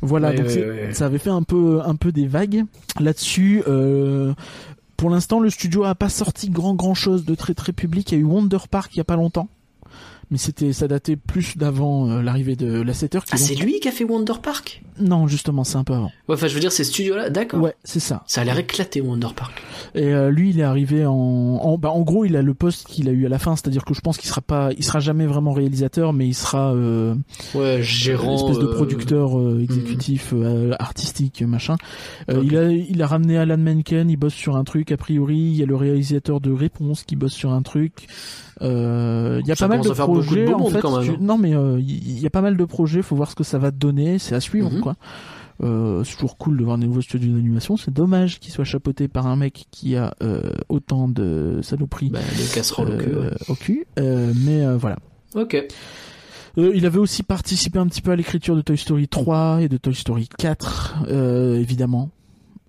voilà. 0.00 0.30
Ouais, 0.30 0.36
donc 0.36 0.46
ouais. 0.46 0.90
ça 0.92 1.06
avait 1.06 1.18
fait 1.18 1.30
un 1.30 1.42
peu, 1.42 1.80
un 1.84 1.94
peu 1.94 2.12
des 2.12 2.26
vagues 2.26 2.64
là-dessus. 3.00 3.62
Euh, 3.68 4.34
pour 4.96 5.10
l'instant, 5.10 5.40
le 5.40 5.50
studio 5.50 5.84
a 5.84 5.94
pas 5.94 6.08
sorti 6.08 6.50
grand 6.50 6.74
grand 6.74 6.94
chose 6.94 7.24
de 7.24 7.34
très 7.34 7.54
très 7.54 7.72
public. 7.72 8.12
Il 8.12 8.14
y 8.16 8.18
a 8.18 8.20
eu 8.20 8.24
Wonder 8.24 8.58
Park 8.70 8.90
il 8.94 8.98
y 8.98 9.00
a 9.00 9.04
pas 9.04 9.16
longtemps. 9.16 9.48
Mais 10.32 10.38
c'était, 10.38 10.72
ça 10.72 10.88
datait 10.88 11.16
plus 11.16 11.58
d'avant 11.58 12.08
euh, 12.08 12.22
l'arrivée 12.22 12.56
de 12.56 12.80
la 12.80 12.94
7 12.94 13.14
heures. 13.16 13.24
qui 13.24 13.32
Ah, 13.34 13.36
c'est 13.36 13.54
lui 13.54 13.78
qui 13.80 13.88
a 13.88 13.92
fait 13.92 14.02
Wonder 14.04 14.32
Park? 14.42 14.82
Non, 14.98 15.26
justement, 15.28 15.62
c'est 15.62 15.76
un 15.76 15.84
peu 15.84 15.92
avant. 15.92 16.10
Ouais, 16.26 16.34
enfin, 16.34 16.46
je 16.48 16.54
veux 16.54 16.60
dire, 16.60 16.72
ces 16.72 16.84
studios-là, 16.84 17.28
d'accord. 17.28 17.60
Ouais, 17.60 17.74
c'est 17.84 18.00
ça. 18.00 18.24
Ça 18.26 18.40
a 18.40 18.44
l'air 18.44 18.56
éclaté, 18.58 19.02
Wonder 19.02 19.28
Park. 19.36 19.52
Et 19.94 20.06
euh, 20.14 20.30
lui, 20.30 20.48
il 20.50 20.58
est 20.60 20.62
arrivé 20.64 21.04
en, 21.04 21.12
en, 21.12 21.76
bah, 21.76 21.90
en 21.90 22.00
gros, 22.00 22.24
il 22.24 22.34
a 22.36 22.40
le 22.42 22.54
poste 22.54 22.86
qu'il 22.88 23.08
a 23.10 23.12
eu 23.12 23.26
à 23.26 23.28
la 23.28 23.38
fin, 23.38 23.56
c'est-à-dire 23.56 23.84
que 23.84 23.92
je 23.92 24.00
pense 24.00 24.16
qu'il 24.16 24.28
sera 24.28 24.40
pas, 24.40 24.70
il 24.76 24.82
sera 24.84 25.00
jamais 25.00 25.26
vraiment 25.26 25.52
réalisateur, 25.52 26.14
mais 26.14 26.26
il 26.26 26.34
sera 26.34 26.72
euh, 26.74 27.14
Ouais, 27.54 27.82
gérant. 27.82 28.28
une 28.28 28.34
espèce 28.38 28.58
de 28.58 28.68
euh, 28.68 28.74
producteur 28.74 29.38
euh, 29.38 29.60
exécutif, 29.62 30.30
euh, 30.32 30.72
artistique, 30.78 31.42
machin. 31.42 31.76
Euh, 32.30 32.38
Ok. 32.38 32.44
Il 32.46 32.56
a, 32.56 32.70
il 32.70 33.02
a 33.02 33.06
ramené 33.06 33.36
Alan 33.36 33.58
Menken, 33.58 34.08
il 34.08 34.16
bosse 34.16 34.32
sur 34.34 34.56
un 34.56 34.64
truc 34.64 34.92
a 34.92 34.96
priori. 34.96 35.36
Il 35.36 35.56
y 35.56 35.62
a 35.62 35.66
le 35.66 35.76
réalisateur 35.76 36.40
de 36.40 36.50
Réponse 36.50 37.02
qui 37.04 37.16
bosse 37.16 37.34
sur 37.34 37.52
un 37.52 37.60
truc. 37.62 38.06
Euh, 38.62 39.40
Il 39.42 39.48
y 39.48 39.52
a 39.52 39.56
pas 39.56 39.68
mal 39.68 39.80
de 39.82 39.88
projets 39.90 40.52
en 40.52 40.66
fait. 40.66 40.80
quand 40.80 41.00
même. 41.00 41.14
tu- 41.16 41.20
Non 41.22 41.36
mais 41.38 41.54
euh, 41.54 41.80
il 41.80 42.18
y 42.18 42.26
a 42.26 42.30
pas 42.30 42.42
mal 42.42 42.56
de 42.56 42.64
projets. 42.64 43.02
Faut 43.02 43.16
voir 43.16 43.30
ce 43.30 43.34
que 43.34 43.44
ça 43.44 43.58
va 43.58 43.70
donner. 43.70 44.18
C'est 44.18 44.34
à 44.34 44.40
suivre 44.40 44.70
Mhm. 44.70 44.80
quoi. 44.80 44.94
Euh, 45.62 46.02
c'est 46.04 46.14
toujours 46.14 46.38
cool 46.38 46.56
de 46.58 46.64
voir 46.64 46.78
des 46.78 46.86
nouveaux 46.86 47.02
studios 47.02 47.32
d'animation. 47.32 47.76
C'est 47.76 47.92
dommage 47.92 48.40
qu'il 48.40 48.52
soit 48.52 48.64
chapeauté 48.64 49.06
par 49.08 49.26
un 49.26 49.36
mec 49.36 49.66
qui 49.70 49.96
a 49.96 50.14
euh, 50.22 50.50
autant 50.68 51.08
de 51.08 51.60
saloperies 51.62 52.10
Bah, 52.10 52.18
de 52.20 52.54
casserole 52.54 52.94
au 52.94 52.96
cul. 52.98 53.14
ouais. 53.14 53.30
au 53.48 53.54
cul. 53.54 53.86
Mais 53.96 54.64
voilà. 54.76 54.96
Ok. 55.34 55.62
Il 56.56 56.84
avait 56.84 56.98
aussi 56.98 57.22
participé 57.22 57.78
un 57.78 57.86
petit 57.86 58.02
peu 58.02 58.10
à 58.10 58.16
l'écriture 58.16 58.54
de 58.56 58.60
Toy 58.60 58.76
Story 58.76 59.08
3 59.08 59.62
et 59.62 59.68
de 59.68 59.76
Toy 59.78 59.94
Story 59.94 60.28
4, 60.36 61.04
euh, 61.08 61.58
évidemment. 61.58 62.10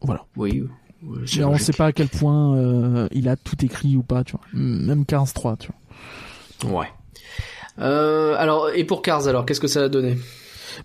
Voilà. 0.01 0.25
Oui. 0.37 0.63
Mais 1.01 1.43
on 1.43 1.49
logique. 1.51 1.59
sait 1.65 1.73
pas 1.73 1.87
à 1.87 1.91
quel 1.91 2.07
point 2.07 3.07
il 3.11 3.27
a 3.27 3.35
tout 3.35 3.57
écrit 3.65 3.97
ou 3.97 4.03
pas, 4.03 4.23
tu 4.23 4.33
vois. 4.37 4.41
Même 4.53 5.03
15-3, 5.03 5.57
tu 5.57 5.67
vois. 5.67 5.75
Ouais. 6.63 6.87
Euh, 7.79 8.35
alors, 8.37 8.69
et 8.75 8.83
pour 8.83 9.01
Cars, 9.01 9.27
alors, 9.27 9.45
qu'est-ce 9.45 9.59
que 9.59 9.67
ça 9.67 9.83
a 9.83 9.89
donné? 9.89 10.17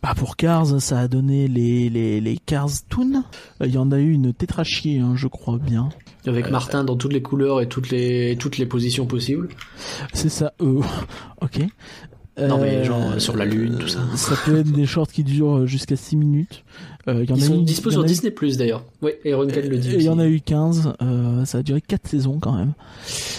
Bah 0.03 0.13
pour 0.17 0.37
Cars, 0.37 0.81
ça 0.81 0.99
a 1.01 1.09
donné 1.09 1.49
les, 1.49 1.89
les, 1.89 2.21
les 2.21 2.37
Cars 2.37 2.69
Toon. 2.91 3.23
Euh, 3.63 3.67
Il 3.67 3.73
y 3.75 3.79
en 3.79 3.91
a 3.91 3.99
eu 3.99 4.11
une 4.13 4.33
tétrachier, 4.35 4.99
hein, 5.01 5.13
je 5.17 5.29
crois 5.29 5.59
bien. 5.59 5.89
Avec 6.27 6.51
Martin 6.51 6.85
dans 6.85 6.97
toutes 6.97 7.13
les 7.15 7.23
couleurs 7.23 7.61
et 7.63 7.69
toutes 7.69 7.91
les, 7.91 8.37
toutes 8.39 8.59
les 8.59 8.67
positions 8.67 9.07
possibles. 9.07 9.49
C'est 10.13 10.29
ça, 10.29 10.53
euh, 10.61 10.81
ok. 11.43 11.61
Non, 12.39 12.59
mais 12.59 12.77
Euh, 12.77 12.85
genre, 12.85 13.13
euh, 13.15 13.19
sur 13.19 13.37
la 13.37 13.45
Lune, 13.47 13.79
tout 13.81 13.89
ça. 13.89 14.01
Ça 14.15 14.35
peut 14.45 14.59
être 14.59 14.71
des 14.71 14.87
shorts 14.87 15.09
qui 15.09 15.25
durent 15.25 15.67
jusqu'à 15.67 15.97
6 15.97 16.17
minutes. 16.17 16.63
Euh, 17.09 17.25
y 17.25 17.33
en 17.33 17.37
Ils 17.37 17.43
a 17.45 17.47
sont 17.47 17.61
eu- 17.61 17.65
dispo 17.65 17.91
il 17.91 17.95
y 17.95 17.97
en 17.97 18.01
sur 18.01 18.03
a 18.03 18.05
eu- 18.05 18.09
Disney 18.09 18.31
Plus 18.31 18.57
d'ailleurs. 18.59 18.85
Oui, 19.03 19.13
et 19.25 19.35
Ron 19.35 19.47
Kane 19.49 19.67
le 19.69 19.79
dit. 19.79 19.91
Il 19.95 20.03
y 20.03 20.09
en 20.09 20.19
a 20.21 20.27
eu 20.27 20.41
15, 20.41 20.93
euh, 21.03 21.45
ça 21.47 21.59
a 21.59 21.63
duré 21.63 21.81
4 21.81 22.07
saisons 22.07 22.39
quand 22.39 22.53
même. 22.53 22.75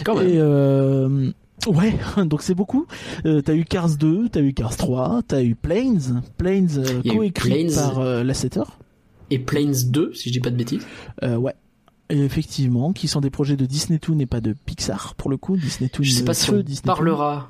Quand 0.03 0.15
même. 0.15 0.27
Et 0.27 0.33
euh, 0.37 1.31
ouais, 1.67 1.93
donc 2.25 2.41
c'est 2.41 2.55
beaucoup. 2.55 2.85
Euh, 3.25 3.41
t'as 3.41 3.53
eu 3.55 3.65
Cars 3.65 3.89
2, 3.97 4.29
t'as 4.29 4.41
eu 4.41 4.53
Cars 4.53 4.75
3, 4.77 5.21
t'as 5.27 5.41
eu 5.43 5.55
Planes, 5.55 6.21
Planes 6.37 6.69
euh, 6.77 7.01
coécrit 7.07 7.49
Planes. 7.49 7.73
par 7.75 7.99
euh, 7.99 8.23
Lasseter. 8.23 8.63
Et 9.31 9.39
Planes 9.39 9.75
2, 9.87 10.13
si 10.13 10.29
je 10.29 10.33
dis 10.33 10.39
pas 10.39 10.49
de 10.49 10.55
bêtises. 10.55 10.85
Euh, 11.23 11.35
ouais. 11.35 11.53
Et 12.09 12.19
effectivement, 12.23 12.91
qui 12.93 13.07
sont 13.07 13.21
des 13.21 13.29
projets 13.29 13.55
de 13.55 13.65
Disney 13.67 13.99
Toon 13.99 14.17
et 14.19 14.25
pas 14.25 14.41
de 14.41 14.55
Pixar 14.65 15.13
pour 15.15 15.29
le 15.29 15.37
coup. 15.37 15.55
Disney 15.57 15.89
Toon, 15.89 16.03
Je 16.03 16.11
sais 16.11 16.23
pas 16.23 16.33
si 16.33 16.49
on 16.49 16.57
Disney 16.57 16.81
Toon. 16.81 16.93
parlera 16.95 17.49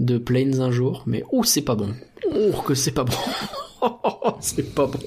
de 0.00 0.18
Planes 0.18 0.60
un 0.60 0.72
jour, 0.72 1.04
mais 1.06 1.22
oh, 1.30 1.44
c'est 1.44 1.62
pas 1.62 1.76
bon. 1.76 1.90
Oh, 2.34 2.50
que 2.62 2.74
c'est 2.74 2.90
pas 2.90 3.04
bon. 3.04 3.12
c'est 4.40 4.74
pas 4.74 4.86
bon. 4.86 4.98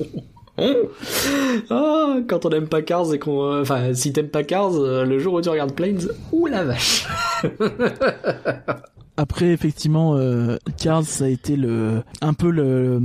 Ah, 1.69 2.17
quand 2.27 2.45
on 2.45 2.49
aime 2.51 2.67
pas 2.67 2.81
Cars 2.81 3.13
et 3.13 3.19
qu'on, 3.19 3.43
euh, 3.43 3.61
enfin, 3.61 3.93
si 3.93 4.13
t'aimes 4.13 4.29
pas 4.29 4.43
Cars, 4.43 4.71
le 4.71 5.19
jour 5.19 5.33
où 5.33 5.41
tu 5.41 5.49
regardes 5.49 5.73
Planes, 5.73 6.07
ouh 6.31 6.45
la 6.45 6.63
vache. 6.63 7.05
Après, 9.17 9.47
effectivement, 9.47 10.15
euh, 10.15 10.57
Cars, 10.77 11.05
ça 11.05 11.25
a 11.25 11.27
été 11.29 11.55
le 11.55 12.03
un 12.21 12.33
peu 12.33 12.49
le 12.49 12.99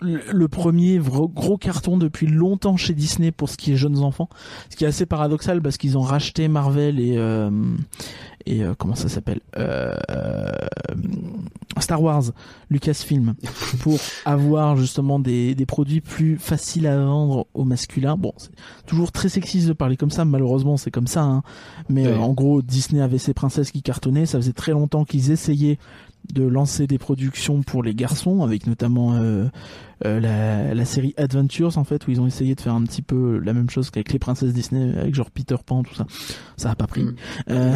le, 0.00 0.48
premier 0.48 0.98
gros, 0.98 1.28
gros 1.28 1.56
carton 1.56 1.96
depuis 1.96 2.26
longtemps 2.26 2.76
chez 2.76 2.94
Disney 2.94 3.30
pour 3.30 3.48
ce 3.48 3.56
qui 3.56 3.72
est 3.72 3.76
jeunes 3.76 3.98
enfants. 3.98 4.28
Ce 4.70 4.76
qui 4.76 4.84
est 4.84 4.88
assez 4.88 5.06
paradoxal 5.06 5.62
parce 5.62 5.76
qu'ils 5.76 5.96
ont 5.96 6.02
racheté 6.02 6.48
Marvel 6.48 7.00
et 7.00 7.14
euh, 7.16 7.50
et 8.46 8.62
euh, 8.62 8.74
comment 8.76 8.94
ça 8.94 9.08
s'appelle 9.08 9.40
euh, 9.58 9.94
Star 11.80 12.00
Wars, 12.02 12.24
Lucasfilm, 12.70 13.34
pour 13.80 13.98
avoir 14.24 14.76
justement 14.76 15.18
des, 15.18 15.54
des 15.54 15.66
produits 15.66 16.00
plus 16.00 16.38
faciles 16.38 16.86
à 16.86 16.96
vendre 16.96 17.46
au 17.54 17.64
masculin. 17.64 18.16
Bon, 18.16 18.32
c'est 18.36 18.50
toujours 18.86 19.10
très 19.12 19.28
sexiste 19.28 19.66
de 19.68 19.72
parler 19.72 19.96
comme 19.96 20.10
ça, 20.10 20.24
malheureusement 20.24 20.76
c'est 20.76 20.90
comme 20.90 21.06
ça. 21.06 21.22
Hein. 21.22 21.42
Mais 21.88 22.06
Ouais. 22.06 22.12
euh, 22.12 22.18
en 22.18 22.32
gros, 22.32 22.62
Disney 22.62 23.00
avait 23.02 23.18
ses 23.18 23.34
princesses 23.34 23.70
qui 23.70 23.82
cartonnaient. 23.82 24.26
Ça 24.26 24.38
faisait 24.38 24.52
très 24.52 24.72
longtemps 24.72 25.04
qu'ils 25.04 25.30
essayaient 25.30 25.78
de 26.32 26.44
lancer 26.44 26.86
des 26.86 26.98
productions 26.98 27.62
pour 27.62 27.82
les 27.82 27.94
garçons, 27.94 28.42
avec 28.42 28.66
notamment 28.66 29.14
euh, 29.14 29.46
euh, 30.04 30.20
la, 30.20 30.74
la 30.74 30.84
série 30.84 31.14
Adventures 31.16 31.76
en 31.76 31.84
fait, 31.84 32.06
où 32.06 32.10
ils 32.10 32.20
ont 32.20 32.26
essayé 32.26 32.54
de 32.54 32.60
faire 32.60 32.74
un 32.74 32.82
petit 32.82 33.02
peu 33.02 33.38
la 33.38 33.52
même 33.52 33.68
chose 33.68 33.90
qu'avec 33.90 34.12
les 34.12 34.18
princesses 34.18 34.52
Disney, 34.52 34.96
avec 34.98 35.14
genre 35.14 35.30
Peter 35.30 35.56
Pan, 35.64 35.82
tout 35.82 35.94
ça. 35.94 36.06
Ça 36.56 36.70
a 36.70 36.74
pas 36.74 36.86
pris. 36.86 37.04
Mm. 37.04 37.14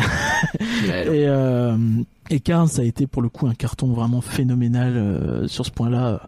Euh, 0.85 2.03
et, 2.31 2.35
et 2.37 2.41
Cars, 2.41 2.69
ça 2.69 2.83
a 2.83 2.85
été 2.85 3.07
pour 3.07 3.23
le 3.23 3.29
coup 3.29 3.47
un 3.47 3.55
carton 3.55 3.89
vraiment 3.89 4.20
phénoménal 4.20 5.47
sur 5.49 5.66
ce 5.66 5.70
point-là, 5.70 6.27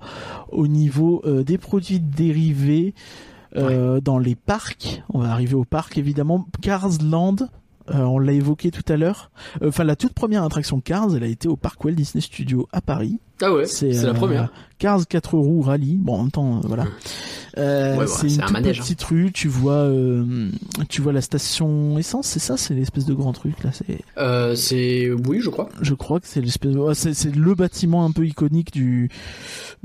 au 0.51 0.67
niveau 0.67 1.23
des 1.45 1.57
produits 1.57 2.01
dérivés 2.01 2.95
dans 3.55 4.19
les 4.19 4.35
parcs. 4.35 5.03
On 5.09 5.21
va 5.21 5.31
arriver 5.31 5.55
au 5.55 5.65
parc 5.65 5.99
évidemment. 5.99 6.47
Cars 6.61 6.91
Land. 7.03 7.37
Euh, 7.93 7.99
on 8.05 8.19
l'a 8.19 8.33
évoqué 8.33 8.71
tout 8.71 8.85
à 8.93 8.97
l'heure. 8.97 9.31
Euh, 9.63 9.69
Enfin, 9.69 9.85
la 9.85 9.97
toute 9.97 10.13
première 10.13 10.43
attraction 10.45 10.81
Cars, 10.81 11.15
elle 11.17 11.23
a 11.25 11.27
été 11.27 11.49
au 11.49 11.57
parc 11.57 11.85
Walt 11.85 11.93
Disney 11.93 12.21
Studio 12.23 12.69
à 12.73 12.81
Paris. 12.81 13.19
Ah 13.43 13.53
ouais, 13.55 13.65
c'est 13.67 13.91
la 13.93 14.11
euh, 14.11 14.15
première. 14.15 14.53
Cars 14.79 15.07
4 15.09 15.35
roues 15.39 15.63
rallye. 15.63 15.97
Bon, 15.97 16.15
en 16.15 16.23
même 16.25 16.31
temps, 16.31 16.57
euh, 16.59 16.61
voilà. 16.65 16.85
Ouais, 17.57 17.97
ouais, 17.99 18.07
c'est 18.07 18.29
une 18.29 18.41
un 18.43 18.45
toute 18.45 18.53
manège, 18.53 18.79
hein. 18.79 18.83
petite 18.83 19.03
rue. 19.03 19.33
Tu 19.33 19.49
vois, 19.49 19.91
tu 20.89 21.01
vois 21.03 21.13
la 21.13 21.21
station 21.21 21.99
essence. 21.99 22.27
C'est 22.27 22.39
ça, 22.39 22.57
c'est 22.57 22.75
l'espèce 22.75 23.07
de 23.07 23.15
grand 23.15 23.33
truc 23.33 23.55
là. 23.65 23.71
C'est 23.73 24.55
c'est, 24.57 25.11
oui, 25.27 25.41
je 25.41 25.51
crois. 25.51 25.69
je 25.81 25.95
crois 25.95 26.21
que 26.21 26.27
c'est 26.27 26.41
l'espèce 26.41 26.73
de... 26.73 26.93
c'est, 26.95 27.35
le 27.35 27.55
bâtiment 27.55 28.05
un 28.05 28.13
peu 28.13 28.27
iconique 28.27 28.73
du 28.73 29.11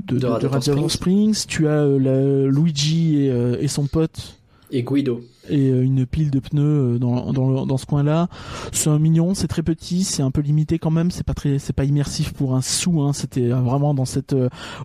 de, 0.04 0.14
De 0.14 0.14
de- 0.14 0.20
de 0.20 0.26
Radiator 0.26 0.52
Radiator 0.52 0.90
Springs. 0.90 1.44
Tu 1.48 1.66
as 1.66 1.84
la- 1.86 2.46
Luigi 2.46 3.16
et, 3.22 3.32
et 3.60 3.68
son 3.68 3.86
pote 3.86 4.38
Et 4.70 4.82
Guido. 4.82 5.22
Et 5.48 5.70
euh, 5.70 5.82
une 5.82 6.06
pile 6.06 6.30
de 6.30 6.38
pneus 6.40 6.94
euh, 6.94 6.98
dans 6.98 7.32
dans, 7.32 7.48
le- 7.48 7.66
dans 7.66 7.76
ce 7.76 7.86
coin-là. 7.86 8.28
C'est 8.72 8.90
un 8.90 8.98
mignon, 8.98 9.34
c'est 9.34 9.48
très 9.48 9.62
petit, 9.62 10.04
c'est 10.04 10.22
un 10.22 10.30
peu 10.30 10.40
limité 10.40 10.78
quand 10.78 10.90
même. 10.90 11.10
C'est 11.10 11.24
pas 11.26 11.34
très, 11.34 11.58
c'est 11.58 11.72
pas 11.72 11.84
immersif 11.84 12.32
pour 12.32 12.54
un 12.54 12.60
sou. 12.62 13.00
Hein. 13.02 13.12
C'était 13.12 13.50
euh, 13.52 13.56
vraiment 13.60 13.94
dans 13.94 14.04
cette 14.04 14.34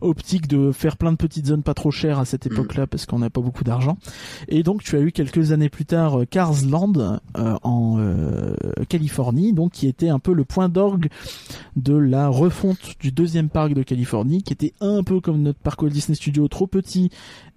optique 0.02 0.48
de 0.48 0.72
faire 0.72 0.98
plein 0.98 1.12
de 1.12 1.18
petites 1.18 1.48
zones 1.48 1.64
pas 1.64 1.74
trop 1.74 1.92
chères 1.92 2.20
à 2.20 2.26
cette 2.26 2.46
époque-là 2.46 2.88
parce 2.88 3.06
qu'on 3.06 3.20
n'a 3.20 3.30
pas 3.30 3.42
beaucoup 3.42 3.64
d'argent. 3.64 3.98
Et 4.48 4.64
donc 4.64 4.84
tu 4.84 4.96
as 4.96 5.00
eu 5.02 5.12
quelques 5.12 5.52
années 5.52 5.70
plus 5.70 5.86
tard 5.86 6.20
Cars 6.30 6.66
Land 6.70 6.94
euh, 7.38 7.56
en 7.64 7.98
euh, 8.00 8.54
Californie, 8.90 9.54
donc 9.54 9.72
qui 9.72 9.88
était 9.88 10.10
un 10.10 10.20
peu 10.20 10.34
le 10.34 10.44
point 10.46 10.70
d'orgue 10.70 11.10
de 11.76 11.96
la 11.96 12.28
refonte 12.28 12.96
du 13.00 13.12
deuxième 13.12 13.50
parc 13.50 13.74
de 13.74 13.84
Californie, 13.84 14.44
qui 14.44 14.54
était 14.54 14.74
un 14.82 15.04
peu 15.04 15.20
comme 15.22 15.42
notre 15.42 15.60
parc 15.60 15.82
Walt 15.82 15.90
Disney 15.90 16.16
Studio, 16.16 16.48
trop 16.48 16.68
petit 16.68 17.10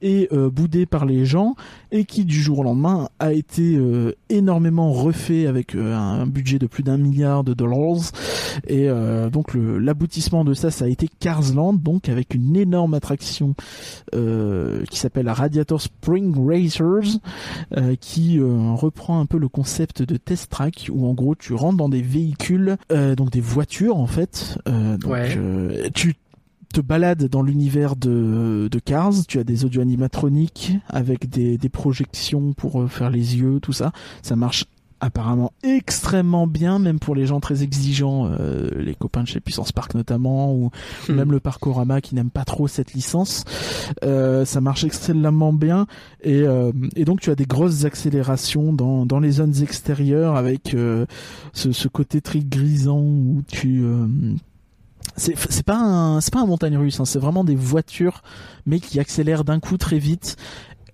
et 0.03 0.29
euh, 0.33 0.51
boudé 0.51 0.87
par 0.87 1.07
les 1.07 1.25
gens, 1.25 1.55
et 1.91 2.05
qui 2.05 2.25
du 2.25 2.41
jour 2.43 2.59
au 2.59 2.63
lendemain 2.63 2.94
a 3.19 3.33
été 3.33 3.77
euh, 3.77 4.13
énormément 4.29 4.93
refait 4.93 5.47
avec 5.47 5.75
euh, 5.75 5.95
un 5.95 6.27
budget 6.27 6.59
de 6.59 6.67
plus 6.67 6.83
d'un 6.83 6.97
milliard 6.99 7.45
de 7.45 7.55
dollars 7.55 8.11
et 8.67 8.89
euh, 8.89 9.31
donc 9.31 9.55
l'aboutissement 9.55 10.45
de 10.45 10.55
ça 10.55 10.71
ça 10.71 10.85
a 10.85 10.89
été 10.89 11.09
Carsland 11.21 11.75
donc 11.81 12.09
avec 12.09 12.35
une 12.35 12.57
énorme 12.57 12.95
attraction 12.95 13.55
euh, 14.15 14.85
qui 14.91 14.99
s'appelle 14.99 15.27
la 15.27 15.35
Radiator 15.35 15.81
Spring 15.81 16.35
Racers 16.47 17.19
euh, 17.77 17.95
qui 18.01 18.39
euh, 18.39 18.73
reprend 18.73 19.21
un 19.21 19.27
peu 19.27 19.39
le 19.39 19.49
concept 19.49 20.03
de 20.03 20.17
test 20.17 20.51
track 20.51 20.89
où 20.93 21.07
en 21.07 21.15
gros 21.15 21.35
tu 21.35 21.55
rentres 21.55 21.77
dans 21.79 21.89
des 21.89 22.03
véhicules 22.03 22.77
euh, 22.93 23.15
donc 23.15 23.31
des 23.31 23.41
voitures 23.41 23.97
en 23.97 24.07
fait 24.07 24.59
euh, 24.69 24.97
donc 24.97 25.13
Ouais. 25.13 25.35
euh, 25.37 25.89
tu 25.95 26.15
te 26.75 26.81
balades 26.81 27.25
dans 27.29 27.43
l'univers 27.43 27.95
de, 27.95 28.69
de 28.71 28.79
Cars, 28.81 29.13
tu 29.29 29.39
as 29.39 29.45
des 29.45 29.65
audio 29.65 29.81
animatroniques 29.81 30.73
avec 30.89 31.29
des, 31.29 31.57
des 31.57 31.69
projections 31.69 32.53
pour 32.53 32.83
euh, 32.83 32.89
faire 32.89 33.11
les 33.11 33.37
yeux, 33.37 33.61
tout 33.61 33.73
ça. 33.73 33.93
Ça 34.23 34.35
marche 34.35 34.65
apparemment 35.01 35.53
extrêmement 35.63 36.47
bien, 36.47 36.79
même 36.79 36.99
pour 36.99 37.15
les 37.15 37.27
gens 37.27 37.39
très 37.39 37.63
exigeants, 37.63 38.27
euh, 38.41 38.71
les 38.77 38.95
copains 38.95 39.23
de 39.23 39.29
chez 39.29 39.39
Puissance 39.39 39.71
Park 39.71 39.95
notamment, 39.95 40.53
ou 40.55 40.71
Hmm. 41.09 41.13
même 41.15 41.31
le 41.31 41.41
Parkorama 41.41 42.01
qui 42.01 42.15
n'aime 42.15 42.31
pas 42.31 42.45
trop 42.45 42.67
cette 42.69 42.93
licence. 42.95 43.45
Euh, 44.03 44.45
ça 44.45 44.61
marche 44.61 44.83
extrêmement 44.85 45.53
bien 45.53 45.87
et, 46.23 46.43
euh, 46.43 46.73
et 46.97 47.05
donc 47.05 47.21
tu 47.21 47.31
as 47.31 47.35
des 47.35 47.45
grosses 47.45 47.85
accélérations 47.85 48.73
dans, 48.73 49.05
dans 49.07 49.21
les 49.21 49.33
zones 49.33 49.55
extérieures 49.63 50.37
avec 50.37 50.75
euh, 50.75 51.07
ce, 51.53 51.71
ce 51.73 51.87
côté 51.89 52.21
très 52.21 52.41
grisant 52.41 53.01
où 53.01 53.43
tu 53.47 53.83
euh, 53.85 54.07
c'est 55.17 55.35
c'est 55.51 55.65
pas 55.65 55.77
un 55.79 56.21
c'est 56.21 56.33
pas 56.33 56.41
un 56.41 56.47
montagne 56.47 56.77
russe 56.77 56.99
hein, 57.01 57.05
c'est 57.05 57.19
vraiment 57.19 57.45
des 57.45 57.57
voitures 57.57 58.23
mais 58.67 58.81
qui 58.81 58.99
accélèrent 59.01 59.45
d'un 59.45 59.61
coup 59.61 59.77
très 59.77 59.99
vite 59.99 60.37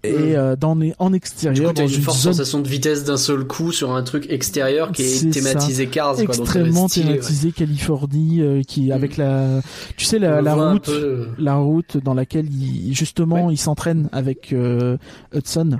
et 0.02 0.12
Mm. 0.12 0.16
euh, 0.36 0.56
dans 0.56 0.74
les 0.76 0.94
en 0.98 1.10
Du 1.10 1.16
extérieur 1.16 1.68
coup, 1.68 1.74
t'as 1.74 1.82
dans 1.82 1.88
une 1.88 2.00
forte 2.02 2.16
zone 2.18 2.32
sensation 2.32 2.60
de 2.60 2.68
vitesse 2.68 3.04
d'un 3.04 3.18
seul 3.18 3.44
coup 3.46 3.70
sur 3.70 3.94
un 3.94 4.02
truc 4.02 4.26
extérieur 4.30 4.92
qui 4.92 5.02
est, 5.02 5.30
thématisé 5.30 5.88
Cars, 5.88 6.14
quoi. 6.14 6.24
donc 6.24 6.34
ça 6.34 6.40
être 6.40 6.40
extrêmement 6.40 6.84
ouais. 6.84 6.88
thématisé 6.88 7.52
Californie 7.52 8.40
euh, 8.40 8.62
qui 8.62 8.88
Mm. 8.88 8.92
avec 8.92 9.16
la 9.18 9.60
tu 9.98 10.06
sais 10.06 10.18
la, 10.18 10.40
la 10.40 10.54
route 10.54 10.84
peu, 10.86 11.28
la 11.38 11.56
route 11.56 11.98
dans 11.98 12.14
laquelle 12.14 12.46
il 12.50 12.94
justement 12.94 13.46
Ouais. 13.48 13.52
il 13.54 13.58
s'entraîne 13.58 14.08
avec 14.12 14.54
euh, 14.54 14.96
Hudson 15.34 15.76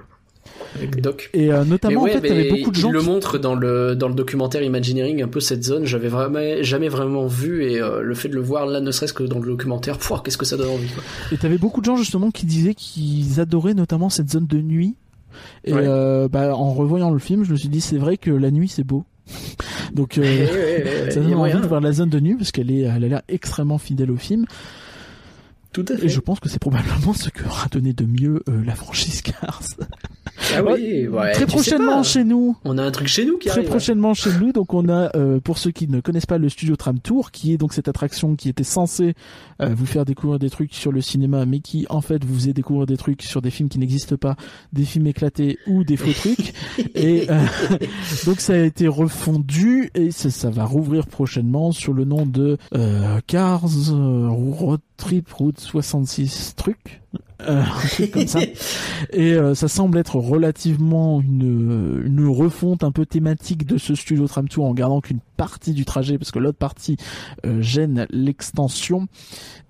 avec 0.76 1.00
Doc. 1.00 1.30
et 1.34 1.52
euh, 1.52 1.64
notamment 1.64 2.02
ouais, 2.02 2.10
en 2.10 2.14
fait 2.14 2.20
mais 2.20 2.28
t'avais 2.28 2.48
beaucoup 2.50 2.70
de 2.70 2.76
gens 2.76 2.90
il 2.90 2.92
le 2.94 3.00
qui- 3.00 3.06
montre 3.06 3.38
dans 3.38 3.54
le 3.56 3.96
dans 3.96 4.08
le 4.08 4.14
documentaire 4.14 4.62
Imagineering 4.62 5.22
un 5.22 5.28
peu 5.28 5.40
cette 5.40 5.64
zone. 5.64 5.84
J'avais 5.84 6.08
vraiment 6.08 6.62
jamais 6.62 6.88
vraiment 6.88 7.26
vu 7.26 7.64
et 7.64 7.80
euh, 7.80 8.02
le 8.02 8.14
fait 8.14 8.28
de 8.28 8.34
le 8.34 8.40
voir 8.40 8.66
là, 8.66 8.80
ne 8.80 8.90
serait-ce 8.92 9.12
que 9.12 9.24
dans 9.24 9.38
le 9.40 9.46
documentaire, 9.50 9.98
pouah, 9.98 10.22
qu'est-ce 10.24 10.38
que 10.38 10.46
ça 10.46 10.56
donne 10.56 10.70
envie. 10.70 10.88
Quoi. 10.88 11.02
Et 11.32 11.36
t'avais 11.38 11.58
beaucoup 11.58 11.80
de 11.80 11.86
gens 11.86 11.96
justement 11.96 12.30
qui 12.30 12.46
disaient 12.46 12.74
qu'ils 12.74 13.40
adoraient 13.40 13.74
notamment 13.74 14.08
cette 14.10 14.30
zone 14.30 14.46
de 14.46 14.58
nuit. 14.58 14.94
Et 15.64 15.72
Ouais. 15.72 15.82
euh, 15.84 16.28
bah, 16.28 16.54
en 16.56 16.72
revoyant 16.72 17.10
le 17.10 17.18
film, 17.18 17.44
je 17.44 17.52
me 17.52 17.56
suis 17.56 17.68
dit 17.68 17.80
c'est 17.80 17.98
vrai 17.98 18.16
que 18.16 18.30
la 18.30 18.50
nuit 18.50 18.68
c'est 18.68 18.84
beau. 18.84 19.04
Donc 19.94 20.18
euh, 20.18 20.46
ça 21.10 21.20
il 21.20 21.26
y 21.26 21.30
donne 21.30 21.34
envie 21.38 21.52
de 21.60 21.66
voir 21.66 21.80
la 21.80 21.92
zone 21.92 22.08
de 22.10 22.20
nuit 22.20 22.36
parce 22.36 22.52
qu'elle 22.52 22.70
est, 22.70 22.80
elle 22.82 23.04
a 23.04 23.08
l'air 23.08 23.22
extrêmement 23.28 23.78
fidèle 23.78 24.10
au 24.10 24.16
film. 24.16 24.44
Tout 25.72 25.84
à 25.88 25.96
fait. 25.96 26.06
Et 26.06 26.08
je 26.08 26.18
pense 26.20 26.40
que 26.40 26.48
c'est 26.48 26.58
probablement 26.58 27.12
ce 27.14 27.28
que 27.30 27.44
aura 27.46 27.68
donné 27.70 27.92
de 27.92 28.04
mieux 28.04 28.42
euh, 28.48 28.62
la 28.64 28.74
franchise 28.74 29.22
Cars. 29.22 29.62
Ah 30.54 30.62
oui, 30.64 31.06
ouais, 31.08 31.32
Très 31.32 31.46
prochainement 31.46 32.02
chez 32.02 32.24
nous. 32.24 32.56
On 32.64 32.78
a 32.78 32.82
un 32.82 32.90
truc 32.90 33.08
chez 33.08 33.24
nous 33.24 33.38
qui 33.38 33.48
Très 33.48 33.58
arrive. 33.58 33.70
prochainement 33.70 34.14
chez 34.14 34.30
nous, 34.40 34.52
donc 34.52 34.74
on 34.74 34.88
a, 34.88 35.14
euh, 35.16 35.40
pour 35.40 35.58
ceux 35.58 35.70
qui 35.70 35.88
ne 35.88 36.00
connaissent 36.00 36.26
pas 36.26 36.38
le 36.38 36.48
Studio 36.48 36.76
Tram 36.76 36.98
Tour, 36.98 37.30
qui 37.30 37.52
est 37.52 37.56
donc 37.56 37.72
cette 37.72 37.88
attraction 37.88 38.36
qui 38.36 38.48
était 38.48 38.64
censée 38.64 39.14
euh, 39.60 39.68
vous 39.74 39.86
faire 39.86 40.04
découvrir 40.04 40.38
des 40.38 40.50
trucs 40.50 40.74
sur 40.74 40.92
le 40.92 41.00
cinéma, 41.00 41.46
mais 41.46 41.60
qui 41.60 41.86
en 41.90 42.00
fait 42.00 42.24
vous 42.24 42.34
faisait 42.34 42.52
découvrir 42.52 42.86
des 42.86 42.96
trucs 42.96 43.22
sur 43.22 43.42
des 43.42 43.50
films 43.50 43.68
qui 43.68 43.78
n'existent 43.78 44.16
pas, 44.16 44.36
des 44.72 44.84
films 44.84 45.06
éclatés 45.06 45.58
ou 45.66 45.84
des 45.84 45.96
faux 45.96 46.12
trucs. 46.12 46.54
Et 46.94 47.30
euh, 47.30 47.44
donc 48.26 48.40
ça 48.40 48.54
a 48.54 48.58
été 48.58 48.88
refondu 48.88 49.90
et 49.94 50.10
ça, 50.10 50.30
ça 50.30 50.50
va 50.50 50.64
rouvrir 50.64 51.06
prochainement 51.06 51.72
sur 51.72 51.92
le 51.92 52.04
nom 52.04 52.26
de 52.26 52.58
euh, 52.74 53.20
Cars 53.26 53.64
euh, 53.90 54.28
Road 54.28 54.80
Trip 55.00 55.32
Route 55.32 55.58
66 55.58 56.54
trucs. 56.56 57.00
Euh, 57.42 57.62
un 57.62 57.88
truc 57.88 58.10
comme 58.12 58.26
ça. 58.26 58.40
Et 59.12 59.32
euh, 59.32 59.54
ça 59.54 59.66
semble 59.66 59.96
être 59.98 60.16
relativement 60.16 61.20
une, 61.22 62.02
une 62.04 62.28
refonte 62.28 62.84
un 62.84 62.92
peu 62.92 63.06
thématique 63.06 63.64
de 63.64 63.78
ce 63.78 63.94
studio 63.94 64.28
tram 64.28 64.46
tour 64.46 64.66
en 64.66 64.74
gardant 64.74 65.00
qu'une 65.00 65.20
partie 65.38 65.72
du 65.72 65.86
trajet 65.86 66.18
parce 66.18 66.30
que 66.30 66.38
l'autre 66.38 66.58
partie 66.58 66.98
euh, 67.46 67.62
gêne 67.62 68.06
l'extension. 68.10 69.08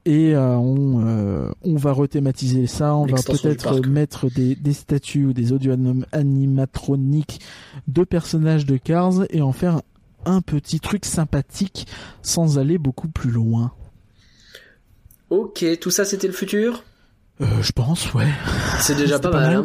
Et 0.06 0.34
on, 0.34 1.52
on 1.62 1.76
va 1.76 1.92
rethématiser 1.92 2.66
ça, 2.66 2.96
on 2.96 3.04
va 3.04 3.18
peut-être 3.42 3.86
mettre 3.86 4.30
des, 4.30 4.54
des 4.56 4.72
statues 4.72 5.26
ou 5.26 5.32
des 5.34 5.52
audio 5.52 5.74
anim- 5.74 6.06
animatroniques 6.12 7.40
de 7.86 8.04
personnages 8.04 8.64
de 8.64 8.78
Cars 8.78 9.24
et 9.28 9.42
en 9.42 9.52
faire 9.52 9.82
un 10.24 10.40
petit 10.40 10.80
truc 10.80 11.04
sympathique 11.04 11.86
sans 12.22 12.58
aller 12.58 12.78
beaucoup 12.78 13.08
plus 13.08 13.30
loin. 13.30 13.72
Ok, 15.30 15.64
tout 15.80 15.90
ça 15.90 16.04
c'était 16.04 16.26
le 16.26 16.32
futur? 16.32 16.82
Euh, 17.40 17.46
je 17.62 17.72
pense, 17.72 18.12
ouais. 18.14 18.28
C'est 18.80 18.96
déjà 18.96 19.18
pas, 19.18 19.30
pas 19.30 19.40
mal. 19.40 19.54
mal. 19.54 19.56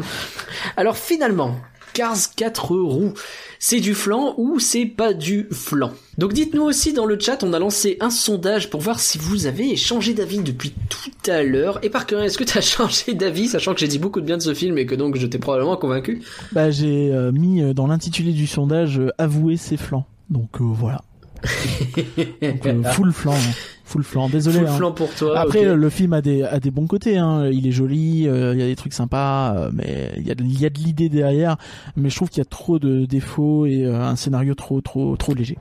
Alors 0.76 0.96
finalement, 0.96 1.56
Cars 1.92 2.16
4 2.36 2.74
roues, 2.74 3.12
c'est 3.58 3.80
du 3.80 3.94
flan 3.94 4.34
ou 4.38 4.58
c'est 4.60 4.86
pas 4.86 5.12
du 5.12 5.48
flan 5.50 5.92
Donc 6.18 6.32
dites-nous 6.32 6.62
aussi 6.62 6.92
dans 6.92 7.04
le 7.04 7.18
chat, 7.18 7.42
on 7.42 7.52
a 7.52 7.58
lancé 7.58 7.96
un 8.00 8.10
sondage 8.10 8.70
pour 8.70 8.80
voir 8.80 8.98
si 9.00 9.18
vous 9.18 9.46
avez 9.46 9.76
changé 9.76 10.14
d'avis 10.14 10.38
depuis 10.38 10.72
tout 10.88 11.30
à 11.30 11.42
l'heure. 11.42 11.78
Et 11.82 11.90
par 11.90 12.06
cœur, 12.06 12.22
est-ce 12.22 12.38
que 12.38 12.44
t'as 12.44 12.60
changé 12.62 13.12
d'avis, 13.14 13.48
sachant 13.48 13.74
que 13.74 13.80
j'ai 13.80 13.88
dit 13.88 13.98
beaucoup 13.98 14.20
de 14.20 14.26
bien 14.26 14.36
de 14.38 14.42
ce 14.42 14.54
film 14.54 14.78
et 14.78 14.86
que 14.86 14.94
donc 14.94 15.16
je 15.18 15.26
t'ai 15.26 15.38
probablement 15.38 15.76
convaincu 15.76 16.22
Bah, 16.52 16.70
j'ai 16.70 17.12
euh, 17.12 17.30
mis 17.32 17.62
euh, 17.62 17.74
dans 17.74 17.86
l'intitulé 17.88 18.32
du 18.32 18.46
sondage 18.46 18.98
euh, 19.00 19.10
avouer 19.18 19.56
ses 19.58 19.76
flancs. 19.76 20.06
Donc 20.30 20.60
euh, 20.60 20.64
voilà. 20.64 21.02
Donc, 22.42 22.86
full 22.88 23.12
flanc, 23.12 23.34
hein. 23.34 23.52
Full 23.86 24.02
flanc. 24.02 24.28
Désolé. 24.28 24.58
Full 24.58 24.66
hein. 24.66 24.76
flan 24.76 24.92
pour 24.92 25.14
toi. 25.14 25.38
Après, 25.38 25.64
le 25.64 25.90
film 25.90 26.12
a 26.12 26.20
des 26.20 26.42
a 26.42 26.60
des 26.60 26.70
bons 26.70 26.86
côtés. 26.86 27.16
Hein. 27.16 27.48
Il 27.50 27.66
est 27.66 27.72
joli, 27.72 28.28
euh, 28.28 28.52
il 28.52 28.60
y 28.60 28.62
a 28.62 28.66
des 28.66 28.76
trucs 28.76 28.92
sympas, 28.92 29.54
euh, 29.54 29.70
mais 29.72 30.12
il 30.16 30.26
y 30.26 30.30
a 30.30 30.34
de, 30.34 30.44
il 30.44 30.60
y 30.60 30.66
a 30.66 30.70
de 30.70 30.78
l'idée 30.78 31.08
derrière. 31.08 31.56
Mais 31.96 32.10
je 32.10 32.16
trouve 32.16 32.28
qu'il 32.28 32.38
y 32.38 32.42
a 32.42 32.50
trop 32.50 32.78
de 32.78 33.06
défauts 33.06 33.64
et 33.64 33.84
euh, 33.84 34.00
un 34.00 34.16
scénario 34.16 34.54
trop 34.54 34.80
trop 34.80 35.16
trop 35.16 35.34
léger. 35.34 35.56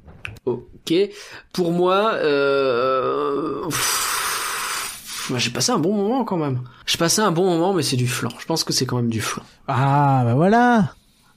Ok. 0.46 0.94
Pour 1.54 1.72
moi, 1.72 2.14
euh... 2.16 3.64
J'ai 5.38 5.50
passé 5.50 5.72
un 5.72 5.80
bon 5.80 5.96
moment 5.96 6.24
quand 6.24 6.38
même. 6.38 6.62
J'ai 6.86 7.00
passé 7.00 7.22
un 7.22 7.32
bon 7.32 7.46
moment, 7.46 7.74
mais 7.74 7.82
c'est 7.82 7.96
du 7.96 8.08
flan. 8.08 8.30
Je 8.38 8.46
pense 8.46 8.64
que 8.64 8.74
c'est 8.74 8.86
quand 8.86 8.98
même 8.98 9.10
du 9.10 9.22
flan. 9.22 9.42
Ah 9.68 10.22
bah 10.24 10.36
voilà. 10.36 10.94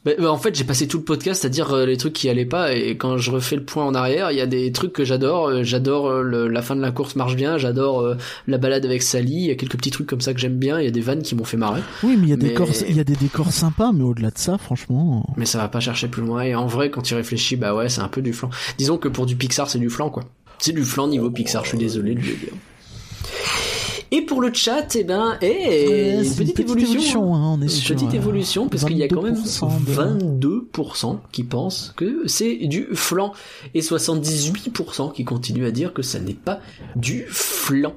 Bah, 0.09 0.15
bah, 0.19 0.33
en 0.33 0.39
fait, 0.39 0.55
j'ai 0.55 0.65
passé 0.65 0.89
tout 0.89 0.97
le 0.99 1.05
podcast 1.05 1.45
à 1.45 1.51
dire 1.51 1.73
euh, 1.73 1.85
les 1.85 1.99
trucs 1.99 2.15
qui 2.15 2.31
allaient 2.31 2.47
pas, 2.47 2.73
et 2.73 2.97
quand 2.97 3.19
je 3.19 3.31
refais 3.31 3.57
le 3.57 3.63
point 3.65 3.85
en 3.85 3.95
arrière, 3.95 4.31
il 4.33 4.39
y 4.39 4.41
a 4.41 4.47
des 4.47 4.73
trucs 4.73 4.93
que 4.95 5.05
j'adore. 5.05 5.49
Euh, 5.49 5.63
J'adore 5.65 6.07
euh, 6.09 6.23
le- 6.23 6.49
la 6.49 6.63
fin 6.63 6.75
de 6.77 6.81
la 6.81 6.91
course 6.93 7.15
marche 7.17 7.37
bien, 7.37 7.59
j'adore 7.59 8.17
la 8.47 8.59
balade 8.59 8.87
avec 8.87 9.03
Sally. 9.03 9.35
Il 9.35 9.47
y 9.47 9.51
a 9.51 9.55
quelques 9.55 9.77
petits 9.77 9.91
trucs 9.91 10.07
comme 10.07 10.21
ça 10.23 10.33
que 10.33 10.41
j'aime 10.41 10.57
bien. 10.57 10.81
Il 10.81 10.85
y 10.85 10.89
a 10.89 10.91
des 10.91 11.01
vannes 11.03 11.23
qui 11.23 11.35
m'ont 11.35 11.45
fait 11.45 11.57
marrer, 11.59 11.83
Oui, 12.03 12.17
mais 12.17 12.27
il 12.27 12.31
y 12.31 12.33
a 12.33 12.37
des 12.37 12.49
décors, 12.49 12.69
il 12.89 12.97
y 12.97 13.01
a 13.01 13.05
des 13.05 13.17
décors 13.17 13.53
sympas, 13.53 13.93
mais 13.93 14.05
au-delà 14.05 14.31
de 14.31 14.39
ça, 14.39 14.57
franchement. 14.57 15.27
mais 15.37 15.45
ça 15.47 15.59
va 15.59 15.69
pas 15.69 15.81
chercher 15.81 16.09
plus 16.09 16.23
loin. 16.23 16.43
Et 16.43 16.55
en 16.55 16.67
vrai, 16.67 16.91
quand 16.91 17.03
tu 17.03 17.15
réfléchis, 17.15 17.57
bah 17.57 17.75
ouais, 17.75 17.89
c'est 17.89 18.01
un 18.01 18.09
peu 18.09 18.23
du 18.23 18.33
flan. 18.33 18.49
Disons 18.79 18.97
que 18.97 19.09
pour 19.09 19.27
du 19.27 19.37
Pixar, 19.37 19.69
c'est 19.69 19.79
du 19.79 19.91
flan 19.91 20.09
quoi. 20.11 20.25
C'est 20.59 20.73
du 20.73 20.85
flan 20.85 21.07
niveau 21.09 21.31
Pixar. 21.31 21.65
Je 21.65 21.71
suis 21.71 21.79
désolé 21.79 22.15
de 22.15 22.21
le 22.21 22.25
dire. 22.35 22.53
Et 24.11 24.23
pour 24.23 24.41
le 24.41 24.53
chat, 24.55 24.97
eh 24.97 25.05
ben, 25.05 25.37
eh, 25.43 25.47
Ouais, 25.87 26.25
une, 26.27 26.35
petite 26.35 26.61
évolution. 26.61 27.35
hein, 27.35 27.55
on 27.57 27.61
est 27.61 27.65
Une 27.65 27.69
sur, 27.69 27.95
petite 27.95 28.13
euh, 28.15 28.17
évolution, 28.17 28.69
parce 28.69 28.85
qu'il 28.85 28.97
y 28.97 29.03
a 29.03 29.09
quand 29.09 29.21
même 29.23 29.35
22% 29.35 29.85
de- 29.85 30.49
22% 30.51 31.19
qui 31.31 31.45
pensent 31.45 31.93
que 31.97 32.23
c'est 32.27 32.57
du 32.67 32.87
flan 32.95 33.33
et 33.75 33.81
78% 33.83 35.13
qui 35.13 35.25
continuent 35.25 35.67
à 35.67 35.71
dire 35.71 35.93
que 35.93 36.03
ça 36.03 36.19
n'est 36.21 36.33
pas 36.35 36.61
du 36.97 37.25
flan. 37.29 37.93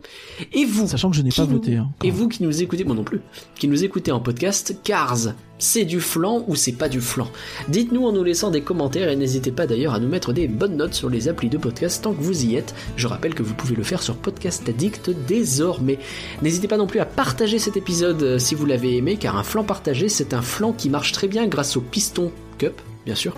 Et 0.53 0.65
vous, 0.65 0.87
Sachant 0.87 1.09
que 1.11 1.15
je 1.15 1.21
n'ai 1.21 1.29
pas 1.31 1.45
nous- 1.45 1.53
voté. 1.53 1.75
Hein, 1.77 1.89
et 2.03 2.11
vous 2.11 2.27
qui 2.27 2.43
nous 2.43 2.61
écoutez, 2.61 2.83
moi 2.83 2.95
non 2.95 3.03
plus, 3.03 3.21
qui 3.55 3.67
nous 3.67 3.83
écoutez 3.83 4.11
en 4.11 4.19
podcast, 4.19 4.75
Cars, 4.83 5.33
c'est 5.61 5.85
du 5.85 6.01
flan 6.01 6.43
ou 6.47 6.55
c'est 6.55 6.71
pas 6.73 6.89
du 6.89 6.99
flan 7.01 7.27
Dites-nous 7.69 8.05
en 8.05 8.11
nous 8.11 8.23
laissant 8.23 8.49
des 8.51 8.61
commentaires 8.61 9.09
et 9.09 9.15
n'hésitez 9.15 9.51
pas 9.51 9.67
d'ailleurs 9.67 9.93
à 9.93 9.99
nous 9.99 10.07
mettre 10.09 10.33
des 10.33 10.47
bonnes 10.47 10.75
notes 10.75 10.93
sur 10.95 11.09
les 11.09 11.27
applis 11.29 11.49
de 11.49 11.57
podcast 11.57 12.03
tant 12.03 12.13
que 12.13 12.21
vous 12.21 12.43
y 12.45 12.55
êtes. 12.55 12.73
Je 12.95 13.07
rappelle 13.07 13.35
que 13.35 13.43
vous 13.43 13.53
pouvez 13.53 13.75
le 13.75 13.83
faire 13.83 14.01
sur 14.01 14.15
Podcast 14.17 14.67
Addict 14.67 15.11
désormais. 15.27 15.99
N'hésitez 16.41 16.67
pas 16.67 16.77
non 16.77 16.87
plus 16.87 16.99
à 16.99 17.05
partager 17.05 17.59
cet 17.59 17.77
épisode 17.77 18.21
euh, 18.23 18.39
si 18.39 18.55
vous 18.55 18.65
l'avez 18.65 18.97
aimé, 18.97 19.17
car 19.17 19.37
un 19.37 19.43
flan 19.43 19.63
partagé, 19.63 20.09
c'est 20.09 20.33
un 20.33 20.41
flan 20.41 20.73
qui 20.73 20.89
marche 20.89 21.11
très 21.11 21.27
bien 21.27 21.45
grâce 21.47 21.77
au 21.77 21.81
Piston 21.81 22.31
Cup, 22.57 22.81
bien 23.05 23.15
sûr. 23.15 23.35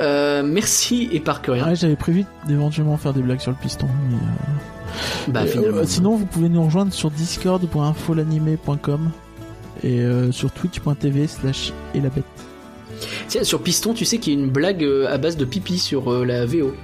Euh, 0.00 0.42
merci 0.44 1.08
et 1.12 1.20
par 1.20 1.40
que 1.42 1.52
rien. 1.52 1.68
Ouais, 1.68 1.76
j'avais 1.76 1.94
prévu 1.96 2.24
d'éventuellement 2.48 2.96
faire 2.96 3.12
des 3.12 3.22
blagues 3.22 3.38
sur 3.40 3.52
le 3.52 3.56
piston. 3.56 3.86
Mais, 4.10 4.16
euh, 4.16 4.20
Bah 5.28 5.46
finalement. 5.46 5.78
euh, 5.78 5.84
sinon, 5.86 6.16
vous 6.16 6.26
pouvez 6.26 6.48
nous 6.48 6.64
rejoindre 6.64 6.92
sur 6.92 7.10
discord.infolanimé.com 7.12 9.10
et 9.84 10.00
euh, 10.00 10.32
sur 10.32 10.50
twitch.tv 10.50 11.26
slash 11.26 11.72
et 11.94 12.00
la 12.00 12.08
bête. 12.08 12.24
Tiens, 13.28 13.44
sur 13.44 13.62
Piston, 13.62 13.92
tu 13.92 14.04
sais 14.04 14.18
qu'il 14.18 14.32
y 14.32 14.36
a 14.36 14.40
une 14.40 14.50
blague 14.50 14.82
euh, 14.82 15.12
à 15.12 15.18
base 15.18 15.36
de 15.36 15.44
pipi 15.44 15.78
sur 15.78 16.12
euh, 16.12 16.24
la 16.24 16.46
VO. 16.46 16.74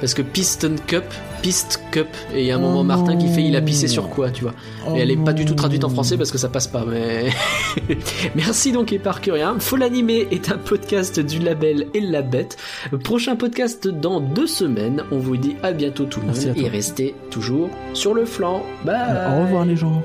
Parce 0.00 0.12
que 0.12 0.20
Piston 0.20 0.76
Cup, 0.86 1.04
Piste 1.40 1.80
Cup. 1.90 2.08
Et 2.34 2.42
il 2.42 2.46
y 2.46 2.50
a 2.50 2.56
un 2.56 2.58
moment 2.58 2.80
Oh 2.80 2.84
Martin 2.84 3.16
qui 3.16 3.28
fait 3.28 3.42
il 3.42 3.56
a 3.56 3.62
pissé 3.62 3.88
sur 3.88 4.10
quoi, 4.10 4.30
tu 4.30 4.42
vois. 4.42 4.52
Oh 4.86 4.94
et 4.94 4.98
elle 4.98 5.10
est 5.10 5.16
pas 5.16 5.32
du 5.32 5.46
tout 5.46 5.54
traduite 5.54 5.84
en 5.84 5.88
français 5.88 6.18
parce 6.18 6.30
que 6.30 6.36
ça 6.36 6.50
passe 6.50 6.66
pas, 6.66 6.84
mais. 6.84 7.30
Merci 8.34 8.72
donc 8.72 8.92
Éparcurien. 8.92 9.56
Faut 9.58 9.76
l'animer 9.76 10.28
est 10.30 10.50
un 10.50 10.58
podcast 10.58 11.18
du 11.18 11.38
label 11.38 11.86
Et 11.94 12.00
la 12.00 12.20
Bête. 12.20 12.58
Prochain 13.04 13.36
podcast 13.36 13.88
dans 13.88 14.20
deux 14.20 14.46
semaines. 14.46 15.02
On 15.10 15.18
vous 15.18 15.38
dit 15.38 15.56
à 15.62 15.72
bientôt 15.72 16.04
tout 16.04 16.20
le 16.20 16.26
monde 16.26 16.56
et 16.56 16.68
restez 16.68 17.14
toujours 17.30 17.70
sur 17.94 18.12
le 18.12 18.26
flanc. 18.26 18.62
Bye. 18.84 19.34
Au 19.34 19.44
revoir 19.44 19.64
les 19.64 19.76
gens. 19.76 20.02